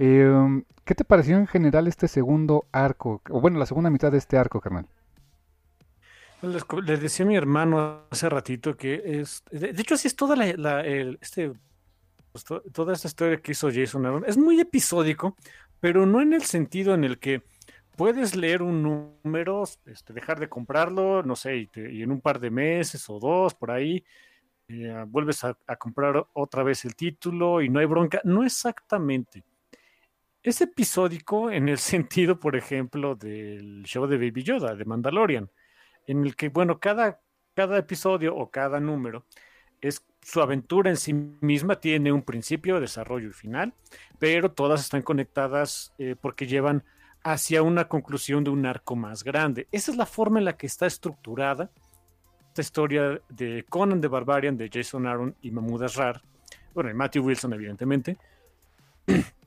Eh, 0.00 0.64
¿Qué 0.84 0.96
te 0.96 1.04
pareció 1.04 1.36
en 1.36 1.46
general 1.46 1.86
este 1.86 2.08
segundo 2.08 2.64
arco? 2.72 3.20
O 3.30 3.40
bueno, 3.40 3.60
la 3.60 3.66
segunda 3.66 3.88
mitad 3.88 4.10
de 4.10 4.18
este 4.18 4.36
arco, 4.36 4.60
carnal. 4.60 4.86
Les, 6.42 7.00
decía 7.00 7.26
a 7.26 7.28
mi 7.28 7.36
hermano 7.36 8.06
hace 8.10 8.28
ratito 8.28 8.76
que 8.76 9.02
es. 9.04 9.42
De, 9.50 9.70
hecho, 9.70 9.94
así 9.94 10.08
es 10.08 10.16
toda 10.16 10.36
la, 10.36 10.86
este, 10.86 11.52
pues, 12.32 12.44
toda 12.72 12.94
esta 12.94 13.08
historia 13.08 13.36
que 13.38 13.52
hizo 13.52 13.70
Jason 13.72 14.06
Aaron. 14.06 14.24
Es 14.26 14.38
muy 14.38 14.58
episódico, 14.60 15.36
pero 15.80 16.06
no 16.06 16.20
en 16.22 16.32
el 16.32 16.42
sentido 16.42 16.94
en 16.94 17.04
el 17.04 17.18
que 17.18 17.42
puedes 17.96 18.34
leer 18.34 18.62
un 18.62 18.82
número, 18.82 19.64
este, 19.84 20.14
dejar 20.14 20.40
de 20.40 20.48
comprarlo, 20.48 21.22
no 21.22 21.36
sé, 21.36 21.68
y, 21.74 22.02
en 22.02 22.10
un 22.10 22.22
par 22.22 22.40
de 22.40 22.50
meses 22.50 23.04
o 23.10 23.18
dos 23.18 23.52
por 23.54 23.70
ahí, 23.70 24.02
eh, 24.68 25.04
vuelves 25.06 25.44
a, 25.44 25.54
comprar 25.76 26.26
otra 26.32 26.62
vez 26.62 26.84
el 26.86 26.94
título 26.94 27.60
y 27.60 27.68
no 27.68 27.80
hay 27.80 27.86
bronca. 27.86 28.20
No 28.24 28.42
exactamente. 28.44 29.44
Es 30.42 30.62
episódico 30.62 31.50
en 31.50 31.68
el 31.68 31.78
sentido, 31.92 32.40
por 32.40 32.56
ejemplo, 32.56 33.14
del 33.14 33.82
show 33.84 34.06
de 34.06 34.16
Baby 34.16 34.44
Yoda, 34.44 34.74
de 34.74 34.84
Mandalorian, 34.86 35.50
en 36.10 36.24
el 36.24 36.34
que, 36.36 36.48
bueno, 36.48 36.80
cada, 36.80 37.20
cada 37.54 37.78
episodio 37.78 38.34
o 38.34 38.50
cada 38.50 38.80
número 38.80 39.24
es 39.80 40.04
su 40.22 40.40
aventura 40.42 40.90
en 40.90 40.96
sí 40.96 41.12
misma, 41.12 41.80
tiene 41.80 42.12
un 42.12 42.22
principio, 42.22 42.80
desarrollo 42.80 43.28
y 43.28 43.32
final, 43.32 43.74
pero 44.18 44.52
todas 44.52 44.80
están 44.80 45.02
conectadas 45.02 45.92
eh, 45.98 46.16
porque 46.20 46.46
llevan 46.46 46.84
hacia 47.22 47.62
una 47.62 47.86
conclusión 47.88 48.44
de 48.44 48.50
un 48.50 48.66
arco 48.66 48.96
más 48.96 49.24
grande. 49.24 49.68
Esa 49.72 49.92
es 49.92 49.96
la 49.96 50.06
forma 50.06 50.38
en 50.38 50.46
la 50.46 50.56
que 50.56 50.66
está 50.66 50.86
estructurada 50.86 51.70
esta 52.48 52.62
historia 52.62 53.20
de 53.28 53.64
Conan 53.68 54.00
the 54.00 54.08
Barbarian, 54.08 54.56
de 54.56 54.68
Jason 54.72 55.06
Aaron 55.06 55.36
y 55.40 55.52
Mahmoud 55.52 55.84
Asrar, 55.84 56.20
bueno, 56.74 56.90
y 56.90 56.94
Matthew 56.94 57.24
Wilson, 57.24 57.52
evidentemente. 57.54 58.16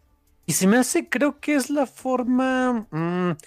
Y 0.45 0.52
se 0.52 0.68
me 0.68 0.76
hace, 0.76 1.07
creo 1.07 1.40
que 1.40 1.56
es 1.56 1.69
la 1.69 1.85
forma. 1.85 2.85
Mm, 2.91 3.38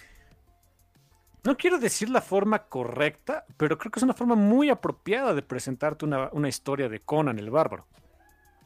no 1.47 1.57
quiero 1.57 1.79
decir 1.79 2.11
la 2.11 2.21
forma 2.21 2.65
correcta, 2.65 3.45
pero 3.57 3.79
creo 3.79 3.91
que 3.91 3.99
es 3.99 4.03
una 4.03 4.15
forma 4.15 4.35
muy 4.35 4.69
apropiada 4.69 5.35
de 5.35 5.43
presentarte 5.43 6.05
una, 6.05 6.29
una 6.33 6.49
historia 6.49 6.89
de 6.89 7.01
Conan 7.01 7.39
el 7.39 7.51
Bárbaro. 7.51 7.87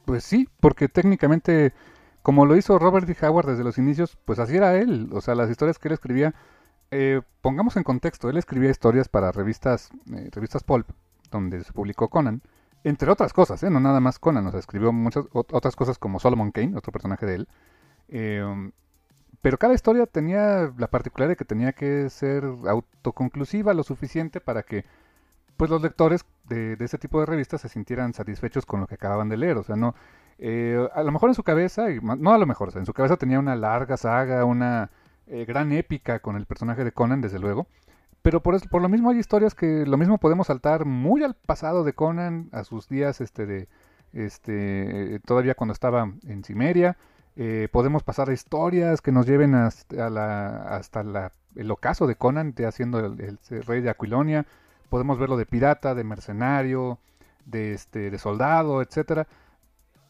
Pues 0.05 0.25
sí, 0.25 0.49
porque 0.61 0.89
técnicamente, 0.89 1.73
como 2.23 2.47
lo 2.47 2.57
hizo 2.57 2.79
Robert 2.79 3.07
D. 3.07 3.17
Howard 3.27 3.49
desde 3.49 3.65
los 3.65 3.79
inicios, 3.79 4.19
pues 4.25 4.39
así 4.39 4.57
era 4.57 4.77
él. 4.77 5.11
O 5.13 5.21
sea, 5.21 5.35
las 5.35 5.51
historias 5.51 5.79
que 5.79 5.89
él 5.89 5.95
escribía, 5.95 6.35
eh, 6.91 7.21
pongamos 7.43 7.77
en 7.77 7.85
contexto, 7.85 8.29
él 8.31 8.39
escribía 8.39 8.71
historias 8.71 9.09
para 9.09 9.31
revistas, 9.31 9.91
eh, 10.13 10.31
revistas 10.33 10.65
pulp, 10.65 10.89
donde 11.31 11.63
se 11.63 11.73
publicó 11.73 12.09
Conan, 12.09 12.43
entre 12.83 13.11
otras 13.11 13.33
cosas, 13.33 13.63
¿eh? 13.63 13.71
no 13.71 13.79
nada 13.79 14.01
más 14.01 14.19
Conan, 14.19 14.47
o 14.47 14.51
sea, 14.51 14.59
escribió 14.59 14.91
muchas 14.91 15.27
otras 15.33 15.77
cosas 15.77 15.99
como 15.99 16.19
Solomon 16.19 16.51
Kane, 16.51 16.77
otro 16.77 16.93
personaje 16.93 17.27
de 17.27 17.35
él. 17.35 17.49
Pero 19.43 19.59
cada 19.59 19.75
historia 19.75 20.07
tenía 20.07 20.73
la 20.77 20.89
particularidad 20.89 21.31
de 21.31 21.37
que 21.37 21.45
tenía 21.45 21.73
que 21.73 22.11
ser 22.11 22.45
autoconclusiva 22.45 23.75
lo 23.75 23.83
suficiente 23.83 24.41
para 24.41 24.63
que 24.63 24.85
pues 25.57 25.71
los 25.71 25.83
lectores 25.83 26.25
de, 26.49 26.77
ese 26.81 26.97
tipo 26.97 27.21
de 27.21 27.27
revistas 27.27 27.61
se 27.61 27.69
sintieran 27.69 28.15
satisfechos 28.15 28.65
con 28.65 28.81
lo 28.81 28.87
que 28.87 28.95
acababan 28.95 29.29
de 29.29 29.37
leer. 29.37 29.59
O 29.59 29.63
sea, 29.63 29.77
no, 29.77 29.95
eh, 30.39 30.89
a 30.95 31.03
lo 31.03 31.13
mejor 31.13 31.29
en 31.29 31.35
su 31.35 31.43
cabeza, 31.43 31.91
y 31.91 32.01
no 32.01 32.33
a 32.33 32.39
lo 32.39 32.47
mejor, 32.47 32.73
en 32.75 32.87
su 32.87 32.95
cabeza 32.95 33.19
tenía 33.19 33.39
una 33.39 33.57
larga 33.57 33.99
saga, 33.99 34.45
una 34.47 34.91
eh, 35.27 35.45
gran 35.45 35.73
épica 35.73 36.21
con 36.21 36.37
el 36.37 36.47
personaje 36.47 36.83
de 36.83 36.93
Conan, 36.93 37.21
desde 37.21 37.39
luego. 37.39 37.67
Pero 38.23 38.43
por, 38.43 38.59
por 38.71 38.83
lo 38.83 38.89
mismo 38.89 39.11
hay 39.11 39.19
historias 39.19 39.55
que 39.55 39.85
lo 39.87 39.99
mismo 39.99 40.19
podemos 40.19 40.47
saltar 40.47 40.87
muy 40.87 41.23
al 41.25 41.35
pasado 41.35 41.85
de 41.85 41.93
Conan, 41.93 42.49
a 42.53 42.65
sus 42.65 42.89
días 42.89 43.21
este 43.21 43.47
de 43.47 43.69
este 44.13 45.21
todavía 45.27 45.55
cuando 45.55 45.73
estaba 45.73 46.11
en 46.27 46.43
Cimeria 46.43 46.97
eh, 47.37 47.69
podemos 47.71 48.03
pasar 48.03 48.29
a 48.29 48.33
historias 48.33 49.01
que 49.01 49.13
nos 49.13 49.27
lleven 49.27 49.55
hasta, 49.55 50.11
la, 50.11 50.63
hasta 50.77 51.33
el 51.55 51.71
ocaso 51.71 52.07
de 52.07 52.17
Conan, 52.17 52.55
de 52.55 52.67
haciendo 52.67 52.99
el, 52.99 53.39
rey 53.67 53.81
de 53.81 53.91
Aquilonia. 53.91 54.47
Podemos 54.89 55.19
verlo 55.19 55.37
de 55.37 55.47
pirata, 55.47 55.95
de 55.95 56.05
mercenario, 56.05 56.99
de, 57.45 57.75
este, 57.75 58.11
de 58.11 58.19
soldado, 58.19 58.83
etcétera. 58.83 59.27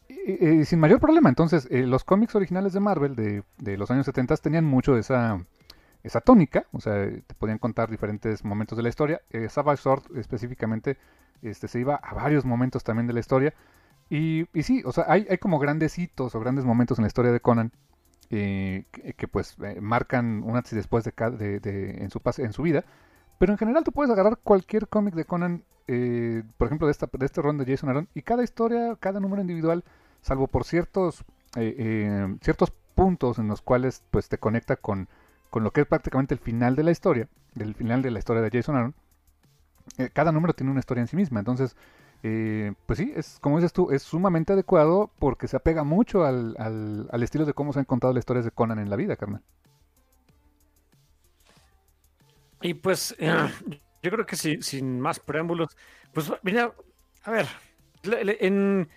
Y, 0.09 0.65
sin 0.65 0.79
mayor 0.79 0.99
problema. 0.99 1.29
Entonces, 1.29 1.67
eh, 1.71 1.85
los 1.85 2.03
cómics 2.03 2.35
originales 2.35 2.73
de 2.73 2.79
Marvel 2.79 3.15
de, 3.15 3.77
los 3.77 3.89
años 3.91 4.05
70 4.05 4.35
tenían 4.37 4.65
mucho 4.65 4.93
de 4.93 5.01
esa, 5.01 5.45
esa 6.03 6.21
tónica. 6.21 6.65
O 6.71 6.81
sea, 6.81 6.93
te 6.95 7.33
podían 7.35 7.59
contar 7.59 7.89
diferentes 7.89 8.43
momentos 8.43 8.75
de 8.75 8.83
la 8.83 8.89
historia. 8.89 9.21
Eh, 9.29 9.47
Savage 9.47 9.81
Sword 9.81 10.17
específicamente 10.17 10.97
este, 11.41 11.67
se 11.67 11.79
iba 11.79 11.95
a 11.95 12.13
varios 12.13 12.45
momentos 12.45 12.83
también 12.83 13.07
de 13.07 13.13
la 13.13 13.19
historia. 13.19 13.53
Y, 14.11 14.45
sí, 14.61 14.83
o 14.83 14.91
sea, 14.91 15.05
hay, 15.07 15.25
como 15.37 15.57
grandes 15.57 15.97
hitos 15.97 16.35
o 16.35 16.39
grandes 16.41 16.65
momentos 16.65 16.99
en 16.99 17.03
la 17.03 17.07
historia 17.07 17.31
de 17.31 17.39
Conan 17.39 17.71
eh, 18.29 18.83
que, 19.15 19.27
pues 19.29 19.55
eh, 19.63 19.79
marcan 19.79 20.43
un 20.43 20.57
antes 20.57 20.73
y 20.73 20.75
después 20.75 21.05
de, 21.05 21.13
de, 21.61 21.91
en, 21.97 22.09
su 22.09 22.19
en 22.39 22.51
su 22.51 22.61
vida. 22.61 22.83
Pero 23.39 23.53
en 23.53 23.57
general 23.57 23.85
tú 23.85 23.93
puedes 23.93 24.11
agarrar 24.11 24.37
cualquier 24.43 24.89
cómic 24.89 25.15
de 25.15 25.23
Conan, 25.23 25.63
eh, 25.87 26.43
por 26.57 26.67
ejemplo, 26.67 26.87
de, 26.87 26.91
esta, 26.91 27.09
de 27.09 27.25
este 27.25 27.41
ron 27.41 27.57
de 27.57 27.65
Jason 27.65 27.87
Aaron, 27.87 28.09
y 28.13 28.21
cada 28.23 28.43
historia, 28.43 28.97
cada 28.99 29.21
número 29.21 29.41
individual, 29.41 29.85
salvo 30.21 30.47
por 30.47 30.65
ciertos, 30.65 31.23
ciertos 31.53 32.73
puntos 32.95 33.39
en 33.39 33.47
los 33.47 33.61
cuales 33.61 34.03
pues 34.11 34.27
te 34.27 34.37
conecta 34.37 34.75
con, 34.75 35.07
con 35.49 35.63
lo 35.63 35.71
que 35.71 35.81
es 35.81 35.87
prácticamente 35.87 36.33
el 36.33 36.41
final 36.41 36.75
de 36.75 36.83
la 36.83 36.91
historia, 36.91 37.29
del 37.55 37.75
final 37.75 38.01
de 38.01 38.11
la 38.11 38.19
historia 38.19 38.41
de 38.41 38.49
Jason 38.51 38.75
Aaron, 38.75 38.95
cada 40.11 40.33
número 40.33 40.51
tiene 40.51 40.69
una 40.69 40.81
historia 40.81 40.99
en 40.99 41.07
sí 41.07 41.15
misma. 41.15 41.39
Entonces, 41.39 41.77
eh, 42.23 42.73
pues 42.85 42.99
sí, 42.99 43.11
es 43.15 43.39
como 43.39 43.57
dices 43.57 43.73
tú, 43.73 43.91
es 43.91 44.03
sumamente 44.03 44.53
adecuado 44.53 45.11
porque 45.17 45.47
se 45.47 45.57
apega 45.57 45.83
mucho 45.83 46.23
al, 46.23 46.55
al, 46.59 47.23
estilo 47.23 47.45
de 47.45 47.53
cómo 47.53 47.73
se 47.73 47.79
han 47.79 47.85
contado 47.85 48.13
las 48.13 48.21
historias 48.21 48.45
de 48.45 48.51
Conan 48.51 48.79
en 48.79 48.89
la 48.89 48.95
vida, 48.95 49.15
carnal. 49.15 49.41
Y 52.61 52.75
pues, 52.75 53.15
yo 54.03 54.11
creo 54.11 54.25
que 54.25 54.35
sin 54.35 54.99
más 54.99 55.19
preámbulos, 55.19 55.75
pues 56.13 56.31
mira, 56.43 56.73
a 57.23 57.31
ver, 57.31 57.47
en, 58.03 58.87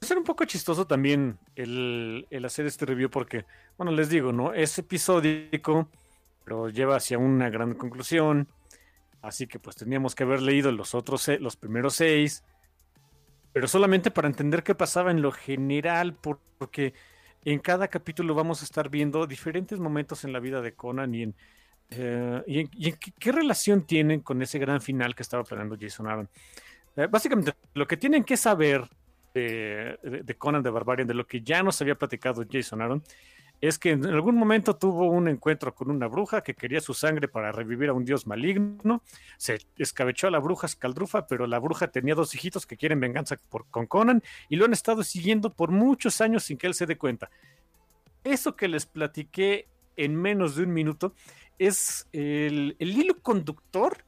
ser 0.00 0.18
un 0.18 0.24
poco 0.24 0.44
chistoso 0.44 0.86
también 0.86 1.38
el, 1.56 2.26
el, 2.30 2.44
hacer 2.44 2.66
este 2.66 2.86
review 2.86 3.10
porque, 3.10 3.46
bueno, 3.76 3.90
les 3.90 4.08
digo, 4.10 4.32
¿no? 4.32 4.52
Es 4.52 4.78
episódico, 4.78 5.88
pero 6.44 6.68
lleva 6.68 6.96
hacia 6.96 7.18
una 7.18 7.50
gran 7.50 7.74
conclusión. 7.74 8.46
Así 9.24 9.46
que 9.46 9.58
pues 9.58 9.76
teníamos 9.76 10.14
que 10.14 10.24
haber 10.24 10.42
leído 10.42 10.70
los 10.70 10.94
otros, 10.94 11.28
los 11.40 11.56
primeros 11.56 11.94
seis, 11.94 12.44
pero 13.54 13.66
solamente 13.66 14.10
para 14.10 14.28
entender 14.28 14.62
qué 14.62 14.74
pasaba 14.74 15.10
en 15.10 15.22
lo 15.22 15.32
general, 15.32 16.14
porque 16.58 16.92
en 17.44 17.58
cada 17.58 17.88
capítulo 17.88 18.34
vamos 18.34 18.60
a 18.60 18.64
estar 18.64 18.90
viendo 18.90 19.26
diferentes 19.26 19.80
momentos 19.80 20.24
en 20.24 20.32
la 20.32 20.40
vida 20.40 20.60
de 20.60 20.74
Conan 20.74 21.14
y 21.14 21.22
en, 21.22 21.34
eh, 21.90 22.68
qué, 23.18 23.32
relación 23.32 23.86
tienen 23.86 24.20
con 24.20 24.42
ese 24.42 24.58
gran 24.58 24.82
final 24.82 25.14
que 25.14 25.22
estaba 25.22 25.42
planeando 25.42 25.76
Jason 25.80 26.06
Aaron. 26.06 26.28
Eh, 26.96 27.06
básicamente, 27.10 27.54
lo 27.72 27.86
que 27.86 27.96
tienen 27.96 28.24
que 28.24 28.36
saber 28.36 28.88
de, 29.32 29.98
de, 30.02 30.34
Conan 30.36 30.62
de 30.62 30.70
Barbarian, 30.70 31.08
de 31.08 31.14
lo 31.14 31.26
que 31.26 31.40
ya 31.40 31.62
nos 31.62 31.80
había 31.80 31.94
platicado 31.94 32.44
Jason 32.50 32.82
Aaron, 32.82 33.02
es 33.66 33.78
que 33.78 33.90
en 33.90 34.04
algún 34.06 34.36
momento 34.36 34.76
tuvo 34.76 35.08
un 35.08 35.28
encuentro 35.28 35.74
con 35.74 35.90
una 35.90 36.06
bruja 36.06 36.42
que 36.42 36.54
quería 36.54 36.80
su 36.80 36.92
sangre 36.92 37.28
para 37.28 37.52
revivir 37.52 37.88
a 37.88 37.92
un 37.92 38.04
dios 38.04 38.26
maligno. 38.26 39.02
Se 39.38 39.58
escabechó 39.78 40.26
a 40.26 40.30
la 40.30 40.38
bruja 40.38 40.68
Scaldrufa, 40.68 41.26
pero 41.26 41.46
la 41.46 41.58
bruja 41.58 41.88
tenía 41.88 42.14
dos 42.14 42.34
hijitos 42.34 42.66
que 42.66 42.76
quieren 42.76 43.00
venganza 43.00 43.36
por, 43.48 43.66
con 43.70 43.86
Conan 43.86 44.22
y 44.48 44.56
lo 44.56 44.64
han 44.64 44.72
estado 44.72 45.02
siguiendo 45.02 45.52
por 45.52 45.70
muchos 45.70 46.20
años 46.20 46.44
sin 46.44 46.58
que 46.58 46.66
él 46.66 46.74
se 46.74 46.86
dé 46.86 46.98
cuenta. 46.98 47.30
Eso 48.22 48.56
que 48.56 48.68
les 48.68 48.86
platiqué 48.86 49.68
en 49.96 50.16
menos 50.16 50.56
de 50.56 50.64
un 50.64 50.72
minuto 50.72 51.14
es 51.58 52.08
el, 52.12 52.76
hilo 52.78 53.20
conductor 53.20 54.04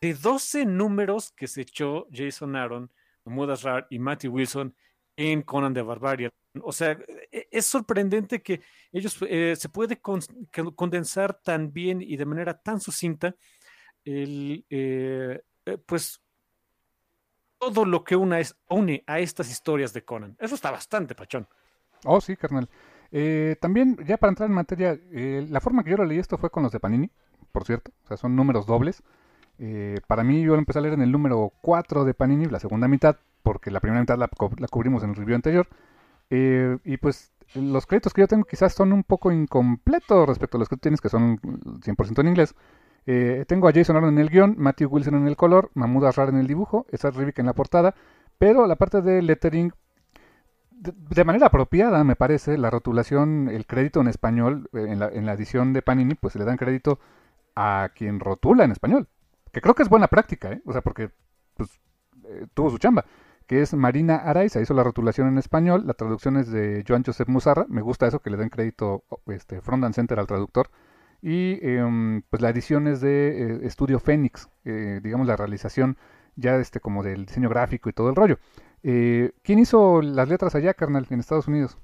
de 0.00 0.14
12 0.14 0.66
números 0.66 1.32
que 1.32 1.46
se 1.46 1.62
echó 1.62 2.06
Jason 2.12 2.56
Aaron, 2.56 2.90
Mahmoud 3.24 3.50
Asrar 3.50 3.86
y 3.90 3.98
Matthew 3.98 4.32
Wilson 4.32 4.74
en 5.16 5.42
Conan 5.42 5.74
the 5.74 5.82
Barbarian. 5.82 6.30
O 6.62 6.72
sea, 6.72 6.98
e, 7.30 7.48
es 7.50 7.66
sorprendente 7.66 8.42
que 8.42 8.60
ellos 8.92 9.18
eh, 9.28 9.54
se 9.56 9.68
puede 9.68 10.00
condensar 10.00 11.34
tan 11.34 11.72
bien 11.72 12.02
y 12.02 12.16
de 12.16 12.24
manera 12.24 12.60
tan 12.60 12.80
sucinta 12.80 13.34
el, 14.04 14.64
eh, 14.68 15.42
eh, 15.66 15.78
pues 15.78 16.20
todo 17.58 17.84
lo 17.84 18.02
que 18.02 18.16
una 18.16 18.40
une 18.68 19.04
a 19.06 19.20
estas 19.20 19.50
historias 19.50 19.92
de 19.92 20.04
Conan. 20.04 20.36
Eso 20.40 20.54
está 20.54 20.70
bastante 20.70 21.14
pachón. 21.14 21.46
Oh, 22.04 22.20
sí, 22.20 22.34
carnal. 22.34 22.68
también, 23.60 23.98
ya 24.06 24.16
para 24.16 24.30
entrar 24.30 24.48
en 24.48 24.54
materia, 24.54 24.98
la 25.12 25.60
forma 25.60 25.84
que 25.84 25.90
yo 25.90 25.98
lo 25.98 26.06
leí 26.06 26.18
esto 26.18 26.38
fue 26.38 26.48
con 26.48 26.62
los 26.62 26.72
de 26.72 26.80
Panini, 26.80 27.10
por 27.52 27.64
cierto. 27.64 27.92
O 28.04 28.08
sea, 28.08 28.16
son 28.16 28.34
números 28.34 28.64
dobles. 28.64 29.02
para 30.08 30.24
mí, 30.24 30.40
yo 30.40 30.52
lo 30.54 30.58
empecé 30.58 30.78
a 30.78 30.82
leer 30.82 30.94
en 30.94 31.02
el 31.02 31.12
número 31.12 31.52
4 31.60 32.06
de 32.06 32.14
Panini, 32.14 32.46
la 32.46 32.60
segunda 32.60 32.88
mitad, 32.88 33.18
porque 33.42 33.70
la 33.70 33.80
primera 33.80 34.00
mitad 34.00 34.18
la, 34.18 34.28
cubrimos 34.68 35.02
en 35.02 35.10
el 35.10 35.16
review 35.16 35.36
anterior. 35.36 35.68
Eh, 36.30 36.78
y 36.84 36.96
pues 36.96 37.32
los 37.54 37.86
créditos 37.86 38.12
que 38.12 38.20
yo 38.22 38.28
tengo 38.28 38.44
quizás 38.44 38.72
son 38.72 38.92
un 38.92 39.02
poco 39.02 39.32
incompletos 39.32 40.28
respecto 40.28 40.56
a 40.56 40.60
los 40.60 40.68
que 40.68 40.76
tú 40.76 40.80
tienes, 40.80 41.00
que 41.00 41.08
son 41.08 41.38
100% 41.38 42.20
en 42.20 42.28
inglés. 42.28 42.54
Eh, 43.06 43.44
tengo 43.48 43.68
a 43.68 43.72
Jason 43.72 43.96
Aaron 43.96 44.10
en 44.14 44.18
el 44.18 44.30
guion, 44.30 44.54
Matthew 44.58 44.88
Wilson 44.90 45.14
en 45.14 45.26
el 45.26 45.36
color, 45.36 45.70
Mahmoud 45.74 46.04
Asrar 46.04 46.28
en 46.28 46.36
el 46.36 46.46
dibujo, 46.46 46.86
esa 46.90 47.10
Rivik 47.10 47.38
en 47.38 47.46
la 47.46 47.54
portada, 47.54 47.94
pero 48.38 48.66
la 48.66 48.76
parte 48.76 49.02
de 49.02 49.22
lettering 49.22 49.72
de, 50.70 51.24
manera 51.24 51.48
apropiada, 51.48 52.04
me 52.04 52.16
parece, 52.16 52.56
la 52.56 52.70
rotulación, 52.70 53.48
el 53.50 53.66
crédito 53.66 54.00
en 54.00 54.08
español, 54.08 54.70
eh, 54.72 54.86
en 54.88 54.98
la, 54.98 55.08
en 55.08 55.26
la 55.26 55.34
edición 55.34 55.72
de 55.72 55.82
Panini, 55.82 56.14
pues 56.14 56.36
le 56.36 56.44
dan 56.44 56.56
crédito 56.56 56.98
a 57.54 57.90
quien 57.94 58.20
rotula 58.20 58.64
en 58.64 58.72
español. 58.72 59.08
Que 59.52 59.60
creo 59.60 59.74
que 59.74 59.82
es 59.82 59.88
buena 59.88 60.08
práctica, 60.08 60.52
¿eh? 60.52 60.62
O 60.64 60.72
sea, 60.72 60.80
porque 60.80 61.10
pues, 61.56 61.80
tuvo 62.54 62.70
su 62.70 62.78
chamba. 62.78 63.04
Que 63.50 63.62
es 63.62 63.74
Marina 63.74 64.14
Araiza, 64.14 64.60
hizo 64.60 64.74
la 64.74 64.84
rotulación 64.84 65.26
en 65.26 65.36
español, 65.36 65.82
la 65.84 65.94
traducción 65.94 66.36
es 66.36 66.52
de 66.52 66.84
Joan 66.86 67.02
Josep 67.02 67.26
Musarra, 67.26 67.66
me 67.68 67.80
gusta 67.80 68.06
eso, 68.06 68.20
que 68.20 68.30
le 68.30 68.36
den 68.36 68.48
crédito 68.48 69.02
este, 69.26 69.60
Front 69.60 69.82
and 69.82 69.92
Center 69.92 70.20
al 70.20 70.28
traductor. 70.28 70.70
Y 71.20 71.58
em, 71.66 72.22
pues 72.30 72.42
la 72.42 72.50
edición 72.50 72.86
es 72.86 73.00
de 73.00 73.66
Estudio 73.66 73.98
Fénix, 73.98 74.48
digamos 74.62 75.26
la 75.26 75.34
realización 75.34 75.96
ya 76.36 76.58
este 76.58 76.78
como 76.78 77.02
del 77.02 77.26
diseño 77.26 77.48
gráfico 77.48 77.88
y 77.88 77.92
todo 77.92 78.10
el 78.10 78.14
rollo. 78.14 78.38
Eh, 78.84 79.32
¿Quién 79.42 79.58
hizo 79.58 80.00
las 80.00 80.28
letras 80.28 80.54
allá, 80.54 80.74
carnal, 80.74 81.08
en 81.10 81.18
Estados 81.18 81.48
Unidos? 81.48 81.76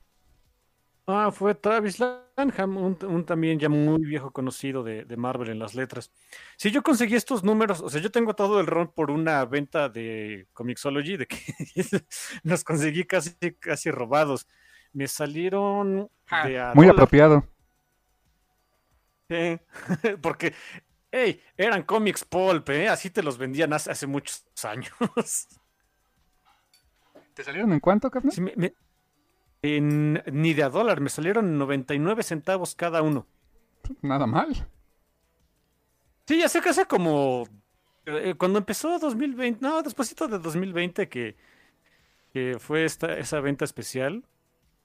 Ah, 1.09 1.31
fue 1.31 1.55
Travis 1.55 2.01
Lanham, 2.01 2.77
un, 2.77 3.25
también 3.25 3.61
ya 3.61 3.69
muy 3.69 4.05
viejo 4.05 4.33
conocido 4.33 4.83
de, 4.83 5.05
Marvel 5.17 5.51
en 5.51 5.61
las 5.61 5.77
letras. 5.77 6.11
Si 6.57 6.73
yo 6.73 6.83
conseguí 6.83 7.15
estos 7.15 7.45
números, 7.45 7.81
o 7.81 7.89
sea, 7.89 8.01
yo 8.01 8.11
tengo 8.11 8.35
todo 8.35 8.59
el 8.59 8.67
rol 8.67 8.93
por 8.93 9.13
una 9.13 9.45
venta 9.45 9.89
de 9.89 10.49
Comixology, 10.53 11.17
de 11.17 11.27
que 11.27 11.39
los 12.43 12.65
conseguí 12.65 13.05
casi, 13.05 13.37
casi 13.61 13.93
robados. 13.93 14.49
Me 14.93 15.07
salieron 15.07 16.11
ah, 16.29 16.73
Muy 16.75 16.89
apropiado. 16.89 17.47
porque, 20.23 20.55
hey, 21.13 21.41
eran 21.57 21.85
cómics 21.85 22.25
pulp, 22.25 22.69
¿eh? 22.71 22.89
así 22.89 23.11
te 23.11 23.23
los 23.23 23.39
vendían 23.39 23.73
hace, 23.73 23.93
hace 23.93 24.09
muchos 24.09 24.45
años. 24.65 24.93
¿Te 27.33 27.45
salieron 27.45 27.73
en 27.73 27.81
cuánto, 27.81 28.11
carnal? 29.63 30.23
ni 30.33 30.55
de 30.55 30.63
a 30.63 30.69
dólar, 30.69 31.01
me 31.01 31.09
salieron 31.09 31.59
99 31.59 32.23
centavos 32.23 32.75
cada 32.75 33.03
uno. 33.03 33.27
Nada 34.03 34.27
mal. 34.27 34.69
Sí, 36.27 36.39
ya 36.39 36.49
sé 36.49 36.61
que 36.61 36.71
hace 36.71 36.87
como. 36.87 37.45
Eh, 38.07 38.35
cuando 38.37 38.59
empezó 38.59 38.99
2020, 38.99 39.61
no, 39.61 39.83
despuésito 39.83 40.29
de 40.29 40.39
2020, 40.39 41.09
que, 41.09 41.37
que 42.33 42.57
fue 42.59 42.85
esta, 42.85 43.17
esa 43.19 43.41
venta 43.41 43.65
especial. 43.65 44.25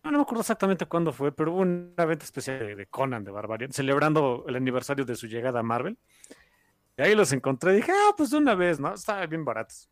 No, 0.03 0.09
no, 0.09 0.17
me 0.17 0.23
acuerdo 0.23 0.41
exactamente 0.41 0.87
cuándo 0.87 1.13
fue, 1.13 1.31
pero 1.31 1.51
hubo 1.53 1.61
una 1.61 2.05
venta 2.05 2.25
especial 2.25 2.75
de, 2.75 2.85
Conan 2.87 3.23
de 3.23 3.31
Barbarian, 3.31 3.71
celebrando 3.71 4.45
el 4.47 4.55
aniversario 4.55 5.05
de 5.05 5.15
su 5.15 5.27
llegada 5.27 5.59
a 5.59 5.63
Marvel. 5.63 5.97
Y 6.97 7.01
ahí 7.03 7.15
los 7.15 7.31
encontré 7.33 7.73
y 7.73 7.75
dije, 7.77 7.91
ah, 7.91 8.13
pues 8.17 8.31
de 8.31 8.37
una 8.37 8.55
vez, 8.55 8.79
¿no? 8.79 8.93
Estaban 8.93 9.29
bien 9.29 9.45
baratos. 9.45 9.89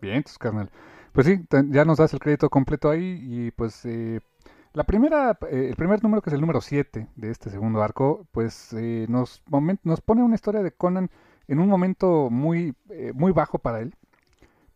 Bien, 0.00 0.22
tus 0.22 0.36
carnal. 0.36 0.70
Pues 1.16 1.26
sí, 1.28 1.46
ya 1.70 1.86
nos 1.86 1.96
das 1.96 2.12
el 2.12 2.18
crédito 2.18 2.50
completo 2.50 2.90
ahí 2.90 3.18
y 3.22 3.50
pues 3.52 3.86
eh, 3.86 4.20
la 4.74 4.84
primera, 4.84 5.38
eh, 5.50 5.68
el 5.70 5.74
primer 5.74 6.02
número 6.02 6.20
que 6.20 6.28
es 6.28 6.34
el 6.34 6.42
número 6.42 6.60
7 6.60 7.08
de 7.16 7.30
este 7.30 7.48
segundo 7.48 7.82
arco, 7.82 8.26
pues 8.32 8.74
eh, 8.74 9.06
nos, 9.08 9.42
nos 9.82 10.02
pone 10.02 10.22
una 10.22 10.34
historia 10.34 10.62
de 10.62 10.72
Conan 10.72 11.08
en 11.48 11.58
un 11.58 11.68
momento 11.70 12.28
muy, 12.28 12.74
muy 13.14 13.32
bajo 13.32 13.58
para 13.58 13.80
él, 13.80 13.94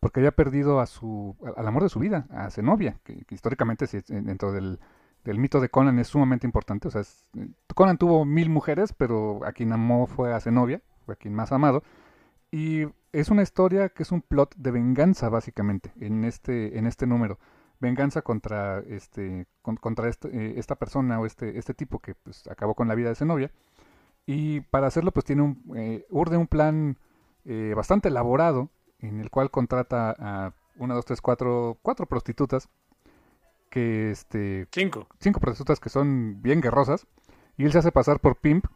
porque 0.00 0.20
había 0.20 0.30
perdido 0.30 0.80
a 0.80 0.86
su, 0.86 1.36
al 1.58 1.68
amor 1.68 1.82
de 1.82 1.90
su 1.90 1.98
vida, 1.98 2.26
a 2.30 2.48
Zenobia, 2.48 2.96
que, 3.04 3.22
históricamente 3.28 3.86
dentro 4.08 4.50
del, 4.50 4.80
del, 5.24 5.38
mito 5.38 5.60
de 5.60 5.68
Conan 5.68 5.98
es 5.98 6.08
sumamente 6.08 6.46
importante. 6.46 6.88
O 6.88 6.90
sea, 6.90 7.02
Conan 7.74 7.98
tuvo 7.98 8.24
mil 8.24 8.48
mujeres, 8.48 8.94
pero 8.94 9.44
a 9.44 9.52
quien 9.52 9.74
amó 9.74 10.06
fue 10.06 10.32
a 10.32 10.40
Zenobia, 10.40 10.80
fue 11.04 11.16
a 11.16 11.18
quien 11.18 11.34
más 11.34 11.52
amado. 11.52 11.82
Y 12.50 12.86
es 13.12 13.30
una 13.30 13.42
historia 13.42 13.88
que 13.88 14.02
es 14.02 14.12
un 14.12 14.22
plot 14.22 14.54
de 14.56 14.70
venganza, 14.70 15.28
básicamente, 15.28 15.92
en 16.00 16.24
este, 16.24 16.78
en 16.78 16.86
este 16.86 17.06
número. 17.06 17.38
Venganza 17.80 18.22
contra, 18.22 18.80
este, 18.80 19.46
contra 19.62 20.08
este, 20.08 20.28
eh, 20.28 20.54
esta 20.58 20.76
persona 20.76 21.18
o 21.18 21.26
este, 21.26 21.58
este 21.58 21.74
tipo 21.74 21.98
que 21.98 22.14
pues, 22.14 22.46
acabó 22.48 22.74
con 22.74 22.88
la 22.88 22.94
vida 22.94 23.08
de 23.08 23.14
su 23.14 23.24
novia. 23.24 23.50
Y 24.26 24.60
para 24.60 24.86
hacerlo, 24.86 25.12
pues 25.12 25.24
tiene 25.24 25.42
un, 25.42 25.62
eh, 25.76 26.06
urde 26.10 26.36
un 26.36 26.46
plan 26.46 26.98
eh, 27.44 27.72
bastante 27.74 28.08
elaborado 28.08 28.68
en 28.98 29.20
el 29.20 29.30
cual 29.30 29.50
contrata 29.50 30.14
a 30.18 30.52
una, 30.76 30.94
dos, 30.94 31.06
tres, 31.06 31.20
cuatro, 31.20 31.78
cuatro 31.82 32.06
prostitutas 32.06 32.68
que 33.70 34.10
este 34.10 34.66
cinco 34.72 35.06
cinco 35.20 35.38
prostitutas 35.38 35.78
que 35.78 35.90
son 35.90 36.42
bien 36.42 36.60
guerrosas 36.60 37.06
y 37.56 37.64
él 37.64 37.72
se 37.72 37.78
hace 37.78 37.92
pasar 37.92 38.18
por 38.18 38.36
pimp 38.36 38.66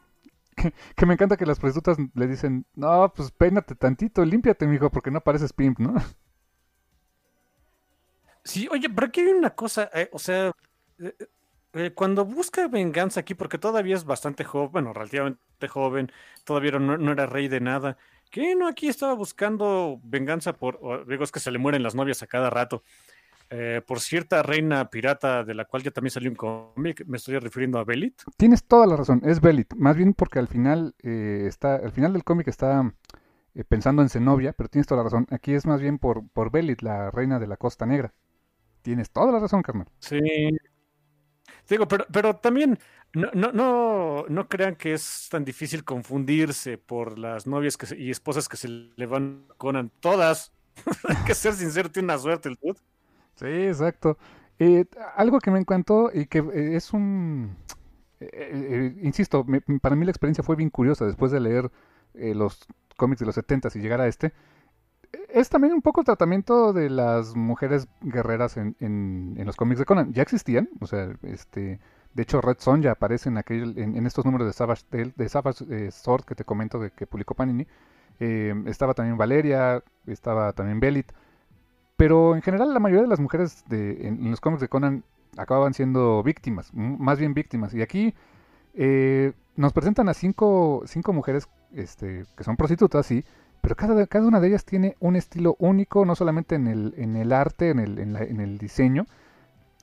que, 0.55 1.07
me 1.07 1.15
encanta 1.15 1.37
que 1.37 1.47
las 1.47 1.59
prostitutas 1.59 1.99
le 2.15 2.27
dicen, 2.27 2.67
no, 2.75 3.13
pues 3.15 3.31
peínate 3.31 3.75
tantito, 3.75 4.25
límpiate, 4.25 4.67
mijo, 4.67 4.91
porque 4.91 5.11
no 5.11 5.21
pareces 5.21 5.53
pimp, 5.53 5.79
¿no? 5.79 5.95
Sí, 8.45 8.69
oye, 8.71 8.91
pero 8.91 9.07
aquí 9.07 9.21
hay 9.23 9.29
una 9.29 9.55
cosa, 9.55 9.91
eh, 9.95 10.11
o 10.13 10.19
sea, 10.19 10.53
eh, 10.99 11.15
eh, 11.73 11.93
cuando 11.95 12.25
busca 12.27 12.69
venganza 12.69 13.21
aquí, 13.21 13.35
porque 13.35 13.57
todavía 13.59 13.97
es 13.97 14.05
bastante 14.05 14.45
joven, 14.45 14.71
bueno, 14.73 14.93
relativamente 14.93 15.69
joven, 15.69 16.13
todavía 16.45 16.73
no, 16.73 16.99
no 16.99 17.13
era 17.13 17.27
rey 17.27 17.49
de 17.49 17.61
nada, 17.61 17.97
que 18.31 18.55
no 18.55 18.69
aquí 18.69 18.89
estaba 18.89 19.15
buscando 19.15 19.99
venganza 20.05 20.53
por, 20.55 21.07
digo, 21.07 21.25
es 21.25 21.33
que 21.33 21.41
se 21.41 21.51
le 21.51 21.59
mueren 21.59 21.83
las 21.83 21.95
novias 21.95 22.23
a 22.23 22.27
cada 22.27 22.51
rato. 22.51 22.83
Eh, 23.51 23.83
por 23.87 24.01
cierta 24.01 24.43
reina 24.43 24.89
pirata 24.91 25.45
de 25.45 25.55
la 25.55 25.65
cual 25.67 25.83
ya 25.83 25.91
también 25.91 26.11
salió 26.11 26.31
un 26.31 26.37
cómic, 26.37 27.05
me 27.07 27.19
estoy 27.19 27.39
refiriendo 27.39 27.79
a 27.79 27.85
Belit. 27.85 28.23
Tienes 28.37 28.65
toda 28.65 28.87
la 28.87 28.97
razón, 28.97 29.21
es 29.25 29.41
Belit, 29.41 29.75
más 29.75 29.97
bien 29.97 30.15
porque 30.15 30.39
al 30.39 30.49
final 30.49 30.95
eh, 31.03 31.45
está, 31.47 31.77
al 31.77 31.93
final 31.93 32.15
del 32.15 32.25
cómic 32.25 32.49
está 32.49 32.93
eh, 33.55 33.65
pensando 33.65 34.03
en 34.03 34.09
Zenobia, 34.09 34.53
pero 34.55 34.69
tienes 34.69 34.87
toda 34.87 35.03
la 35.03 35.05
razón. 35.05 35.27
Aquí 35.31 35.55
es 35.55 35.67
más 35.67 35.81
bien 35.81 35.99
por, 35.99 36.29
por 36.31 36.51
Belit, 36.51 36.83
la 36.83 37.11
reina 37.11 37.39
de 37.39 37.47
la 37.47 37.57
Costa 37.57 37.87
Negra. 37.87 38.15
Tienes 38.83 39.11
toda 39.11 39.31
la 39.33 39.39
razón, 39.39 39.63
carnal. 39.63 39.89
Sí. 39.99 40.19
Digo, 41.69 41.87
pero, 41.87 42.07
pero 42.11 42.37
también 42.37 42.79
no, 43.15 43.31
no, 43.33 43.53
no, 43.53 44.25
no 44.29 44.49
crean 44.49 44.75
que 44.75 44.95
es 44.95 45.29
tan 45.31 45.45
difícil 45.45 45.85
confundirse 45.85 46.79
por 46.79 47.19
las 47.19 47.47
novias 47.47 47.77
que 47.77 47.97
y 47.97 48.11
esposas 48.11 48.49
que 48.49 48.57
se 48.57 48.69
le 48.69 49.07
van 49.07 49.47
con 49.57 49.91
todas. 50.01 50.53
Hay 51.09 51.25
que 51.25 51.35
ser 51.35 51.55
sincero, 51.55 51.91
tiene 51.91 52.07
una 52.07 52.19
suerte 52.19 52.49
el 52.49 52.57
dude. 52.61 52.81
Sí, 53.45 53.67
exacto. 53.67 54.17
Eh, 54.59 54.87
algo 55.17 55.39
que 55.41 55.51
me 55.51 55.59
encantó 55.59 56.11
y 56.13 56.27
que 56.27 56.39
eh, 56.39 56.77
es 56.77 56.93
un... 56.93 57.57
Eh, 58.21 58.97
insisto, 59.03 59.45
para 59.83 59.97
mí 59.97 60.05
la 60.07 60.11
experiencia 60.11 60.43
fue 60.43 60.57
bien 60.57 60.71
curiosa 60.71 61.05
después 61.05 61.31
de 61.31 61.41
leer 61.41 61.71
los 62.15 62.65
cómics 62.97 63.21
de 63.21 63.27
los 63.27 63.35
70 63.35 63.69
y 63.75 63.81
llegar 63.81 64.01
a 64.01 64.07
este. 64.07 64.33
Es 65.29 65.51
también 65.51 65.75
un 65.75 65.83
poco 65.83 66.01
el 66.01 66.07
tratamiento 66.07 66.73
de 66.73 66.89
las 66.89 67.35
mujeres 67.35 67.89
guerreras 68.01 68.57
en, 68.57 68.77
en, 68.81 69.45
los 69.45 69.57
cómics 69.57 69.81
de 69.81 69.85
Conan. 69.85 70.13
Ya 70.13 70.23
existían, 70.23 70.69
o 70.81 70.87
sea, 70.87 71.15
este... 71.23 71.81
De 72.15 72.23
hecho, 72.23 72.41
Red 72.41 72.59
Son 72.61 72.81
ya 72.81 72.93
aparece 72.93 73.29
en, 73.29 73.39
aquel, 73.39 73.77
en, 73.77 74.07
estos 74.07 74.25
números 74.25 74.47
de 74.47 74.53
Savage, 74.53 74.85
de 74.91 75.29
Savage 75.29 75.91
Sword 75.91 76.25
que 76.25 76.37
te 76.37 76.45
comento 76.45 76.79
de 76.79 76.93
que 76.93 77.09
publicó 77.09 77.35
Panini. 77.35 77.67
estaba 78.21 78.95
también 78.95 79.19
Valeria, 79.19 79.83
estaba 80.07 80.53
también 80.53 80.79
Belit. 80.79 81.11
Pero 81.97 82.35
en 82.35 82.43
general 82.43 82.75
la 82.75 82.81
mayoría 82.81 83.03
de 83.03 83.09
las 83.09 83.21
mujeres 83.21 83.65
de, 83.69 84.09
en, 84.09 84.31
los 84.31 84.41
cómics 84.41 84.61
de 84.61 84.69
Conan 84.69 85.05
acababan 85.37 85.75
siendo 85.75 86.23
víctimas, 86.23 86.73
más 86.75 87.19
bien 87.19 87.35
víctimas. 87.35 87.75
Y 87.75 87.83
aquí 87.83 88.15
eh, 88.75 89.33
nos 89.57 89.73
presentan 89.73 90.09
a 90.09 90.15
cinco, 90.15 90.83
cinco 90.87 91.13
mujeres 91.13 91.49
este, 91.73 92.25
que 92.37 92.45
son 92.45 92.57
prostitutas, 92.57 93.07
sí, 93.07 93.25
pero 93.61 93.77
cada, 93.77 94.07
cada 94.07 94.27
una 94.27 94.41
de 94.41 94.49
ellas 94.49 94.65
tiene 94.65 94.97
un 95.01 95.17
estilo 95.17 95.57
único, 95.59 96.05
no 96.05 96.15
solamente 96.15 96.57
en 96.57 96.67
el, 96.67 96.95
en 96.97 97.17
el 97.17 97.33
arte, 97.33 97.71
en 97.71 97.79
el, 97.79 97.99
en, 97.99 98.41
el 98.41 98.59
diseño, 98.59 99.07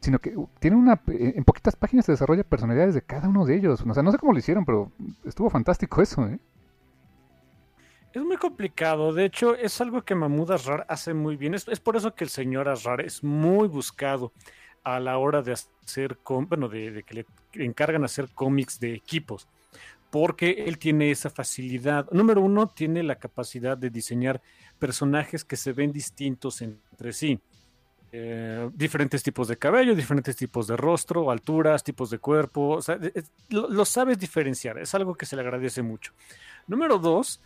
sino 0.02 0.20
que 0.20 0.36
tiene 0.60 0.78
una, 0.78 1.02
eh, 1.08 1.34
en 1.36 1.44
poquitas 1.44 1.76
páginas 1.76 2.06
se 2.06 2.12
desarrolla 2.12 2.44
personalidades 2.44 2.94
de 2.94 3.02
cada 3.02 3.28
uno 3.30 3.46
de 3.46 3.56
ellos. 3.56 3.84
O 3.88 3.94
sea, 3.94 4.04
no 4.04 4.12
sé 4.12 4.18
cómo 4.20 4.34
lo 4.34 4.40
hicieron, 4.40 4.66
pero 4.66 4.92
estuvo 5.26 5.50
fantástico 5.50 6.02
eso, 6.02 6.28
¿eh? 6.28 6.40
Es 8.14 8.22
muy 8.22 8.36
complicado. 8.38 9.14
De 9.14 9.26
hecho, 9.26 9.56
es 9.56 9.80
algo 9.80 10.02
que 10.02 10.16
Mahmoud 10.16 10.52
Asrar 10.52 10.86
hace 10.90 11.14
muy 11.14 11.38
bien. 11.38 11.54
Es, 11.54 11.66
por 11.80 11.96
eso 11.96 12.14
que 12.14 12.26
el 12.26 12.30
señor 12.30 12.68
Asrar 12.68 13.00
es 13.00 13.24
muy 13.24 13.68
buscado 13.70 14.34
a 14.84 15.00
la 15.00 15.18
hora 15.18 15.42
de 15.42 15.54
hacer, 15.54 16.18
bueno, 16.26 16.68
de, 16.68 17.04
que 17.04 17.26
le 17.54 17.66
encargan 17.66 18.04
hacer 18.04 18.30
cómics 18.34 18.80
de 18.80 18.94
equipos. 18.94 19.48
Porque 20.10 20.66
él 20.68 20.78
tiene 20.78 21.12
esa 21.12 21.30
facilidad. 21.30 22.10
Número 22.12 22.42
uno, 22.42 22.68
tiene 22.68 23.02
la 23.02 23.16
capacidad 23.16 23.78
de 23.78 23.90
diseñar 23.90 24.42
personajes 24.78 25.46
que 25.46 25.56
se 25.56 25.72
ven 25.72 25.94
distintos 25.94 26.62
entre 26.62 27.14
sí. 27.14 27.40
Eh, 28.12 28.70
diferentes 28.74 29.24
tipos 29.24 29.48
de 29.48 29.58
cabello, 29.58 29.96
diferentes 29.96 30.36
tipos 30.36 30.68
de 30.68 30.76
rostro, 30.76 31.32
alturas, 31.32 31.82
tipos 31.82 32.10
de 32.10 32.20
cuerpo. 32.20 32.72
O 32.72 32.82
sea, 32.82 33.00
lo 33.48 33.86
sabes 33.86 34.20
diferenciar. 34.20 34.80
Es 34.80 34.94
algo 34.96 35.16
que 35.16 35.26
se 35.26 35.38
le 35.38 35.44
agradece 35.44 35.82
mucho. 35.82 36.12
Número 36.68 36.98
dos, 36.98 37.42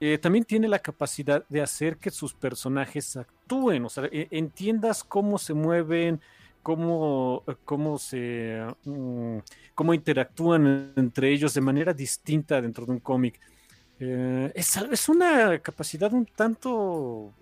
eh, 0.00 0.18
también 0.18 0.44
tiene 0.44 0.66
la 0.66 0.78
capacidad 0.78 1.44
de 1.48 1.60
hacer 1.60 1.98
que 1.98 2.10
sus 2.10 2.32
personajes 2.32 3.16
actúen, 3.16 3.84
o 3.84 3.88
sea, 3.88 4.04
e, 4.10 4.28
entiendas 4.30 5.04
cómo 5.04 5.36
se 5.36 5.52
mueven, 5.52 6.20
cómo, 6.62 7.44
cómo 7.64 7.98
se 7.98 8.64
mm, 8.84 9.38
cómo 9.74 9.94
interactúan 9.94 10.92
entre 10.96 11.30
ellos 11.30 11.54
de 11.54 11.60
manera 11.60 11.92
distinta 11.92 12.60
dentro 12.60 12.86
de 12.86 12.92
un 12.92 13.00
cómic. 13.00 13.38
Eh, 13.98 14.50
es, 14.54 14.76
es, 14.76 15.08
una 15.10 15.58
capacidad 15.58 16.12
un 16.12 16.24
tanto 16.24 17.34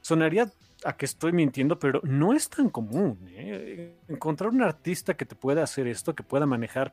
sonaría 0.00 0.50
a 0.84 0.96
que 0.96 1.06
estoy 1.06 1.32
mintiendo, 1.32 1.78
pero 1.78 2.00
no 2.02 2.32
es 2.32 2.48
tan 2.48 2.68
común. 2.68 3.18
¿eh? 3.30 3.94
Encontrar 4.08 4.50
un 4.50 4.62
artista 4.62 5.14
que 5.14 5.24
te 5.24 5.36
pueda 5.36 5.62
hacer 5.62 5.86
esto, 5.86 6.14
que 6.14 6.24
pueda 6.24 6.46
manejar 6.46 6.92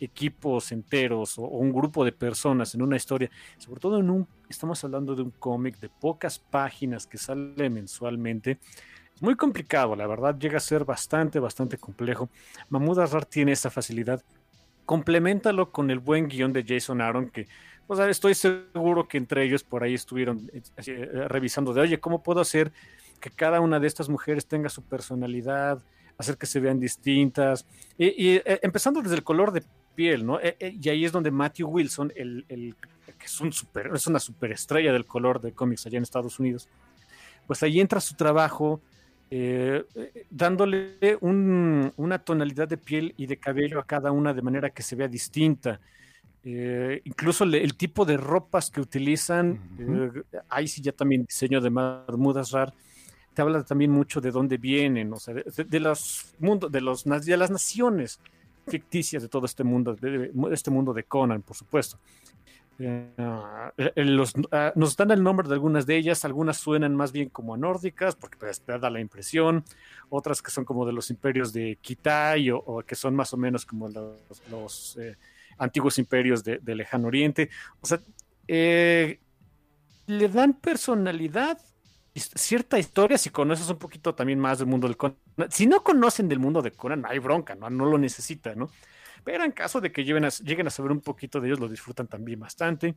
equipos 0.00 0.72
enteros 0.72 1.38
o, 1.38 1.42
un 1.42 1.72
grupo 1.72 2.04
de 2.04 2.12
personas 2.12 2.74
en 2.74 2.82
una 2.82 2.96
historia, 2.96 3.30
sobre 3.58 3.80
todo 3.80 3.98
en 3.98 4.10
un, 4.10 4.28
estamos 4.48 4.82
hablando 4.84 5.14
de 5.14 5.22
un 5.22 5.30
cómic 5.30 5.78
de 5.78 5.88
pocas 5.88 6.38
páginas 6.38 7.06
que 7.06 7.18
sale 7.18 7.70
mensualmente, 7.70 8.58
es 9.18 9.22
muy 9.22 9.34
complicado, 9.34 9.96
la 9.96 10.06
verdad 10.06 10.38
llega 10.38 10.58
a 10.58 10.60
ser 10.60 10.84
bastante, 10.84 11.40
bastante 11.40 11.76
complejo. 11.76 12.28
Mahmoud 12.68 13.00
Azar 13.00 13.24
tiene 13.24 13.50
esa 13.50 13.68
facilidad. 13.68 14.22
Complementalo 14.86 15.72
con 15.72 15.90
el 15.90 15.98
buen 15.98 16.28
guion 16.28 16.52
de 16.52 16.64
Jason 16.64 17.00
Aaron, 17.00 17.28
que 17.28 17.48
pues, 17.88 17.98
estoy 17.98 18.34
seguro 18.34 19.08
que 19.08 19.16
entre 19.16 19.42
ellos 19.42 19.64
por 19.64 19.82
ahí 19.82 19.94
estuvieron 19.94 20.48
eh, 20.52 20.62
eh, 20.86 21.26
revisando 21.26 21.72
de, 21.72 21.80
oye, 21.80 21.98
¿cómo 21.98 22.22
puedo 22.22 22.40
hacer 22.40 22.70
que 23.18 23.30
cada 23.30 23.60
una 23.60 23.80
de 23.80 23.88
estas 23.88 24.08
mujeres 24.08 24.46
tenga 24.46 24.68
su 24.68 24.82
personalidad, 24.82 25.82
hacer 26.16 26.36
que 26.36 26.46
se 26.46 26.60
vean 26.60 26.78
distintas? 26.78 27.66
Y, 27.96 28.36
eh, 28.36 28.60
empezando 28.62 29.02
desde 29.02 29.16
el 29.16 29.24
color 29.24 29.50
de 29.50 29.64
piel, 29.98 30.24
¿no? 30.24 30.38
y 30.60 30.88
ahí 30.88 31.04
es 31.04 31.10
donde 31.10 31.32
Matthew 31.32 31.68
Wilson, 31.68 32.12
el, 32.14 32.44
que 33.18 33.26
es, 33.26 33.40
un 33.40 33.52
super, 33.52 33.90
es 33.92 34.06
una 34.06 34.20
superestrella 34.20 34.92
del 34.92 35.04
color 35.04 35.40
de 35.40 35.50
cómics 35.50 35.84
allá 35.86 35.96
en 35.96 36.04
Estados 36.04 36.38
Unidos, 36.38 36.68
pues 37.48 37.64
ahí 37.64 37.80
entra 37.80 38.00
su 38.00 38.14
trabajo 38.14 38.80
eh, 39.28 39.84
dándole 40.30 41.18
una 41.20 42.18
tonalidad 42.20 42.68
de 42.68 42.76
piel 42.76 43.12
y 43.16 43.26
de 43.26 43.38
cabello 43.38 43.80
a 43.80 43.84
cada 43.84 44.12
una 44.12 44.32
de 44.32 44.40
manera 44.40 44.70
que 44.70 44.84
se 44.84 44.94
vea 44.94 45.08
distinta. 45.08 45.80
Eh, 46.44 47.00
incluso 47.02 47.42
el 47.42 47.74
tipo 47.76 48.04
de 48.04 48.16
ropas 48.16 48.70
que 48.70 48.80
utilizan, 48.80 49.60
eh, 49.80 50.22
ahí 50.48 50.68
sí 50.68 50.80
ya 50.80 50.92
también 50.92 51.24
diseño 51.24 51.60
de 51.60 51.70
Mahmoud 51.70 52.38
Asrar, 52.38 52.72
te 53.34 53.42
habla 53.42 53.64
también 53.64 53.90
mucho 53.90 54.20
de 54.20 54.30
dónde 54.30 54.58
vienen, 54.58 55.12
o 55.12 55.16
sea, 55.16 55.34
de, 55.34 55.80
los 55.80 56.34
mundos, 56.38 56.70
de, 56.70 56.80
los, 56.80 57.02
de 57.04 57.36
las 57.36 57.50
naciones 57.50 58.20
ficticias 58.68 59.22
de 59.22 59.28
todo 59.28 59.46
este 59.46 59.64
mundo, 59.64 59.94
de 59.94 60.30
este 60.52 60.70
mundo 60.70 60.92
de 60.92 61.04
Conan, 61.04 61.42
por 61.42 61.56
supuesto. 61.56 61.98
Eh, 62.80 63.10
los, 63.96 64.34
ah, 64.52 64.72
nos 64.76 64.96
dan 64.96 65.10
el 65.10 65.22
nombre 65.22 65.48
de 65.48 65.54
algunas 65.54 65.84
de 65.84 65.96
ellas, 65.96 66.24
algunas 66.24 66.58
suenan 66.58 66.94
más 66.94 67.10
bien 67.10 67.28
como 67.28 67.54
a 67.54 67.56
nórdicas, 67.56 68.14
porque 68.14 68.38
da 68.66 68.90
la 68.90 69.00
impresión, 69.00 69.64
otras 70.08 70.40
que 70.40 70.52
son 70.52 70.64
como 70.64 70.86
de 70.86 70.92
los 70.92 71.10
imperios 71.10 71.52
de 71.52 71.76
Kitai 71.80 72.50
o, 72.52 72.82
que 72.86 72.94
son 72.94 73.16
más 73.16 73.32
o 73.32 73.36
menos 73.36 73.66
como 73.66 73.88
los, 73.88 74.96
eh, 75.00 75.16
antiguos 75.58 75.98
imperios 75.98 76.44
de, 76.44 76.60
lejano 76.74 77.08
oriente. 77.08 77.50
O 77.80 77.86
sea, 77.86 78.00
eh, 78.46 79.18
le 80.06 80.28
dan 80.28 80.54
personalidad, 80.54 81.58
cierta 82.18 82.78
historia, 82.78 83.18
si 83.18 83.30
conoces 83.30 83.68
un 83.70 83.78
poquito 83.78 84.14
también 84.14 84.38
más 84.38 84.58
del 84.58 84.68
mundo 84.68 84.86
del 84.86 84.96
Conan. 84.96 85.16
Si 85.50 85.66
no 85.66 85.82
conocen 85.82 86.28
del 86.28 86.38
mundo 86.38 86.62
de 86.62 86.72
Conan, 86.72 87.04
hay 87.06 87.18
bronca, 87.18 87.54
no, 87.54 87.70
no 87.70 87.86
lo 87.86 87.98
necesitan, 87.98 88.58
¿no? 88.58 88.70
Pero 89.24 89.44
en 89.44 89.52
caso 89.52 89.80
de 89.80 89.92
que 89.92 90.04
lleguen 90.04 90.24
a, 90.24 90.28
lleguen 90.28 90.66
a 90.66 90.70
saber 90.70 90.92
un 90.92 91.00
poquito 91.00 91.40
de 91.40 91.48
ellos, 91.48 91.60
lo 91.60 91.68
disfrutan 91.68 92.06
también 92.06 92.40
bastante. 92.40 92.94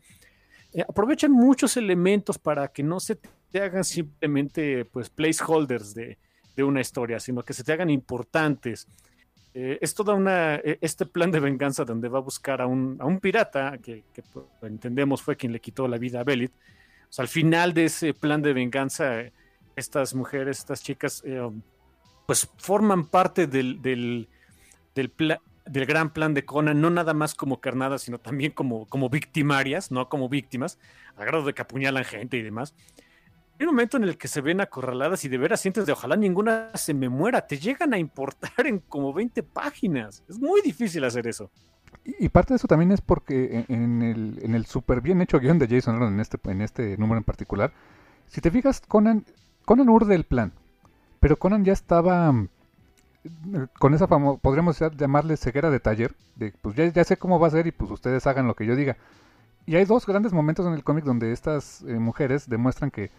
Eh, 0.74 0.84
aprovechan 0.88 1.32
muchos 1.32 1.76
elementos 1.78 2.38
para 2.38 2.68
que 2.70 2.84
no 2.84 3.00
se 3.00 3.18
te 3.52 3.62
hagan 3.62 3.84
simplemente 3.84 4.86
pues, 4.86 5.10
placeholders 5.10 5.94
de, 5.94 6.18
de 6.56 6.64
una 6.64 6.82
historia, 6.82 7.20
sino 7.20 7.44
que 7.44 7.54
se 7.54 7.64
te 7.64 7.74
hagan 7.74 7.90
importantes. 7.90 8.88
Eh, 9.54 9.80
es 9.82 9.94
toda 9.94 10.14
una, 10.14 10.56
e, 10.56 10.78
este 10.80 11.06
plan 11.06 11.32
de 11.32 11.42
venganza 11.42 11.84
donde 11.84 12.08
va 12.08 12.20
a 12.20 12.22
buscar 12.22 12.62
a 12.62 12.68
un, 12.68 12.98
a 13.00 13.06
un 13.06 13.20
pirata, 13.20 13.78
que, 13.80 14.04
que 14.14 14.24
pues, 14.32 14.46
entendemos 14.62 15.22
fue 15.22 15.36
quien 15.36 15.52
le 15.52 15.60
quitó 15.60 15.88
la 15.88 15.98
vida 15.98 16.22
a 16.22 16.24
Belit. 16.24 16.54
O 17.12 17.14
sea, 17.14 17.24
al 17.24 17.28
final 17.28 17.74
de 17.74 17.86
ese 17.86 18.14
plan 18.14 18.42
de 18.42 18.54
venganza, 18.54 19.24
estas 19.76 20.16
mujeres, 20.16 20.60
estas 20.60 20.82
chicas, 20.82 21.22
eh, 21.26 21.42
pues 22.26 22.50
forman 22.58 23.06
parte 23.06 23.48
del, 23.48 23.82
del, 23.82 24.30
gran 25.66 26.14
plan 26.14 26.34
de 26.34 26.46
Conan, 26.46 26.80
no 26.80 26.90
nada 26.90 27.14
más 27.14 27.36
como 27.36 27.60
carnadas, 27.60 28.04
sino 28.04 28.18
también 28.18 28.54
como, 28.54 28.86
como 28.86 29.10
victimarias, 29.10 29.92
no 29.92 30.08
como 30.08 30.30
víctimas, 30.30 30.80
a 31.18 31.26
grado 31.26 31.44
de 31.44 31.54
que 31.54 31.62
apuñalan 31.62 32.06
gente 32.06 32.38
y 32.38 32.44
demás. 32.44 32.74
Hay 33.60 33.66
un 33.66 33.74
momento 33.74 33.98
en 33.98 34.06
el 34.06 34.18
que 34.18 34.30
se 34.30 34.40
ven 34.40 34.62
acorraladas 34.62 35.26
y 35.26 35.28
de 35.28 35.38
veras 35.38 35.60
sientes 35.60 35.86
de 35.86 35.92
ojalá 35.92 36.16
ninguna 36.16 36.72
se 36.76 36.94
me 36.94 37.10
muera. 37.10 37.46
Te 37.46 37.60
llegan 37.60 37.94
a 37.94 37.98
importar 38.00 38.66
en 38.66 38.80
como 38.80 39.12
20 39.12 39.44
páginas. 39.44 40.24
Es 40.30 40.40
muy 40.40 40.62
difícil 40.62 41.04
hacer 41.04 41.28
eso. 41.28 41.52
Y, 42.04 42.30
parte 42.30 42.54
de 42.54 42.56
eso 42.58 42.68
también 42.68 42.92
es 42.92 43.02
porque 43.02 43.66
en, 43.68 44.02
el, 44.02 44.40
en 44.42 44.56
el 44.56 44.66
súper 44.66 45.02
bien 45.02 45.22
hecho 45.22 45.40
guion 45.40 45.60
de 45.60 45.68
Jason 45.68 45.96
Aaron 45.96 46.14
en 46.14 46.20
este, 46.20 46.40
en 46.46 46.62
este 46.62 46.98
número 46.98 47.20
en 47.20 47.24
particular, 47.24 47.72
si 48.28 48.42
te 48.42 48.50
fijas, 48.50 48.82
Conan, 48.88 49.26
Conan 49.66 49.90
urde 49.90 50.16
el 50.16 50.24
plan, 50.24 50.54
pero 51.20 51.38
Conan 51.38 51.64
ya 51.64 51.74
estaba 51.74 52.34
con 53.78 53.94
esa 53.94 54.08
famosa, 54.08 54.40
podríamos 54.42 54.80
llamarle 54.98 55.38
ceguera 55.38 55.70
de 55.70 55.80
taller, 55.80 56.16
de 56.36 56.54
pues 56.62 56.76
ya, 56.76 56.86
ya, 56.88 57.04
sé 57.04 57.18
cómo 57.18 57.40
va 57.40 57.48
a 57.48 57.52
ser 57.52 57.68
y 57.68 57.72
pues 57.72 57.92
ustedes 57.92 58.26
hagan 58.26 58.48
lo 58.48 58.56
que 58.56 58.66
yo 58.66 58.76
diga. 58.76 58.98
Y 59.66 59.76
hay 59.76 59.86
dos 59.86 60.08
grandes 60.08 60.34
momentos 60.34 60.66
en 60.66 60.74
el 60.74 60.84
cómic 60.84 61.06
donde 61.06 61.32
estas 61.32 61.84
eh, 61.84 62.00
mujeres 62.00 62.50
demuestran 62.50 62.90
que, 62.90 63.12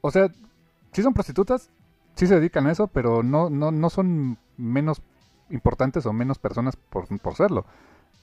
o 0.00 0.10
sea, 0.10 0.28
sí 0.92 1.02
son 1.02 1.14
prostitutas, 1.14 1.70
sí 2.16 2.26
se 2.26 2.34
dedican 2.34 2.66
a 2.66 2.72
eso, 2.72 2.88
pero 2.88 3.22
no, 3.22 3.48
no, 3.48 3.70
no 3.70 3.90
son 3.90 4.38
menos 4.56 5.02
importantes 5.50 6.04
o 6.06 6.12
menos 6.12 6.38
personas 6.38 6.74
por, 6.76 7.06
por 7.20 7.34
serlo. 7.36 7.64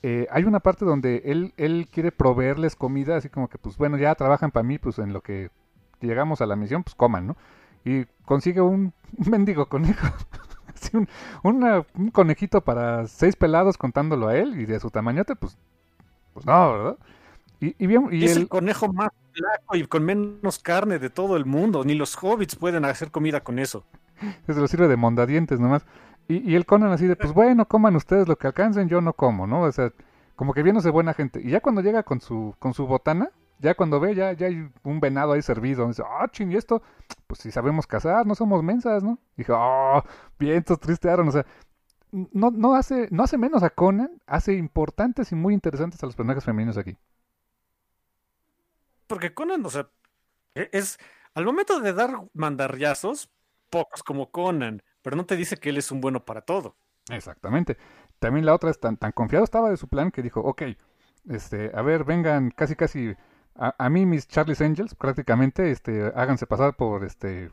Eh, 0.04 0.28
hay 0.32 0.44
una 0.44 0.60
parte 0.60 0.84
donde 0.84 1.22
él, 1.26 1.54
él 1.58 1.88
quiere 1.92 2.12
proveerles 2.12 2.76
comida, 2.76 3.18
así 3.18 3.30
como 3.30 3.50
que, 3.50 3.58
pues 3.58 3.78
bueno, 3.78 3.98
ya 3.98 4.16
trabajan 4.16 4.52
para 4.52 4.64
mí, 4.64 4.80
pues 4.80 4.98
en 4.98 5.14
lo 5.14 5.22
que 5.22 5.52
llegamos 6.00 6.42
a 6.42 6.48
la 6.48 6.56
misión, 6.56 6.84
pues 6.84 6.96
coman, 6.96 7.28
¿no? 7.28 7.38
Y 7.86 8.06
consigue 8.26 8.62
un, 8.62 8.94
un 9.18 9.30
mendigo 9.30 9.68
conejo 9.68 10.08
un, 11.44 12.12
conejito 12.12 12.62
para 12.62 13.08
seis 13.08 13.36
pelados 13.36 13.78
contándolo 13.78 14.28
a 14.28 14.38
él 14.38 14.60
y 14.60 14.66
de 14.66 14.80
su 14.80 14.90
tamañote, 14.90 15.36
pues, 15.36 15.58
pues 16.34 16.46
no, 16.46 16.74
¿verdad? 16.74 16.98
Y, 17.60 17.86
bien, 17.86 18.08
y 18.12 18.26
es 18.26 18.38
el... 18.38 18.48
conejo 18.48 18.92
más 18.92 19.12
flaco 19.34 19.76
y 19.76 19.86
con 19.86 20.04
menos 20.04 20.58
carne 20.58 20.98
de 20.98 21.12
todo 21.12 21.38
el 21.38 21.46
mundo. 21.46 21.84
Ni 21.84 21.94
los 21.94 22.18
hobbits 22.20 22.56
pueden 22.56 22.86
hacer 22.86 23.12
comida 23.12 23.44
con 23.44 23.60
eso. 23.60 23.84
Se 24.48 24.56
lo 24.56 24.68
sirve 24.68 24.88
de 24.88 24.98
mondadientes 24.98 25.60
nomás. 25.60 25.86
Y, 26.32 26.50
y 26.50 26.56
el 26.56 26.66
Conan 26.66 26.94
así 26.94 27.08
de, 27.08 27.18
pues 27.18 27.34
bueno, 27.34 27.68
coman 27.68 27.96
ustedes 27.98 28.28
lo 28.30 28.38
que 28.38 28.48
alcancen, 28.48 28.88
yo 28.88 29.02
no 29.02 29.12
como, 29.12 29.48
¿no? 29.48 29.64
O 29.64 29.72
sea, 29.72 29.92
como 30.38 30.54
que 30.54 30.64
viéndose 30.64 30.90
buena 30.90 31.14
gente. 31.14 31.42
Y 31.44 31.50
ya 31.50 31.60
cuando 31.60 31.82
llega 31.82 32.04
con 32.04 32.22
su, 32.22 32.56
con 32.58 32.74
su 32.74 32.88
botana, 32.88 33.32
ya 33.60 33.76
cuando 33.76 34.00
ve, 34.00 34.16
ya, 34.16 34.32
ya 34.32 34.48
hay 34.48 34.72
un 34.84 35.00
venado 35.02 35.34
ahí 35.34 35.42
servido. 35.42 35.86
Dice, 35.88 36.04
ah, 36.06 36.30
ching, 36.32 36.54
y 36.54 36.56
esto, 36.56 36.82
pues 37.28 37.42
si 37.42 37.52
sabemos 37.52 37.86
cazar, 37.86 38.26
no 38.26 38.34
somos 38.34 38.64
mensas, 38.64 39.04
¿no? 39.04 39.20
Dije, 39.36 39.52
oh, 39.54 40.02
vientos, 40.40 40.80
triste 40.80 41.10
Aaron, 41.10 41.28
o 41.28 41.32
sea, 41.32 41.46
no, 42.12 42.50
no, 42.50 42.76
hace, 42.76 43.10
no 43.12 43.24
hace 43.24 43.38
menos 43.38 43.62
a 43.64 43.70
Conan, 43.70 44.22
hace 44.26 44.54
importantes 44.54 45.34
y 45.34 45.36
muy 45.36 45.54
interesantes 45.54 46.02
a 46.02 46.06
los 46.06 46.16
personajes 46.16 46.46
femeninos 46.46 46.78
aquí. 46.78 46.98
Porque 49.08 49.34
Conan, 49.34 49.66
o 49.66 49.70
sea, 49.70 49.90
e, 50.56 50.70
es, 50.72 50.98
al 51.34 51.44
momento 51.44 51.82
de 51.82 51.92
dar 51.92 52.12
mandarriazos, 52.34 53.30
pocos 53.70 54.02
como 54.02 54.32
Conan, 54.32 54.82
pero 55.02 55.16
no 55.16 55.26
te 55.26 55.36
dice 55.36 55.58
que 55.58 55.70
él 55.70 55.78
es 55.78 55.92
un 55.92 56.02
bueno 56.02 56.26
para 56.26 56.42
todo. 56.42 56.76
Exactamente. 57.10 57.78
También 58.20 58.46
la 58.46 58.54
otra 58.54 58.70
es 58.70 58.80
tan, 58.80 58.98
tan 58.98 59.12
confiado 59.12 59.44
estaba 59.44 59.70
de 59.70 59.78
su 59.78 59.88
plan 59.88 60.12
que 60.12 60.22
dijo, 60.22 60.42
ok, 60.42 60.64
este, 61.30 61.72
a 61.74 61.82
ver, 61.82 62.04
vengan 62.04 62.52
casi 62.52 62.76
casi 62.76 63.16
a, 63.56 63.90
mí 63.90 64.06
mis 64.06 64.28
Charlie's 64.28 64.62
Angels 64.62 64.96
prácticamente 64.96 65.72
este, 65.72 66.12
háganse 66.16 66.48
pasar 66.48 66.76
por 66.76 67.04
este 67.04 67.52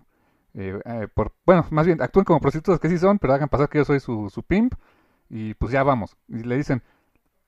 eh, 0.54 0.80
eh, 0.84 1.08
por 1.12 1.34
bueno 1.44 1.66
más 1.70 1.86
bien 1.86 2.00
actúen 2.00 2.24
como 2.24 2.40
prostitutas 2.40 2.80
que 2.80 2.88
sí 2.88 2.98
son 2.98 3.18
pero 3.18 3.34
hagan 3.34 3.48
pasar 3.48 3.68
que 3.68 3.78
yo 3.78 3.84
soy 3.84 4.00
su, 4.00 4.30
su 4.30 4.42
pimp 4.42 4.74
y 5.28 5.54
pues 5.54 5.72
ya 5.72 5.82
vamos 5.82 6.16
y 6.28 6.42
le 6.44 6.56
dicen 6.56 6.82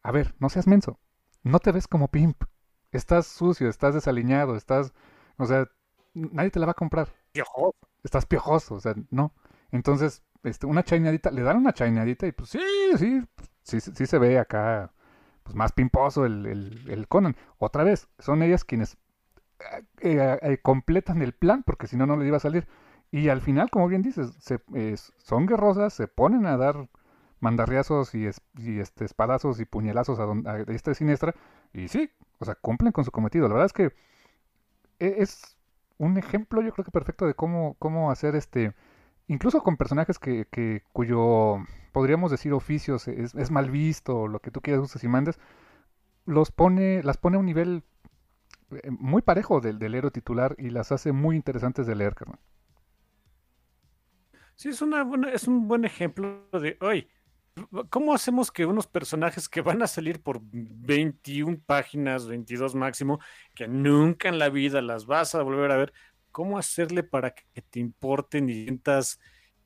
a 0.03 0.11
ver 0.13 0.35
no 0.39 0.49
seas 0.49 0.67
menso 0.67 0.99
no 1.43 1.59
te 1.61 1.73
ves 1.73 1.87
como 1.87 2.09
pimp 2.09 2.43
estás 2.93 3.27
sucio 3.27 3.69
estás 3.69 3.95
desaliñado 3.95 4.57
estás 4.57 4.93
o 5.39 5.47
sea 5.47 5.67
nadie 6.15 6.51
te 6.51 6.59
la 6.59 6.67
va 6.67 6.73
a 6.73 6.75
comprar 6.75 7.09
piojoso 7.33 7.77
estás 8.03 8.27
piojoso 8.27 8.75
o 8.75 8.81
sea 8.81 8.95
no 9.11 9.33
entonces 9.73 10.23
este 10.43 10.67
una 10.67 10.83
chainadita 10.83 11.31
le 11.31 11.43
dan 11.43 11.57
una 11.57 11.73
chainadita 11.73 12.27
y 12.27 12.33
pues 12.33 12.51
sí 12.51 12.61
sí 12.97 13.23
sí 13.63 13.81
sí 13.81 14.07
se 14.07 14.19
ve 14.19 14.39
acá 14.39 14.93
pues, 15.51 15.57
más 15.57 15.73
pimposo 15.73 16.27
el, 16.27 16.47
el, 16.47 17.09
Conan. 17.09 17.35
Otra 17.59 17.83
vez, 17.83 18.09
son 18.21 18.45
ellas 18.45 18.65
quienes 18.65 18.97
eh, 19.59 19.83
eh, 20.01 20.39
eh, 20.43 20.59
completan 20.63 21.23
el 21.23 21.33
plan, 21.33 21.65
porque 21.65 21.89
si 21.89 21.97
no, 21.97 22.07
no 22.07 22.17
les 22.17 22.29
iba 22.29 22.37
a 22.37 22.41
salir. 22.41 22.69
Y 23.11 23.31
al 23.31 23.41
final, 23.41 23.69
como 23.69 23.89
bien 23.89 24.03
dices, 24.03 24.31
se, 24.39 24.61
son 25.19 25.47
guerrosas, 25.47 25.93
se 25.93 26.07
ponen 26.07 26.47
a 26.47 26.57
dar 26.57 26.89
mandarriazos 27.41 28.15
y, 28.15 28.29
y 28.59 28.79
este, 28.79 29.05
espadazos 29.05 29.59
y 29.59 29.65
puñalazos 29.65 30.21
a, 30.21 30.53
a 30.53 30.61
esta 30.69 30.95
siniestra, 30.95 31.35
y 31.73 31.89
sí, 31.89 32.11
o 32.39 32.45
sea, 32.45 32.55
cumplen 32.55 32.93
con 32.93 33.05
su 33.05 33.11
cometido. 33.11 33.49
La 33.49 33.55
verdad 33.55 33.67
es 33.67 33.73
que 33.73 33.87
e, 35.01 35.17
es 35.19 35.57
un 35.99 36.17
ejemplo, 36.17 36.63
yo 36.63 36.73
creo 36.73 36.85
que 36.85 36.93
perfecto 36.93 37.27
de 37.27 37.35
cómo, 37.35 37.75
cómo 37.81 38.13
hacer 38.13 38.37
este, 38.37 38.73
incluso 39.31 39.63
con 39.63 39.77
personajes 39.77 40.19
que, 40.19 40.83
cuyo 40.93 41.65
podríamos 41.93 42.33
decir 42.33 42.53
oficios, 42.53 43.07
es, 43.07 43.51
mal 43.53 43.71
visto, 43.71 44.27
lo 44.27 44.41
que 44.41 44.51
tú 44.51 44.61
quieras, 44.61 44.83
usas 44.83 45.05
y 45.05 45.09
mandes, 45.09 45.39
los 46.27 46.51
pone, 46.51 47.03
las 47.05 47.17
pone 47.17 47.37
a 47.37 47.41
un 47.41 47.47
nivel 47.47 47.85
eh, 48.73 48.91
muy 48.91 49.23
parejo 49.23 49.61
del, 49.61 49.79
del 49.79 49.95
héroe 49.95 50.11
titular 50.11 50.57
y 50.59 50.71
las 50.71 50.91
hace 50.91 51.13
muy 51.13 51.37
interesantes 51.37 51.87
de 51.87 51.95
leer, 51.95 52.17
carnal. 52.17 52.41
Sí, 54.57 54.71
es, 54.71 54.83
una 54.83 55.05
buena, 55.05 55.31
es 55.31 55.47
un 55.47 55.69
buen 55.69 55.85
ejemplo 55.85 56.49
de, 56.53 56.77
hoy 56.81 57.09
¿cómo 57.89 58.15
hacemos 58.15 58.51
que 58.51 58.67
unos 58.67 58.87
personajes 58.87 59.49
que 59.49 59.61
van 59.61 59.83
a 59.83 59.87
salir 59.87 60.23
por 60.23 60.41
21 60.43 61.61
páginas, 61.65 62.27
22 62.27 62.75
máximo, 62.75 63.21
que 63.55 63.69
nunca 63.69 64.29
en 64.29 64.39
la 64.39 64.49
vida 64.49 64.81
las 64.81 65.07
vas 65.07 65.35
a 65.35 65.43
volver 65.43 65.71
a 65.71 65.77
ver, 65.77 65.93
cómo 66.31 66.59
hacerle 66.59 67.03
para 67.03 67.35
que 67.35 67.63
te 67.63 67.81
importen 67.81 68.49
y 68.49 68.65
sientas, 68.65 69.21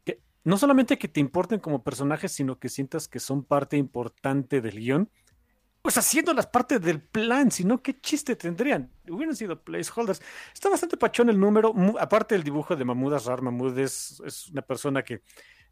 que, 0.04 0.20
no 0.44 0.56
solamente 0.58 0.98
que 0.98 1.08
te 1.08 1.20
importen 1.20 1.60
como 1.60 1.82
personajes, 1.82 2.32
sino 2.32 2.58
que 2.58 2.68
sientas 2.68 3.08
que 3.08 3.20
son 3.20 3.44
parte 3.44 3.76
importante 3.76 4.60
del 4.60 4.78
guion? 4.78 5.10
pues 5.84 5.98
haciéndolas 5.98 6.46
parte 6.46 6.78
del 6.78 7.02
plan, 7.02 7.50
sino 7.50 7.82
qué 7.82 8.00
chiste 8.00 8.36
tendrían. 8.36 8.90
Hubieran 9.06 9.36
sido 9.36 9.62
placeholders. 9.62 10.22
Está 10.54 10.70
bastante 10.70 10.96
pachón 10.96 11.28
el 11.28 11.38
número, 11.38 11.74
aparte 12.00 12.34
del 12.34 12.42
dibujo 12.42 12.74
de 12.74 12.86
Mahmoud 12.86 13.12
Asrar. 13.12 13.42
Mahmoud 13.42 13.78
es, 13.78 14.48
una 14.50 14.62
persona 14.62 15.02
que 15.02 15.20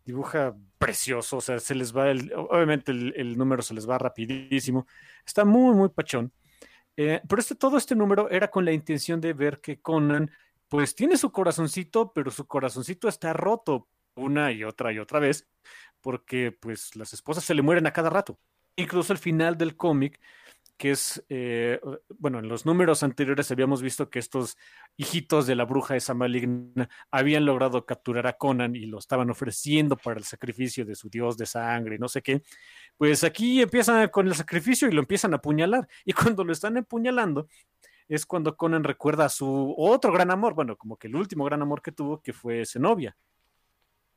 dibuja 0.04 0.54
precioso, 0.76 1.38
o 1.38 1.40
sea, 1.40 1.58
se 1.58 1.74
les 1.74 1.96
va 1.96 2.10
el, 2.10 2.30
obviamente 2.34 2.92
el, 2.92 3.38
número 3.38 3.62
se 3.62 3.72
les 3.72 3.88
va 3.88 3.96
rapidísimo. 3.96 4.86
Está 5.24 5.46
muy, 5.46 5.74
muy 5.74 5.88
pachón. 5.88 6.30
Eh, 6.94 7.22
pero 7.26 7.40
este, 7.40 7.54
todo 7.54 7.78
este 7.78 7.94
número 7.94 8.28
era 8.28 8.50
con 8.50 8.66
la 8.66 8.72
intención 8.72 9.18
de 9.18 9.32
ver 9.32 9.62
que 9.62 9.80
Conan, 9.80 10.30
pues 10.72 10.94
tiene 10.94 11.18
su 11.18 11.30
corazoncito, 11.30 12.14
pero 12.14 12.30
su 12.30 12.46
corazoncito 12.46 13.06
está 13.06 13.34
roto 13.34 13.90
una 14.14 14.52
y 14.52 14.64
otra 14.64 14.90
y 14.90 14.98
otra 14.98 15.18
vez, 15.18 15.46
porque 16.00 16.50
pues 16.50 16.96
las 16.96 17.12
esposas 17.12 17.44
se 17.44 17.52
le 17.52 17.60
mueren 17.60 17.86
a 17.86 17.92
cada 17.92 18.08
rato 18.08 18.38
incluso 18.76 19.12
el 19.12 19.18
final 19.18 19.56
del 19.58 19.76
cómic, 19.76 20.18
que 20.78 20.92
es, 20.92 21.24
eh, 21.28 21.78
bueno, 22.18 22.40
en 22.40 22.48
los 22.48 22.66
números 22.66 23.02
anteriores 23.02 23.50
habíamos 23.50 23.82
visto 23.82 24.10
que 24.10 24.18
estos 24.18 24.56
hijitos 24.96 25.46
de 25.46 25.54
la 25.54 25.64
bruja 25.64 25.94
esa 25.94 26.14
maligna 26.14 26.88
habían 27.10 27.44
logrado 27.44 27.86
capturar 27.86 28.26
a 28.26 28.32
Conan 28.32 28.74
y 28.74 28.86
lo 28.86 28.98
estaban 28.98 29.30
ofreciendo 29.30 29.96
para 29.96 30.18
el 30.18 30.24
sacrificio 30.24 30.84
de 30.84 30.94
su 30.94 31.08
dios 31.08 31.36
de 31.36 31.46
sangre 31.46 31.98
no 31.98 32.08
sé 32.08 32.22
qué. 32.22 32.42
Pues 32.96 33.22
aquí 33.22 33.62
empiezan 33.62 34.08
con 34.08 34.26
el 34.26 34.34
sacrificio 34.34 34.88
y 34.88 34.92
lo 34.92 35.00
empiezan 35.00 35.34
a 35.34 35.36
apuñalar. 35.36 35.86
Y 36.04 36.12
cuando 36.14 36.42
lo 36.42 36.52
están 36.52 36.76
apuñalando, 36.76 37.46
es 38.14 38.26
cuando 38.26 38.56
Conan 38.56 38.84
recuerda 38.84 39.24
a 39.24 39.30
su 39.30 39.74
otro 39.78 40.12
gran 40.12 40.30
amor, 40.30 40.54
bueno, 40.54 40.76
como 40.76 40.96
que 40.96 41.08
el 41.08 41.16
último 41.16 41.44
gran 41.44 41.62
amor 41.62 41.80
que 41.80 41.92
tuvo, 41.92 42.20
que 42.20 42.34
fue 42.34 42.66
Zenobia. 42.66 43.16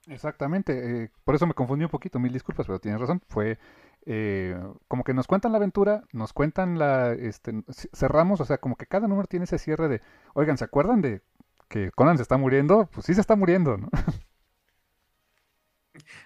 Exactamente, 0.07 1.03
eh, 1.03 1.11
por 1.23 1.34
eso 1.34 1.47
me 1.47 1.53
confundí 1.53 1.85
un 1.85 1.89
poquito, 1.89 2.19
mil 2.19 2.34
disculpas, 2.34 2.67
pero 2.67 2.80
tienes 2.80 2.99
razón, 2.99 3.22
fue 3.27 3.57
eh, 4.05 4.55
como 4.89 5.03
que 5.03 5.13
nos 5.13 5.27
cuentan 5.27 5.53
la 5.53 5.59
aventura, 5.59 6.03
nos 6.11 6.34
cuentan 6.34 6.77
la, 6.77 7.13
este, 7.13 7.53
cerramos, 7.93 8.41
o 8.41 8.45
sea, 8.45 8.57
como 8.57 8.76
que 8.76 8.85
cada 8.85 9.07
número 9.07 9.27
tiene 9.27 9.45
ese 9.45 9.57
cierre 9.57 9.88
de, 9.88 10.01
oigan, 10.34 10.57
¿se 10.57 10.65
acuerdan 10.65 11.01
de 11.01 11.22
que 11.69 11.89
Conan 11.91 12.17
se 12.17 12.23
está 12.23 12.38
muriendo? 12.38 12.89
Pues 12.91 13.05
sí 13.05 13.13
se 13.13 13.22
está 13.22 13.35
muriendo, 13.35 13.77
¿no? 13.77 13.89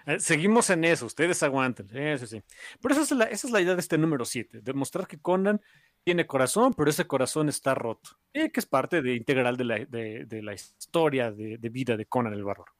Eh, 0.04 0.18
seguimos 0.18 0.68
en 0.70 0.82
eso, 0.84 1.06
ustedes 1.06 1.42
aguanten, 1.44 1.86
eso 1.96 2.26
sí. 2.26 2.42
Pero 2.80 2.94
esa 2.94 3.02
es 3.04 3.10
la, 3.12 3.24
esa 3.26 3.46
es 3.46 3.52
la 3.52 3.60
idea 3.60 3.74
de 3.74 3.80
este 3.80 3.98
número 3.98 4.24
7, 4.24 4.60
demostrar 4.62 5.06
que 5.06 5.20
Conan 5.20 5.60
tiene 6.04 6.26
corazón, 6.26 6.74
pero 6.74 6.90
ese 6.90 7.06
corazón 7.06 7.48
está 7.48 7.74
roto, 7.74 8.10
y 8.32 8.50
que 8.50 8.60
es 8.60 8.66
parte 8.66 9.02
de, 9.02 9.14
integral 9.14 9.56
de 9.56 9.64
la, 9.64 9.74
de, 9.84 10.42
la 10.42 10.54
historia 10.54 11.30
de, 11.30 11.58
de, 11.58 11.68
vida 11.68 11.96
de 11.96 12.06
Conan 12.06 12.32
el 12.32 12.44
Bárbaro. 12.44 12.72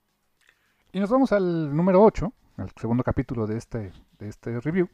Y 0.93 1.01
nos 1.01 1.11
vamos 1.11 1.33
al 1.33 1.75
número 1.75 2.03
8, 2.03 2.33
el 2.59 2.71
segundo 2.81 3.05
capítulo 3.05 3.47
de 3.47 3.57
este, 3.57 3.93
de 4.19 4.29
este 4.29 4.61
review, 4.61 4.89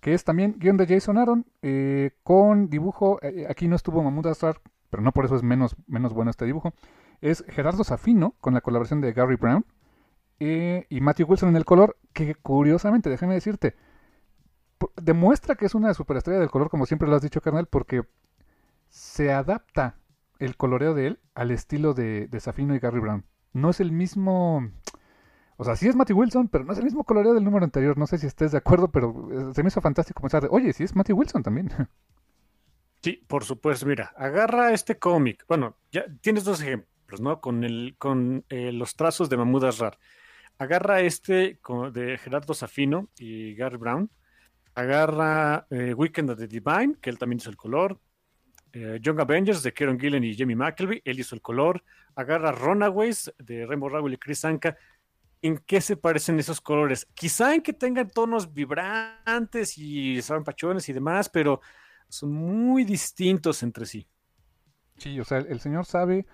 que 0.00 0.14
es 0.14 0.24
también 0.24 0.56
guion 0.58 0.76
de 0.76 0.86
Jason 0.86 1.18
Aaron, 1.18 1.46
eh, 1.62 2.12
con 2.22 2.68
dibujo, 2.68 3.18
eh, 3.22 3.46
aquí 3.48 3.68
no 3.68 3.76
estuvo 3.76 4.02
Mahmoud 4.02 4.26
Asrar, 4.26 4.60
pero 4.90 5.02
no 5.02 5.12
por 5.12 5.24
eso 5.24 5.36
es 5.36 5.42
menos, 5.42 5.76
menos 5.86 6.12
bueno 6.12 6.30
este 6.30 6.44
dibujo, 6.44 6.74
es 7.20 7.44
Gerardo 7.48 7.84
Safino, 7.84 8.34
con 8.40 8.54
la 8.54 8.60
colaboración 8.60 9.00
de 9.00 9.12
Gary 9.12 9.36
Brown, 9.36 9.64
eh, 10.40 10.86
y 10.88 11.00
Matthew 11.00 11.26
Wilson 11.28 11.48
en 11.50 11.56
el 11.56 11.64
color, 11.64 11.96
que 12.12 12.34
curiosamente, 12.36 13.10
déjame 13.10 13.34
decirte, 13.34 13.74
demuestra 14.96 15.54
que 15.54 15.66
es 15.66 15.74
una 15.74 15.94
superestrella 15.94 16.40
del 16.40 16.50
color, 16.50 16.70
como 16.70 16.86
siempre 16.86 17.08
lo 17.08 17.16
has 17.16 17.22
dicho, 17.22 17.40
carnal, 17.40 17.66
porque 17.66 18.02
se 18.88 19.32
adapta 19.32 19.96
el 20.38 20.56
coloreo 20.56 20.94
de 20.94 21.08
él 21.08 21.20
al 21.34 21.50
estilo 21.50 21.94
de, 21.94 22.28
de 22.28 22.40
Safino 22.40 22.74
y 22.74 22.78
Gary 22.78 23.00
Brown. 23.00 23.24
No 23.52 23.70
es 23.70 23.80
el 23.80 23.92
mismo 23.92 24.70
o 25.60 25.64
sea, 25.64 25.74
sí 25.74 25.88
es 25.88 25.96
Matty 25.96 26.12
Wilson, 26.12 26.46
pero 26.46 26.64
no 26.64 26.72
es 26.72 26.78
el 26.78 26.84
mismo 26.84 27.02
coloreo 27.02 27.34
del 27.34 27.42
número 27.42 27.64
anterior. 27.64 27.98
No 27.98 28.06
sé 28.06 28.16
si 28.16 28.28
estés 28.28 28.52
de 28.52 28.58
acuerdo, 28.58 28.92
pero 28.92 29.50
eh, 29.50 29.54
se 29.54 29.64
me 29.64 29.68
hizo 29.68 29.80
fantástico 29.80 30.20
pensar, 30.20 30.46
oye, 30.52 30.72
sí 30.72 30.84
es 30.84 30.94
Matty 30.94 31.12
Wilson 31.12 31.42
también. 31.42 31.68
Sí, 33.00 33.24
por 33.28 33.44
supuesto. 33.44 33.86
Mira, 33.86 34.12
agarra 34.16 34.72
este 34.72 34.98
cómic. 34.98 35.44
Bueno, 35.46 35.76
ya 35.92 36.04
tienes 36.20 36.42
dos 36.42 36.60
ejemplos, 36.60 37.20
¿no? 37.20 37.40
Con, 37.40 37.62
el, 37.62 37.94
con 37.96 38.44
eh, 38.48 38.72
los 38.72 38.96
trazos 38.96 39.30
de 39.30 39.36
Mahmoud 39.36 39.62
Asrar. 39.66 40.00
Agarra 40.58 41.00
este 41.00 41.60
de 41.92 42.18
Gerardo 42.18 42.54
Safino 42.54 43.08
y 43.16 43.54
Gary 43.54 43.76
Brown. 43.76 44.10
Agarra 44.78 45.66
eh, 45.70 45.92
Weekend 45.92 46.30
of 46.30 46.38
the 46.38 46.46
Divine, 46.46 46.96
que 47.00 47.10
él 47.10 47.18
también 47.18 47.38
hizo 47.38 47.50
el 47.50 47.56
color. 47.56 48.00
Young 48.70 49.18
Avengers 49.18 49.62
de 49.64 49.72
Kieron 49.72 49.98
Gillen 49.98 50.22
y 50.22 50.36
Jamie 50.36 50.54
McKelvey, 50.54 51.02
él 51.04 51.18
hizo 51.18 51.34
el 51.34 51.40
color. 51.40 51.82
Agarra 52.14 52.52
Runaways 52.52 53.32
de 53.38 53.66
Rainbow 53.66 53.88
Rowell 53.88 54.12
y 54.12 54.18
Chris 54.18 54.44
Anka 54.44 54.76
en 55.42 55.58
qué 55.66 55.80
se 55.80 55.96
parecen 55.96 56.38
esos 56.38 56.60
colores. 56.60 57.08
Quizá 57.14 57.54
en 57.54 57.62
que 57.62 57.72
tengan 57.72 58.08
tonos 58.08 58.52
vibrantes 58.52 59.78
y 59.78 60.22
saben 60.22 60.44
pachones 60.44 60.88
y 60.88 60.92
demás, 60.92 61.28
pero 61.28 61.60
son 62.08 62.32
muy 62.32 62.84
distintos 62.84 63.64
entre 63.64 63.86
sí. 63.86 64.06
Sí, 64.98 65.18
o 65.18 65.24
sea, 65.24 65.38
el 65.38 65.58
señor 65.58 65.84
sabe 65.84 66.26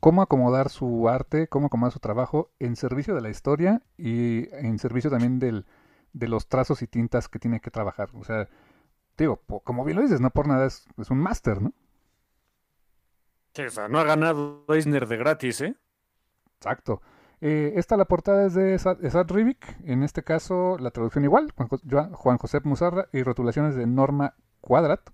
cómo 0.00 0.20
acomodar 0.20 0.68
su 0.68 1.08
arte, 1.08 1.48
cómo 1.48 1.68
acomodar 1.68 1.92
su 1.92 2.00
trabajo 2.00 2.52
en 2.58 2.76
servicio 2.76 3.14
de 3.14 3.22
la 3.22 3.30
historia 3.30 3.80
y 3.96 4.48
en 4.52 4.78
servicio 4.78 5.08
también 5.08 5.38
del, 5.38 5.64
de 6.16 6.28
los 6.28 6.48
trazos 6.48 6.82
y 6.82 6.86
tintas 6.86 7.28
que 7.28 7.38
tiene 7.38 7.60
que 7.60 7.70
trabajar. 7.70 8.08
O 8.14 8.24
sea, 8.24 8.48
digo, 9.18 9.42
como 9.64 9.84
bien 9.84 9.96
lo 9.96 10.02
dices, 10.02 10.20
no 10.20 10.30
por 10.30 10.48
nada 10.48 10.66
es, 10.66 10.86
un 11.10 11.18
máster, 11.18 11.60
¿no? 11.60 11.72
Sí, 13.54 13.62
o 13.62 13.70
sea, 13.70 13.88
no 13.88 13.98
ha 13.98 14.04
ganado 14.04 14.64
Eisner 14.68 15.06
de 15.06 15.16
gratis, 15.16 15.60
¿eh? 15.60 15.76
Exacto. 16.58 17.02
Eh, 17.40 17.74
esta 17.76 17.96
la 17.96 18.06
portada 18.06 18.46
es 18.46 18.54
de 18.54 18.78
Sad 18.78 19.30
Rivik, 19.30 19.76
en 19.84 20.02
este 20.02 20.22
caso 20.22 20.78
la 20.78 20.90
traducción 20.90 21.24
igual, 21.24 21.52
Juan 22.12 22.38
José 22.38 22.60
Musarra 22.64 23.08
y 23.12 23.22
rotulaciones 23.22 23.74
de 23.74 23.86
Norma 23.86 24.34
Cuadrat, 24.62 25.10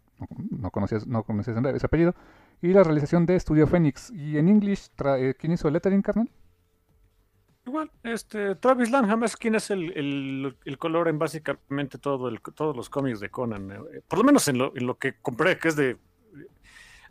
no 0.51 0.71
conocías, 0.71 1.07
no 1.07 1.25
conocías 1.25 1.57
ese 1.57 1.87
apellido, 1.87 2.15
y 2.61 2.69
la 2.69 2.85
realización 2.85 3.27
de 3.27 3.39
Studio 3.41 3.67
Phoenix. 3.67 4.11
Y 4.11 4.39
en 4.39 4.49
English, 4.49 4.91
eh, 5.05 5.35
¿quién 5.37 5.53
hizo 5.53 5.67
el 5.67 5.75
lettering, 5.75 6.03
carnal? 6.03 6.31
Igual, 7.65 7.91
este, 8.03 8.57
Travis 8.57 8.91
Lanham 8.91 9.23
es 9.25 9.37
quien 9.37 9.55
es 9.55 9.71
el, 9.71 10.57
color 10.79 11.09
en 11.09 11.19
básicamente 11.19 11.99
todo 11.99 12.29
el, 12.29 12.41
todos 12.41 12.77
los 12.77 12.91
cómics 12.91 13.21
de 13.21 13.31
Conan. 13.31 13.71
Eh, 13.71 14.01
por 14.09 14.19
lo 14.19 14.25
menos 14.25 14.49
en 14.49 14.59
lo, 14.59 14.77
en 14.77 14.87
lo 14.87 14.99
que 14.99 15.15
compré, 15.21 15.59
que 15.59 15.69
es 15.69 15.77
de, 15.77 15.97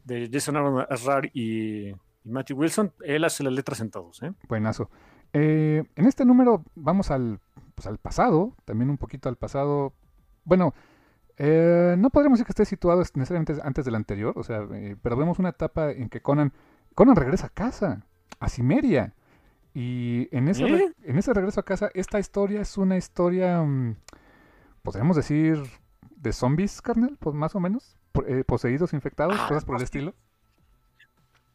de 0.03 0.29
Jason 0.31 0.57
Aaron 0.57 0.85
Asrar 0.89 1.29
y 1.33 1.95
y 2.23 2.29
Matthew 2.29 2.57
Wilson, 2.59 2.93
él 3.03 3.23
hace 3.23 3.43
las 3.43 3.53
letras 3.53 3.79
en 3.81 3.89
todos. 3.89 4.21
¿eh? 4.21 4.31
Buenazo. 4.47 4.89
Eh, 5.33 5.83
en 5.95 6.05
este 6.05 6.25
número 6.25 6.63
vamos 6.75 7.09
al, 7.09 7.39
pues, 7.73 7.87
al 7.87 7.97
pasado, 7.97 8.55
también 8.65 8.89
un 8.89 8.97
poquito 8.97 9.29
al 9.29 9.37
pasado. 9.37 9.93
Bueno, 10.43 10.73
eh, 11.37 11.95
no 11.97 12.09
podríamos 12.09 12.37
decir 12.37 12.45
que 12.45 12.51
esté 12.51 12.65
situado 12.65 12.99
necesariamente 13.15 13.55
antes 13.63 13.85
del 13.85 13.95
anterior, 13.95 14.33
o 14.35 14.43
sea, 14.43 14.67
eh, 14.73 14.95
pero 15.01 15.15
vemos 15.17 15.39
una 15.39 15.49
etapa 15.49 15.91
en 15.91 16.09
que 16.09 16.21
Conan, 16.21 16.53
Conan 16.93 17.15
regresa 17.15 17.47
a 17.47 17.49
casa, 17.49 18.05
a 18.39 18.49
Cimeria. 18.49 19.13
Y 19.73 20.27
en 20.35 20.49
ese, 20.49 20.93
en 21.03 21.17
ese 21.17 21.33
regreso 21.33 21.59
a 21.59 21.63
casa, 21.63 21.89
esta 21.93 22.19
historia 22.19 22.61
es 22.61 22.77
una 22.77 22.97
historia, 22.97 23.61
mm, 23.61 23.95
podríamos 24.83 25.15
decir, 25.15 25.63
de 26.15 26.33
zombies, 26.33 26.81
carnal, 26.81 27.17
pues 27.19 27.35
más 27.35 27.55
o 27.55 27.59
menos, 27.59 27.97
poseídos, 28.45 28.93
infectados, 28.93 29.37
ah, 29.39 29.47
cosas 29.47 29.63
por 29.63 29.75
el 29.75 29.79
pues 29.79 29.83
estilo. 29.83 30.13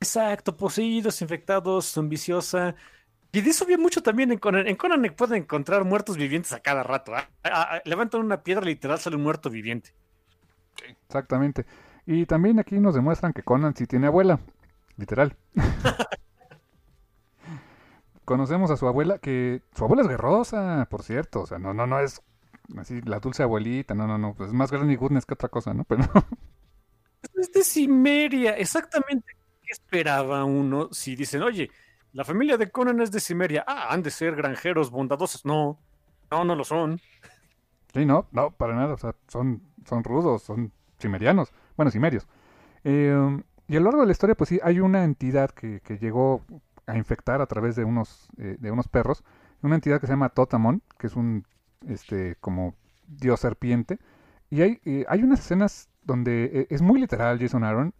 Exacto, 0.00 0.56
poseídos, 0.56 1.20
infectados, 1.22 1.96
ambiciosa. 1.98 2.74
Y 3.32 3.40
de 3.42 3.50
eso 3.50 3.66
vi 3.66 3.76
mucho 3.76 4.02
también 4.02 4.32
en 4.32 4.38
Conan. 4.38 4.66
En 4.66 4.76
Conan 4.76 5.02
pueden 5.14 5.42
encontrar 5.42 5.84
muertos 5.84 6.16
vivientes 6.16 6.52
a 6.52 6.60
cada 6.60 6.82
rato. 6.82 7.12
¿ah? 7.14 7.80
levantan 7.84 8.22
una 8.22 8.42
piedra, 8.42 8.64
literal 8.64 8.98
sale 8.98 9.16
un 9.16 9.22
muerto 9.22 9.50
viviente. 9.50 9.90
exactamente. 11.06 11.66
Y 12.06 12.24
también 12.24 12.58
aquí 12.60 12.78
nos 12.78 12.94
demuestran 12.94 13.32
que 13.32 13.42
Conan 13.42 13.74
sí 13.76 13.86
tiene 13.86 14.06
abuela. 14.06 14.38
Literal. 14.96 15.36
Conocemos 18.26 18.70
a 18.70 18.76
su 18.76 18.86
abuela, 18.86 19.18
que 19.18 19.62
su 19.72 19.84
abuela 19.84 20.02
es 20.02 20.08
guerrosa, 20.08 20.86
por 20.90 21.02
cierto. 21.02 21.40
O 21.42 21.46
sea, 21.46 21.58
no, 21.58 21.72
no, 21.72 21.86
no 21.86 22.00
es 22.00 22.20
así 22.76 23.00
la 23.02 23.20
dulce 23.20 23.42
abuelita, 23.42 23.94
no, 23.94 24.06
no, 24.06 24.18
no. 24.18 24.34
Pues 24.34 24.48
es 24.48 24.54
más 24.54 24.70
grande 24.70 24.92
y 24.92 24.96
goodness 24.96 25.24
que 25.24 25.34
otra 25.34 25.48
cosa, 25.48 25.72
¿no? 25.72 25.84
Pero. 25.88 26.02
Es 27.34 27.52
de 27.52 27.64
Cimeria, 27.64 28.56
exactamente 28.56 29.36
¿qué 29.62 29.72
esperaba 29.72 30.44
uno 30.44 30.88
si 30.92 31.16
dicen, 31.16 31.42
oye, 31.42 31.70
la 32.12 32.24
familia 32.24 32.56
de 32.56 32.70
Conan 32.70 33.00
es 33.00 33.10
de 33.10 33.20
Cimeria? 33.20 33.64
Ah, 33.66 33.88
han 33.90 34.02
de 34.02 34.10
ser 34.10 34.34
granjeros 34.36 34.90
bondadosos. 34.90 35.44
No, 35.44 35.78
no, 36.30 36.44
no 36.44 36.54
lo 36.54 36.64
son. 36.64 37.00
Sí, 37.92 38.04
no, 38.04 38.26
no, 38.32 38.50
para 38.52 38.74
nada. 38.74 38.94
O 38.94 38.98
sea, 38.98 39.14
son, 39.28 39.62
son 39.84 40.04
rudos, 40.04 40.42
son 40.42 40.72
cimerianos. 41.00 41.52
Bueno, 41.76 41.90
cimerios. 41.90 42.26
Eh, 42.84 43.42
y 43.68 43.76
a 43.76 43.80
lo 43.80 43.84
largo 43.84 44.00
de 44.00 44.06
la 44.06 44.12
historia, 44.12 44.34
pues 44.34 44.48
sí, 44.48 44.60
hay 44.62 44.80
una 44.80 45.04
entidad 45.04 45.50
que, 45.50 45.80
que 45.80 45.98
llegó 45.98 46.44
a 46.86 46.96
infectar 46.96 47.40
a 47.40 47.46
través 47.46 47.76
de 47.76 47.84
unos, 47.84 48.28
eh, 48.38 48.56
de 48.58 48.70
unos 48.70 48.88
perros 48.88 49.24
una 49.62 49.74
entidad 49.74 50.00
que 50.00 50.06
se 50.06 50.12
llama 50.12 50.28
Totamon, 50.28 50.82
que 50.98 51.06
es 51.08 51.16
un, 51.16 51.44
este, 51.88 52.36
como 52.40 52.74
dios 53.06 53.40
serpiente. 53.40 53.98
Y 54.50 54.62
hay, 54.62 54.80
eh, 54.84 55.04
hay 55.08 55.22
unas 55.22 55.40
escenas 55.40 55.88
donde 56.04 56.50
eh, 56.52 56.66
es 56.70 56.82
muy 56.82 57.00
literal 57.00 57.38
Jason 57.38 57.64
Aaron, 57.64 57.94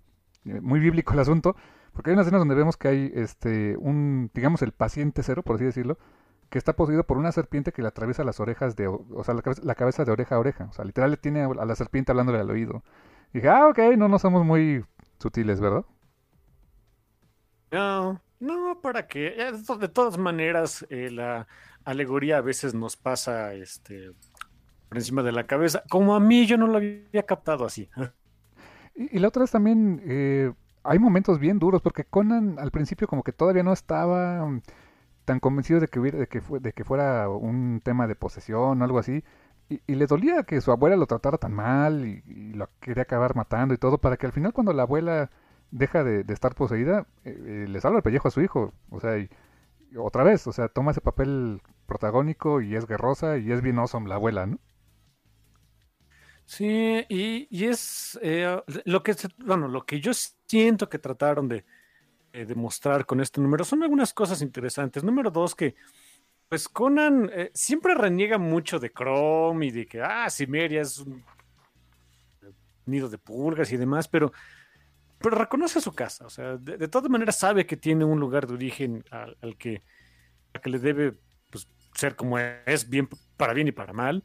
muy 0.44 0.78
bíblico 0.78 1.12
el 1.12 1.18
asunto, 1.18 1.56
porque 1.92 2.10
hay 2.10 2.14
unas 2.14 2.26
escenas 2.26 2.40
donde 2.40 2.54
vemos 2.54 2.76
que 2.76 2.86
hay 2.86 3.12
este 3.14 3.76
un, 3.78 4.30
digamos, 4.32 4.62
el 4.62 4.70
paciente 4.70 5.24
cero, 5.24 5.42
por 5.42 5.56
así 5.56 5.64
decirlo, 5.64 5.98
que 6.50 6.58
está 6.58 6.76
poseído 6.76 7.04
por 7.04 7.18
una 7.18 7.32
serpiente 7.32 7.72
que 7.72 7.82
le 7.82 7.88
atraviesa 7.88 8.22
las 8.22 8.38
orejas 8.38 8.76
de, 8.76 8.86
o 8.86 9.24
sea, 9.24 9.34
la 9.34 9.74
cabeza, 9.74 10.04
de 10.04 10.12
oreja 10.12 10.36
a 10.36 10.38
oreja. 10.38 10.66
O 10.70 10.72
sea, 10.72 10.84
literal 10.84 11.10
le 11.10 11.16
tiene 11.16 11.42
a 11.42 11.64
la 11.64 11.74
serpiente 11.74 12.12
hablándole 12.12 12.38
al 12.38 12.50
oído. 12.50 12.84
Y 13.32 13.38
dije, 13.38 13.48
ah, 13.48 13.66
ok, 13.68 13.78
no, 13.96 14.06
no 14.06 14.20
somos 14.20 14.44
muy 14.44 14.84
sutiles, 15.18 15.60
¿verdad? 15.60 15.84
No, 17.72 18.20
no, 18.40 18.80
¿para 18.80 19.06
qué? 19.06 19.34
De 19.78 19.88
todas 19.88 20.18
maneras, 20.18 20.86
eh, 20.90 21.10
la 21.10 21.46
alegoría 21.84 22.38
a 22.38 22.42
veces 22.42 22.74
nos 22.74 22.96
pasa 22.96 23.54
este, 23.54 24.10
por 24.88 24.98
encima 24.98 25.22
de 25.22 25.32
la 25.32 25.46
cabeza. 25.46 25.82
Como 25.88 26.14
a 26.14 26.20
mí 26.20 26.46
yo 26.46 26.56
no 26.56 26.66
lo 26.66 26.76
había 26.76 27.22
captado 27.26 27.64
así. 27.64 27.88
Y, 28.98 29.18
la 29.18 29.28
otra 29.28 29.44
es 29.44 29.50
también, 29.50 30.00
eh, 30.06 30.50
hay 30.82 30.98
momentos 30.98 31.38
bien 31.38 31.58
duros, 31.58 31.82
porque 31.82 32.04
Conan 32.04 32.58
al 32.58 32.70
principio 32.70 33.06
como 33.06 33.22
que 33.22 33.32
todavía 33.32 33.62
no 33.62 33.74
estaba 33.74 34.46
mm, 34.46 34.62
tan 35.26 35.38
convencido 35.38 35.80
de 35.80 35.88
que, 35.88 36.00
hubiera, 36.00 36.16
de 36.16 36.28
que, 36.28 36.40
de 36.40 36.72
que 36.72 36.82
fuera 36.82 37.28
un 37.28 37.82
tema 37.84 38.06
de 38.06 38.14
posesión 38.14 38.80
o 38.80 38.84
algo 38.86 38.98
así. 38.98 39.22
Y, 39.68 39.94
le 39.96 40.06
dolía 40.06 40.44
que 40.44 40.60
su 40.62 40.72
abuela 40.72 40.96
lo 40.96 41.06
tratara 41.06 41.36
tan 41.36 41.52
mal 41.52 42.06
y, 42.06 42.54
lo 42.54 42.70
quería 42.80 43.02
acabar 43.02 43.36
matando 43.36 43.74
y 43.74 43.78
todo, 43.78 43.98
para 43.98 44.16
que 44.16 44.24
al 44.24 44.32
final 44.32 44.54
cuando 44.54 44.72
la 44.72 44.84
abuela 44.84 45.30
deja 45.76 46.04
de, 46.04 46.24
estar 46.32 46.54
poseída, 46.54 47.06
eh, 47.24 47.36
eh, 47.46 47.66
le 47.68 47.80
salva 47.80 47.98
el 47.98 48.02
pellejo 48.02 48.28
a 48.28 48.30
su 48.30 48.40
hijo. 48.40 48.72
O 48.90 49.00
sea, 49.00 49.18
y, 49.18 49.28
otra 49.96 50.24
vez, 50.24 50.46
o 50.46 50.52
sea, 50.52 50.68
toma 50.68 50.90
ese 50.90 51.00
papel 51.00 51.60
protagónico 51.86 52.60
y 52.60 52.74
es 52.74 52.86
guerrosa 52.86 53.38
y 53.38 53.52
es 53.52 53.62
bien 53.62 53.78
awesome 53.78 54.08
la 54.08 54.16
abuela, 54.16 54.46
¿no? 54.46 54.58
Sí, 56.44 57.04
y, 57.08 57.64
es 57.64 58.18
eh, 58.22 58.60
lo 58.84 59.02
que 59.02 59.14
bueno, 59.38 59.68
lo 59.68 59.84
que 59.84 60.00
yo 60.00 60.12
siento 60.14 60.88
que 60.88 60.98
trataron 60.98 61.48
de, 61.48 61.64
demostrar 62.32 63.06
con 63.06 63.20
este 63.22 63.40
número 63.40 63.64
son 63.64 63.82
algunas 63.82 64.12
cosas 64.12 64.42
interesantes. 64.42 65.02
Número 65.02 65.30
dos, 65.30 65.54
que 65.54 65.74
pues 66.48 66.68
Conan 66.68 67.30
eh, 67.32 67.50
siempre 67.54 67.94
reniega 67.94 68.38
mucho 68.38 68.78
de 68.78 68.92
Chrome 68.92 69.66
y 69.66 69.70
de 69.70 69.86
que, 69.86 70.02
ah, 70.02 70.28
Simeria 70.30 70.82
es 70.82 70.98
un 70.98 71.24
nido 72.84 73.08
de 73.08 73.18
pulgas 73.18 73.72
y 73.72 73.76
demás, 73.76 74.06
pero, 74.06 74.32
pero 75.18 75.36
reconoce 75.36 75.80
su 75.80 75.92
casa. 75.92 76.26
O 76.26 76.30
sea, 76.30 76.56
de, 76.56 76.88
todas 76.88 77.10
maneras 77.10 77.38
sabe 77.38 77.66
que 77.66 77.76
tiene 77.76 78.04
un 78.04 78.20
lugar 78.20 78.46
de 78.46 78.54
origen 78.54 79.04
al, 79.10 79.56
que, 79.56 79.82
le 80.64 80.78
debe 80.78 81.12
pues, 81.50 81.68
ser 81.94 82.16
como 82.16 82.38
es, 82.38 82.88
bien 82.88 83.08
para 83.36 83.52
bien 83.52 83.68
y 83.68 83.72
para 83.72 83.92
mal. 83.92 84.24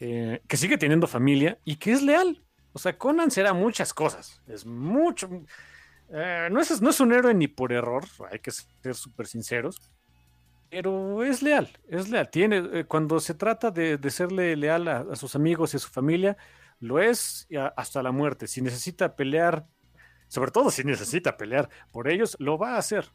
Eh, 0.00 0.42
que 0.48 0.56
sigue 0.56 0.76
teniendo 0.76 1.06
familia 1.06 1.58
y 1.64 1.76
que 1.76 1.92
es 1.92 2.02
leal. 2.02 2.42
O 2.72 2.78
sea, 2.78 2.98
Conan 2.98 3.30
será 3.30 3.52
muchas 3.52 3.94
cosas. 3.94 4.42
Es 4.46 4.66
mucho. 4.66 5.28
Eh, 6.10 6.48
no, 6.50 6.60
es, 6.60 6.82
no 6.82 6.90
es 6.90 7.00
un 7.00 7.12
héroe 7.12 7.32
ni 7.32 7.48
por 7.48 7.72
error, 7.72 8.04
hay 8.30 8.38
que 8.40 8.50
ser 8.50 8.94
súper 8.94 9.26
sinceros. 9.26 9.92
Pero 10.70 11.22
es 11.22 11.42
leal, 11.42 11.70
es 11.88 12.08
leal. 12.08 12.28
Tiene, 12.30 12.62
eh, 12.72 12.84
cuando 12.84 13.20
se 13.20 13.34
trata 13.34 13.70
de, 13.70 13.98
serle 14.10 14.56
leal 14.56 14.88
a, 14.88 15.14
sus 15.14 15.36
amigos 15.36 15.72
y 15.72 15.76
a 15.76 15.80
su 15.80 15.88
familia, 15.88 16.36
lo 16.80 16.98
es 16.98 17.46
hasta 17.76 18.02
la 18.02 18.10
muerte. 18.10 18.48
Si 18.48 18.60
necesita 18.60 19.14
pelear, 19.14 19.66
sobre 20.28 20.50
todo 20.50 20.70
si 20.70 20.84
necesita 20.84 21.36
pelear 21.36 21.68
por 21.92 22.08
ellos, 22.08 22.36
lo 22.38 22.58
va 22.58 22.74
a 22.74 22.78
hacer. 22.78 23.06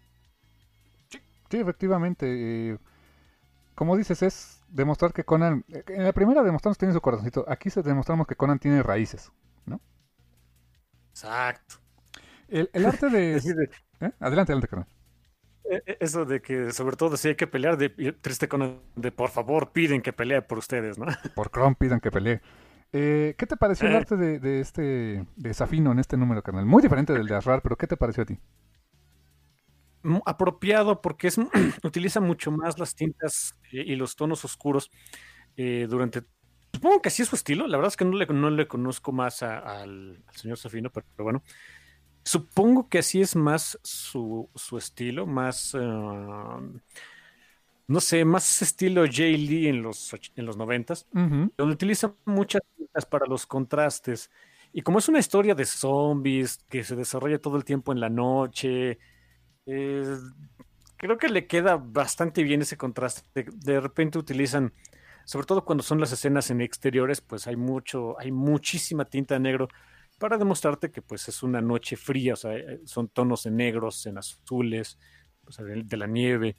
Sí, 1.50 1.58
efectivamente. 1.58 2.78
como 3.76 3.98
dices, 3.98 4.22
es 4.22 4.62
demostrar 4.70 5.14
que 5.14 5.24
Conan. 5.24 5.66
En 5.88 6.04
la 6.04 6.14
primera 6.14 6.44
demostramos 6.44 6.78
que 6.78 6.82
tiene 6.82 6.94
su 6.94 7.02
corazoncito. 7.02 7.46
Aquí 7.48 7.70
se 7.70 7.82
demostramos 7.82 8.28
que 8.28 8.36
Conan 8.36 8.60
tiene 8.60 8.84
raíces, 8.84 9.32
¿no? 9.66 9.82
Exacto. 11.10 11.76
El, 12.48 12.86
arte 12.86 13.10
de. 13.10 13.38
¿Eh? 13.38 14.12
Adelante, 14.20 14.54
adelante, 14.54 14.68
Conan. 14.68 14.88
Eso 16.00 16.26
de 16.26 16.42
que, 16.42 16.72
sobre 16.72 16.96
todo, 16.96 17.16
si 17.16 17.28
hay 17.28 17.36
que 17.36 17.46
pelear, 17.46 17.78
de, 17.78 17.90
triste 18.14 18.48
con 18.48 18.82
de 18.96 19.12
por 19.12 19.30
favor 19.30 19.72
piden 19.72 20.02
que 20.02 20.14
pelee 20.14 20.42
por 20.42 20.58
ustedes, 20.58 20.98
¿no? 20.98 21.06
Por 21.36 21.52
Chrome 21.52 21.76
piden 21.78 22.00
que 22.00 22.10
pelee. 22.10 22.42
Eh, 22.92 23.36
¿Qué 23.38 23.46
te 23.46 23.56
pareció 23.56 23.88
el 23.88 23.94
eh. 23.94 23.98
arte 23.98 24.18
de, 24.18 24.60
este 24.60 25.26
de 25.36 25.54
Safino 25.54 25.92
en 25.92 26.00
este 26.00 26.18
número, 26.18 26.42
carnal? 26.42 26.66
Muy 26.66 26.82
diferente 26.82 27.14
del 27.14 27.28
de 27.28 27.36
Asrar, 27.36 27.62
pero 27.62 27.78
¿qué 27.78 27.88
te 27.88 27.98
pareció 27.98 28.24
a 28.24 28.26
ti? 28.26 28.40
Apropiado 30.26 31.02
porque 31.02 31.28
es 31.28 31.38
utiliza 31.84 32.20
mucho 32.20 32.52
más 32.52 32.80
las 32.80 32.96
tintas 32.96 33.56
y 33.72 33.96
los 33.96 34.16
tonos 34.16 34.44
oscuros 34.44 34.90
eh, 35.56 35.88
durante. 35.90 36.24
Supongo 36.74 37.02
que 37.02 37.10
así 37.10 37.22
es 37.22 37.30
su 37.30 37.36
estilo. 37.36 37.68
La 37.68 37.78
verdad 37.78 37.90
es 37.90 37.98
que 37.98 38.06
no 38.06 38.16
le, 38.16 38.26
no 38.26 38.50
le 38.50 38.68
conozco 38.68 39.12
más 39.12 39.44
al, 39.44 40.24
señor 40.32 40.58
Safino, 40.58 40.90
pero 40.90 41.06
bueno. 41.18 41.44
Supongo 42.24 42.90
que 42.90 43.00
así 43.00 43.22
es 43.22 43.36
más 43.36 43.80
su, 43.82 44.50
estilo, 44.78 45.26
más, 45.26 45.76
no 47.90 48.00
sé, 48.00 48.24
más 48.24 48.62
estilo 48.62 49.06
Jay 49.12 49.36
Lee 49.36 49.68
en 49.68 49.82
los, 49.82 50.16
en 50.36 50.46
los 50.46 50.56
noventas, 50.56 51.08
donde 51.12 51.74
utiliza 51.74 52.14
muchas 52.24 52.62
tintas 52.78 53.04
para 53.08 53.26
los 53.26 53.48
contrastes. 53.48 54.30
Y 54.72 54.84
como 54.84 55.00
es 55.00 55.10
una 55.10 55.18
historia 55.18 55.56
de 55.56 55.66
zombies 55.66 56.64
que 56.70 56.84
se 56.84 56.96
desarrolla 56.96 57.40
todo 57.40 57.58
el 57.58 57.64
tiempo 57.64 57.92
en 57.92 58.00
la 58.00 58.10
noche, 58.10 59.00
creo 59.66 61.18
que 61.18 61.30
le 61.30 61.48
queda 61.48 61.78
bastante 61.78 62.44
bien 62.44 62.62
ese 62.62 62.78
contraste. 62.78 63.24
De, 63.34 63.80
repente 63.80 64.20
utilizan, 64.20 64.72
sobre 65.26 65.48
todo 65.48 65.66
cuando 65.66 65.84
son 65.84 66.00
las 66.00 66.12
escenas 66.12 66.52
en 66.52 66.62
exteriores, 66.62 67.22
pues 67.22 67.48
hay 67.48 67.56
mucho, 67.56 68.20
hay 68.20 68.32
muchísima 68.32 69.06
tinta 69.06 69.40
negro 69.40 69.68
para 70.20 70.38
demostrarte 70.38 70.92
que 70.92 71.02
pues 71.02 71.28
es 71.28 71.42
una 71.42 71.60
noche 71.60 71.98
fría, 71.98 72.34
o 72.34 72.36
sea, 72.36 72.56
eh, 72.56 72.82
son 72.86 73.08
tonos 73.08 73.48
en 73.48 73.56
negros, 73.56 74.06
en 74.06 74.20
azules, 74.20 75.00
de, 75.58 75.98
la 75.98 76.06
nieve. 76.06 76.56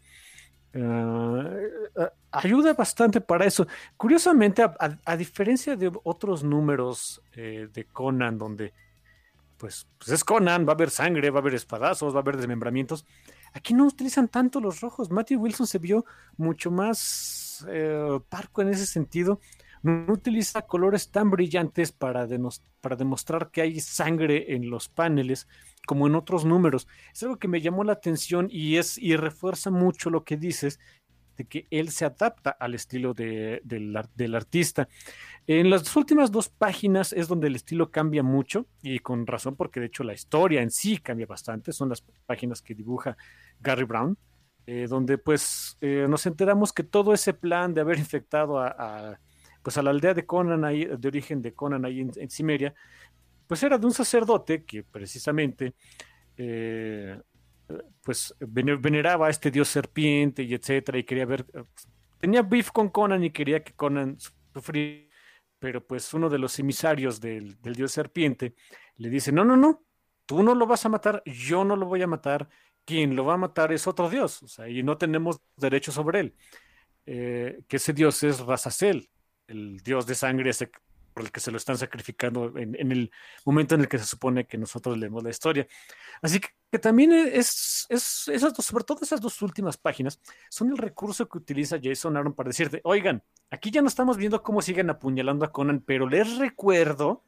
Ah, 0.75 1.51
eh, 1.97 2.09
ayuda 2.31 2.75
bastante 2.75 3.21
para 3.21 3.45
eso. 3.45 3.67
Curiosamente, 3.97 4.63
a, 4.63 5.17
diferencia 5.17 5.77
de 5.77 5.91
otros 6.05 6.45
números 6.45 7.23
eh, 7.33 7.69
de 7.73 7.85
Conan, 7.85 8.39
donde 8.39 8.73
pues, 9.57 9.87
pues, 9.99 10.11
es 10.11 10.25
Conan, 10.25 10.67
va 10.67 10.73
a 10.73 10.75
haber 10.75 10.91
sangre, 10.91 11.31
va 11.31 11.39
a 11.39 11.43
haber 11.43 11.55
espadazos, 11.55 12.15
va 12.15 12.19
a 12.19 12.23
haber 12.23 12.37
desmembramientos, 12.37 13.05
aquí 13.53 13.75
no 13.75 13.85
utilizan 13.85 14.29
tanto 14.29 14.61
los 14.61 14.81
rojos. 14.81 15.11
Matthew 15.11 15.41
Wilson 15.41 15.67
se 15.67 15.79
vio 15.79 16.05
mucho 16.37 16.71
más 16.71 17.67
parco 18.31 18.63
en 18.63 18.69
ese 18.71 18.87
sentido 18.87 19.39
no 19.83 20.13
utiliza 20.13 20.63
colores 20.63 21.11
tan 21.11 21.31
brillantes 21.31 21.93
para, 21.93 22.27
demostrar 22.27 23.51
que 23.51 23.63
hay 23.63 23.81
sangre 23.81 24.55
en 24.55 24.71
los 24.71 24.89
paneles 24.89 25.49
como 25.87 26.07
en 26.07 26.15
otros 26.15 26.45
números. 26.45 26.87
Es 27.13 27.23
algo 27.23 27.39
que 27.39 27.49
me 27.49 27.61
llamó 27.61 27.85
la 27.85 27.95
atención 27.95 28.49
y, 28.51 28.77
es, 28.77 28.99
y 28.99 29.17
refuerza 29.17 29.71
mucho 29.71 30.11
lo 30.11 30.25
que 30.25 30.37
dices 30.37 30.79
de 31.37 31.47
que 31.47 31.67
él 31.71 31.91
se 31.91 32.05
adapta 32.05 32.51
al 32.51 32.75
estilo 32.75 33.15
de, 33.15 33.63
del 33.65 34.35
artista. 34.35 34.89
En 35.47 35.71
las 35.71 35.97
últimas 35.97 36.31
dos 36.31 36.51
páginas 36.51 37.15
es 37.15 37.29
donde 37.29 37.47
el 37.47 37.57
estilo 37.57 37.91
cambia 37.91 38.23
mucho 38.23 38.67
y 38.83 38.99
con 38.99 39.27
razón 39.27 39.57
porque 39.57 39.81
de 39.81 39.87
hecho 39.87 40.05
la 40.05 40.13
historia 40.13 40.61
en 40.61 40.71
sí 40.71 40.99
cambia 40.99 41.27
bastante. 41.27 41.73
Son 41.73 41.89
las 41.89 42.05
páginas 42.27 42.61
que 42.61 42.75
dibuja 42.75 43.17
Gary 43.61 43.85
Brown. 43.85 44.17
Eh, 44.67 44.87
donde 44.89 45.17
pues 45.17 45.79
eh, 45.81 46.07
nos 46.09 46.27
enteramos 46.27 46.73
que 46.73 46.85
todo 46.85 47.15
ese 47.15 47.33
plan 47.33 47.73
de 47.73 47.81
haber 47.81 47.99
infectado 47.99 48.61
a 48.61 49.19
pues 49.63 49.77
a 49.79 49.83
la 49.83 49.91
aldea 49.91 50.15
de 50.15 50.27
Conan, 50.27 50.61
de 50.63 51.09
origen 51.09 51.43
de 51.43 51.55
Conan 51.55 51.85
ahí 51.85 52.01
en, 52.01 52.11
en 52.17 52.31
Cimeria, 52.31 52.75
pues 53.47 53.63
era 53.63 53.79
de 53.79 53.87
un 53.87 53.93
sacerdote 53.93 54.65
que 54.65 54.85
precisamente 54.85 55.75
eh, 56.37 57.21
pues 58.03 58.35
veneraba 58.41 59.27
a 59.27 59.31
este 59.31 59.51
dios 59.51 59.69
serpiente 59.69 60.43
y 60.43 60.55
etcétera 60.55 60.99
y 60.99 61.05
quería 61.05 61.27
ver, 61.27 61.47
tenía 62.19 62.43
beef 62.43 62.71
con 62.71 62.89
Conan 62.89 63.23
y 63.25 63.31
quería 63.31 63.63
que 63.63 63.73
Conan 63.73 64.17
sufriera, 64.55 65.09
pero 65.59 65.87
pues 65.87 66.13
uno 66.15 66.29
de 66.31 66.39
los 66.39 66.59
emisarios 66.59 67.21
del, 67.21 67.61
del 67.61 67.75
dios 67.75 67.93
serpiente 67.93 68.55
le 68.97 69.11
dice, 69.11 69.33
no, 69.33 69.45
no, 69.45 69.57
no, 69.57 69.85
tú 70.27 70.43
no 70.43 70.55
lo 70.55 70.67
vas 70.67 70.85
a 70.87 70.89
matar, 70.89 71.23
yo 71.27 71.65
no 71.65 71.77
lo 71.77 71.87
voy 71.87 72.03
a 72.03 72.07
matar, 72.07 72.49
quien 72.85 73.15
lo 73.17 73.25
va 73.25 73.35
a 73.35 73.39
matar 73.39 73.73
es 73.73 73.87
otro 73.87 74.09
dios, 74.09 74.43
o 74.43 74.49
sea, 74.49 74.69
y 74.69 74.83
no 74.83 74.97
tenemos 74.97 75.41
derecho 75.57 75.93
sobre 75.93 76.21
él. 76.21 76.37
Eh, 77.07 77.61
que 77.67 77.77
ese 77.77 77.93
dios 77.93 78.23
es 78.23 78.41
Razazel, 78.41 79.11
el 79.51 79.81
dios 79.81 80.07
de 80.07 80.15
sangre 80.15 80.51
por 81.13 81.25
el 81.25 81.33
que 81.33 81.41
se 81.41 81.51
lo 81.51 81.57
están 81.57 81.77
sacrificando 81.77 82.57
en, 82.57 82.75
el 82.93 83.11
momento 83.45 83.75
en 83.75 83.83
el 83.83 83.89
que 83.89 83.99
se 83.99 84.05
supone 84.05 84.47
que 84.47 84.57
nosotros 84.57 84.97
leemos 84.97 85.23
la 85.25 85.31
historia. 85.31 85.67
Así 86.23 86.41
que, 86.41 86.79
también 86.79 87.13
es, 87.13 87.87
es 87.89 88.29
esas 88.29 88.55
sobre 88.65 88.85
todo 88.85 89.01
esas 89.03 89.21
dos 89.21 89.43
últimas 89.43 89.77
páginas, 89.77 90.21
son 90.49 90.71
el 90.71 90.79
recurso 90.79 91.29
que 91.29 91.39
utiliza 91.39 91.81
Jason 91.83 92.17
Aaron 92.17 92.33
para 92.33 92.49
decirte, 92.49 92.81
oigan, 92.85 93.23
aquí 93.51 93.71
ya 93.71 93.83
no 93.83 93.89
estamos 93.89 94.17
viendo 94.17 94.43
cómo 94.43 94.63
siguen 94.63 94.89
apuñalando 94.89 95.45
a 95.45 95.51
Conan, 95.53 95.81
pero 95.81 96.09
les 96.09 96.39
recuerdo 96.39 97.25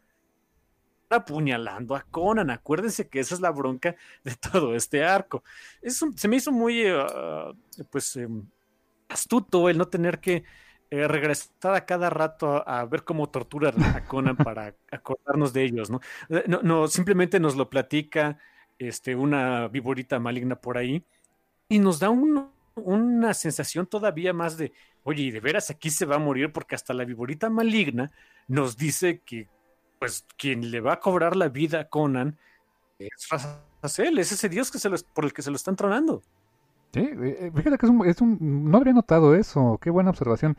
apuñalando 1.11 1.94
a 1.97 2.03
Conan. 2.03 2.51
Acuérdense 2.51 3.09
que 3.09 3.20
esa 3.20 3.35
es 3.35 3.40
la 3.40 3.51
bronca 3.51 3.97
de 4.24 4.36
todo 4.36 4.74
este 4.74 5.05
arco. 5.05 5.43
Es 5.81 6.05
se 6.15 6.28
me 6.28 6.36
hizo 6.36 6.53
muy, 6.53 6.90
uh, 6.90 7.55
pues, 7.90 8.16
em, 8.16 8.47
astuto 9.09 9.69
el 9.69 9.77
no 9.77 9.89
tener 9.89 10.20
que 10.20 10.44
eh, 10.93 11.09
regresar 11.09 11.74
a 11.74 11.86
cada 11.86 12.10
rato 12.10 12.69
a, 12.69 12.85
ver 12.85 13.02
cómo 13.02 13.31
tortura 13.31 13.70
a 13.94 14.05
Conan 14.05 14.36
para 14.36 14.74
acordarnos 14.93 15.55
de 15.55 15.64
ellos, 15.64 15.89
¿no? 15.89 16.02
Eh, 16.28 16.44
¿no? 16.47 16.60
No, 16.62 16.86
simplemente 16.86 17.40
nos 17.40 17.56
lo 17.56 17.70
platica 17.70 18.36
este, 18.78 19.16
una 19.16 19.69
viborita 19.69 20.20
maligna 20.20 20.55
por 20.55 20.77
ahí 20.77 21.02
y 21.66 21.78
nos 21.78 21.98
da 21.98 22.10
una 22.10 23.32
sensación 23.32 23.86
todavía 23.86 24.35
más 24.35 24.59
de, 24.59 24.74
oye, 25.02 25.23
y 25.23 25.31
de 25.31 25.40
veras 25.40 25.70
aquí 25.70 25.89
se 25.89 26.05
va 26.05 26.16
a 26.16 26.19
morir 26.19 26.52
porque 26.52 26.74
hasta 26.74 26.93
la 26.93 27.06
viborita 27.06 27.48
maligna 27.48 28.10
nos 28.47 28.77
dice 28.77 29.23
que, 29.24 29.48
pues, 29.98 30.27
quien 30.36 30.70
le 30.70 30.82
va 30.82 30.93
a 30.93 31.01
cobrar 31.01 31.36
la 31.36 31.48
vida 31.48 31.81
a 31.81 31.89
Conan 31.89 32.36
es 32.98 33.31
Razael, 33.81 34.19
es 34.19 34.31
ese 34.31 34.51
dios 34.51 34.70
que 34.70 34.78
se 34.78 34.90
por 35.14 35.24
el 35.24 35.32
que 35.32 35.40
se 35.40 35.48
lo 35.48 35.56
están 35.56 35.74
tronando. 35.74 36.20
Sí, 36.93 37.01
eh, 37.01 37.51
fíjate 37.55 37.78
que 37.78 37.86
es 37.86 38.20
un, 38.20 38.39
un, 38.43 38.70
no 38.70 38.77
había 38.77 38.93
notado 38.93 39.35
eso, 39.35 39.78
qué 39.81 39.89
buena 39.89 40.10
observación 40.10 40.55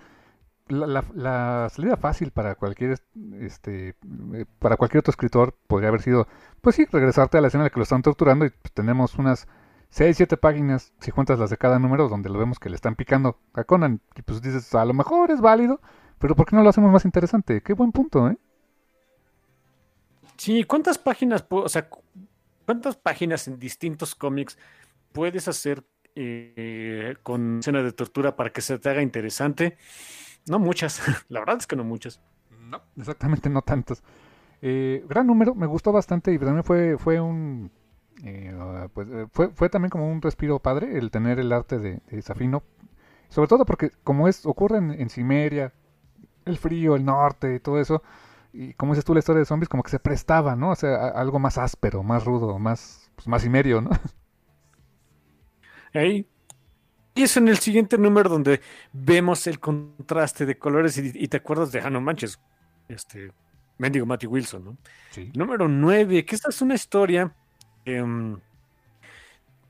la, 0.68 1.68
salida 1.69 1.98
fácil 1.98 2.31
para 2.31 2.56
cualquier 2.56 2.99
este 3.40 3.95
eh, 4.34 4.45
para 4.60 4.77
cualquier 4.77 4.99
otro 4.99 5.11
escritor 5.11 5.56
podría 5.68 5.90
haber 5.90 6.02
sido 6.02 6.27
pues 6.61 6.76
sí 6.76 6.85
regresarte 6.85 7.38
a 7.38 7.41
la 7.41 7.48
escena 7.48 7.64
en 7.64 7.65
la 7.65 7.69
que 7.69 7.80
lo 7.80 7.84
están 7.84 8.02
torturando 8.02 8.45
y 8.45 8.49
pues, 8.49 8.72
tenemos 8.73 9.15
unas 9.15 9.48
6, 9.90 10.15
7 10.15 10.38
páginas 10.38 10.94
si 10.99 11.11
cuentas 11.11 11.38
las 11.38 11.49
de 11.49 11.57
cada 11.57 11.80
número 11.80 12.07
donde 12.07 12.30
lo 12.30 12.40
vemos 12.40 12.60
que 12.60 12.69
le 12.69 12.76
están 12.76 12.95
picando 12.95 13.40
a 13.53 13.64
Conan 13.64 14.02
y 14.15 14.22
pues 14.22 14.41
dices 14.41 14.73
a 14.73 14.85
lo 14.85 14.94
mejor 14.94 15.31
es 15.31 15.41
válido 15.41 15.81
pero 16.19 16.35
¿por 16.35 16.45
qué 16.45 16.56
no 16.56 16.64
lo 16.64 16.69
hacemos 16.69 16.91
más 16.91 17.06
interesante? 17.06 17.61
qué 17.61 17.73
buen 17.73 17.91
punto 17.91 18.30
¿eh? 18.30 18.38
Sí, 20.38 20.64
¿cuántas 20.64 20.98
páginas 20.98 21.45
o 21.49 21.69
sea 21.69 21.90
cuántas 22.65 22.95
páginas 22.95 23.48
en 23.48 23.60
distintos 23.60 24.15
cómics 24.15 24.57
puedes 25.11 25.48
hacer 25.48 25.84
eh, 26.15 27.15
con 27.23 27.60
escena 27.60 27.84
de 27.84 27.91
tortura 27.91 28.35
para 28.35 28.52
que 28.52 28.61
se 28.61 28.80
te 28.80 28.90
haga 28.90 29.02
interesante? 29.02 29.77
No 30.48 30.60
muchas, 30.60 31.02
la 31.30 31.40
verdad 31.40 31.57
es 31.60 31.68
que 31.68 31.76
no 31.76 31.84
muchas. 31.84 32.20
No, 32.49 32.82
exactamente 32.98 33.49
no 33.49 33.61
tantas. 33.61 34.03
Eh, 34.61 35.06
gran 35.10 35.28
número, 35.28 35.56
me 35.56 35.68
gustó 35.68 35.91
bastante 35.91 36.34
y 36.34 36.40
también 36.40 36.64
fue, 36.64 36.98
fue 36.98 37.20
un... 37.20 37.72
Eh, 38.24 38.56
pues, 38.94 39.10
eh, 39.10 39.28
fue, 39.32 39.49
fue 39.49 39.70
también 39.70 39.90
como 39.90 40.10
un 40.10 40.22
respiro 40.22 40.60
padre 40.60 40.98
el 40.98 41.11
tener 41.11 41.40
el 41.40 41.52
arte 41.52 41.80
de, 41.80 42.02
de 42.10 42.22
Safino. 42.22 42.64
Sobre 43.30 43.48
todo 43.48 43.65
porque 43.65 43.91
como 44.03 44.28
es 44.28 44.45
ocurre 44.45 44.78
en, 44.78 44.91
en 44.91 45.10
Cimeria, 45.10 45.74
el 46.45 46.57
frío, 46.57 46.95
el 46.95 47.06
norte 47.06 47.56
y 47.56 47.60
todo 47.60 47.80
eso, 47.80 48.03
y 48.53 48.74
como 48.76 48.94
dices 48.94 49.06
tú 49.06 49.14
la 49.14 49.20
historia 49.20 49.40
de 49.40 49.45
zombies, 49.45 49.70
como 49.70 49.84
que 49.84 49.91
se 49.91 49.99
prestaba, 49.99 50.56
¿no? 50.56 50.72
O 50.72 50.76
sea, 50.76 51.10
algo 51.10 51.40
más 51.40 51.57
áspero, 51.57 52.03
más 52.03 52.26
rudo, 52.26 52.60
más, 52.60 53.11
pues, 53.15 53.28
más 53.28 53.44
cimerio, 53.44 53.82
¿no? 53.82 53.91
Hey, 55.94 56.28
y 57.15 57.23
es 57.23 57.38
en 57.38 57.48
el 57.48 57.60
siguiente 57.60 57.98
número 57.98 58.30
donde 58.30 58.61
vemos 58.91 59.45
el 59.45 59.60
contraste 59.60 60.45
de 60.45 60.57
colores 60.57 60.98
y, 60.98 61.27
te 61.27 61.38
acuerdas 61.38 61.72
de, 61.72 61.80
ah, 61.80 61.90
no 61.90 62.02
manches, 62.02 62.40
este, 62.88 63.31
mendigo 63.77 64.06
Matthew 64.06 64.31
Wilson, 64.31 64.65
¿no? 64.65 64.77
Sí. 65.11 65.31
Número 65.35 65.68
9, 65.68 66.26
que 66.26 66.35
esta 66.35 66.49
es 66.49 66.61
una 66.61 66.73
historia. 66.73 67.31
Em, 67.85 68.40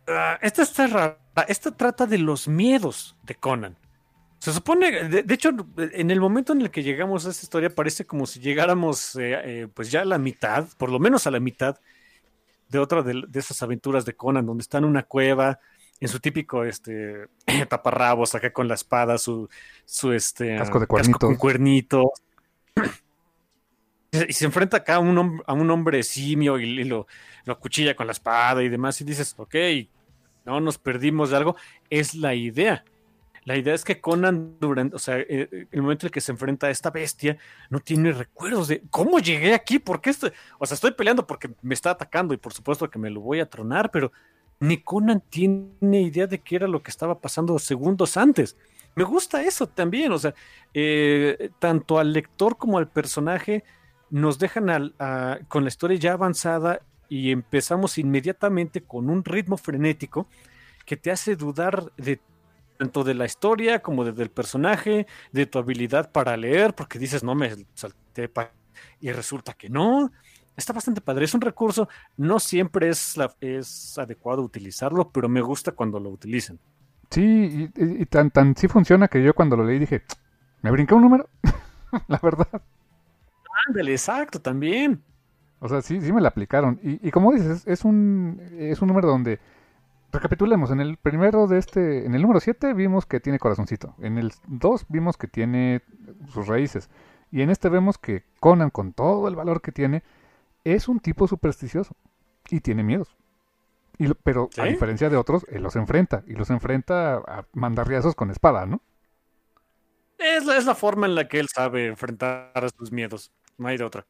ah, 0.08 0.40
esta 0.42 0.62
está 0.62 0.88
rara. 0.88 1.20
Esta 1.48 1.72
trata 1.72 2.06
de 2.06 2.20
los 2.20 2.48
miedos 2.48 3.18
de 3.24 3.36
Conan. 3.36 3.76
Se 4.40 4.54
supone, 4.54 5.10
de, 5.10 5.34
hecho, 5.34 5.52
en 5.78 6.12
el 6.12 6.20
momento 6.20 6.54
en 6.54 6.62
el 6.62 6.70
que 6.70 6.84
llegamos 6.84 7.26
a 7.26 7.30
esta 7.30 7.44
historia, 7.44 7.74
parece 7.74 8.06
como 8.06 8.26
si 8.26 8.40
llegáramos, 8.40 9.16
eh, 9.16 9.40
eh, 9.44 9.68
pues 9.74 9.90
ya 9.90 10.02
a 10.02 10.06
la 10.06 10.18
mitad, 10.18 10.68
por 10.78 10.92
lo 10.92 11.00
menos 11.00 11.26
a 11.28 11.32
la 11.32 11.40
mitad 11.40 11.78
de 12.68 12.80
otra 12.80 13.04
de, 13.04 13.24
de 13.28 13.40
esas 13.40 13.64
aventuras 13.64 14.06
de 14.06 14.16
Conan, 14.16 14.46
donde 14.46 14.62
está 14.62 14.80
en 14.80 14.86
una 14.86 15.04
cueva 15.04 15.60
en 16.00 16.08
su 16.08 16.20
típico 16.20 16.64
este 16.64 17.28
taparrabos 17.70 18.36
acá 18.36 18.52
con 18.52 18.68
la 18.68 18.76
espada, 18.76 19.18
su, 19.18 19.50
su 19.86 20.12
este 20.12 20.58
casco 20.58 20.80
de 20.80 20.88
cuernito. 20.88 21.20
con 21.20 21.36
cuernito. 21.36 22.12
Y 24.30 24.34
se 24.34 24.46
enfrenta 24.46 24.78
acá 24.78 24.98
a 24.98 25.00
un, 25.00 25.42
a 25.44 25.54
un 25.54 25.72
hombre 25.72 26.04
simio 26.04 26.60
y, 26.60 26.84
lo, 26.84 27.08
lo 27.46 27.60
cuchilla 27.60 27.96
con 27.96 28.06
la 28.06 28.12
espada 28.12 28.62
y 28.62 28.70
demás. 28.70 29.02
Y 29.02 29.06
dices, 29.06 29.34
ok, 29.38 29.56
no 30.46 30.62
nos 30.62 30.78
perdimos 30.78 31.32
de 31.32 31.38
algo. 31.38 31.56
Es 31.90 32.14
la 32.14 32.36
idea. 32.36 32.84
La 33.46 33.58
idea 33.58 33.74
es 33.74 33.84
que 33.84 34.00
Conan, 34.00 34.58
durante, 34.60 34.96
o 34.96 35.00
sea, 35.00 35.18
eh, 35.20 35.68
el 35.72 35.82
momento 35.82 36.06
en 36.06 36.08
el 36.08 36.12
que 36.12 36.22
se 36.22 36.32
enfrenta 36.32 36.68
a 36.68 36.70
esta 36.70 36.92
bestia, 36.92 37.38
no 37.70 37.80
tiene 37.80 38.12
recuerdos 38.12 38.70
de 38.70 38.84
cómo 38.90 39.20
llegué 39.20 39.54
aquí, 39.54 39.80
por 39.80 40.00
qué 40.00 40.12
estoy, 40.12 40.32
o 40.60 40.66
sea, 40.66 40.76
estoy 40.76 40.92
peleando 40.92 41.28
porque 41.28 41.50
me 41.62 41.74
está 41.74 41.92
atacando 41.92 42.34
y 42.34 42.38
por 42.38 42.54
supuesto 42.54 42.90
que 42.90 43.00
me 43.00 43.10
lo 43.10 43.20
voy 43.20 43.42
a 43.42 43.50
tronar, 43.50 43.92
pero 43.92 44.14
ni 44.64 44.78
Conan 44.78 45.22
tiene 45.30 46.02
idea 46.02 46.26
de 46.26 46.40
qué 46.40 46.56
era 46.56 46.68
lo 46.70 46.82
que 46.82 46.90
estaba 46.90 47.20
pasando 47.20 47.60
segundos 47.60 48.16
antes. 48.16 48.56
Me 48.96 49.04
gusta 49.04 49.44
eso 49.44 49.68
también, 49.68 50.14
o 50.14 50.18
sea, 50.18 50.34
eh, 50.74 51.50
tanto 51.60 52.00
al 52.00 52.14
lector 52.14 52.58
como 52.58 52.78
al 52.78 52.88
personaje 52.88 53.66
nos 54.10 54.40
dejan 54.40 54.94
con 55.50 55.64
la 55.64 55.68
historia 55.68 55.98
ya 55.98 56.14
avanzada 56.14 56.80
y 57.10 57.32
empezamos 57.32 57.98
inmediatamente 57.98 58.82
con 58.82 59.10
un 59.10 59.26
ritmo 59.26 59.58
frenético 59.58 60.28
que 60.86 60.96
te 60.96 61.12
hace 61.12 61.36
dudar 61.36 61.92
de 61.98 62.22
tanto 62.78 63.04
de 63.04 63.16
la 63.16 63.26
historia 63.26 63.82
como 63.82 64.06
del 64.06 64.30
personaje, 64.30 65.08
de 65.34 65.46
tu 65.46 65.60
habilidad 65.60 66.12
para 66.12 66.38
leer, 66.38 66.74
porque 66.74 67.00
dices, 67.00 67.22
no 67.22 67.36
me 67.36 67.54
salté 67.74 68.32
y 69.02 69.12
resulta 69.12 69.54
que 69.54 69.70
no, 69.70 70.12
está 70.56 70.74
bastante 70.74 71.02
padre. 71.02 71.26
Es 71.26 71.34
un 71.34 71.42
recurso, 71.42 71.88
no 72.18 72.40
siempre 72.40 72.90
es, 72.90 73.16
es 73.42 73.98
adecuado 73.98 74.42
utilizarlo, 74.42 75.10
pero 75.10 75.30
me 75.30 75.42
gusta 75.42 75.72
cuando 75.72 76.00
lo 76.00 76.10
utilizan. 76.10 76.60
Sí, 77.10 77.70
y, 77.76 78.06
tan, 78.08 78.32
tan 78.32 78.56
sí 78.56 78.68
funciona 78.68 79.08
que 79.08 79.24
yo 79.24 79.34
cuando 79.36 79.56
lo 79.56 79.64
leí 79.64 79.78
dije, 79.78 80.04
me 80.62 80.72
brinqué 80.72 80.96
un 80.96 81.04
número, 81.04 81.30
la 82.08 82.20
verdad. 82.22 82.62
Ándale, 83.68 83.92
exacto, 83.92 84.42
también. 84.42 85.04
O 85.60 85.70
sea, 85.70 85.82
sí, 85.82 86.02
sí 86.02 86.12
me 86.12 86.22
la 86.22 86.30
aplicaron. 86.30 86.80
Y, 86.82 87.08
y 87.08 87.12
como 87.12 87.32
dices, 87.32 87.64
es 87.68 87.86
un, 87.86 88.42
es 88.58 88.82
un 88.82 88.88
número 88.88 89.08
donde, 89.08 89.40
recapitulemos, 90.14 90.72
en 90.72 90.80
el 90.80 90.98
primero 90.98 91.48
de 91.48 91.58
este, 91.58 92.06
en 92.06 92.16
el 92.16 92.22
número 92.22 92.40
7 92.40 92.74
vimos 92.74 93.06
que 93.06 93.20
tiene 93.20 93.40
corazoncito, 93.40 93.96
en 94.00 94.18
el 94.18 94.32
2 94.48 94.86
vimos 94.90 95.18
que 95.18 95.28
tiene 95.28 95.82
sus 96.30 96.48
raíces, 96.48 96.90
y 97.32 97.42
en 97.42 97.50
este 97.50 97.68
vemos 97.68 97.98
que 97.98 98.24
Conan, 98.40 98.70
con 98.70 98.94
todo 98.94 99.28
el 99.28 99.36
valor 99.36 99.62
que 99.62 99.72
tiene, 99.72 100.04
es 100.64 100.88
un 100.88 101.00
tipo 101.00 101.28
supersticioso 101.28 101.96
y 102.50 102.60
tiene 102.60 102.84
miedos. 102.84 103.16
Y, 103.98 104.12
pero 104.24 104.50
a 104.58 104.66
diferencia 104.66 105.10
de 105.10 105.18
otros, 105.18 105.46
él 105.50 105.62
los 105.62 105.76
enfrenta 105.76 106.24
y 106.28 106.34
los 106.34 106.50
enfrenta 106.50 107.16
a 107.16 107.46
mandarriazos 107.54 108.16
con 108.16 108.32
espada, 108.32 108.66
¿no? 108.66 108.82
Es 110.18 110.46
la, 110.46 110.58
es 110.58 110.66
la 110.66 110.76
forma 110.76 111.06
en 111.06 111.16
la 111.16 111.28
que 111.28 111.40
él 111.40 111.48
sabe 111.50 111.88
enfrentar 111.88 112.52
a 112.56 112.70
sus 112.70 112.92
miedos. 112.92 113.32
No 113.58 113.68
hay 113.68 113.78
de 113.78 113.84
otra. 113.84 114.06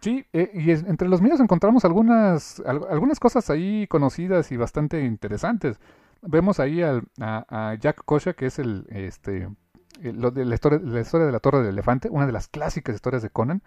Sí, 0.00 0.24
eh, 0.32 0.50
y 0.54 0.70
entre 0.70 1.08
los 1.08 1.20
miedos 1.20 1.40
encontramos 1.40 1.84
algunas, 1.84 2.62
algunas 2.64 3.20
cosas 3.20 3.50
ahí 3.50 3.86
conocidas 3.86 4.50
y 4.50 4.56
bastante 4.56 5.04
interesantes. 5.04 5.78
Vemos 6.22 6.58
ahí 6.60 6.82
a, 6.82 7.02
Jack 7.78 8.02
Kosha, 8.04 8.32
que 8.32 8.46
es 8.46 8.58
el, 8.58 8.86
este, 8.90 9.48
de 10.00 10.44
la, 10.44 10.54
historia, 10.54 10.80
la 10.82 11.00
historia 11.00 11.26
de 11.26 11.32
la 11.32 11.40
Torre 11.40 11.58
del 11.58 11.68
Elefante, 11.68 12.08
una 12.10 12.26
de 12.26 12.32
las 12.32 12.48
clásicas 12.48 12.94
historias 12.94 13.22
de 13.22 13.30
Conan, 13.30 13.62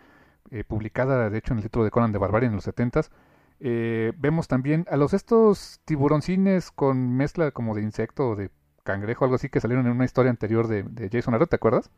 eh, 0.52 0.64
publicada 0.64 1.30
de 1.30 1.38
hecho 1.38 1.54
en 1.54 1.60
el 1.60 1.64
título 1.64 1.86
de 1.86 1.92
Conan 1.92 2.12
de 2.12 2.20
Barbarie 2.20 2.48
en 2.48 2.56
los 2.56 2.64
70 2.66 3.02
eh, 3.66 4.12
vemos 4.18 4.50
también 4.50 4.86
a 4.90 4.98
los 4.98 5.14
estos 5.14 5.80
tiburoncines 5.86 6.70
con 6.70 7.16
mezcla 7.16 7.52
como 7.52 7.76
de 7.76 7.82
insecto 7.82 8.32
o 8.32 8.36
de 8.36 8.50
cangrejo, 8.84 9.24
algo 9.24 9.36
así, 9.36 9.48
que 9.48 9.62
salieron 9.62 9.86
en 9.86 9.94
una 9.94 10.04
historia 10.04 10.30
anterior 10.30 10.68
de, 10.68 11.10
Jason 11.10 11.34
Aaron, 11.34 11.48
¿te 11.48 11.56
acuerdas? 11.56 11.90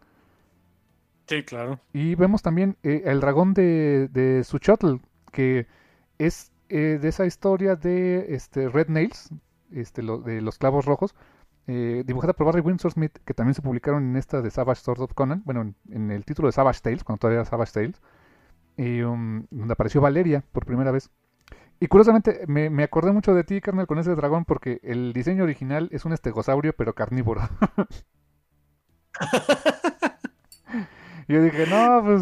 Sí, 1.26 1.42
claro. 1.44 1.80
Y 1.92 2.14
vemos 2.14 2.44
también 2.44 2.78
eh, 2.84 3.02
el 3.06 3.20
dragón 3.20 3.56
de, 3.56 4.10
de 4.12 4.44
Suchotl, 4.44 4.98
que 5.32 5.66
es 6.20 6.52
de 6.70 7.08
esa 7.08 7.26
historia 7.26 7.76
de 7.76 8.36
este, 8.36 8.70
Red 8.70 8.90
Nails, 8.90 9.30
este, 9.72 10.04
de 10.04 10.42
los 10.42 10.60
clavos 10.60 10.86
rojos, 10.86 11.16
dibujada 11.66 12.34
por 12.34 12.46
Barry 12.46 12.62
Windsor 12.62 12.92
Smith, 12.92 13.18
que 13.26 13.34
también 13.34 13.56
se 13.56 13.64
publicaron 13.64 14.08
en 14.10 14.18
esta 14.18 14.44
de 14.44 14.52
Savage 14.52 14.82
Sword 14.82 15.02
of 15.02 15.14
Conan, 15.16 15.42
bueno, 15.46 15.62
en, 15.62 15.76
en, 15.90 16.12
el 16.12 16.26
título 16.26 16.48
de 16.48 16.52
Savage 16.52 16.82
Tales, 16.82 17.04
cuando 17.04 17.22
todavía 17.22 17.40
era 17.40 17.50
Savage 17.50 17.72
Tales, 17.72 18.02
um, 18.78 19.46
donde 19.50 19.74
apareció 19.74 20.02
Valeria 20.02 20.44
por 20.52 20.66
primera 20.66 20.92
vez. 20.92 21.10
Y 21.80 21.88
curiosamente 21.88 22.42
me, 22.48 22.70
me, 22.70 22.84
acordé 22.84 23.12
mucho 23.12 23.34
de 23.34 23.44
ti, 23.44 23.60
carnal, 23.60 23.88
con 23.88 24.00
ese 24.00 24.16
dragón, 24.16 24.46
porque 24.46 24.80
el 24.82 25.12
diseño 25.14 25.44
original 25.44 25.90
es 25.92 26.06
un 26.06 26.14
estegosaurio, 26.14 26.74
pero 26.74 26.96
carnívoro. 26.96 27.42
yo 31.28 31.44
dije, 31.44 31.68
no, 31.68 32.02
pues... 32.04 32.22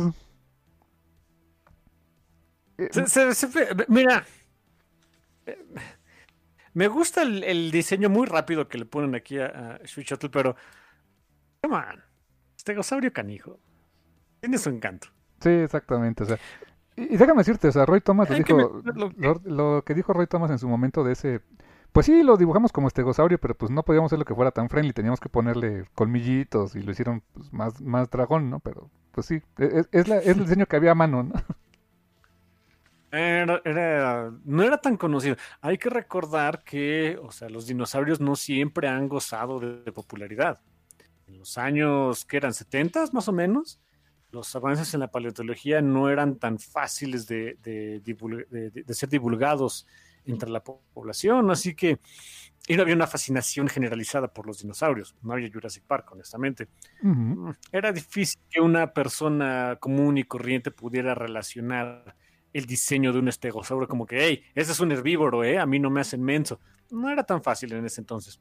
Eh, 2.80 2.90
mira, 3.88 4.26
me 6.74 6.88
gusta 6.88 7.22
el, 7.22 7.70
diseño 7.70 8.10
muy 8.10 8.26
rápido 8.26 8.68
que 8.68 8.80
le 8.80 8.86
ponen 8.86 9.14
aquí 9.14 9.38
a, 9.40 9.46
a 9.46 9.80
pero... 10.32 10.56
Come 11.62 11.76
on, 11.76 12.04
estegosaurio 12.58 13.14
canijo. 13.14 13.60
Tiene 14.42 14.58
su 14.58 14.70
encanto. 14.70 15.10
Sí, 15.44 15.50
exactamente. 15.50 16.24
O 16.24 16.26
sea, 16.26 16.38
y, 16.96 17.18
déjame 17.18 17.40
decirte, 17.40 17.68
o 17.68 17.72
sea, 17.72 17.86
Roy 17.86 18.02
Thomas 18.02 18.30
lo, 18.30 18.36
dijo, 18.38 18.82
lo, 19.44 19.84
que 19.84 19.94
dijo 19.94 20.14
Roy 20.14 20.28
Thomas 20.28 20.52
en 20.52 20.60
su 20.60 20.68
momento 20.68 21.04
de 21.04 21.14
ese 21.14 21.42
Pues 21.92 22.06
sí, 22.06 22.24
lo 22.24 22.38
dibujamos 22.38 22.72
como 22.72 22.88
estegosaurio, 22.88 23.40
pero 23.40 23.56
pues 23.56 23.72
no 23.72 23.84
podíamos 23.84 24.10
hacer 24.10 24.20
lo 24.20 24.26
que 24.26 24.36
fuera 24.36 24.52
tan 24.52 24.70
friendly, 24.70 24.94
teníamos 24.94 25.20
que 25.20 25.30
ponerle 25.30 25.86
colmillitos 25.96 26.76
y 26.76 26.82
lo 26.82 26.92
hicieron 26.92 27.22
pues, 27.34 27.52
más, 27.52 27.82
más 27.82 28.10
dragón, 28.10 28.50
¿no? 28.50 28.60
Pero 28.60 28.90
pues 29.12 29.28
sí, 29.28 29.42
e, 29.58 29.66
e, 29.66 29.86
es, 29.92 30.08
la, 30.08 30.18
es 30.18 30.28
el 30.28 30.40
diseño 30.40 30.66
que 30.66 30.76
había 30.76 30.92
a 30.92 30.96
mano, 30.96 31.24
¿no? 31.24 31.34
Era, 33.16 34.32
no 34.44 34.64
era 34.64 34.80
tan 34.80 34.98
conocido. 34.98 35.36
Hay 35.62 35.78
que 35.78 35.92
recordar 35.92 36.64
que, 36.64 37.20
o 37.22 37.32
sea, 37.32 37.48
los 37.48 37.68
dinosaurios 37.68 38.20
no 38.20 38.36
siempre 38.36 38.88
han 38.88 39.08
gozado 39.08 39.60
de, 39.60 39.92
popularidad. 39.92 40.62
En 41.28 41.38
los 41.38 41.60
años 41.60 42.26
que 42.26 42.38
eran 42.38 42.56
70 42.56 43.06
más 43.14 43.28
o 43.28 43.32
menos, 43.32 43.80
los 44.34 44.54
avances 44.56 44.94
en 44.94 45.00
la 45.00 45.12
paleontología 45.12 45.82
no 45.82 46.10
eran 46.10 46.38
tan 46.38 46.60
fáciles 46.60 47.28
de, 47.28 47.58
de 47.64 48.94
ser 48.94 49.10
divulgados 49.10 49.88
entre 50.26 50.50
la 50.50 50.64
población, 50.64 51.52
así 51.52 51.76
que 51.76 52.00
y 52.68 52.78
no 52.78 52.84
había 52.84 52.96
una 52.96 53.08
fascinación 53.08 53.68
generalizada 53.68 54.34
por 54.34 54.48
los 54.48 54.60
dinosaurios. 54.60 55.16
No 55.22 55.34
había 55.34 55.50
Jurassic 55.52 55.84
Park, 55.84 56.12
honestamente. 56.14 56.70
Mm, 57.02 57.50
era 57.72 57.92
difícil 57.92 58.40
que 58.50 58.62
una 58.62 58.94
persona 58.94 59.78
común 59.82 60.18
y 60.18 60.24
corriente 60.24 60.72
pudiera 60.72 61.14
relacionar 61.14 62.16
el 62.54 62.66
diseño 62.66 63.12
de 63.12 63.20
un 63.20 63.28
estegosaurio 63.28 63.88
como 63.88 64.06
que, 64.06 64.24
hey, 64.24 64.44
ese 64.56 64.72
es 64.72 64.80
un 64.80 64.92
herbívoro, 64.92 65.44
¿eh? 65.44 65.60
A 65.60 65.66
mí 65.66 65.80
no 65.80 65.90
me 65.90 66.02
hacen 66.02 66.24
menso. 66.24 66.62
No 66.90 67.10
era 67.10 67.24
tan 67.24 67.44
fácil 67.44 67.74
en 67.74 67.86
ese 67.86 68.00
entonces. 68.00 68.40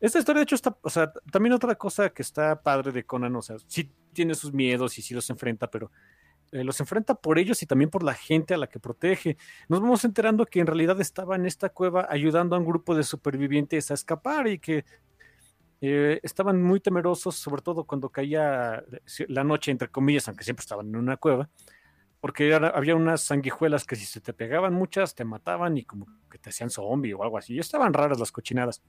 Esta 0.00 0.18
historia, 0.18 0.40
de 0.40 0.44
hecho, 0.44 0.54
está, 0.54 0.76
o 0.82 0.90
sea, 0.90 1.12
también 1.30 1.52
otra 1.52 1.74
cosa 1.74 2.10
que 2.10 2.22
está 2.22 2.62
padre 2.62 2.92
de 2.92 3.04
Conan, 3.04 3.34
o 3.36 3.42
sea, 3.42 3.56
sí 3.66 3.90
tiene 4.12 4.34
sus 4.34 4.52
miedos 4.52 4.98
y 4.98 5.02
sí 5.02 5.14
los 5.14 5.28
enfrenta, 5.30 5.70
pero 5.70 5.90
eh, 6.52 6.62
los 6.62 6.78
enfrenta 6.80 7.14
por 7.14 7.38
ellos 7.38 7.62
y 7.62 7.66
también 7.66 7.90
por 7.90 8.02
la 8.02 8.14
gente 8.14 8.54
a 8.54 8.56
la 8.58 8.68
que 8.68 8.78
protege. 8.78 9.36
Nos 9.68 9.80
vamos 9.80 10.04
enterando 10.04 10.46
que 10.46 10.60
en 10.60 10.66
realidad 10.66 11.00
estaba 11.00 11.36
en 11.36 11.46
esta 11.46 11.70
cueva 11.70 12.06
ayudando 12.08 12.54
a 12.54 12.58
un 12.58 12.64
grupo 12.64 12.94
de 12.94 13.02
supervivientes 13.02 13.90
a 13.90 13.94
escapar 13.94 14.46
y 14.46 14.58
que 14.58 14.84
eh, 15.80 16.20
estaban 16.22 16.62
muy 16.62 16.80
temerosos, 16.80 17.36
sobre 17.36 17.62
todo 17.62 17.84
cuando 17.84 18.08
caía 18.10 18.84
la 19.28 19.44
noche, 19.44 19.70
entre 19.70 19.88
comillas, 19.88 20.28
aunque 20.28 20.44
siempre 20.44 20.62
estaban 20.62 20.86
en 20.88 20.96
una 20.96 21.16
cueva, 21.16 21.50
porque 22.20 22.54
había 22.54 22.96
unas 22.96 23.20
sanguijuelas 23.22 23.84
que 23.84 23.96
si 23.96 24.06
se 24.06 24.20
te 24.20 24.32
pegaban 24.32 24.72
muchas, 24.72 25.14
te 25.14 25.24
mataban 25.24 25.76
y 25.76 25.84
como 25.84 26.06
que 26.30 26.38
te 26.38 26.50
hacían 26.50 26.70
zombie 26.70 27.12
o 27.12 27.22
algo 27.22 27.38
así. 27.38 27.54
Y 27.54 27.58
estaban 27.58 27.92
raras 27.92 28.18
las 28.18 28.32
cochinadas. 28.32 28.82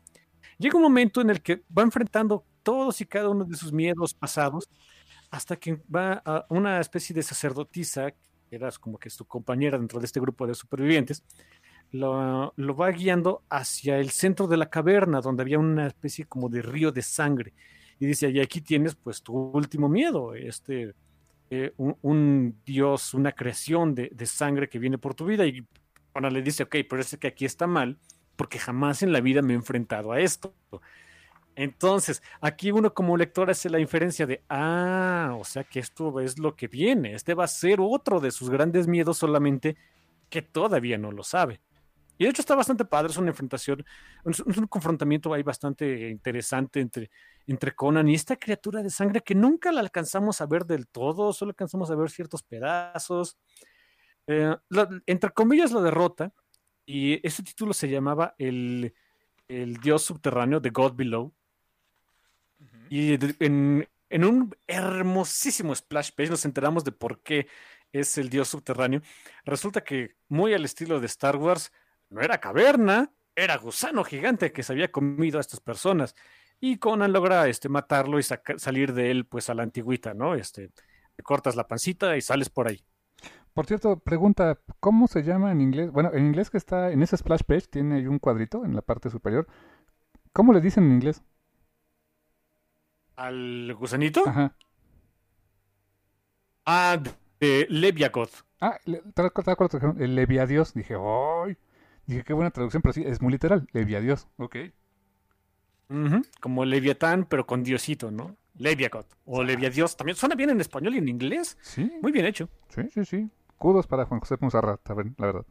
Llega 0.58 0.78
un 0.78 0.84
momento 0.84 1.22
en 1.22 1.30
el 1.30 1.42
que 1.42 1.64
va 1.76 1.84
enfrentando 1.84 2.46
todos 2.64 3.02
y 3.02 3.06
cada 3.06 3.30
uno 3.30 3.46
de 3.46 3.56
sus 3.56 3.72
miedos 3.72 4.14
pasados 4.14 4.70
hasta 5.30 5.56
que 5.56 5.80
va 5.94 6.22
a 6.26 6.46
una 6.50 6.80
especie 6.80 7.14
de 7.14 7.24
sacerdotisa, 7.24 8.12
que 8.12 8.56
era 8.56 8.70
como 8.80 8.98
que 8.98 9.10
su 9.10 9.26
compañera 9.26 9.78
dentro 9.78 10.00
de 10.00 10.06
este 10.06 10.20
grupo 10.20 10.48
de 10.48 10.56
supervivientes, 10.56 11.24
lo, 11.92 12.54
va 12.58 12.92
guiando 12.92 13.44
hacia 13.50 13.98
el 14.00 14.10
centro 14.10 14.48
de 14.48 14.58
la 14.58 14.70
caverna, 14.70 15.22
donde 15.22 15.44
había 15.44 15.60
una 15.60 15.88
especie 15.88 16.26
como 16.26 16.50
de 16.50 16.62
río 16.62 16.92
de 16.92 17.02
sangre. 17.02 17.54
Y 18.00 18.06
dice, 18.06 18.30
y 18.30 18.40
aquí 18.40 18.62
tienes 18.62 18.96
pues 18.96 19.22
tu 19.22 19.34
último 19.34 19.90
miedo, 19.90 20.36
este, 20.36 20.94
eh, 21.50 21.74
un, 21.78 22.62
dios, 22.66 23.14
una 23.14 23.32
creación 23.32 23.96
de, 23.96 24.26
sangre 24.26 24.70
que 24.70 24.80
viene 24.80 24.98
por 24.98 25.16
tu 25.16 25.26
vida. 25.26 25.46
Y 25.46 25.66
ahora 26.14 26.30
le 26.30 26.42
dice, 26.42 26.64
ok, 26.64 26.76
pero 26.90 27.02
es 27.02 27.18
que 27.18 27.28
aquí 27.28 27.46
está 27.46 27.68
mal, 27.68 27.98
porque 28.38 28.60
jamás 28.60 29.04
en 29.04 29.12
la 29.12 29.20
vida 29.20 29.42
me 29.42 29.54
he 29.54 29.56
enfrentado 29.58 30.14
a 30.14 30.22
esto. 30.22 30.54
Entonces, 31.56 32.22
aquí 32.40 32.72
uno 32.72 32.94
como 32.94 33.18
lector 33.18 33.50
hace 33.50 33.70
la 33.70 33.80
inferencia 33.80 34.28
de, 34.28 34.44
ah, 34.48 35.36
o 35.40 35.44
sea 35.44 35.64
que 35.64 35.80
esto 35.80 36.20
es 36.22 36.38
lo 36.38 36.56
que 36.56 36.68
viene, 36.68 37.16
este 37.16 37.34
va 37.34 37.46
a 37.46 37.48
ser 37.48 37.80
otro 37.82 38.20
de 38.20 38.30
sus 38.32 38.50
grandes 38.50 38.88
miedos 38.88 39.18
solamente 39.18 39.76
que 40.30 40.44
todavía 40.44 41.00
no 41.00 41.12
lo 41.12 41.24
sabe. 41.24 41.60
Y 42.20 42.24
de 42.24 42.30
hecho 42.30 42.44
está 42.44 42.56
bastante 42.56 42.86
padre, 42.86 43.12
es 43.12 43.18
una 43.18 43.30
enfrentación, 43.30 43.84
es 44.26 44.40
un 44.40 44.68
confrontamiento 44.68 45.34
ahí 45.34 45.44
bastante 45.44 46.10
interesante 46.10 46.80
entre, 46.80 47.10
entre 47.48 47.74
Conan 47.74 48.08
y 48.08 48.16
esta 48.16 48.36
criatura 48.36 48.84
de 48.84 48.90
sangre 48.92 49.22
que 49.22 49.36
nunca 49.36 49.72
la 49.72 49.82
alcanzamos 49.82 50.42
a 50.42 50.46
ver 50.46 50.66
del 50.66 50.88
todo, 50.88 51.34
solo 51.34 51.50
alcanzamos 51.50 51.90
a 51.90 51.96
ver 51.96 52.10
ciertos 52.12 52.44
pedazos. 52.44 53.38
Eh, 54.28 54.56
entre 55.06 55.32
comillas 55.32 55.72
lo 55.72 55.82
derrota 55.82 56.34
y 56.88 57.20
ese 57.28 57.44
título 57.44 57.74
se 57.74 57.90
llamaba 57.90 58.34
el, 58.38 58.96
el 59.50 59.76
Dios 59.78 60.04
subterráneo, 60.04 60.62
The 60.62 60.70
God 60.70 60.94
Below. 60.96 61.34
Y 62.90 63.20
en, 63.44 63.88
un 64.24 64.56
hermosísimo 64.68 65.76
splash 65.76 66.12
page 66.16 66.30
nos 66.30 66.46
enteramos 66.46 66.86
de 66.86 66.94
por 66.94 67.22
qué 67.22 67.48
es 67.92 68.18
el 68.18 68.30
dios 68.30 68.48
subterráneo. 68.48 69.02
Resulta 69.44 69.84
que, 69.84 70.16
muy 70.30 70.54
al 70.54 70.64
estilo 70.64 71.02
de 71.02 71.08
Star 71.08 71.36
Wars, 71.36 71.74
no 72.10 72.22
era 72.22 72.40
caverna, 72.40 73.12
era 73.36 73.58
gusano 73.58 74.06
gigante 74.06 74.54
que 74.54 74.64
se 74.64 74.72
había 74.72 74.90
comido 74.90 75.40
a 75.40 75.42
estas 75.42 75.60
personas. 75.60 76.16
Y 76.62 76.78
Conan 76.78 77.12
logra 77.12 77.50
este, 77.50 77.68
matarlo 77.68 78.18
y 78.18 78.24
salir 78.24 78.94
de 78.94 79.12
él 79.12 79.26
pues 79.26 79.50
a 79.50 79.54
la 79.54 79.64
antigüita, 79.64 80.14
¿no? 80.14 80.36
Este, 80.36 80.72
cortas 81.22 81.58
la 81.58 81.68
pancita 81.68 82.16
y 82.16 82.22
sales 82.22 82.50
por 82.50 82.70
ahí. 82.70 82.82
Por 83.58 83.66
cierto, 83.66 83.98
pregunta, 83.98 84.60
¿cómo 84.80 85.08
se 85.08 85.24
llama 85.24 85.52
en 85.52 85.62
inglés? 85.62 85.92
Bueno, 85.92 86.12
en 86.14 86.28
inglés 86.28 86.52
que 86.52 86.60
está 86.60 86.92
en 86.92 87.02
ese 87.02 87.18
splash 87.18 87.42
page 87.42 87.66
tiene 87.68 88.08
un 88.08 88.20
cuadrito 88.20 88.64
en 88.64 88.76
la 88.76 88.84
parte 88.84 89.10
superior. 89.10 89.48
¿Cómo 90.32 90.54
le 90.54 90.62
dicen 90.62 90.84
en 90.84 90.92
inglés? 90.92 91.24
¿Al 93.16 93.74
gusanito? 93.74 94.22
Ajá. 94.28 94.56
Ah, 96.68 97.02
de 97.40 97.66
Leviagoth. 97.72 98.46
Ah, 98.62 98.78
¿te 98.86 99.24
acuerdas 99.24 99.82
el 99.98 100.14
Leviadios? 100.14 100.76
Dije, 100.76 100.94
¡ay! 100.94 101.58
Dije, 102.06 102.24
qué 102.24 102.34
buena 102.34 102.52
traducción, 102.52 102.84
pero 102.84 102.94
sí, 102.94 103.06
es 103.08 103.24
muy 103.24 103.32
literal. 103.32 103.68
Leviadios, 103.72 104.28
ok. 104.38 104.56
Como 106.42 106.64
Leviatán, 106.64 107.26
pero 107.26 107.48
con 107.48 107.64
Diosito, 107.64 108.12
¿no? 108.12 108.38
Leviagoth 108.54 109.08
o 109.26 109.44
Leviadios. 109.44 109.98
También 109.98 110.16
suena 110.16 110.36
bien 110.36 110.52
en 110.52 110.62
español 110.62 110.94
y 110.94 111.00
en 111.00 111.08
inglés. 111.08 111.58
Sí. 111.62 111.92
Muy 112.04 112.12
bien 112.12 112.28
hecho. 112.28 112.50
Sí, 112.70 112.84
sí, 112.94 113.04
sí. 113.04 113.32
Kudos 113.58 113.88
para 113.88 114.06
Juan 114.06 114.20
José 114.20 114.38
Muzarra, 114.40 114.80
la 114.88 115.26
verdad. 115.26 115.46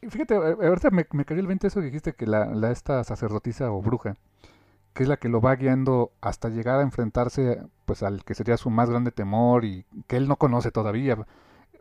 Y 0.00 0.08
fíjate, 0.08 0.34
ahorita 0.34 0.90
me, 0.90 1.06
me 1.12 1.24
cayó 1.24 1.40
el 1.40 1.46
20 1.46 1.66
eso 1.66 1.80
que 1.80 1.86
dijiste 1.86 2.12
que 2.14 2.26
la, 2.26 2.46
la, 2.46 2.70
esta 2.70 3.02
sacerdotisa 3.04 3.70
o 3.70 3.80
bruja 3.80 4.16
que 4.94 5.02
es 5.02 5.08
la 5.08 5.16
que 5.16 5.28
lo 5.28 5.40
va 5.40 5.56
guiando 5.56 6.12
hasta 6.20 6.48
llegar 6.48 6.78
a 6.78 6.82
enfrentarse 6.82 7.60
pues 7.84 8.02
al 8.02 8.24
que 8.24 8.34
sería 8.34 8.56
su 8.56 8.70
más 8.70 8.88
grande 8.88 9.10
temor 9.10 9.64
y 9.64 9.84
que 10.06 10.16
él 10.16 10.28
no 10.28 10.36
conoce 10.36 10.70
todavía. 10.70 11.16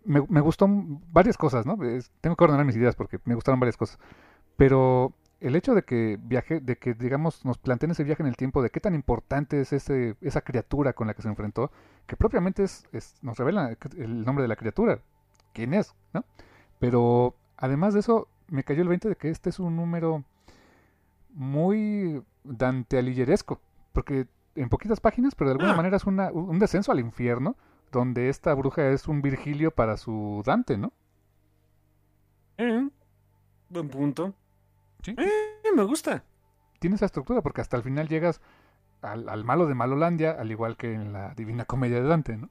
Me, 0.03 0.25
me 0.27 0.41
gustó 0.41 0.67
varias 0.67 1.37
cosas, 1.37 1.65
¿no? 1.65 1.77
tengo 2.19 2.35
que 2.35 2.43
ordenar 2.43 2.65
mis 2.65 2.75
ideas 2.75 2.95
porque 2.95 3.19
me 3.23 3.35
gustaron 3.35 3.59
varias 3.59 3.77
cosas. 3.77 3.99
Pero 4.57 5.13
el 5.39 5.55
hecho 5.55 5.75
de 5.75 5.83
que 5.83 6.19
viaje, 6.21 6.59
de 6.59 6.77
que 6.77 6.95
digamos 6.95 7.45
nos 7.45 7.57
planteen 7.57 7.91
ese 7.91 8.03
viaje 8.03 8.23
en 8.23 8.29
el 8.29 8.35
tiempo, 8.35 8.61
de 8.63 8.71
qué 8.71 8.79
tan 8.79 8.95
importante 8.95 9.61
es 9.61 9.73
ese, 9.73 10.15
esa 10.21 10.41
criatura 10.41 10.93
con 10.93 11.07
la 11.07 11.13
que 11.13 11.21
se 11.21 11.29
enfrentó, 11.29 11.71
que 12.07 12.17
propiamente 12.17 12.63
es, 12.63 12.85
nos 13.21 13.37
revela 13.37 13.77
el 13.97 14.25
nombre 14.25 14.41
de 14.41 14.47
la 14.47 14.55
criatura, 14.55 14.99
quién 15.53 15.73
es, 15.73 15.95
¿no? 16.13 16.25
Pero 16.79 17.35
además 17.57 17.93
de 17.93 18.01
eso, 18.01 18.27
me 18.47 18.63
cayó 18.63 18.81
el 18.81 18.89
20 18.89 19.09
de 19.09 19.15
que 19.15 19.29
este 19.29 19.49
es 19.49 19.59
un 19.59 19.75
número 19.75 20.23
muy 21.33 22.21
Dante 22.43 22.97
Alighieriesco, 22.97 23.61
porque 23.93 24.27
en 24.55 24.69
poquitas 24.69 24.99
páginas, 24.99 25.35
pero 25.35 25.49
de 25.49 25.53
alguna 25.53 25.73
ah. 25.73 25.77
manera 25.77 25.97
es 25.97 26.05
un 26.05 26.59
descenso 26.59 26.91
al 26.91 26.99
infierno, 26.99 27.55
donde 27.91 28.29
esta 28.29 28.53
bruja 28.53 28.89
es 28.89 29.07
un 29.07 29.21
Virgilio 29.21 29.71
para 29.71 29.97
su 29.97 30.43
Dante, 30.45 30.77
¿no? 30.77 30.91
Eh, 32.57 32.89
buen 33.69 33.89
punto. 33.89 34.33
¿Sí? 35.01 35.15
Eh, 35.17 35.71
me 35.75 35.83
gusta. 35.83 36.23
Tiene 36.79 36.95
esa 36.95 37.05
estructura, 37.05 37.41
porque 37.41 37.61
hasta 37.61 37.77
el 37.77 37.83
final 37.83 38.07
llegas 38.07 38.41
al, 39.01 39.29
al 39.29 39.43
malo 39.43 39.67
de 39.67 39.75
Malolandia, 39.75 40.31
al 40.31 40.51
igual 40.51 40.77
que 40.77 40.93
en 40.93 41.13
la 41.13 41.33
Divina 41.33 41.65
Comedia 41.65 42.01
de 42.01 42.07
Dante, 42.07 42.37
¿no? 42.37 42.49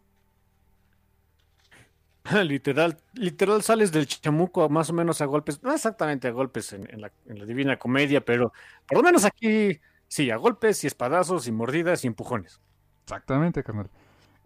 literal, 2.44 2.98
literal 3.14 3.62
sales 3.62 3.92
del 3.92 4.06
chamuco 4.06 4.68
más 4.68 4.90
o 4.90 4.92
menos 4.92 5.20
a 5.20 5.26
golpes, 5.26 5.62
no 5.62 5.72
exactamente 5.72 6.28
a 6.28 6.30
golpes 6.30 6.72
en, 6.72 7.00
la, 7.00 7.10
Divina 7.46 7.78
Comedia, 7.78 8.24
pero 8.24 8.52
por 8.86 8.98
lo 8.98 9.04
menos 9.04 9.24
aquí 9.24 9.80
sí, 10.08 10.30
a 10.30 10.36
golpes 10.36 10.84
y 10.84 10.86
espadazos 10.86 11.46
y 11.46 11.52
mordidas 11.52 12.04
y 12.04 12.06
empujones. 12.06 12.60
Exactamente, 13.04 13.64
carnal. 13.64 13.90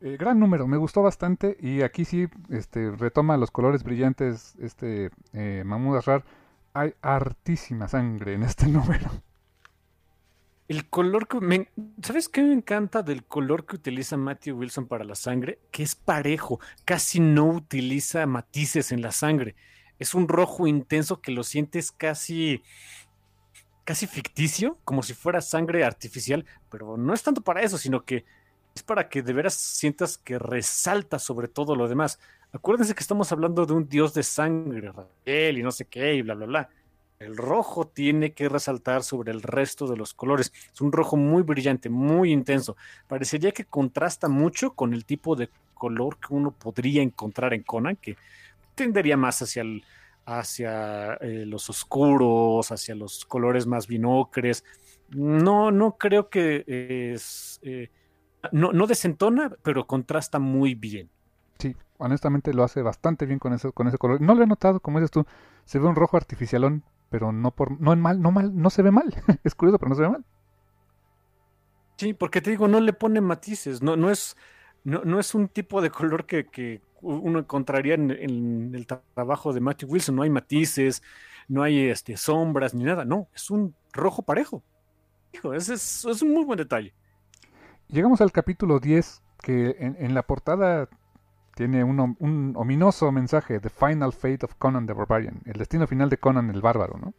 Eh, 0.00 0.16
gran 0.18 0.38
número, 0.38 0.66
me 0.66 0.76
gustó 0.76 1.02
bastante 1.02 1.56
y 1.60 1.82
aquí 1.82 2.04
sí 2.04 2.28
este, 2.50 2.90
retoma 2.90 3.36
los 3.36 3.50
colores 3.50 3.82
brillantes 3.82 4.54
este 4.60 5.10
eh, 5.32 5.62
Mahmoud 5.64 6.02
Hay 6.74 6.94
hartísima 7.00 7.88
sangre 7.88 8.34
en 8.34 8.42
este 8.42 8.66
número. 8.68 9.10
El 10.68 10.88
color 10.88 11.28
que 11.28 11.40
me, 11.40 11.68
¿Sabes 12.02 12.28
qué 12.28 12.43
me 12.43 12.52
encanta 12.52 13.02
del 13.02 13.24
color 13.24 13.66
que 13.66 13.76
utiliza 13.76 14.16
Matthew 14.16 14.59
Wilson 14.59 14.86
para 14.88 15.05
la 15.05 15.14
sangre? 15.14 15.60
Que 15.70 15.84
es 15.84 15.94
parejo, 15.94 16.59
casi 16.84 17.20
no 17.20 17.47
utiliza 17.48 18.26
matices 18.26 18.90
en 18.90 19.01
la 19.01 19.12
sangre. 19.12 19.55
Es 19.98 20.14
un 20.14 20.26
rojo 20.26 20.66
intenso 20.66 21.20
que 21.20 21.30
lo 21.30 21.44
sientes 21.44 21.93
casi 21.93 22.62
casi 23.84 24.09
ficticio, 24.09 24.78
como 24.84 25.05
si 25.05 25.14
fuera 25.14 25.40
sangre 25.40 25.84
artificial, 25.84 26.44
pero 26.68 26.97
no 26.97 27.14
es 27.14 27.22
tanto 27.22 27.40
para 27.40 27.62
eso, 27.62 27.78
sino 27.78 28.05
que 28.05 28.24
es 28.74 28.82
para 28.82 29.09
que 29.09 29.22
de 29.22 29.32
veras 29.32 29.55
sientas 29.55 30.18
que 30.18 30.40
resalta 30.40 31.20
sobre 31.20 31.47
todo 31.47 31.76
lo 31.76 31.88
demás. 31.88 32.18
Acuérdense 32.52 32.94
que 32.97 33.01
estamos 33.01 33.30
hablando 33.30 33.64
de 33.64 33.72
un 33.72 33.88
dios 33.88 34.12
de 34.12 34.24
sangre, 34.24 34.90
Raquel, 34.90 35.59
y 35.59 35.62
no 35.62 35.70
sé 35.70 35.84
qué, 35.86 36.14
y 36.14 36.22
bla, 36.22 36.34
bla, 36.34 36.47
bla. 36.47 36.68
El 37.18 37.36
rojo 37.36 37.86
tiene 37.86 38.32
que 38.32 38.48
resaltar 38.48 39.02
sobre 39.02 39.32
el 39.32 39.43
resto 39.43 39.86
de 39.86 39.97
los 39.97 40.12
colores. 40.12 40.52
Es 40.72 40.80
un 40.80 40.93
rojo 40.93 41.16
muy 41.16 41.43
brillante, 41.43 41.88
muy 41.88 42.30
intenso. 42.30 42.76
Parecería 43.09 43.52
que 43.52 43.64
contrasta 43.64 44.28
mucho 44.28 44.74
con 44.74 44.93
el 44.93 45.06
tipo 45.06 45.34
de 45.34 45.48
color 45.74 46.18
que 46.18 46.34
uno 46.34 46.51
podría 46.51 47.02
encontrar 47.02 47.55
en 47.55 47.62
Conan, 47.62 47.97
que 47.97 48.16
tendería 48.74 49.16
más 49.16 49.40
hacia, 49.40 49.62
el, 49.62 49.82
hacia 50.26 51.14
eh, 51.14 51.44
los 51.47 51.70
oscuros, 51.70 52.70
hacia 52.70 52.94
los 52.94 53.24
colores 53.24 53.66
más 53.66 53.86
binocres. 53.86 54.64
No, 55.10 55.70
no 55.70 55.97
creo 55.97 56.28
que 56.28 56.64
es... 56.66 57.60
Eh, 57.62 57.90
no, 58.52 58.72
no 58.72 58.86
desentona, 58.86 59.51
pero 59.62 59.86
contrasta 59.86 60.38
muy 60.38 60.74
bien. 60.74 61.09
Sí, 61.59 61.74
honestamente 61.97 62.52
lo 62.52 62.62
hace 62.62 62.82
bastante 62.82 63.24
bien 63.24 63.38
con 63.38 63.56
con 63.74 63.88
ese 63.88 63.98
color. 63.98 64.20
No 64.20 64.34
lo 64.34 64.44
he 64.44 64.47
notado, 64.47 64.80
como 64.80 64.98
dices 64.98 65.10
tú, 65.10 65.24
se 65.64 65.78
ve 65.78 65.86
un 65.86 65.97
rojo 65.97 66.16
artificialón, 66.16 66.84
pero 67.10 67.32
no 67.32 67.50
por, 67.50 67.80
no 67.80 67.92
en 67.92 68.00
mal, 68.00 68.20
no 68.20 68.30
mal, 68.30 68.56
no 68.56 68.70
se 68.70 68.82
ve 68.82 68.90
mal. 68.90 69.14
es 69.44 69.54
curioso, 69.54 69.78
pero 69.78 69.88
no 69.90 69.94
se 69.94 70.02
ve 70.02 70.08
mal. 70.08 70.24
Sí, 71.96 72.12
porque 72.12 72.42
te 72.42 72.50
digo, 72.50 72.68
no 72.68 72.80
le 72.80 72.92
pone 72.92 73.20
matices, 73.20 73.82
no, 73.82 73.96
no 73.96 74.10
es, 74.10 74.36
no, 74.84 75.02
no 75.04 75.18
es 75.18 75.34
un 75.34 75.48
tipo 75.48 75.80
de 75.80 75.90
color 75.90 76.26
que, 76.26 76.46
que 76.46 76.82
uno 77.00 77.38
encontraría 77.38 77.94
en, 77.94 78.10
el 78.74 78.86
trabajo 78.86 79.52
de 79.52 79.60
Matthew 79.60 79.90
Wilson, 79.90 80.16
no 80.16 80.22
hay 80.22 80.30
matices, 80.30 81.02
no 81.48 81.62
hay 81.62 81.88
este, 81.88 82.16
sombras 82.16 82.74
ni 82.74 82.84
nada, 82.84 83.04
no, 83.04 83.28
es 83.34 83.50
un 83.50 83.74
rojo 83.92 84.22
parejo. 84.22 84.62
Hijo, 85.32 85.54
ese 85.54 85.74
es, 85.74 86.04
es 86.04 86.22
un 86.22 86.34
muy 86.34 86.44
buen 86.44 86.58
detalle. 86.58 86.94
Llegamos 87.88 88.20
al 88.20 88.32
capítulo 88.32 88.78
10, 88.78 89.22
que 89.40 89.76
en, 89.78 89.96
en 89.98 90.14
la 90.14 90.22
portada 90.22 90.88
tiene 91.56 91.82
un, 91.84 92.16
un, 92.18 92.52
ominoso 92.54 93.10
mensaje, 93.10 93.60
The 93.60 93.70
Final 93.70 94.12
Fate 94.12 94.44
of 94.44 94.54
Conan 94.56 94.86
the 94.86 94.92
Barbarian, 94.92 95.40
el 95.46 95.54
destino 95.54 95.86
final 95.86 96.10
de 96.10 96.18
Conan 96.18 96.50
el 96.50 96.60
Bárbaro, 96.60 96.98
¿no? 96.98 97.14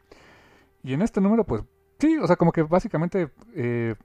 Y 0.83 0.93
en 0.93 1.01
este 1.01 1.21
número, 1.21 1.43
pues, 1.43 1.63
sí, 1.97 2.19
o 2.19 2.27
sea, 2.27 2.35
como 2.35 2.51
que 2.51 2.61
básicamente 2.61 3.31
eh, 3.55 3.95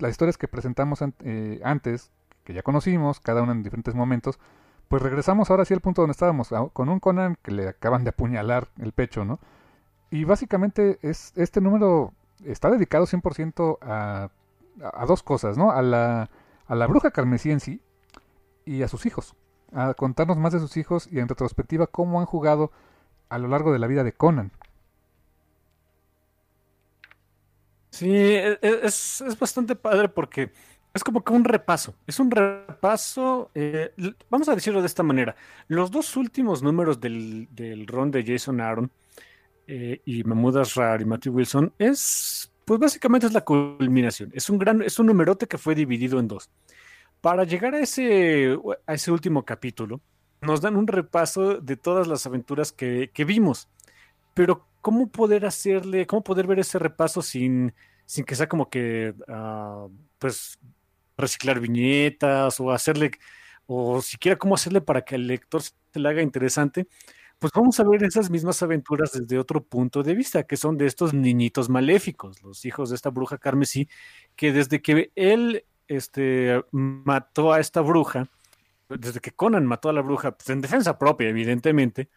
las 0.00 0.10
historias 0.10 0.36
que 0.38 0.48
presentamos 0.48 0.98
eh, 1.20 1.60
antes, 1.62 2.10
que 2.42 2.52
ya 2.52 2.64
conocimos, 2.64 3.20
cada 3.20 3.42
una 3.42 3.52
en 3.52 3.62
diferentes 3.62 3.94
momentos, 3.94 4.40
pues 4.88 5.00
regresamos 5.00 5.48
ahora 5.50 5.64
sí 5.64 5.72
al 5.72 5.80
punto 5.80 6.02
donde 6.02 6.12
estábamos, 6.12 6.50
con 6.72 6.88
un 6.88 6.98
Conan 6.98 7.38
que 7.40 7.52
le 7.52 7.68
acaban 7.68 8.02
de 8.02 8.10
apuñalar 8.10 8.70
el 8.80 8.90
pecho, 8.90 9.24
¿no? 9.24 9.38
Y 10.10 10.24
básicamente 10.24 10.98
es, 11.00 11.32
este 11.36 11.60
número 11.60 12.12
está 12.44 12.72
dedicado 12.72 13.06
100% 13.06 13.78
a, 13.82 14.30
a 14.82 15.06
dos 15.06 15.22
cosas, 15.22 15.56
¿no? 15.56 15.70
A 15.70 15.80
la, 15.80 16.28
a 16.66 16.74
la 16.74 16.88
bruja 16.88 17.12
carmesí 17.12 17.52
en 17.52 17.60
sí 17.60 17.80
y 18.64 18.82
a 18.82 18.88
sus 18.88 19.06
hijos 19.06 19.36
a 19.74 19.94
contarnos 19.94 20.36
más 20.36 20.52
de 20.52 20.60
sus 20.60 20.76
hijos 20.76 21.08
y 21.10 21.18
en 21.18 21.28
retrospectiva 21.28 21.86
cómo 21.86 22.20
han 22.20 22.26
jugado 22.26 22.70
a 23.28 23.38
lo 23.38 23.48
largo 23.48 23.72
de 23.72 23.78
la 23.78 23.86
vida 23.86 24.04
de 24.04 24.12
Conan. 24.12 24.52
Sí, 27.90 28.10
e, 28.10 28.58
e, 28.60 28.80
es, 28.82 29.20
es 29.20 29.38
bastante 29.38 29.76
padre 29.76 30.08
porque 30.08 30.50
es 30.94 31.02
como 31.02 31.24
que 31.24 31.32
un 31.32 31.44
repaso. 31.44 31.94
Es 32.06 32.20
un 32.20 32.30
repaso, 32.30 33.50
eh, 33.54 33.92
vamos 34.30 34.48
a 34.48 34.54
decirlo 34.54 34.80
de 34.80 34.86
esta 34.86 35.02
manera. 35.02 35.34
Los 35.66 35.90
dos 35.90 36.16
últimos 36.16 36.62
números 36.62 37.00
del, 37.00 37.48
del 37.50 37.86
ron 37.86 38.12
de 38.12 38.24
Jason 38.24 38.60
Aaron 38.60 38.90
eh, 39.66 40.00
y 40.04 40.22
Mahmoud 40.22 40.58
Asrar 40.58 41.00
y 41.02 41.04
Matthew 41.04 41.34
Wilson 41.34 41.72
es, 41.78 42.52
pues 42.64 42.78
básicamente 42.78 43.26
es 43.26 43.32
la 43.32 43.40
culminación. 43.40 44.30
Es 44.34 44.48
un 44.48 44.58
gran, 44.58 44.82
es 44.82 44.98
un 45.00 45.06
numerote 45.06 45.48
que 45.48 45.58
fue 45.58 45.74
dividido 45.74 46.20
en 46.20 46.28
dos. 46.28 46.48
Para 47.24 47.44
llegar 47.44 47.74
a 47.74 47.78
ese, 47.78 48.54
a 48.86 48.92
ese 48.92 49.10
último 49.10 49.46
capítulo, 49.46 50.02
nos 50.42 50.60
dan 50.60 50.76
un 50.76 50.86
repaso 50.86 51.58
de 51.58 51.74
todas 51.78 52.06
las 52.06 52.26
aventuras 52.26 52.70
que, 52.70 53.10
vimos. 53.26 53.66
Pero, 54.34 54.68
¿cómo 54.82 55.08
poder 55.08 55.46
hacerle, 55.46 56.06
cómo 56.06 56.22
poder 56.22 56.46
ver 56.46 56.58
ese 56.58 56.78
repaso 56.78 57.22
sin, 57.22 57.72
sin 58.04 58.26
que 58.26 58.34
sea 58.34 58.46
como 58.46 58.68
que, 58.68 59.14
uh, 59.26 59.90
pues, 60.18 60.58
reciclar 61.16 61.60
viñetas 61.60 62.60
o 62.60 62.70
hacerle, 62.70 63.12
o 63.64 64.02
siquiera 64.02 64.36
cómo 64.36 64.54
hacerle 64.54 64.82
para 64.82 65.02
que 65.02 65.14
el 65.14 65.26
lector 65.26 65.62
se 65.62 65.72
le 65.94 66.06
haga 66.06 66.20
interesante? 66.20 66.88
Pues 67.38 67.50
vamos 67.54 67.80
a 67.80 67.84
ver 67.84 68.04
esas 68.04 68.28
mismas 68.28 68.62
aventuras 68.62 69.12
desde 69.12 69.38
otro 69.38 69.64
punto 69.64 70.02
de 70.02 70.14
vista, 70.14 70.42
que 70.42 70.58
son 70.58 70.76
de 70.76 70.84
estos 70.84 71.14
niñitos 71.14 71.70
maléficos, 71.70 72.42
los 72.42 72.66
hijos 72.66 72.90
de 72.90 72.96
esta 72.96 73.08
bruja 73.08 73.38
carmesí, 73.38 73.88
que 74.36 74.52
desde 74.52 74.82
que 74.82 75.10
él 75.14 75.64
este, 75.88 76.64
mató 76.70 77.52
a 77.52 77.60
esta 77.60 77.80
bruja, 77.80 78.28
desde 78.88 79.20
que 79.20 79.32
Conan 79.32 79.66
mató 79.66 79.88
a 79.88 79.92
la 79.92 80.02
bruja, 80.02 80.32
pues, 80.32 80.48
en 80.50 80.60
defensa 80.60 80.98
propia, 80.98 81.28
evidentemente, 81.28 82.08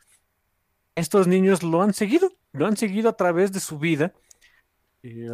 estos 0.96 1.28
niños 1.28 1.64
lo 1.64 1.82
han 1.82 1.94
seguido, 1.94 2.32
lo 2.52 2.66
han 2.66 2.78
seguido 2.78 3.10
a 3.10 3.16
través 3.16 3.52
de 3.52 3.60
su 3.60 3.78
vida, 3.78 4.14
eh, 5.04 5.28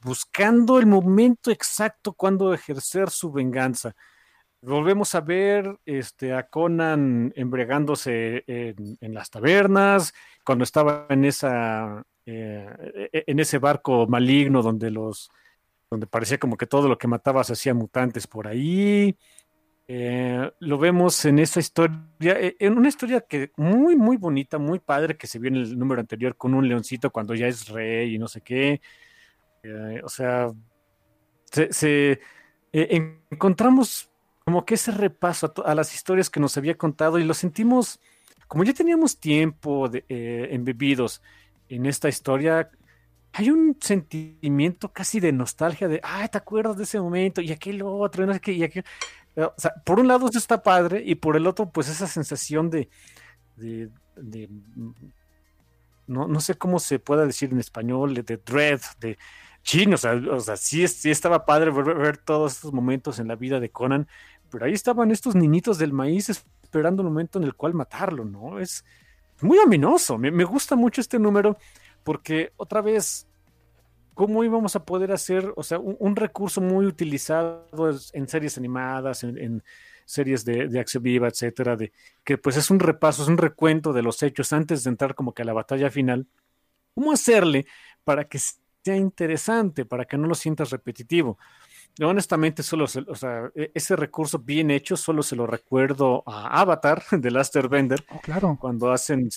buscando 0.00 0.78
el 0.78 0.86
momento 0.86 1.50
exacto 1.50 2.12
cuando 2.12 2.54
ejercer 2.54 3.10
su 3.10 3.30
venganza. 3.30 3.94
Volvemos 4.62 5.14
a 5.14 5.20
ver 5.20 5.78
este, 5.84 6.32
a 6.32 6.48
Conan 6.48 7.32
embriagándose 7.36 8.42
en, 8.46 9.14
las 9.14 9.30
tabernas, 9.30 10.14
cuando 10.44 10.64
estaba 10.64 11.06
en, 11.10 11.24
esa, 11.24 12.02
eh, 12.24 13.08
e, 13.12 13.24
en 13.26 13.38
ese 13.38 13.58
barco 13.58 14.06
maligno 14.06 14.62
donde 14.62 14.90
los, 14.90 15.30
donde 15.90 16.06
parecía 16.06 16.38
como 16.38 16.56
que 16.56 16.66
todo 16.66 16.88
lo 16.88 16.98
que 16.98 17.08
mataba 17.08 17.44
se 17.44 17.52
hacía 17.52 17.74
mutantes 17.74 18.26
por 18.26 18.48
ahí. 18.48 19.16
Eh, 19.88 20.50
lo 20.58 20.78
vemos 20.78 21.24
en 21.26 21.38
esa 21.38 21.60
historia, 21.60 22.00
eh, 22.20 22.56
en 22.58 22.76
una 22.76 22.88
historia 22.88 23.20
que 23.20 23.52
muy, 23.56 23.94
muy 23.94 24.16
bonita, 24.16 24.58
muy 24.58 24.80
padre, 24.80 25.16
que 25.16 25.28
se 25.28 25.38
vio 25.38 25.48
en 25.48 25.56
el 25.56 25.78
número 25.78 26.00
anterior 26.00 26.36
con 26.36 26.54
un 26.54 26.66
leoncito 26.66 27.10
cuando 27.10 27.34
ya 27.34 27.46
es 27.46 27.68
rey 27.68 28.14
y 28.14 28.18
no 28.18 28.26
sé 28.26 28.40
qué. 28.40 28.80
Eh, 29.62 30.00
o 30.02 30.08
sea, 30.08 30.52
se, 31.50 32.20
encontramos 32.72 34.10
como 34.44 34.64
que 34.64 34.74
ese 34.74 34.90
repaso 34.90 35.52
a, 35.64 35.74
las 35.74 35.94
historias 35.94 36.30
que 36.30 36.40
nos 36.40 36.56
había 36.56 36.76
contado 36.76 37.18
y 37.18 37.24
lo 37.24 37.34
sentimos, 37.34 38.00
como 38.48 38.64
ya 38.64 38.74
teníamos 38.74 39.18
tiempo 39.20 39.88
de, 39.88 40.04
embebidos 40.50 41.22
en 41.68 41.86
esta 41.86 42.08
historia, 42.08 42.70
hay 43.38 43.50
un 43.50 43.76
sentimiento 43.78 44.90
casi 44.90 45.20
de 45.20 45.30
nostalgia 45.30 45.88
de, 45.88 46.00
ay, 46.02 46.26
¿te 46.30 46.38
acuerdas 46.38 46.78
de 46.78 46.84
ese 46.84 46.98
momento? 46.98 47.42
Y 47.42 47.52
aquel 47.52 47.82
otro, 47.82 48.24
no 48.24 48.32
sé 48.32 48.40
qué, 48.40 48.52
y 48.52 48.64
aquel... 48.64 48.82
O 49.36 49.52
sea, 49.58 49.74
por 49.84 50.00
un 50.00 50.08
lado 50.08 50.26
eso 50.26 50.38
está 50.38 50.62
padre 50.62 51.02
y 51.04 51.16
por 51.16 51.36
el 51.36 51.46
otro, 51.46 51.68
pues 51.68 51.90
esa 51.90 52.06
sensación 52.06 52.70
de, 52.70 52.88
de, 53.56 53.90
no, 56.06 56.26
no, 56.26 56.40
sé 56.40 56.54
cómo 56.54 56.78
se 56.78 56.98
pueda 56.98 57.26
decir 57.26 57.52
en 57.52 57.58
español, 57.58 58.14
de 58.14 58.22
dread, 58.38 58.80
de 59.00 59.18
chino, 59.62 59.96
o 59.96 59.98
sea, 59.98 60.14
o 60.14 60.40
sea 60.40 60.56
sí, 60.56 60.88
sí 60.88 61.10
estaba 61.10 61.44
padre 61.44 61.70
ver, 61.70 61.94
ver, 61.94 62.16
todos 62.16 62.54
estos 62.54 62.72
momentos 62.72 63.18
en 63.18 63.28
la 63.28 63.36
vida 63.36 63.60
de 63.60 63.68
Conan, 63.68 64.08
pero 64.50 64.64
ahí 64.64 64.72
estaban 64.72 65.10
estos 65.10 65.34
niñitos 65.34 65.76
del 65.76 65.92
maíz 65.92 66.30
esperando 66.30 67.02
un 67.02 67.10
momento 67.10 67.38
en 67.38 67.44
el 67.44 67.54
cual 67.54 67.74
matarlo, 67.74 68.24
¿no? 68.24 68.58
Es 68.58 68.82
muy 69.42 69.58
ominoso, 69.58 70.16
me, 70.16 70.30
me 70.30 70.44
gusta 70.44 70.74
mucho 70.74 71.02
este 71.02 71.18
número 71.18 71.58
porque 72.06 72.52
otra 72.56 72.82
vez, 72.82 73.26
¿cómo 74.14 74.44
íbamos 74.44 74.76
a 74.76 74.84
poder 74.84 75.10
hacer, 75.10 75.52
o 75.56 75.64
sea, 75.64 75.80
un, 75.80 76.14
recurso 76.14 76.60
muy 76.60 76.86
utilizado 76.86 77.66
en 78.12 78.28
series 78.28 78.56
animadas, 78.56 79.24
en, 79.24 79.64
series 80.04 80.44
de, 80.44 80.78
acción 80.78 81.02
viva, 81.02 81.26
etcétera, 81.26 81.74
de 81.74 81.92
que 82.22 82.38
pues 82.38 82.56
es 82.56 82.70
un 82.70 82.78
repaso, 82.78 83.24
es 83.24 83.28
un 83.28 83.38
recuento 83.38 83.92
de 83.92 84.02
los 84.02 84.22
hechos 84.22 84.52
antes 84.52 84.84
de 84.84 84.90
entrar 84.90 85.16
como 85.16 85.34
que 85.34 85.42
a 85.42 85.44
la 85.46 85.52
batalla 85.52 85.90
final? 85.90 86.28
¿Cómo 86.94 87.10
hacerle 87.10 87.66
para 88.04 88.22
que 88.28 88.38
sea 88.38 88.96
interesante, 88.96 89.84
para 89.84 90.04
que 90.04 90.16
no 90.16 90.28
lo 90.28 90.36
sientas 90.36 90.70
repetitivo? 90.70 91.38
honestamente, 92.00 92.62
solo, 92.62 92.84
o 92.84 93.14
sea, 93.16 93.50
e, 93.56 93.72
ese 93.74 93.96
recurso 93.96 94.38
bien 94.38 94.70
hecho 94.70 94.96
solo 94.96 95.24
se 95.24 95.34
lo 95.34 95.46
recuerdo 95.46 96.22
a 96.24 96.60
Avatar 96.60 97.02
de 97.10 97.30
Last 97.32 97.56
Bender. 97.68 98.04
Oh, 98.10 98.20
claro. 98.20 98.56
Cuando 98.60 98.92
hacen 98.92 99.28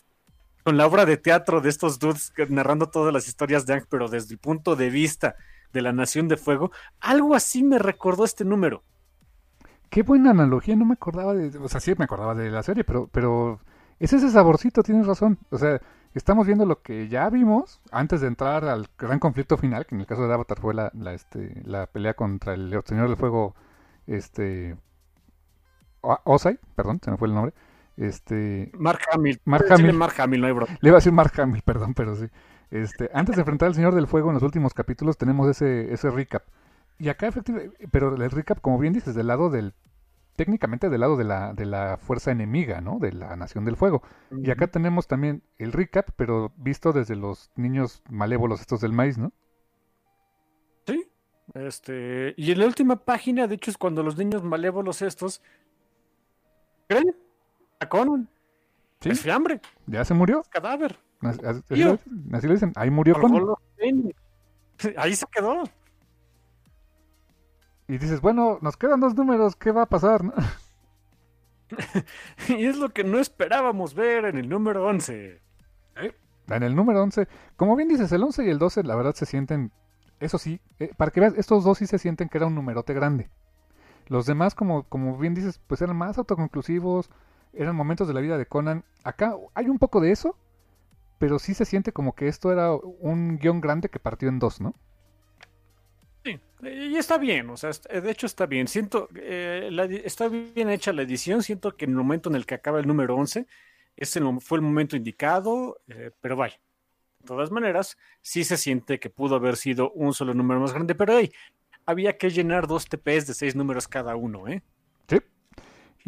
con 0.69 0.77
la 0.77 0.85
obra 0.85 1.07
de 1.07 1.17
teatro 1.17 1.61
de 1.61 1.69
estos 1.69 1.97
dudes 1.97 2.31
narrando 2.47 2.89
todas 2.89 3.11
las 3.11 3.27
historias 3.27 3.65
de 3.65 3.73
Ang, 3.73 3.85
pero 3.89 4.07
desde 4.07 4.35
el 4.35 4.39
punto 4.39 4.75
de 4.75 4.91
vista 4.91 5.35
de 5.73 5.81
la 5.81 5.93
Nación 5.93 6.27
de 6.27 6.37
Fuego, 6.37 6.71
algo 6.99 7.33
así 7.33 7.63
me 7.63 7.79
recordó 7.79 8.23
este 8.23 8.45
número. 8.45 8.83
Qué 9.89 10.03
buena 10.03 10.29
analogía, 10.29 10.75
no 10.75 10.85
me 10.85 10.93
acordaba 10.93 11.33
de, 11.33 11.57
o 11.57 11.67
sea, 11.67 11.79
sí 11.79 11.95
me 11.97 12.05
acordaba 12.05 12.35
de 12.35 12.51
la 12.51 12.61
serie, 12.61 12.83
pero, 12.83 13.09
pero 13.11 13.59
es 13.97 14.13
ese 14.13 14.29
saborcito, 14.29 14.83
tienes 14.83 15.07
razón. 15.07 15.39
O 15.49 15.57
sea, 15.57 15.81
estamos 16.13 16.45
viendo 16.45 16.67
lo 16.67 16.83
que 16.83 17.07
ya 17.07 17.27
vimos 17.31 17.81
antes 17.91 18.21
de 18.21 18.27
entrar 18.27 18.65
al 18.65 18.89
gran 18.95 19.17
conflicto 19.17 19.57
final, 19.57 19.87
que 19.87 19.95
en 19.95 20.01
el 20.01 20.05
caso 20.05 20.27
de 20.27 20.33
Avatar 20.35 20.59
fue 20.59 20.75
la, 20.75 20.91
la, 20.93 21.15
este, 21.15 21.63
la 21.65 21.87
pelea 21.87 22.13
contra 22.13 22.53
el 22.53 22.79
Señor 22.85 23.07
del 23.07 23.17
Fuego, 23.17 23.55
este, 24.05 24.77
Osai, 26.01 26.59
perdón, 26.75 26.99
se 27.03 27.09
me 27.09 27.17
fue 27.17 27.27
el 27.27 27.33
nombre. 27.33 27.55
Este, 27.99 28.71
Mark 28.77 29.01
Hamill. 29.11 29.41
Mark 29.43 29.65
Hamill. 29.69 29.93
Mark 29.93 30.13
Hamill, 30.19 30.39
no 30.39 30.47
hay 30.47 30.53
Le 30.53 30.89
iba 30.89 30.95
a 30.95 30.99
decir 30.99 31.11
Mark 31.11 31.34
Hamill, 31.38 31.61
perdón, 31.65 31.93
pero 31.93 32.15
sí. 32.15 32.27
Este, 32.71 33.09
antes 33.13 33.35
de 33.35 33.41
enfrentar 33.41 33.67
al 33.67 33.76
Señor 33.76 33.93
del 33.93 34.07
Fuego 34.07 34.30
en 34.30 34.35
los 34.35 34.43
últimos 34.43 34.73
capítulos 34.73 35.17
tenemos 35.17 35.49
ese, 35.49 35.93
ese 35.93 36.09
recap. 36.09 36.43
Y 36.97 37.09
acá 37.09 37.27
efectivamente, 37.27 37.88
pero 37.91 38.15
el 38.15 38.31
recap, 38.31 38.61
como 38.61 38.80
bien 38.80 38.93
dices, 38.93 39.15
del 39.15 39.27
lado 39.27 39.49
del 39.49 39.73
técnicamente 40.38 40.89
del 40.89 41.01
lado 41.01 41.17
de 41.17 41.26
la, 41.26 41.51
de 41.53 41.65
la 41.65 41.97
fuerza 41.97 42.31
enemiga, 42.31 42.80
¿no? 42.80 42.99
De 42.99 43.11
la 43.11 43.35
Nación 43.35 43.65
del 43.65 43.76
Fuego. 43.76 44.01
Y 44.31 44.49
acá 44.49 44.67
tenemos 44.67 45.05
también 45.07 45.43
el 45.57 45.73
recap, 45.73 46.11
pero 46.15 46.53
visto 46.55 46.93
desde 46.93 47.17
los 47.17 47.51
niños 47.57 48.01
malévolos 48.09 48.61
estos 48.61 48.80
del 48.80 48.93
maíz, 48.93 49.17
¿no? 49.17 49.34
Sí. 50.88 51.11
Este, 51.53 52.34
y 52.38 52.53
en 52.53 52.59
la 52.59 52.67
última 52.67 53.03
página, 53.03 53.47
de 53.47 53.55
hecho, 53.55 53.71
es 53.71 53.77
cuando 53.77 54.03
los 54.03 54.17
niños 54.17 54.41
malévolos 54.41 55.01
estos 55.01 55.41
creen 56.88 57.13
a 57.80 57.88
Conan. 57.89 58.30
Sí. 59.01 59.10
Es 59.10 59.22
fiambre, 59.22 59.61
Ya 59.88 60.03
se 60.03 60.14
murió. 60.14 60.43
cadáver. 60.49 60.99
Así, 61.22 61.39
así- 61.45 61.64
lo 61.69 61.76
dicen, 61.93 61.99
así 62.34 62.47
lo 62.47 62.53
dicen. 62.53 62.73
Ahí 62.76 62.89
murió 62.89 63.15
Colgó 63.19 63.60
Conan. 63.80 64.14
Ahí 64.97 65.15
se 65.15 65.26
quedó. 65.27 65.64
Y 67.88 67.97
dices, 67.97 68.22
bueno, 68.22 68.60
nos 68.61 68.77
quedan 68.77 68.99
dos 68.99 69.15
números, 69.15 69.56
¿qué 69.56 69.72
va 69.72 69.84
a 69.84 69.89
pasar? 69.89 70.23
no? 70.23 70.34
Y 72.47 72.65
es 72.65 72.77
lo 72.77 72.89
que 72.89 73.03
no 73.03 73.19
esperábamos 73.19 73.93
ver 73.93 74.26
en 74.26 74.38
el 74.38 74.49
número 74.49 74.85
11. 74.88 75.41
En 76.51 76.64
el 76.64 76.76
número 76.76 77.03
11, 77.03 77.27
como 77.56 77.76
bien 77.76 77.89
dices, 77.89 78.11
el 78.11 78.23
11 78.23 78.43
y 78.45 78.49
el 78.49 78.57
12, 78.57 78.81
la 78.84 78.95
verdad 78.95 79.14
se 79.14 79.27
sienten, 79.27 79.72
eso 80.19 80.39
sí, 80.39 80.60
eh, 80.80 80.91
para 80.97 81.11
que 81.11 81.19
veas, 81.19 81.35
estos 81.38 81.64
dos 81.64 81.77
sí 81.77 81.85
se 81.85 81.99
sienten 81.99 82.27
que 82.27 82.39
era 82.39 82.47
un 82.47 82.56
numerote 82.56 82.93
grande. 82.95 83.30
Los 84.07 84.26
demás, 84.26 84.56
como, 84.56 84.81
como 84.85 85.15
bien 85.19 85.35
dices, 85.35 85.61
pues 85.68 85.80
eran 85.84 85.95
más 85.95 86.18
autoconclusivos, 86.18 87.11
eran 87.53 87.76
momentos 87.76 88.07
de 88.07 88.13
la 88.13 88.21
vida 88.21 88.38
de 88.38 88.45
Conan. 88.45 88.84
Acá 89.03 89.35
hay 89.53 89.67
un 89.67 89.80
poco 89.80 90.01
de 90.01 90.11
eso, 90.11 90.35
pero 91.17 91.39
sí 91.39 91.53
se 91.53 91.65
siente 91.65 91.91
como 91.91 92.13
que 92.15 92.27
esto 92.27 92.51
era 92.51 92.73
un 92.73 93.38
guion 93.38 93.61
grande 93.61 93.89
que 93.89 93.99
partió 93.99 94.30
en 94.30 94.39
dos, 94.39 94.61
¿no? 94.61 94.76
Sí, 96.23 96.39
y 96.61 96.95
está 96.97 97.17
bien, 97.17 97.49
o 97.49 97.57
sea, 97.57 97.71
de 97.71 98.11
hecho 98.11 98.26
está 98.26 98.45
bien. 98.45 98.67
Siento, 98.67 99.09
eh, 99.15 99.69
está 100.03 100.27
bien 100.27 100.69
hecha 100.69 100.91
la 100.93 101.03
edición. 101.03 101.43
Siento 101.43 101.76
que 101.76 101.85
en 101.85 101.91
el 101.91 101.97
momento 101.97 102.30
en 102.30 102.35
el 102.35 102.45
que 102.45 102.55
acaba 102.55 102.80
el 102.80 102.88
número 102.88 103.15
11, 103.15 103.47
ese 103.95 104.21
fue 104.39 104.57
el 104.57 104.61
momento 104.61 104.95
indicado, 104.95 105.81
eh, 105.88 106.11
pero 106.21 106.35
vaya. 106.35 106.59
De 107.19 107.27
todas 107.27 107.51
maneras, 107.51 107.97
sí 108.21 108.43
se 108.45 108.57
siente 108.57 108.99
que 108.99 109.09
pudo 109.09 109.35
haber 109.35 109.57
sido 109.57 109.91
un 109.91 110.13
solo 110.13 110.34
número 110.34 110.59
más 110.61 110.73
grande, 110.73 110.95
pero 110.95 111.17
hey, 111.17 111.31
había 111.85 112.17
que 112.17 112.30
llenar 112.30 112.67
dos 112.67 112.88
TPs 112.88 113.27
de 113.27 113.34
seis 113.34 113.55
números 113.55 113.88
cada 113.88 114.15
uno, 114.15 114.47
¿eh? 114.47 114.61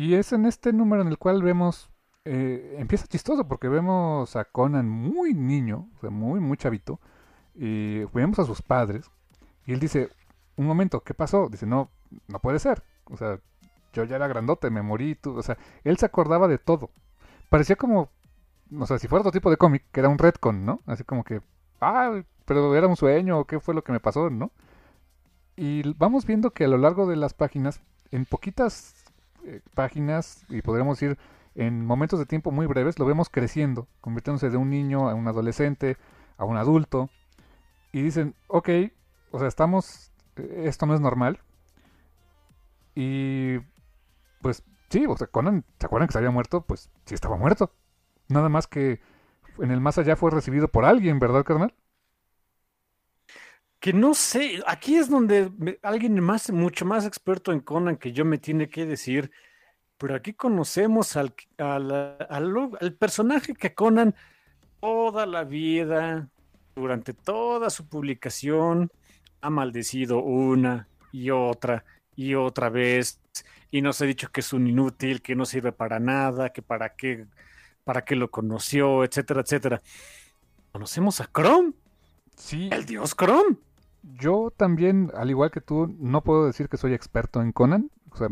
Y 0.02 0.16
es 0.16 0.34
en 0.34 0.48
este 0.48 0.74
número 0.74 1.04
en 1.04 1.10
el 1.10 1.20
cual 1.20 1.44
vemos, 1.44 1.92
eh, 2.26 2.76
empieza 2.80 3.06
chistoso 3.06 3.48
porque 3.48 3.68
vemos 3.68 4.36
a 4.36 4.46
Conan 4.46 4.90
muy 4.90 5.36
niño, 5.36 5.90
o 5.96 6.00
sea, 6.00 6.10
muy, 6.10 6.40
muy 6.40 6.58
chavito, 6.58 7.00
y 7.54 8.04
vemos 8.06 8.40
a 8.40 8.46
sus 8.46 8.64
padres, 8.64 9.12
y 9.68 9.74
él 9.74 9.80
dice, 9.80 10.10
un 10.56 10.66
momento, 10.66 11.04
¿qué 11.04 11.14
pasó? 11.14 11.50
Dice, 11.50 11.68
no, 11.68 11.92
no 12.28 12.40
puede 12.40 12.58
ser, 12.58 12.82
o 13.12 13.16
sea, 13.16 13.40
yo 13.94 14.04
ya 14.06 14.16
era 14.16 14.28
grandote, 14.28 14.72
me 14.72 14.82
morí, 14.82 15.14
tú, 15.14 15.38
o 15.38 15.44
sea, 15.44 15.60
él 15.84 15.98
se 15.98 16.08
acordaba 16.08 16.48
de 16.48 16.58
todo. 16.58 16.90
Parecía 17.50 17.76
como, 17.76 18.10
o 18.76 18.88
sea, 18.88 18.98
si 18.98 19.08
fuera 19.08 19.22
otro 19.22 19.32
tipo 19.32 19.52
de 19.52 19.58
cómic, 19.58 19.84
que 19.92 20.00
era 20.00 20.10
un 20.10 20.18
retcon, 20.18 20.66
¿no? 20.66 20.82
Así 20.88 21.04
como 21.04 21.24
que, 21.24 21.44
ah, 21.80 22.24
pero 22.46 22.76
era 22.76 22.88
un 22.88 22.98
sueño, 22.98 23.46
¿qué 23.46 23.60
fue 23.60 23.76
lo 23.76 23.84
que 23.84 23.92
me 23.92 24.00
pasó, 24.00 24.32
no? 24.32 24.52
Y 25.56 25.94
vamos 25.94 26.26
viendo 26.26 26.50
que 26.50 26.64
a 26.64 26.70
lo 26.70 26.80
largo 26.80 27.06
de 27.06 27.18
las 27.18 27.36
páginas, 27.36 27.84
en 28.10 28.26
poquitas 28.26 29.01
eh, 29.46 29.62
páginas, 29.74 30.46
y 30.50 30.62
podríamos 30.62 31.00
decir 31.00 31.18
en 31.56 31.86
momentos 31.86 32.20
de 32.20 32.26
tiempo 32.26 32.52
muy 32.52 32.66
breves, 32.66 32.98
lo 32.98 33.06
vemos 33.06 33.30
creciendo, 33.30 33.88
convirtiéndose 34.00 34.50
de 34.50 34.58
un 34.58 34.70
niño 34.70 35.10
a 35.10 35.16
un 35.16 35.28
adolescente, 35.28 35.98
a 36.38 36.46
un 36.46 36.58
adulto. 36.58 37.10
Y 37.92 38.02
dicen, 38.02 38.36
ok, 38.48 38.70
o 39.32 39.40
sea, 39.40 39.48
estamos, 39.48 40.12
eh, 40.38 40.64
esto 40.66 40.86
no 40.86 40.94
es 40.94 41.02
normal. 41.02 41.40
Y 42.96 43.60
pues 44.42 44.64
sí, 44.90 45.06
o 45.08 45.18
sea, 45.18 45.28
Conan, 45.28 45.66
¿se 45.80 45.86
acuerdan 45.86 46.08
que 46.08 46.14
se 46.14 46.18
había 46.20 46.32
muerto? 46.32 46.62
Pues 46.62 46.90
sí 47.06 47.16
estaba 47.16 47.38
muerto. 47.38 47.74
Nada 48.30 48.50
más 48.50 48.68
que 48.68 49.02
en 49.60 49.72
el 49.72 49.82
más 49.82 49.98
allá 49.98 50.16
fue 50.16 50.32
recibido 50.32 50.70
por 50.70 50.86
alguien, 50.86 51.20
¿verdad, 51.20 51.44
carnal? 51.44 51.74
Que 53.82 53.94
no 53.94 54.14
sé, 54.14 54.62
aquí 54.68 54.96
es 54.96 55.10
donde 55.10 55.52
me- 55.58 55.78
alguien 55.82 56.20
más, 56.22 56.52
mucho 56.52 56.86
más 56.86 57.06
experto 57.06 57.52
en 57.52 57.60
Conan 57.62 57.98
que 57.98 58.14
yo 58.14 58.24
me 58.24 58.38
tiene 58.38 58.70
que 58.70 58.86
decir, 58.86 59.32
pero 59.98 60.16
aquí 60.16 60.34
conocemos 60.34 61.18
al, 61.18 61.34
al, 61.58 61.92
al- 62.30 62.78
al 62.80 62.94
personaje 62.94 63.56
que 63.56 63.74
Conan 63.74 64.16
toda 64.80 65.26
la 65.26 65.44
vida, 65.44 66.30
durante 66.76 67.14
toda 67.14 67.70
su 67.72 67.88
publicación, 67.90 68.92
ha 69.42 69.50
maldecido 69.50 70.20
una 70.20 70.88
y 71.12 71.32
otra 71.32 71.84
y 72.16 72.36
otra 72.36 72.70
vez, 72.70 73.20
y 73.72 73.82
nos 73.82 74.00
ha 74.02 74.06
dicho 74.06 74.30
que 74.32 74.42
es 74.42 74.54
un 74.54 74.68
inútil, 74.68 75.24
que 75.24 75.36
no 75.36 75.46
sirve 75.46 75.72
para 75.72 76.00
nada, 76.00 76.52
que 76.54 76.62
para 76.62 76.94
qué, 76.96 77.26
para 77.84 78.06
qué 78.06 78.16
lo 78.16 78.30
conoció, 78.30 79.04
etcétera, 79.04 79.42
etcétera. 79.42 79.82
Conocemos 80.72 81.20
a 81.20 81.26
Chrome, 81.34 81.74
Sí, 82.38 82.70
el 82.72 82.86
dios 82.86 83.16
Chrome. 83.16 83.58
Yo 84.04 84.52
también, 84.56 85.12
al 85.16 85.30
igual 85.30 85.52
que 85.52 85.62
tú, 85.62 85.94
no 86.00 86.24
puedo 86.24 86.46
decir 86.46 86.70
que 86.70 86.78
soy 86.78 86.94
experto 86.94 87.42
en 87.42 87.52
Conan. 87.52 87.92
O 88.12 88.18
sea, 88.18 88.28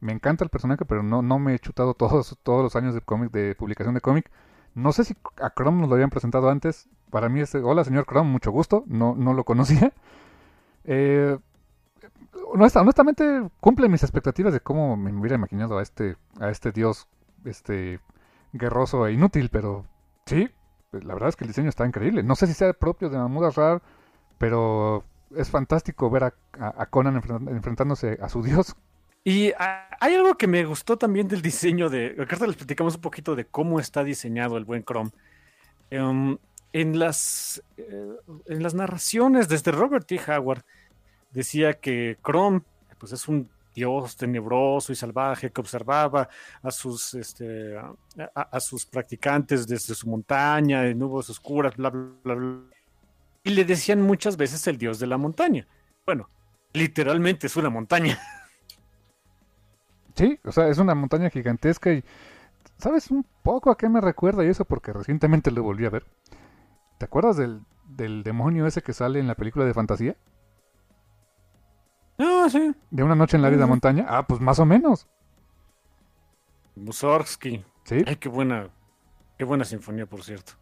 me 0.00 0.12
encanta 0.12 0.44
el 0.44 0.50
personaje, 0.50 0.84
pero 0.84 1.02
no, 1.02 1.22
no 1.22 1.38
me 1.38 1.54
he 1.54 1.58
chutado 1.58 1.94
todos, 1.94 2.38
todos 2.42 2.62
los 2.62 2.76
años 2.76 2.94
de 2.94 3.00
cómic, 3.00 3.30
de 3.32 3.54
publicación 3.54 3.94
de 3.94 4.00
cómic. 4.00 4.30
No 4.74 4.92
sé 4.92 5.04
si 5.04 5.16
a 5.42 5.50
Chrome 5.50 5.80
nos 5.80 5.88
lo 5.88 5.94
habían 5.96 6.10
presentado 6.10 6.50
antes. 6.50 6.88
Para 7.10 7.28
mí 7.28 7.40
es, 7.40 7.54
hola 7.54 7.84
señor 7.84 8.06
Chrome, 8.06 8.30
mucho 8.30 8.50
gusto. 8.52 8.84
No, 8.86 9.14
no 9.16 9.34
lo 9.34 9.44
conocía. 9.44 9.92
Eh, 10.90 11.38
honesta- 12.52 12.80
honestamente, 12.80 13.48
cumple 13.60 13.88
mis 13.88 14.02
expectativas 14.02 14.52
de 14.52 14.60
cómo 14.60 14.96
me 14.96 15.12
hubiera 15.12 15.36
imaginado 15.36 15.78
a 15.78 15.82
este, 15.82 16.16
a 16.40 16.50
este 16.50 16.72
dios, 16.72 17.08
este 17.44 18.00
guerroso 18.52 19.06
e 19.06 19.12
inútil, 19.12 19.50
pero 19.50 19.84
sí, 20.26 20.48
la 20.92 21.14
verdad 21.14 21.28
es 21.30 21.36
que 21.36 21.44
el 21.44 21.48
diseño 21.48 21.68
está 21.68 21.86
increíble. 21.86 22.22
No 22.22 22.36
sé 22.36 22.46
si 22.46 22.54
sea 22.54 22.72
propio 22.72 23.10
de 23.10 23.18
Mahmoud 23.18 23.46
Asrar, 23.46 23.82
pero 24.38 25.04
es 25.36 25.50
fantástico 25.50 26.08
ver 26.10 26.24
a, 26.24 26.86
Conan 26.86 27.20
enfren- 27.20 27.50
enfrentándose 27.50 28.18
a 28.22 28.28
su 28.28 28.42
dios. 28.42 28.74
Y 29.24 29.52
ah, 29.58 29.88
hay 30.00 30.14
algo 30.14 30.36
que 30.36 30.46
me 30.46 30.64
gustó 30.64 30.96
también 30.96 31.28
del 31.28 31.42
diseño 31.42 31.90
de. 31.90 32.14
Ahorita 32.18 32.46
les 32.46 32.56
platicamos 32.56 32.94
un 32.94 33.00
poquito 33.02 33.36
de 33.36 33.44
cómo 33.44 33.78
está 33.80 34.02
diseñado 34.04 34.56
el 34.56 34.64
buen 34.64 34.84
Chrome. 34.84 35.10
Em, 35.90 36.38
en, 36.72 36.98
las, 36.98 37.62
eh, 37.76 38.16
en 38.46 38.62
las 38.62 38.74
narraciones 38.74 39.48
desde 39.48 39.72
Robert 39.72 40.06
T. 40.06 40.20
Howard 40.28 40.62
decía 41.30 41.74
que 41.74 42.16
Chrome 42.24 42.62
pues, 42.98 43.12
es 43.12 43.28
un 43.28 43.50
dios 43.74 44.16
tenebroso 44.16 44.92
y 44.92 44.96
salvaje 44.96 45.50
que 45.50 45.60
observaba 45.60 46.28
a 46.62 46.70
sus, 46.70 47.14
este, 47.14 47.76
a 48.34 48.60
sus 48.60 48.84
practicantes 48.86 49.66
desde 49.66 49.94
su 49.94 50.08
montaña, 50.08 50.86
en 50.86 50.98
nubes 50.98 51.30
oscuras, 51.30 51.76
bla, 51.76 51.90
bla, 51.90 52.08
bla, 52.24 52.34
bla. 52.34 52.77
Y 53.48 53.52
le 53.52 53.64
decían 53.64 54.02
muchas 54.02 54.36
veces 54.36 54.66
el 54.66 54.76
dios 54.76 54.98
de 54.98 55.06
la 55.06 55.16
montaña. 55.16 55.66
Bueno, 56.04 56.28
literalmente 56.74 57.46
es 57.46 57.56
una 57.56 57.70
montaña. 57.70 58.20
Sí, 60.16 60.38
o 60.44 60.52
sea, 60.52 60.68
es 60.68 60.78
una 60.78 60.94
montaña 60.94 61.30
gigantesca 61.30 61.92
y 61.92 62.02
¿sabes 62.78 63.10
un 63.10 63.26
poco 63.42 63.70
a 63.70 63.78
qué 63.78 63.88
me 63.88 64.00
recuerda 64.00 64.44
y 64.44 64.48
eso? 64.48 64.64
Porque 64.64 64.92
recientemente 64.92 65.50
lo 65.52 65.62
volví 65.64 65.86
a 65.86 65.90
ver. 65.90 66.06
¿Te 66.98 67.06
acuerdas 67.06 67.36
del, 67.38 67.62
del 67.88 68.22
demonio 68.24 68.66
ese 68.66 68.82
que 68.82 68.94
sale 68.94 69.20
en 69.20 69.28
la 69.28 69.36
película 69.36 69.64
de 69.66 69.74
fantasía? 69.74 70.16
Ah, 72.18 72.48
sí. 72.50 72.74
De 72.90 73.02
una 73.02 73.14
noche 73.14 73.38
en 73.38 73.42
la 73.42 73.48
vida 73.48 73.64
Ujú. 73.64 73.66
montaña. 73.66 74.04
Ah, 74.06 74.26
pues 74.26 74.42
más 74.42 74.58
o 74.58 74.66
menos. 74.66 75.06
Mussorgsky. 76.76 77.62
Sí, 77.84 78.06
Ay, 78.06 78.16
qué 78.16 78.28
buena, 78.30 78.70
qué 79.38 79.44
buena 79.44 79.64
sinfonía, 79.64 80.06
por 80.06 80.24
cierto. 80.24 80.54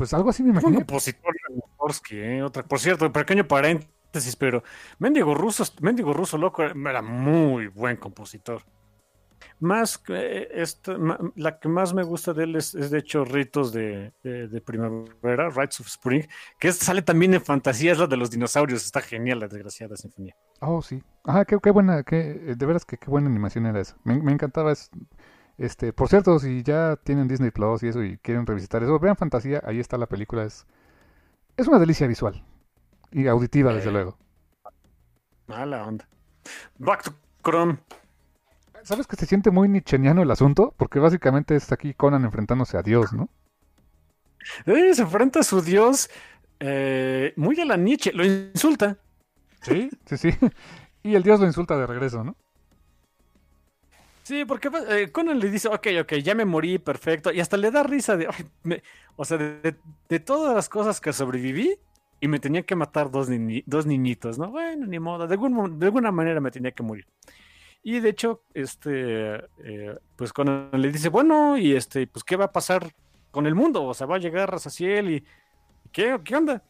Pues 0.00 0.14
algo 0.14 0.30
así 0.30 0.42
me 0.42 0.48
imaginé. 0.48 0.76
compositor 0.78 1.34
Mussorgsky, 1.54 2.16
¿eh? 2.16 2.42
Otra, 2.42 2.62
por 2.62 2.80
cierto, 2.80 3.12
pequeño 3.12 3.46
paréntesis, 3.46 4.34
pero 4.34 4.62
Mendigo 4.98 5.34
Ruso, 5.34 5.62
Mendigo 5.82 6.14
Ruso 6.14 6.38
Loco 6.38 6.62
era 6.62 7.02
muy 7.02 7.66
buen 7.66 7.98
compositor. 7.98 8.62
Más 9.58 10.02
esta, 10.08 10.96
ma- 10.96 11.18
la 11.36 11.58
que 11.58 11.68
más 11.68 11.92
me 11.92 12.02
gusta 12.02 12.32
de 12.32 12.44
él 12.44 12.56
es, 12.56 12.74
es 12.74 12.90
de 12.90 12.98
hecho 12.98 13.26
Ritos 13.26 13.74
de, 13.74 14.14
de- 14.22 14.48
de 14.48 14.60
Primavera, 14.62 15.50
Rites 15.50 15.80
of 15.80 15.86
Spring, 15.88 16.24
que 16.58 16.68
es- 16.68 16.78
sale 16.78 17.02
también 17.02 17.34
en 17.34 17.42
fantasía, 17.42 17.92
es 17.92 17.98
la 17.98 18.06
de 18.06 18.16
los 18.16 18.30
dinosaurios, 18.30 18.82
está 18.86 19.02
genial 19.02 19.40
la 19.40 19.48
desgraciada 19.48 19.98
sinfonía. 19.98 20.34
Oh, 20.62 20.80
sí. 20.80 21.02
Ah, 21.24 21.44
qué, 21.44 21.58
qué 21.62 21.70
buena, 21.70 22.04
qué, 22.04 22.54
de 22.56 22.66
veras 22.66 22.86
que 22.86 22.96
qué 22.96 23.10
buena 23.10 23.28
animación 23.28 23.66
era 23.66 23.80
esa. 23.80 23.96
Me, 24.04 24.18
me 24.22 24.32
encantaba. 24.32 24.72
Es, 24.72 24.90
este, 25.60 25.92
por 25.92 26.08
cierto, 26.08 26.38
si 26.40 26.62
ya 26.64 26.96
tienen 27.04 27.28
Disney 27.28 27.50
Plus 27.52 27.82
y 27.84 27.88
eso 27.88 28.02
y 28.04 28.18
quieren 28.18 28.46
revisitar 28.46 28.82
eso, 28.82 28.98
vean 28.98 29.16
Fantasía, 29.16 29.62
ahí 29.64 29.80
está 29.80 29.98
la 29.98 30.08
película. 30.08 30.44
Es, 30.44 30.66
es 31.56 31.68
una 31.68 31.78
delicia 31.78 32.06
visual 32.08 32.44
y 33.12 33.26
auditiva, 33.28 33.74
desde 33.74 33.90
Eh. 33.90 33.92
luego. 33.92 34.18
Mala 35.48 35.86
onda. 35.86 36.08
Back 36.78 37.02
to 37.04 37.12
Chrome. 37.44 37.78
¿Sabes 38.82 39.06
que 39.06 39.16
se 39.16 39.26
siente 39.26 39.50
muy 39.50 39.68
nicheniano 39.68 40.22
el 40.22 40.30
asunto? 40.30 40.74
Porque 40.76 40.98
básicamente 40.98 41.54
es 41.56 41.72
aquí 41.72 41.94
Conan 41.94 42.24
enfrentándose 42.24 42.76
a 42.76 42.82
Dios, 42.82 43.12
¿no? 43.12 43.28
Eh, 44.66 44.94
se 44.94 45.02
enfrenta 45.02 45.40
a 45.40 45.42
su 45.42 45.60
dios 45.62 46.08
eh, 46.60 47.32
muy 47.36 47.60
a 47.60 47.64
la 47.64 47.76
Nietzsche, 47.76 48.12
lo 48.12 48.24
insulta. 48.24 48.98
Sí, 49.62 49.90
sí, 50.06 50.16
sí. 50.16 50.30
Y 51.02 51.14
el 51.14 51.22
Dios 51.22 51.40
lo 51.40 51.46
insulta 51.46 51.78
de 51.78 51.86
regreso, 51.86 52.22
¿no? 52.24 52.36
Sí, 54.30 54.44
porque 54.44 54.70
eh, 54.90 55.10
Conan 55.10 55.40
le 55.40 55.50
dice, 55.50 55.66
ok, 55.66 55.88
ok, 56.02 56.12
ya 56.22 56.36
me 56.36 56.44
morí, 56.44 56.78
perfecto, 56.78 57.32
y 57.32 57.40
hasta 57.40 57.56
le 57.56 57.72
da 57.72 57.82
risa 57.82 58.16
de, 58.16 58.28
o 59.16 59.24
sea, 59.24 59.38
de, 59.38 60.20
todas 60.20 60.54
las 60.54 60.68
cosas 60.68 61.00
que 61.00 61.12
sobreviví, 61.12 61.76
y 62.20 62.28
me 62.28 62.38
tenía 62.38 62.62
que 62.62 62.76
matar 62.76 63.10
dos, 63.10 63.26
dos 63.66 63.86
niñitos, 63.86 64.38
¿no? 64.38 64.52
Bueno, 64.52 64.86
ni 64.86 65.00
modo, 65.00 65.26
de, 65.26 65.36
de 65.36 65.86
alguna 65.86 66.12
manera 66.12 66.40
me 66.40 66.52
tenía 66.52 66.70
que 66.70 66.84
morir. 66.84 67.08
Y 67.82 67.98
de 67.98 68.08
hecho, 68.08 68.44
este, 68.54 69.34
eh, 69.64 69.98
pues 70.14 70.32
Conan 70.32 70.70
le 70.74 70.92
dice, 70.92 71.08
bueno, 71.08 71.58
y 71.58 71.74
este, 71.74 72.06
pues, 72.06 72.22
¿qué 72.22 72.36
va 72.36 72.44
a 72.44 72.52
pasar 72.52 72.94
con 73.32 73.48
el 73.48 73.56
mundo? 73.56 73.82
O 73.82 73.94
sea, 73.94 74.06
va 74.06 74.14
a 74.14 74.20
llegar 74.20 74.48
Razaciel 74.48 75.10
y, 75.10 75.24
¿qué, 75.90 76.20
qué 76.24 76.36
onda? 76.36 76.62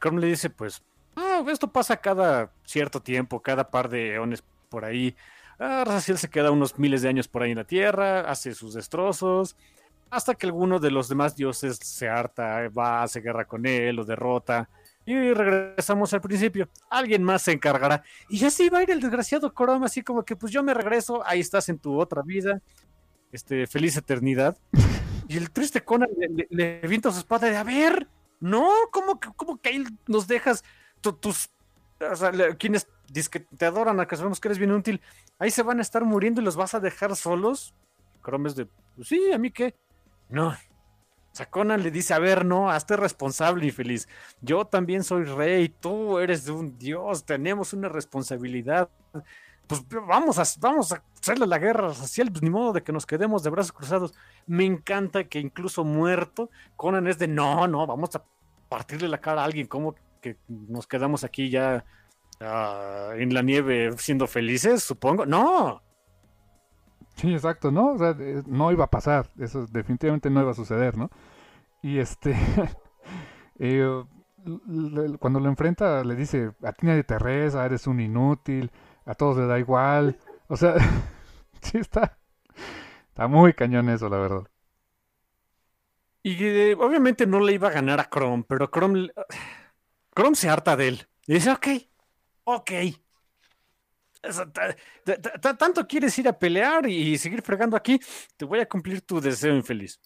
Conan 0.00 0.20
le 0.20 0.28
dice, 0.28 0.50
pues, 0.50 0.84
ah, 1.16 1.42
esto 1.48 1.66
pasa 1.72 1.96
cada 1.96 2.52
cierto 2.62 3.02
tiempo, 3.02 3.42
cada 3.42 3.72
par 3.72 3.88
de 3.88 4.14
eones 4.14 4.44
por 4.68 4.84
ahí. 4.84 5.16
Ah, 5.58 5.82
Razaciel 5.84 6.18
se 6.18 6.30
queda 6.30 6.50
unos 6.50 6.78
miles 6.78 7.02
de 7.02 7.08
años 7.08 7.26
por 7.26 7.42
ahí 7.42 7.50
en 7.50 7.58
la 7.58 7.64
Tierra, 7.64 8.20
hace 8.20 8.54
sus 8.54 8.74
destrozos, 8.74 9.56
hasta 10.10 10.34
que 10.34 10.46
alguno 10.46 10.78
de 10.78 10.90
los 10.90 11.08
demás 11.08 11.34
dioses 11.34 11.78
se 11.82 12.08
harta, 12.08 12.68
va, 12.68 13.02
hace 13.02 13.20
guerra 13.20 13.44
con 13.44 13.66
él, 13.66 13.96
lo 13.96 14.04
derrota. 14.04 14.68
Y 15.04 15.32
regresamos 15.32 16.12
al 16.12 16.20
principio. 16.20 16.68
Alguien 16.90 17.22
más 17.22 17.42
se 17.42 17.52
encargará. 17.52 18.02
Y 18.28 18.44
así 18.44 18.68
va 18.68 18.78
a 18.78 18.82
ir 18.82 18.90
el 18.90 19.00
desgraciado 19.00 19.52
Chrome, 19.56 19.86
así 19.86 20.02
como 20.02 20.22
que 20.22 20.36
pues 20.36 20.52
yo 20.52 20.62
me 20.62 20.74
regreso, 20.74 21.26
ahí 21.26 21.40
estás 21.40 21.68
en 21.70 21.78
tu 21.78 21.98
otra 21.98 22.22
vida. 22.22 22.60
Este, 23.32 23.66
feliz 23.66 23.96
eternidad. 23.96 24.56
Y 25.26 25.36
el 25.36 25.50
triste 25.50 25.82
Conan 25.82 26.08
le, 26.16 26.46
le, 26.50 27.00
su 27.02 27.18
espada 27.18 27.48
de, 27.48 27.56
a 27.56 27.64
ver, 27.64 28.06
no, 28.40 28.70
¿cómo, 28.90 29.18
cómo 29.36 29.60
que 29.60 29.70
ahí 29.70 29.84
nos 30.06 30.26
dejas 30.26 30.62
tus... 31.00 31.50
O 32.00 32.16
sea, 32.16 32.30
quienes 32.56 32.86
te 33.56 33.66
adoran, 33.66 34.00
a 34.00 34.06
que 34.06 34.16
sabemos 34.16 34.40
que 34.40 34.48
eres 34.48 34.58
bien 34.58 34.72
útil, 34.72 35.00
ahí 35.38 35.50
se 35.50 35.62
van 35.62 35.78
a 35.78 35.82
estar 35.82 36.04
muriendo 36.04 36.40
y 36.40 36.44
los 36.44 36.56
vas 36.56 36.74
a 36.74 36.80
dejar 36.80 37.16
solos. 37.16 37.74
Chrome 38.22 38.48
es 38.48 38.56
de, 38.56 38.66
pues 38.96 39.08
sí, 39.08 39.32
¿a 39.32 39.38
mí 39.38 39.50
qué? 39.50 39.74
No, 40.28 40.54
Conan 41.46 41.82
le 41.82 41.90
dice, 41.90 42.14
a 42.14 42.18
ver, 42.18 42.44
no, 42.44 42.70
hazte 42.70 42.96
responsable, 42.96 43.66
infeliz. 43.66 44.08
Yo 44.40 44.64
también 44.64 45.04
soy 45.04 45.24
rey, 45.24 45.68
tú 45.68 46.18
eres 46.18 46.48
un 46.48 46.78
dios, 46.78 47.24
tenemos 47.24 47.72
una 47.72 47.88
responsabilidad. 47.88 48.88
Pues 49.66 49.84
vamos 50.06 50.38
a, 50.38 50.44
vamos 50.60 50.92
a 50.92 51.02
hacerle 51.20 51.46
la 51.46 51.58
guerra 51.58 51.88
racial, 51.88 52.30
pues 52.30 52.42
ni 52.42 52.50
modo 52.50 52.72
de 52.72 52.82
que 52.82 52.92
nos 52.92 53.06
quedemos 53.06 53.42
de 53.42 53.50
brazos 53.50 53.72
cruzados. 53.72 54.14
Me 54.46 54.64
encanta 54.64 55.24
que 55.24 55.38
incluso 55.38 55.84
muerto, 55.84 56.50
Conan 56.76 57.06
es 57.06 57.18
de, 57.18 57.28
no, 57.28 57.66
no, 57.68 57.86
vamos 57.86 58.14
a 58.16 58.24
partirle 58.68 59.08
la 59.08 59.20
cara 59.20 59.42
a 59.42 59.44
alguien, 59.44 59.66
como 59.66 59.94
que 60.20 60.36
nos 60.48 60.86
quedamos 60.86 61.22
aquí 61.22 61.50
ya 61.50 61.84
ah, 62.40 63.12
en 63.16 63.34
la 63.34 63.42
nieve 63.42 63.92
siendo 63.98 64.26
felices, 64.26 64.82
supongo. 64.82 65.26
No, 65.26 65.82
Sí, 67.18 67.32
exacto, 67.34 67.72
¿no? 67.72 67.94
O 67.94 67.98
sea, 67.98 68.16
no 68.46 68.70
iba 68.70 68.84
a 68.84 68.90
pasar, 68.90 69.28
eso 69.40 69.66
definitivamente 69.66 70.30
no 70.30 70.40
iba 70.40 70.52
a 70.52 70.54
suceder, 70.54 70.96
¿no? 70.96 71.10
Y 71.82 71.98
este, 71.98 72.36
eh, 73.58 74.04
cuando 75.18 75.40
lo 75.40 75.48
enfrenta 75.48 76.04
le 76.04 76.14
dice, 76.14 76.52
a 76.62 76.72
ti 76.72 76.86
nadie 76.86 77.02
te 77.02 77.18
reza, 77.18 77.66
eres 77.66 77.88
un 77.88 78.00
inútil, 78.00 78.70
a 79.04 79.14
todos 79.14 79.36
le 79.36 79.46
da 79.46 79.58
igual, 79.58 80.16
o 80.46 80.56
sea, 80.56 80.74
sí 81.60 81.78
está, 81.78 82.18
está 83.08 83.26
muy 83.26 83.52
cañón 83.52 83.88
eso, 83.88 84.08
la 84.08 84.18
verdad. 84.18 84.44
Y 86.22 86.36
eh, 86.44 86.76
obviamente 86.78 87.26
no 87.26 87.40
le 87.40 87.54
iba 87.54 87.68
a 87.68 87.72
ganar 87.72 87.98
a 87.98 88.08
Chrome, 88.08 88.44
pero 88.46 88.70
Chrome, 88.70 89.08
Chrome 90.14 90.36
se 90.36 90.48
harta 90.48 90.76
de 90.76 90.88
él. 90.88 91.08
Y 91.26 91.34
dice, 91.34 91.50
ok, 91.50 91.66
ok, 92.56 92.70
tanto 95.58 95.86
quieres 95.86 96.18
ir 96.18 96.28
a 96.28 96.38
pelear 96.38 96.88
y 96.88 97.16
seguir 97.18 97.42
fregando 97.42 97.76
aquí, 97.76 98.00
te 98.36 98.44
voy 98.44 98.60
a 98.60 98.68
cumplir 98.68 99.00
tu 99.02 99.20
deseo 99.20 99.54
infeliz. 99.54 100.00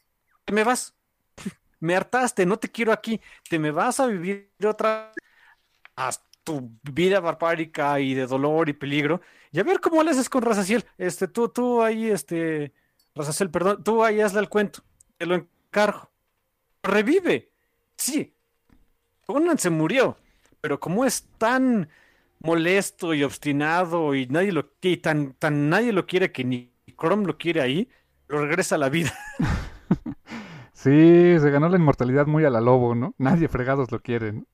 Te 0.44 0.52
me 0.52 0.64
vas. 0.64 0.94
Me 1.81 1.97
hartaste, 1.97 2.47
no 2.47 2.59
te 2.59 2.70
quiero 2.70 2.93
aquí. 2.93 3.20
Te 3.51 3.59
me 3.59 3.73
vas 3.73 3.98
a 3.98 4.06
vivir 4.06 4.52
otra 4.64 5.12
a 5.97 6.10
tu 6.44 6.70
vida 6.82 7.19
barbárica 7.19 7.98
y 7.98 8.14
de 8.14 8.24
dolor 8.24 8.69
y 8.69 8.73
peligro. 8.73 9.20
Y 9.51 9.59
a 9.59 9.64
ver 9.64 9.81
cómo 9.81 10.01
le 10.05 10.12
haces 10.12 10.28
con 10.28 10.43
Razaciel. 10.43 10.85
Este, 10.97 11.27
tú, 11.27 11.48
tú 11.48 11.82
ahí, 11.82 12.09
este, 12.09 12.73
Razaciel, 13.16 13.51
perdón, 13.51 13.82
tú 13.82 14.05
ahí 14.05 14.20
hazle 14.20 14.39
el 14.39 14.48
cuento. 14.48 14.85
Te 15.19 15.27
lo 15.27 15.35
encargo. 15.35 16.09
Revive. 16.85 17.51
Sí. 17.97 18.32
Conan 19.27 19.59
se 19.59 19.70
murió. 19.70 20.16
Pero 20.60 20.78
como 20.78 21.05
es 21.05 21.24
tan 21.39 21.89
molesto 22.44 23.14
y 23.14 23.23
obstinado 23.23 24.14
y 24.14 24.27
nadie 24.27 24.52
lo 24.52 24.73
y 24.81 24.97
tan, 24.98 25.35
tan 25.35 25.69
nadie 25.69 25.93
lo 25.93 26.06
quiere 26.06 26.32
que 26.32 26.44
ni 26.44 26.73
Chrome 26.98 27.27
lo 27.27 27.39
quiere 27.39 27.60
ahí, 27.60 27.89
lo 28.28 28.40
regresa 28.44 28.77
a 28.77 28.78
la 28.78 28.89
vida. 28.89 29.12
sí, 30.73 31.36
se 31.39 31.51
ganó 31.51 31.69
la 31.69 31.77
inmortalidad 31.77 32.27
muy 32.27 32.44
a 32.44 32.51
la 32.51 32.60
lobo, 32.60 32.94
¿no? 32.94 33.14
Nadie 33.19 33.48
fregados 33.48 33.90
lo 33.90 34.01
quiere. 34.01 34.32
¿no? 34.32 34.44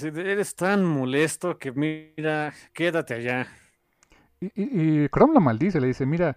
eres 0.00 0.54
tan 0.54 0.84
molesto 0.84 1.58
que 1.58 1.72
mira, 1.72 2.52
quédate 2.72 3.14
allá. 3.14 3.46
Y, 4.40 4.50
y, 4.56 5.08
Chrome 5.08 5.34
lo 5.34 5.40
maldice, 5.40 5.80
le 5.80 5.86
dice, 5.88 6.06
mira, 6.06 6.36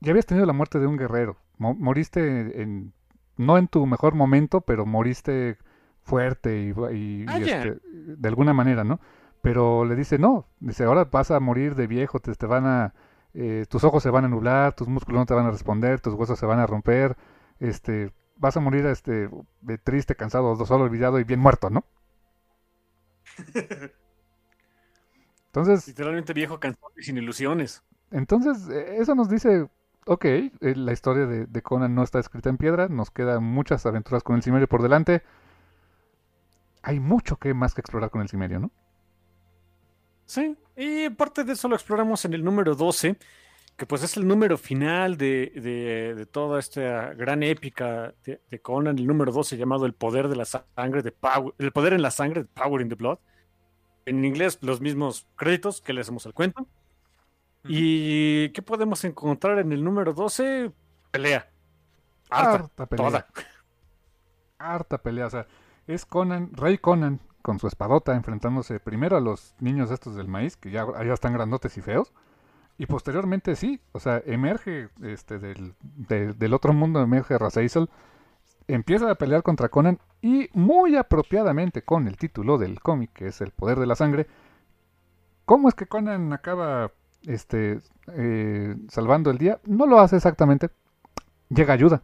ya 0.00 0.10
habías 0.12 0.26
tenido 0.26 0.46
la 0.46 0.52
muerte 0.52 0.78
de 0.78 0.86
un 0.86 0.96
guerrero, 0.96 1.36
moriste 1.58 2.62
en, 2.62 2.92
no 3.36 3.58
en 3.58 3.68
tu 3.68 3.86
mejor 3.86 4.14
momento, 4.14 4.62
pero 4.62 4.86
moriste 4.86 5.58
fuerte 6.00 6.72
y, 6.92 7.24
este, 7.28 7.78
de 7.84 8.28
alguna 8.28 8.52
manera, 8.52 8.84
¿no? 8.84 9.00
Pero 9.42 9.84
le 9.84 9.96
dice, 9.96 10.18
no, 10.18 10.46
dice, 10.60 10.84
ahora 10.84 11.04
vas 11.04 11.30
a 11.32 11.40
morir 11.40 11.74
de 11.74 11.86
viejo, 11.88 12.20
te, 12.20 12.32
te 12.34 12.46
van 12.46 12.64
a, 12.64 12.94
eh, 13.34 13.66
tus 13.68 13.82
ojos 13.84 14.02
se 14.02 14.10
van 14.10 14.24
a 14.24 14.28
nublar, 14.28 14.74
tus 14.74 14.88
músculos 14.88 15.18
no 15.20 15.26
te 15.26 15.34
van 15.34 15.46
a 15.46 15.50
responder, 15.50 16.00
tus 16.00 16.14
huesos 16.14 16.38
se 16.38 16.46
van 16.46 16.60
a 16.60 16.66
romper, 16.66 17.16
este, 17.58 18.12
vas 18.36 18.56
a 18.56 18.60
morir 18.60 18.86
este, 18.86 19.28
de 19.60 19.78
triste, 19.78 20.14
cansado, 20.14 20.54
solo 20.64 20.84
olvidado 20.84 21.18
y 21.18 21.24
bien 21.24 21.40
muerto, 21.40 21.70
¿no? 21.70 21.84
Entonces... 25.46 25.88
Literalmente 25.88 26.32
viejo, 26.32 26.60
cansado 26.60 26.92
y 26.96 27.02
sin 27.02 27.18
ilusiones. 27.18 27.82
Entonces, 28.12 28.68
eh, 28.68 28.98
eso 28.98 29.16
nos 29.16 29.28
dice, 29.28 29.68
ok, 30.06 30.24
eh, 30.24 30.52
la 30.60 30.92
historia 30.92 31.26
de, 31.26 31.46
de, 31.46 31.62
Conan 31.62 31.96
no 31.96 32.04
está 32.04 32.20
escrita 32.20 32.48
en 32.48 32.58
piedra, 32.58 32.88
nos 32.88 33.10
quedan 33.10 33.42
muchas 33.42 33.84
aventuras 33.86 34.22
con 34.22 34.36
el 34.36 34.42
Cimerio 34.42 34.68
por 34.68 34.82
delante. 34.82 35.22
Hay 36.82 37.00
mucho 37.00 37.36
que 37.36 37.54
más 37.54 37.74
que 37.74 37.80
explorar 37.80 38.10
con 38.10 38.22
el 38.22 38.28
Cimerio, 38.28 38.60
¿no? 38.60 38.70
Sí, 40.32 40.56
y 40.78 41.10
parte 41.10 41.44
de 41.44 41.52
eso 41.52 41.68
lo 41.68 41.74
exploramos 41.74 42.24
en 42.24 42.32
el 42.32 42.42
número 42.42 42.74
12, 42.74 43.18
que 43.76 43.84
pues 43.84 44.02
es 44.02 44.16
el 44.16 44.26
número 44.26 44.56
final 44.56 45.18
de, 45.18 46.26
toda 46.32 46.58
esta 46.58 47.12
gran 47.12 47.42
épica 47.42 48.14
de, 48.24 48.60
Conan, 48.62 48.98
el 48.98 49.06
número 49.06 49.30
12 49.30 49.58
llamado 49.58 49.84
El 49.84 49.92
poder 49.92 50.28
de 50.28 50.36
la 50.36 50.46
sangre, 50.46 51.02
de 51.02 51.12
Power, 51.12 51.52
el 51.58 51.70
poder 51.70 51.92
en 51.92 52.00
la 52.00 52.10
sangre, 52.10 52.46
Power 52.46 52.80
in 52.80 52.88
the 52.88 52.94
Blood. 52.94 53.18
En 54.06 54.24
inglés 54.24 54.58
los 54.62 54.80
mismos 54.80 55.26
créditos 55.36 55.82
que 55.82 55.92
le 55.92 56.00
hacemos 56.00 56.24
al 56.24 56.32
cuento. 56.32 56.66
¿Y 57.64 58.48
qué 58.52 58.62
podemos 58.62 59.04
encontrar 59.04 59.58
en 59.58 59.70
el 59.70 59.84
número 59.84 60.14
12? 60.14 60.72
Pelea. 61.10 61.46
Harta, 62.30 62.86
pelea. 62.86 63.06
Toda. 63.06 63.26
Harta 64.56 64.96
pelea, 64.96 65.26
o 65.26 65.30
sea, 65.30 65.46
es 65.86 66.06
Conan, 66.06 66.54
Rey 66.54 66.78
Conan, 66.78 67.20
con 67.42 67.58
su 67.58 67.66
espadota 67.66 68.14
enfrentándose 68.14 68.80
primero 68.80 69.16
a 69.16 69.20
los 69.20 69.54
niños 69.60 69.90
estos 69.90 70.16
del 70.16 70.28
maíz, 70.28 70.56
que 70.56 70.70
ya, 70.70 70.86
ya 71.04 71.12
están 71.12 71.34
grandotes 71.34 71.76
y 71.76 71.82
feos, 71.82 72.12
y 72.78 72.86
posteriormente 72.86 73.54
sí, 73.56 73.80
o 73.92 74.00
sea, 74.00 74.22
emerge 74.24 74.88
este 75.02 75.38
del, 75.38 75.74
del 75.84 76.54
otro 76.54 76.72
mundo, 76.72 77.00
emerge 77.00 77.36
Razazel, 77.36 77.90
empieza 78.66 79.10
a 79.10 79.14
pelear 79.16 79.42
contra 79.42 79.68
Conan 79.68 79.98
y 80.20 80.48
muy 80.52 80.96
apropiadamente 80.96 81.82
con 81.82 82.08
el 82.08 82.16
título 82.16 82.58
del 82.58 82.80
cómic, 82.80 83.12
que 83.12 83.26
es 83.26 83.40
El 83.40 83.50
Poder 83.50 83.78
de 83.78 83.86
la 83.86 83.94
Sangre, 83.94 84.26
¿cómo 85.44 85.68
es 85.68 85.74
que 85.74 85.86
Conan 85.86 86.32
acaba 86.32 86.92
este, 87.26 87.80
eh, 88.14 88.76
salvando 88.88 89.30
el 89.30 89.38
día? 89.38 89.60
No 89.64 89.86
lo 89.86 90.00
hace 90.00 90.16
exactamente, 90.16 90.70
llega 91.50 91.74
ayuda. 91.74 92.02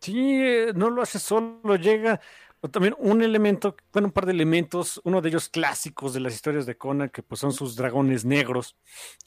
Sí, 0.00 0.40
eh, 0.40 0.72
no 0.74 0.88
lo 0.88 1.02
hace 1.02 1.18
solo, 1.18 1.76
llega 1.76 2.20
también 2.68 2.94
un 2.98 3.22
elemento, 3.22 3.74
bueno, 3.92 4.08
un 4.08 4.12
par 4.12 4.26
de 4.26 4.32
elementos, 4.32 5.00
uno 5.04 5.22
de 5.22 5.30
ellos 5.30 5.48
clásicos 5.48 6.12
de 6.12 6.20
las 6.20 6.34
historias 6.34 6.66
de 6.66 6.76
Conan, 6.76 7.08
que 7.08 7.22
pues 7.22 7.40
son 7.40 7.52
sus 7.52 7.74
dragones 7.74 8.26
negros, 8.26 8.76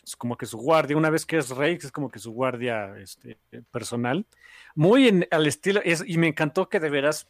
es 0.04 0.16
como 0.16 0.38
que 0.38 0.46
su 0.46 0.58
guardia, 0.58 0.96
una 0.96 1.10
vez 1.10 1.26
que 1.26 1.38
es 1.38 1.50
rey, 1.50 1.80
es 1.82 1.92
como 1.92 2.12
que 2.12 2.20
su 2.20 2.32
guardia 2.32 2.96
este, 3.00 3.40
personal, 3.72 4.28
muy 4.76 5.08
en, 5.08 5.28
al 5.32 5.48
estilo, 5.48 5.82
y 5.84 6.18
me 6.18 6.28
encantó 6.28 6.70
que 6.70 6.80
de 6.80 6.92
veras, 6.92 7.28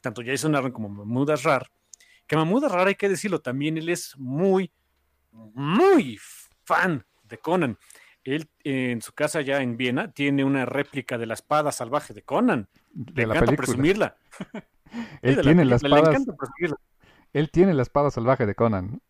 tanto 0.00 0.22
Jason 0.24 0.54
Aaron 0.54 0.70
como 0.70 0.88
Mahmoud 0.88 1.30
Rar, 1.42 1.68
que 2.28 2.36
Mahmoud 2.36 2.66
Rar 2.66 2.86
hay 2.86 2.94
que 2.94 3.08
decirlo, 3.08 3.40
también 3.40 3.76
él 3.76 3.88
es 3.88 4.16
muy, 4.16 4.70
muy 5.32 6.20
fan 6.64 7.04
de 7.24 7.38
Conan. 7.38 7.78
Él 8.24 8.48
en 8.62 9.02
su 9.02 9.12
casa 9.12 9.40
ya 9.40 9.62
en 9.62 9.76
Viena 9.76 10.12
tiene 10.12 10.44
una 10.44 10.64
réplica 10.64 11.18
de 11.18 11.26
la 11.26 11.34
espada 11.34 11.72
salvaje 11.72 12.14
de 12.14 12.22
Conan. 12.22 12.68
Le 13.14 13.24
encanta 13.24 13.52
presumirla. 13.56 14.16
Él 15.22 15.40
tiene 15.40 15.64
la 15.64 15.76
espada. 15.76 16.12
Él 17.32 17.50
tiene 17.50 17.74
la 17.74 17.82
espada 17.82 18.10
salvaje 18.10 18.46
de 18.46 18.54
Conan. 18.54 19.00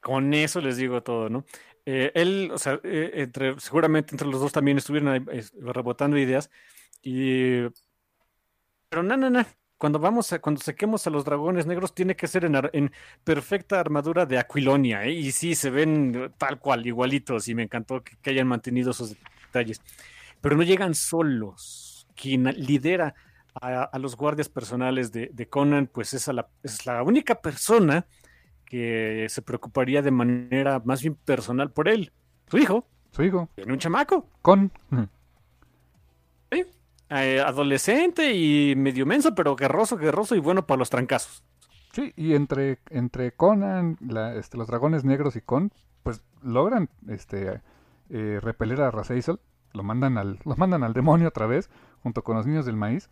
Con 0.00 0.34
eso 0.34 0.60
les 0.60 0.76
digo 0.76 1.02
todo, 1.02 1.28
¿no? 1.28 1.44
Eh, 1.86 2.10
él, 2.14 2.50
o 2.52 2.58
sea, 2.58 2.80
eh, 2.82 3.10
entre, 3.14 3.58
seguramente 3.60 4.14
entre 4.14 4.28
los 4.28 4.40
dos 4.40 4.52
también 4.52 4.78
estuvieron 4.78 5.26
rebotando 5.60 6.18
ideas. 6.18 6.50
Y... 7.02 7.62
Pero 8.88 9.02
no, 9.02 9.16
no, 9.16 9.30
no. 9.30 9.44
Cuando 9.76 9.98
vamos 9.98 10.32
a, 10.32 10.38
cuando 10.38 10.60
saquemos 10.62 11.06
a 11.06 11.10
los 11.10 11.24
dragones 11.24 11.66
negros, 11.66 11.94
tiene 11.94 12.16
que 12.16 12.26
ser 12.26 12.44
en, 12.44 12.92
perfecta 13.24 13.80
armadura 13.80 14.24
de 14.24 14.38
Aquilonia, 14.38 15.04
¿eh? 15.04 15.12
Y 15.12 15.32
sí, 15.32 15.54
se 15.54 15.68
ven 15.68 16.32
tal 16.38 16.58
cual, 16.58 16.86
igualitos, 16.86 17.48
y 17.48 17.54
me 17.54 17.64
encantó 17.64 18.02
que, 18.02 18.30
hayan 18.30 18.46
mantenido 18.46 18.92
esos 18.92 19.16
detalles. 19.46 19.82
Pero 20.40 20.56
no 20.56 20.62
llegan 20.62 20.94
solos. 20.94 22.06
Quien 22.14 22.44
lidera 22.44 23.14
a, 23.54 23.98
los 23.98 24.16
guardias 24.16 24.48
personales 24.48 25.12
de, 25.12 25.48
Conan, 25.48 25.86
pues 25.86 26.14
es, 26.14 26.26
la, 26.28 26.48
es 26.62 26.86
la 26.86 27.02
única 27.02 27.36
persona 27.36 28.06
que 28.64 29.26
se 29.28 29.42
preocuparía 29.42 30.02
de 30.02 30.10
manera 30.10 30.82
más 30.84 31.02
bien 31.02 31.14
personal 31.14 31.70
por 31.70 31.88
él. 31.88 32.12
Su 32.48 32.58
hijo. 32.58 32.86
Su 33.12 33.22
hijo. 33.22 33.48
Tiene 33.54 33.72
un 33.72 33.78
chamaco. 33.78 34.28
Con. 34.42 34.72
Sí. 36.50 36.64
Eh, 37.10 37.40
adolescente 37.40 38.34
y 38.34 38.74
medio 38.76 39.06
menso, 39.06 39.34
pero 39.34 39.54
guerroso, 39.54 39.96
guerroso 39.96 40.34
y 40.34 40.40
bueno 40.40 40.66
para 40.66 40.78
los 40.78 40.90
trancazos. 40.90 41.44
Sí, 41.92 42.12
y 42.16 42.34
entre, 42.34 42.80
entre 42.90 43.32
Conan, 43.32 43.98
este, 44.36 44.56
los 44.56 44.66
dragones 44.66 45.04
negros 45.04 45.36
y 45.36 45.40
Con, 45.40 45.70
pues 46.02 46.24
logran 46.42 46.88
este, 47.08 47.60
eh, 48.10 48.40
repeler 48.42 48.80
a 48.80 48.90
Razazel, 48.90 49.38
lo 49.72 49.84
mandan 49.84 50.18
al, 50.18 50.40
los 50.44 50.58
mandan 50.58 50.82
al 50.82 50.92
demonio 50.92 51.28
otra 51.28 51.46
vez, 51.46 51.70
junto 52.02 52.24
con 52.24 52.36
los 52.36 52.46
niños 52.46 52.66
del 52.66 52.76
maíz. 52.76 53.10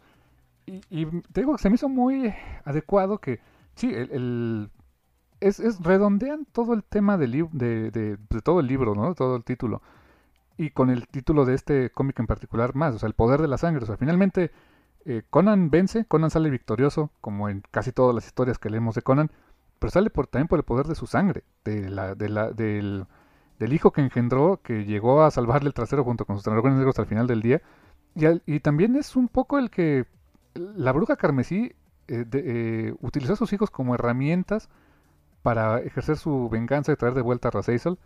Y, 0.66 0.80
y 0.90 1.06
te 1.32 1.40
digo, 1.40 1.58
se 1.58 1.68
me 1.68 1.74
hizo 1.74 1.88
muy 1.88 2.32
adecuado 2.64 3.18
que, 3.18 3.40
sí, 3.74 3.92
el, 3.92 4.70
es, 5.40 5.60
es, 5.60 5.80
redondean 5.80 6.46
todo 6.46 6.72
el 6.74 6.84
tema 6.84 7.18
de, 7.18 7.26
de, 7.52 7.90
de, 7.90 8.18
todo 8.42 8.60
el 8.60 8.66
libro, 8.66 8.94
¿no? 8.94 9.14
Todo 9.14 9.36
el 9.36 9.44
título. 9.44 9.82
Y 10.56 10.70
con 10.70 10.90
el 10.90 11.08
título 11.08 11.44
de 11.44 11.54
este 11.54 11.90
cómic 11.90 12.18
en 12.20 12.26
particular 12.26 12.74
más, 12.74 12.94
o 12.94 12.98
sea, 12.98 13.08
el 13.08 13.14
poder 13.14 13.40
de 13.42 13.48
la 13.48 13.58
sangre. 13.58 13.82
O 13.82 13.86
sea, 13.86 13.96
finalmente 13.96 14.52
eh, 15.04 15.22
Conan 15.30 15.70
vence, 15.70 16.04
Conan 16.04 16.30
sale 16.30 16.50
victorioso, 16.50 17.10
como 17.20 17.48
en 17.48 17.62
casi 17.70 17.92
todas 17.92 18.14
las 18.14 18.26
historias 18.26 18.58
que 18.58 18.70
leemos 18.70 18.94
de 18.94 19.02
Conan, 19.02 19.30
pero 19.78 19.90
sale 19.90 20.10
por, 20.10 20.28
también 20.28 20.48
por 20.48 20.58
el 20.58 20.64
poder 20.64 20.86
de 20.86 20.94
su 20.94 21.06
sangre, 21.06 21.42
de 21.64 21.88
la, 21.90 22.14
de 22.14 22.28
la, 22.28 22.52
del, 22.52 23.06
del 23.58 23.72
hijo 23.72 23.92
que 23.92 24.02
engendró, 24.02 24.60
que 24.62 24.84
llegó 24.84 25.22
a 25.24 25.30
salvarle 25.32 25.68
el 25.68 25.74
trasero 25.74 26.04
junto 26.04 26.24
con 26.24 26.36
sus 26.36 26.44
dragones 26.44 26.78
negros 26.78 26.98
al 27.00 27.06
final 27.06 27.26
del 27.26 27.42
día. 27.42 27.62
Y, 28.14 28.26
y 28.46 28.60
también 28.60 28.94
es 28.94 29.16
un 29.16 29.28
poco 29.28 29.58
el 29.58 29.70
que 29.70 30.06
la 30.54 30.92
bruja 30.92 31.16
carmesí 31.16 31.72
eh, 32.08 32.24
eh, 32.32 32.94
utilizó 33.00 33.34
a 33.34 33.36
sus 33.36 33.52
hijos 33.52 33.70
como 33.70 33.94
herramientas 33.94 34.68
para 35.42 35.80
ejercer 35.80 36.16
su 36.16 36.48
venganza 36.48 36.92
y 36.92 36.96
traer 36.96 37.14
de 37.14 37.22
vuelta 37.22 37.48
a 37.48 37.50
Razazel. 37.50 37.98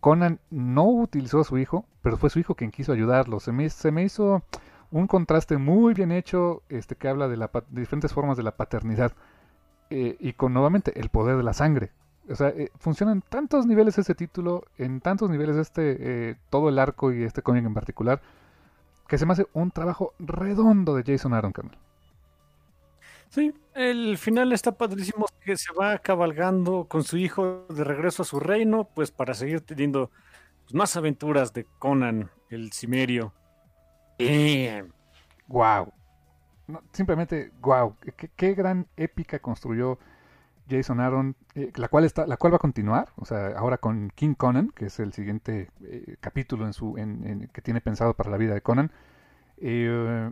Conan 0.00 0.40
no 0.50 0.84
utilizó 0.84 1.40
a 1.40 1.44
su 1.44 1.58
hijo, 1.58 1.84
pero 2.02 2.16
fue 2.16 2.30
su 2.30 2.38
hijo 2.38 2.54
quien 2.54 2.70
quiso 2.70 2.92
ayudarlo. 2.92 3.40
Se 3.40 3.52
me, 3.52 3.68
se 3.68 3.92
me 3.92 4.02
hizo 4.02 4.42
un 4.90 5.06
contraste 5.06 5.58
muy 5.58 5.94
bien 5.94 6.12
hecho 6.12 6.62
este, 6.68 6.96
que 6.96 7.08
habla 7.08 7.28
de, 7.28 7.36
la, 7.36 7.50
diferentes 7.70 8.12
formas 8.12 8.36
de 8.36 8.42
la 8.42 8.56
paternidad. 8.56 9.12
Eh, 9.90 10.16
y 10.18 10.32
con 10.32 10.54
nuevamente 10.54 10.98
el 10.98 11.10
poder 11.10 11.36
de 11.36 11.42
la 11.42 11.52
sangre. 11.52 11.90
O 12.28 12.34
sea, 12.34 12.52
funciona 12.78 13.12
en 13.12 13.20
tantos 13.20 13.66
niveles 13.66 13.98
ese 13.98 14.14
título, 14.14 14.64
en 14.78 15.00
tantos 15.00 15.28
niveles 15.28 15.56
este, 15.56 16.38
todo 16.48 16.68
el 16.68 16.78
arco 16.78 17.12
y 17.12 17.24
este 17.24 17.42
cómic 17.42 17.66
en 17.66 17.74
particular, 17.74 18.22
que 19.08 19.18
se 19.18 19.26
me 19.26 19.32
hace 19.32 19.46
un 19.52 19.70
trabajo 19.70 20.14
redondo 20.18 20.94
de 20.94 21.04
Jason 21.04 21.34
Aaron, 21.34 21.52
Campbell. 21.52 21.78
Sí, 23.28 23.54
el 23.74 24.18
final 24.18 24.52
está 24.52 24.72
padrísimo 24.72 25.26
que 25.40 25.56
se 25.56 25.72
va 25.72 25.98
cabalgando 25.98 26.84
con 26.86 27.02
su 27.02 27.16
hijo 27.16 27.64
de 27.70 27.82
regreso 27.82 28.22
a 28.22 28.26
su 28.26 28.38
reino, 28.38 28.84
pues 28.84 29.10
para 29.10 29.32
seguir 29.32 29.62
teniendo 29.62 30.10
pues, 30.64 30.74
más 30.74 30.96
aventuras 30.96 31.52
de 31.54 31.64
Conan, 31.78 32.30
el 32.50 32.72
Cimerio. 32.72 33.32
Wow. 35.48 35.92
simplemente 36.92 37.50
wow. 37.60 37.96
¿Qué, 38.36 38.54
gran 38.54 38.86
épica 38.96 39.38
construyó 39.38 39.98
Jason 40.68 41.00
Aaron, 41.00 41.36
eh, 41.54 41.72
la 41.76 41.88
cual 41.88 42.04
está, 42.04 42.26
la 42.26 42.36
cual 42.36 42.52
va 42.52 42.56
a 42.56 42.60
continuar, 42.60 43.10
o 43.16 43.24
sea, 43.24 43.48
ahora 43.56 43.78
con 43.78 44.10
King 44.10 44.34
Conan, 44.34 44.70
que 44.74 44.86
es 44.86 45.00
el 45.00 45.12
siguiente 45.12 45.70
eh, 45.82 46.16
capítulo 46.20 46.66
en 46.66 46.72
su, 46.72 46.96
en, 46.98 47.48
que 47.52 47.62
tiene 47.62 47.80
pensado 47.80 48.14
para 48.14 48.30
la 48.30 48.36
vida 48.36 48.54
de 48.54 48.62
Conan. 48.62 48.90
Eh, 49.58 50.30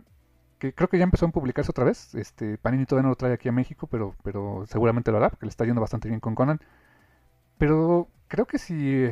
que 0.59 0.75
creo 0.75 0.89
que 0.89 0.99
ya 0.99 1.03
empezó 1.05 1.25
a 1.25 1.31
publicarse 1.31 1.71
otra 1.71 1.85
vez. 1.85 2.13
Este, 2.15 2.57
Panini 2.59 2.85
todavía 2.85 3.03
no 3.03 3.09
lo 3.09 3.15
trae 3.15 3.33
aquí 3.33 3.49
a 3.49 3.51
México, 3.51 3.87
pero, 3.87 4.15
pero 4.23 4.65
seguramente 4.67 5.11
lo 5.11 5.17
hará, 5.17 5.29
porque 5.29 5.47
le 5.47 5.49
está 5.49 5.65
yendo 5.65 5.81
bastante 5.81 6.07
bien 6.07 6.19
con 6.19 6.35
Conan. 6.35 6.59
Pero 7.57 8.09
creo 8.27 8.45
que 8.45 8.59
si, 8.59 9.09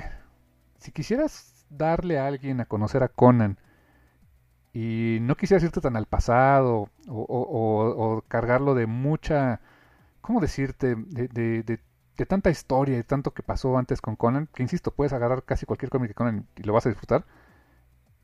si 0.78 0.92
quisieras 0.92 1.66
darle 1.70 2.20
a 2.20 2.28
alguien 2.28 2.62
a 2.62 2.66
conocer 2.66 3.04
a 3.04 3.10
Conan 3.10 3.58
y 4.74 5.18
no 5.22 5.36
quisieras 5.36 5.64
irte 5.64 5.82
tan 5.82 5.96
al 5.96 6.06
pasado 6.06 6.90
o, 7.08 8.24
cargarlo 8.28 8.76
de 8.76 8.86
mucha, 8.86 9.62
¿cómo 10.22 10.40
decirte? 10.40 10.96
De, 10.96 11.28
de, 11.28 11.64
de, 11.64 12.26
tanta 12.26 12.50
historia 12.50 13.00
y 13.00 13.04
tanto 13.04 13.34
que 13.34 13.44
pasó 13.44 13.78
antes 13.78 14.02
con 14.02 14.18
Conan, 14.18 14.50
que 14.54 14.62
insisto, 14.62 14.92
puedes 14.92 15.14
agarrar 15.14 15.44
casi 15.44 15.66
cualquier 15.66 15.90
cómic 15.90 16.10
de 16.10 16.16
Conan 16.16 16.48
y 16.58 16.64
lo 16.64 16.74
vas 16.74 16.86
a 16.86 16.90
disfrutar. 16.90 17.26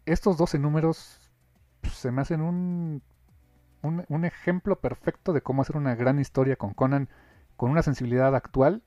Estos 0.06 0.38
12 0.38 0.60
números 0.60 1.32
pues, 1.82 1.94
se 1.94 2.12
me 2.12 2.22
hacen 2.22 2.42
un 2.42 3.02
un, 3.86 4.26
ejemplo 4.26 4.80
perfecto 4.80 5.34
de 5.34 5.42
cómo 5.42 5.62
hacer 5.62 5.78
una 5.78 5.96
gran 5.96 6.20
historia 6.20 6.56
con 6.56 6.74
Conan 6.74 7.10
con 7.56 7.72
una 7.72 7.84
sensibilidad 7.84 8.36
actual, 8.36 8.84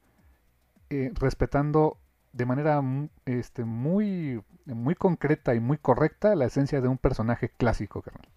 eh, 0.90 1.10
respetando 1.14 1.98
de 2.32 2.44
manera 2.44 2.82
este, 3.24 3.64
muy, 3.64 4.42
muy 4.66 4.94
concreta 4.94 5.54
y 5.54 5.60
muy 5.60 5.78
correcta 5.78 6.34
la 6.34 6.46
esencia 6.46 6.80
de 6.80 6.88
un 6.88 6.98
personaje 6.98 7.48
clásico, 7.48 8.02
carnal. 8.02 8.28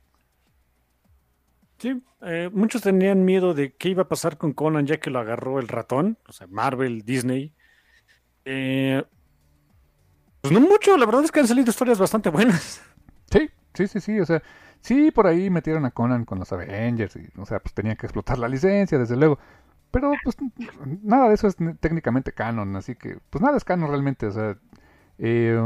Sí, 1.81 2.01
eh, 2.21 2.49
muchos 2.53 2.83
tenían 2.83 3.25
miedo 3.25 3.53
de 3.53 3.73
qué 3.75 3.89
iba 3.89 4.03
a 4.03 4.07
pasar 4.07 4.37
con 4.37 4.53
Conan 4.53 4.85
ya 4.85 4.99
que 4.99 5.09
lo 5.09 5.19
agarró 5.19 5.59
el 5.59 5.67
ratón, 5.67 6.17
o 6.27 6.31
sea, 6.31 6.47
Marvel, 6.47 7.01
Disney. 7.03 7.53
Eh, 8.45 9.03
pues 10.41 10.53
no 10.53 10.59
mucho, 10.61 10.95
la 10.97 11.05
verdad 11.05 11.23
es 11.23 11.31
que 11.31 11.39
han 11.39 11.47
salido 11.47 11.69
historias 11.69 11.97
bastante 11.97 12.29
buenas. 12.29 12.81
Sí, 13.31 13.49
sí, 13.73 13.87
sí, 13.87 13.99
sí, 13.99 14.19
o 14.19 14.25
sea, 14.25 14.43
Sí, 14.81 15.11
por 15.11 15.27
ahí 15.27 15.49
metieron 15.49 15.85
a 15.85 15.91
Conan 15.91 16.25
con 16.25 16.39
los 16.39 16.51
Avengers, 16.51 17.15
y, 17.15 17.29
o 17.37 17.45
sea, 17.45 17.59
pues 17.59 17.73
tenía 17.73 17.95
que 17.95 18.07
explotar 18.07 18.39
la 18.39 18.47
licencia, 18.47 18.97
desde 18.97 19.15
luego. 19.15 19.37
Pero 19.91 20.11
pues 20.23 20.37
nada 21.03 21.27
de 21.27 21.35
eso 21.35 21.47
es 21.47 21.57
técnicamente 21.79 22.31
canon, 22.31 22.75
así 22.75 22.95
que 22.95 23.19
pues 23.29 23.41
nada 23.41 23.57
es 23.57 23.65
canon 23.65 23.89
realmente, 23.89 24.25
o 24.27 24.31
sea, 24.31 24.57
eh, 25.17 25.59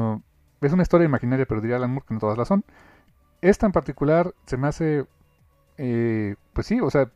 es 0.61 0.73
una 0.73 0.83
historia 0.83 1.05
imaginaria, 1.05 1.45
pero 1.45 1.61
diría 1.61 1.77
Alan 1.77 1.91
Moore 1.91 2.05
que 2.07 2.13
no 2.15 2.19
todas 2.19 2.37
las 2.37 2.47
son. 2.47 2.65
Esta 3.41 3.67
en 3.67 3.71
particular 3.71 4.33
se 4.47 4.57
me 4.57 4.67
hace, 4.67 5.05
eh, 5.77 6.35
pues 6.53 6.67
sí, 6.67 6.79
o 6.79 6.89
sea, 6.89 7.09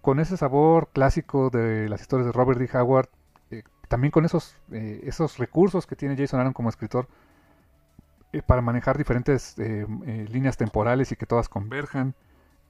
con 0.00 0.20
ese 0.20 0.36
sabor 0.36 0.88
clásico 0.92 1.50
de 1.50 1.88
las 1.88 2.00
historias 2.00 2.26
de 2.26 2.32
Robert 2.32 2.58
D. 2.60 2.68
Howard, 2.78 3.08
eh, 3.50 3.62
también 3.88 4.10
con 4.10 4.24
esos, 4.24 4.56
esos 4.70 5.38
recursos 5.38 5.86
que 5.86 5.96
tiene 5.96 6.16
Jason 6.16 6.40
Aaron 6.40 6.52
como 6.52 6.68
escritor, 6.68 7.08
eh, 8.32 8.42
para 8.42 8.60
manejar 8.60 8.98
diferentes 8.98 9.58
eh, 9.58 9.86
eh, 10.06 10.26
líneas 10.30 10.58
temporales 10.58 11.10
y 11.12 11.16
que 11.16 11.24
todas 11.24 11.48
converjan. 11.48 12.14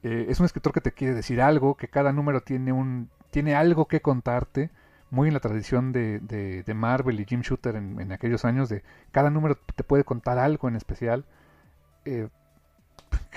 es 0.03 0.39
un 0.39 0.47
escritor 0.47 0.73
que 0.73 0.81
te 0.81 0.93
quiere 0.93 1.15
decir 1.15 1.41
algo, 1.43 1.77
que 1.77 1.89
cada 1.89 2.13
número 2.13 2.43
tiene, 2.43 2.71
un, 2.73 3.11
tiene 3.33 3.57
algo 3.57 3.87
que 3.89 4.01
contarte, 4.01 4.71
muy 5.11 5.29
en 5.29 5.35
la 5.35 5.41
tradición 5.41 5.91
de, 5.93 6.21
de, 6.21 6.75
Marvel 6.75 7.19
y 7.19 7.25
Jim 7.25 7.41
Shooter 7.41 7.75
en, 7.77 8.13
aquellos 8.13 8.45
años, 8.45 8.69
de 8.69 8.85
cada 9.11 9.31
número 9.31 9.57
te 9.57 9.83
puede 9.83 10.05
contar 10.05 10.39
algo 10.39 10.69
en 10.69 10.77
especial. 10.77 11.25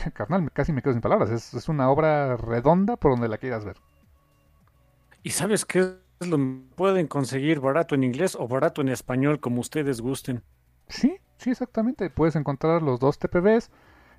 carnal, 0.13 0.51
casi 0.51 0.73
me 0.73 0.81
quedo 0.81 0.93
sin 0.93 1.01
palabras, 1.01 1.29
es, 1.29 1.53
es 1.53 1.69
una 1.69 1.89
obra 1.89 2.37
redonda 2.37 2.97
por 2.97 3.11
donde 3.11 3.27
la 3.27 3.37
quieras 3.37 3.65
ver. 3.65 3.77
¿Y 5.23 5.31
sabes 5.31 5.65
qué 5.65 5.79
es 6.19 6.27
lo 6.27 6.37
pueden 6.75 7.07
conseguir 7.07 7.59
barato 7.59 7.95
en 7.95 8.03
inglés 8.03 8.35
o 8.39 8.47
barato 8.47 8.81
en 8.81 8.89
español, 8.89 9.39
como 9.39 9.61
ustedes 9.61 10.01
gusten? 10.01 10.43
Sí, 10.87 11.19
Sí, 11.41 11.49
exactamente. 11.49 12.11
Puedes 12.11 12.35
encontrar 12.35 12.83
los 12.83 12.99
dos 12.99 13.17
TPBs. 13.17 13.71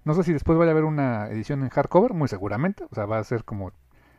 No 0.05 0.15
sé 0.15 0.25
si 0.25 0.33
después 0.33 0.59
vaya 0.59 0.71
a 0.71 0.73
haber 0.73 0.83
una 0.83 1.29
edición 1.29 1.63
en 1.63 1.69
hardcover, 1.69 2.15
muy 2.15 2.27
seguramente. 2.27 2.85
O 2.91 2.95
sea, 2.97 3.07
va 3.07 3.19
a 3.19 3.25
ser 3.25 3.45
como 3.45 3.71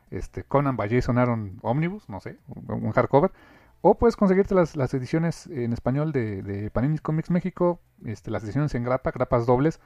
este 0.10 0.46
Conan 0.46 0.78
by 0.78 0.90
Jason 0.90 1.18
Aaron 1.18 1.60
Omnibus, 1.64 2.08
no 2.08 2.22
sé, 2.22 2.38
un 2.48 2.94
hardcover. 2.94 3.34
O 3.82 3.96
puedes 3.96 4.16
conseguirte 4.16 4.56
las, 4.56 4.78
las 4.78 4.94
ediciones 4.94 5.48
en 5.48 5.74
español 5.74 6.14
de, 6.14 6.44
de 6.44 6.72
Panini 6.72 6.98
Comics 7.00 7.30
México, 7.30 7.82
este, 8.06 8.32
las 8.32 8.46
ediciones 8.46 8.74
en 8.74 8.86
grapa, 8.86 9.12
grapas 9.12 9.46
dobles, 9.46 9.82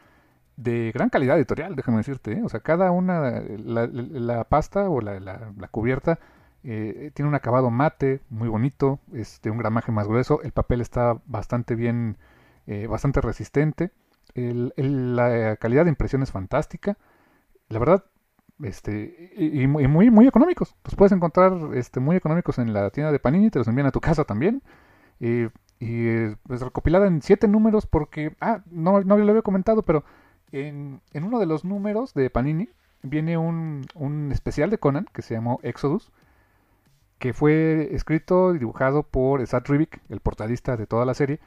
de 0.57 0.91
gran 0.93 1.09
calidad 1.09 1.37
editorial, 1.37 1.75
déjame 1.75 1.99
decirte. 1.99 2.33
¿eh? 2.33 2.41
O 2.43 2.49
sea, 2.49 2.59
cada 2.59 2.91
una, 2.91 3.41
la, 3.41 4.43
pasta 4.43 4.89
o 4.89 4.99
la, 5.01 5.19
la 5.19 5.67
cubierta 5.69 6.19
eh, 6.69 7.11
tiene 7.13 7.29
un 7.29 7.35
acabado 7.35 7.69
mate, 7.71 8.19
muy 8.29 8.49
bonito, 8.49 8.99
es 9.13 9.41
de 9.41 9.51
un 9.51 9.57
gramaje 9.57 9.93
más 9.93 10.05
grueso, 10.05 10.41
el 10.41 10.51
papel 10.51 10.81
está 10.81 11.17
bastante 11.25 11.75
bien 11.75 12.17
eh, 12.65 12.87
bastante 12.87 13.21
resistente. 13.21 13.91
la 14.35 15.55
calidad 15.57 15.85
de 15.85 15.89
impresión 15.89 16.23
es 16.23 16.31
fantástica. 16.31 16.97
La 17.69 17.79
verdad, 17.79 18.03
este, 18.61 19.31
y, 19.37 19.67
muy, 19.67 20.09
muy 20.11 20.27
económicos. 20.27 20.75
Los 20.83 20.95
puedes 20.95 21.13
encontrar 21.13 21.53
este, 21.73 21.99
muy 22.01 22.17
económicos 22.17 22.59
en 22.59 22.73
la 22.73 22.89
tienda 22.89 23.11
de 23.13 23.19
Panini, 23.19 23.49
te 23.49 23.59
los 23.59 23.67
envían 23.69 23.87
a 23.87 23.91
tu 23.91 24.01
casa 24.01 24.25
también. 24.25 24.61
y 25.19 25.47
pues 26.47 26.61
recopilada 26.61 27.07
en 27.07 27.21
siete 27.21 27.47
números 27.47 27.85
porque, 27.87 28.35
ah, 28.41 28.61
no, 28.71 29.01
no 29.01 29.17
lo 29.17 29.29
había 29.29 29.41
comentado, 29.41 29.83
pero 29.83 30.03
en, 30.51 31.01
uno 31.13 31.39
de 31.39 31.45
los 31.45 31.65
números 31.65 32.13
de 32.13 32.29
Panini 32.29 32.69
viene 33.03 33.37
un, 33.37 33.85
un 33.95 34.31
especial 34.31 34.69
de 34.69 34.77
Conan 34.77 35.07
que 35.13 35.21
se 35.21 35.33
llamó 35.33 35.59
Exodus, 35.63 36.11
que 37.19 37.33
fue 37.33 37.89
escrito 37.93 38.53
y 38.55 38.59
dibujado 38.59 39.03
por 39.03 39.45
Sat 39.47 39.67
Rivik, 39.67 40.01
el 40.09 40.19
portadista 40.19 40.77
de 40.77 40.87
toda 40.87 41.05
la 41.05 41.13
serie, 41.13 41.39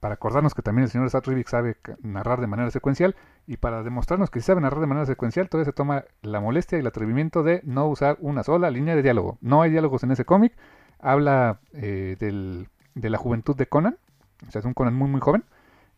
para 0.00 0.14
acordarnos 0.14 0.54
que 0.54 0.62
también 0.62 0.84
el 0.84 0.90
señor 0.90 1.10
Sat 1.10 1.26
Rivik 1.26 1.48
sabe 1.48 1.76
narrar 2.02 2.40
de 2.40 2.46
manera 2.46 2.70
secuencial 2.70 3.14
y 3.46 3.56
para 3.56 3.82
demostrarnos 3.82 4.30
que 4.30 4.40
sabe 4.40 4.60
narrar 4.60 4.80
de 4.80 4.86
manera 4.86 5.06
secuencial, 5.06 5.48
todavía 5.48 5.70
se 5.70 5.74
toma 5.74 6.04
la 6.22 6.40
molestia 6.40 6.78
y 6.78 6.80
el 6.80 6.86
atrevimiento 6.86 7.42
de 7.42 7.60
no 7.64 7.86
usar 7.86 8.16
una 8.20 8.42
sola 8.42 8.70
línea 8.70 8.96
de 8.96 9.02
diálogo. 9.02 9.38
No 9.40 9.62
hay 9.62 9.70
diálogos 9.70 10.02
en 10.02 10.10
ese 10.10 10.24
cómic, 10.24 10.56
habla 10.98 11.60
eh, 11.72 12.16
del, 12.18 12.68
de 12.94 13.10
la 13.10 13.18
juventud 13.18 13.56
de 13.56 13.66
Conan, 13.66 13.98
o 14.46 14.50
sea, 14.50 14.60
es 14.60 14.64
un 14.64 14.74
Conan 14.74 14.94
muy 14.94 15.08
muy 15.08 15.20
joven, 15.20 15.44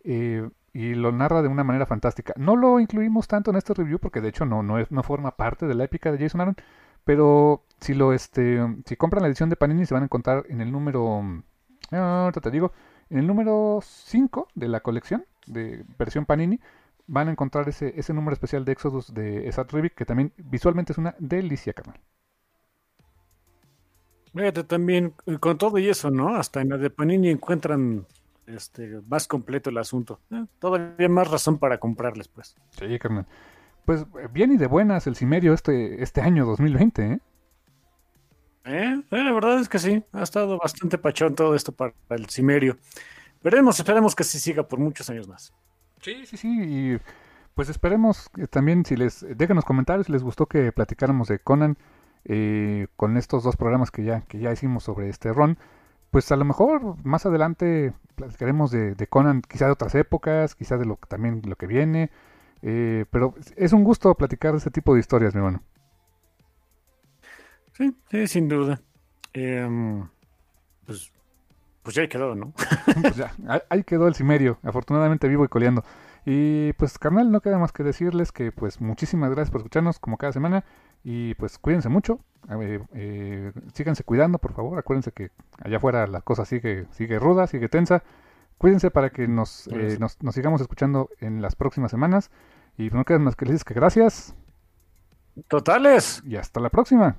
eh, 0.05 0.49
y 0.77 0.94
lo 0.94 1.11
narra 1.11 1.40
de 1.40 1.48
una 1.48 1.65
manera 1.65 1.86
fantástica. 1.86 2.35
No 2.36 2.55
lo 2.55 2.78
incluimos 2.78 3.27
tanto 3.27 3.51
en 3.51 3.57
este 3.57 3.73
review 3.73 3.98
porque 3.98 4.20
de 4.20 4.28
hecho 4.28 4.44
no, 4.44 4.62
no, 4.62 4.78
es, 4.78 4.90
no 4.90 5.03
forma 5.03 5.35
parte 5.35 5.66
de 5.66 5.74
la 5.74 5.85
épica 5.85 6.12
de 6.12 6.19
Jason 6.19 6.43
Aaron, 6.43 6.57
pero 7.03 7.65
si 7.81 7.94
lo 7.94 8.12
este 8.12 8.61
si 8.85 8.94
compran 8.97 9.23
la 9.23 9.28
edición 9.28 9.48
de 9.48 9.57
Panini 9.57 9.86
se 9.86 9.94
van 9.94 10.03
a 10.03 10.07
encontrar 10.07 10.44
en 10.51 10.61
el 10.61 10.70
número 10.70 11.23
ah, 11.93 12.31
te 12.31 12.51
digo, 12.51 12.73
en 13.09 13.19
el 13.19 13.27
número 13.27 13.81
5 13.82 14.48
de 14.55 14.69
la 14.69 14.81
colección 14.81 15.24
de 15.47 15.82
versión 15.98 16.27
Panini 16.27 16.61
van 17.07 17.28
a 17.28 17.31
encontrar 17.31 17.66
ese, 17.70 17.98
ese 17.98 18.12
número 18.12 18.35
especial 18.35 18.66
de 18.66 18.73
Exodus 18.73 19.15
de 19.15 19.48
Esat 19.48 19.73
Rivik 19.73 19.94
que 19.94 20.05
también 20.05 20.35
visualmente 20.36 20.93
es 20.93 20.98
una 20.98 21.15
delicia, 21.19 21.73
carnal. 21.73 21.98
Fíjate 24.35 24.65
también, 24.65 25.15
con 25.40 25.57
todo 25.57 25.78
y 25.78 25.89
eso, 25.89 26.11
¿no? 26.11 26.36
Hasta 26.36 26.61
en 26.61 26.69
la 26.69 26.77
de 26.77 26.90
Panini 26.90 27.31
encuentran 27.31 28.05
este, 28.47 29.01
más 29.09 29.27
completo 29.27 29.70
el 29.70 29.78
asunto. 29.78 30.20
Eh, 30.31 30.44
todavía 30.59 31.09
más 31.09 31.31
razón 31.31 31.59
para 31.59 31.78
comprarles, 31.78 32.28
pues. 32.28 32.56
Sí, 32.70 32.98
carnal. 32.98 33.27
Pues 33.85 34.05
bien 34.32 34.52
y 34.52 34.56
de 34.56 34.66
buenas 34.66 35.06
el 35.06 35.14
Cimerio 35.14 35.55
este, 35.55 36.02
este 36.02 36.20
año 36.20 36.44
2020, 36.44 37.06
¿eh? 37.06 37.20
¿eh? 38.64 39.02
¿eh? 39.10 39.23
la 39.23 39.32
verdad 39.32 39.60
es 39.60 39.68
que 39.68 39.78
sí, 39.78 40.02
ha 40.12 40.23
estado 40.23 40.59
bastante 40.59 40.98
pachón 40.98 41.35
todo 41.35 41.55
esto 41.55 41.73
para 41.73 41.94
el 42.10 42.28
Cimerio. 42.28 42.77
Veremos, 43.43 43.78
esperemos 43.78 44.16
que 44.16 44.24
se 44.24 44.40
siga 44.40 44.64
por 44.64 44.81
muchos 44.81 45.09
años 45.09 45.28
más. 45.28 45.52
Sí, 46.01 46.27
sí, 46.27 46.36
sí, 46.36 46.48
y 46.48 46.98
pues 47.55 47.68
esperemos 47.68 48.28
que 48.31 48.47
también 48.48 48.85
si 48.85 48.97
les 48.97 49.24
dejen 49.36 49.56
los 49.56 49.64
comentarios 49.64 50.06
si 50.06 50.12
les 50.12 50.23
gustó 50.23 50.47
que 50.47 50.73
platicáramos 50.73 51.28
de 51.28 51.39
Conan 51.39 51.78
eh, 52.24 52.89
con 52.97 53.16
estos 53.16 53.44
dos 53.44 53.56
programas 53.56 53.93
que 53.93 54.02
ya, 54.02 54.23
que 54.23 54.40
ya 54.40 54.52
hicimos 54.52 54.82
sobre 54.82 55.09
este 55.09 55.32
ron. 55.32 55.59
Pues 56.17 56.33
a 56.33 56.37
lo 56.37 56.47
mejor 56.47 56.97
más 57.05 57.27
adelante 57.27 57.93
platicaremos 58.15 58.71
de, 58.71 58.95
de 58.95 59.07
Conan, 59.07 59.43
quizá 59.43 59.67
de 59.67 59.73
otras 59.73 59.95
épocas, 59.95 60.55
quizá 60.55 60.79
de 60.79 60.87
lo 60.87 60.99
también 61.09 61.43
lo 61.45 61.57
que 61.57 61.67
viene. 61.67 62.11
Eh, 62.63 63.05
pero 63.11 63.35
es 63.55 63.75
un 63.75 63.85
gusto 63.85 64.15
platicar 64.15 64.53
de 64.53 64.57
este 64.57 64.71
tipo 64.71 64.95
de 64.95 65.01
historias, 65.01 65.35
mi 65.35 65.41
hermano. 65.41 65.63
Sí, 67.75 67.95
sí, 68.11 68.27
sin 68.29 68.49
duda. 68.49 68.81
Em, 69.35 70.09
pues, 70.87 71.13
pues 71.83 71.97
ya 71.97 72.09
quedó, 72.09 72.35
¿no? 72.35 72.55
pues 73.03 73.17
ya, 73.17 73.35
ahí 73.69 73.85
quedó 73.85 74.09
el 74.09 74.15
cimerio, 74.15 74.59
afortunadamente 74.63 75.29
vivo 75.29 75.45
y 75.45 75.49
coleando. 75.49 75.85
Y 76.28 76.73
pues, 76.73 76.98
carnal, 76.98 77.31
no 77.31 77.40
queda 77.40 77.57
más 77.57 77.70
que 77.70 77.85
decirles 77.85 78.32
que 78.32 78.51
pues 78.51 78.81
muchísimas 78.81 79.31
gracias 79.31 79.53
por 79.53 79.61
escucharnos 79.61 80.01
como 80.01 80.19
cada 80.19 80.32
semana. 80.32 80.65
Y 81.05 81.35
pues 81.35 81.57
cuídense 81.57 81.89
mucho, 81.89 82.19
eh, 82.51 82.81
eh, 82.94 83.53
síganse 83.73 84.03
cuidando, 84.03 84.39
por 84.39 84.53
favor. 84.53 84.77
Acuérdense 84.77 85.12
que 85.12 85.31
allá 85.62 85.77
afuera 85.77 86.05
la 86.09 86.23
cosa 86.23 86.44
sigue, 86.44 86.89
sigue 86.90 87.20
ruda, 87.20 87.47
sigue 87.47 87.69
tensa. 87.69 88.03
Cuídense 88.59 88.90
para 88.90 89.11
que 89.11 89.28
nos, 89.28 89.69
eh, 89.69 89.98
nos, 90.01 90.20
nos, 90.20 90.35
sigamos 90.35 90.61
escuchando 90.61 91.11
en 91.20 91.43
las 91.43 91.55
próximas 91.55 91.93
semanas. 91.93 92.32
Y 92.77 92.90
no 92.90 93.05
queda 93.05 93.20
más 93.20 93.36
que 93.36 93.47
les 93.47 93.62
que 93.62 93.74
gracias. 93.74 94.35
Totales. 95.47 96.23
Y 96.27 96.35
hasta 96.35 96.59
la 96.59 96.70
próxima. 96.70 97.15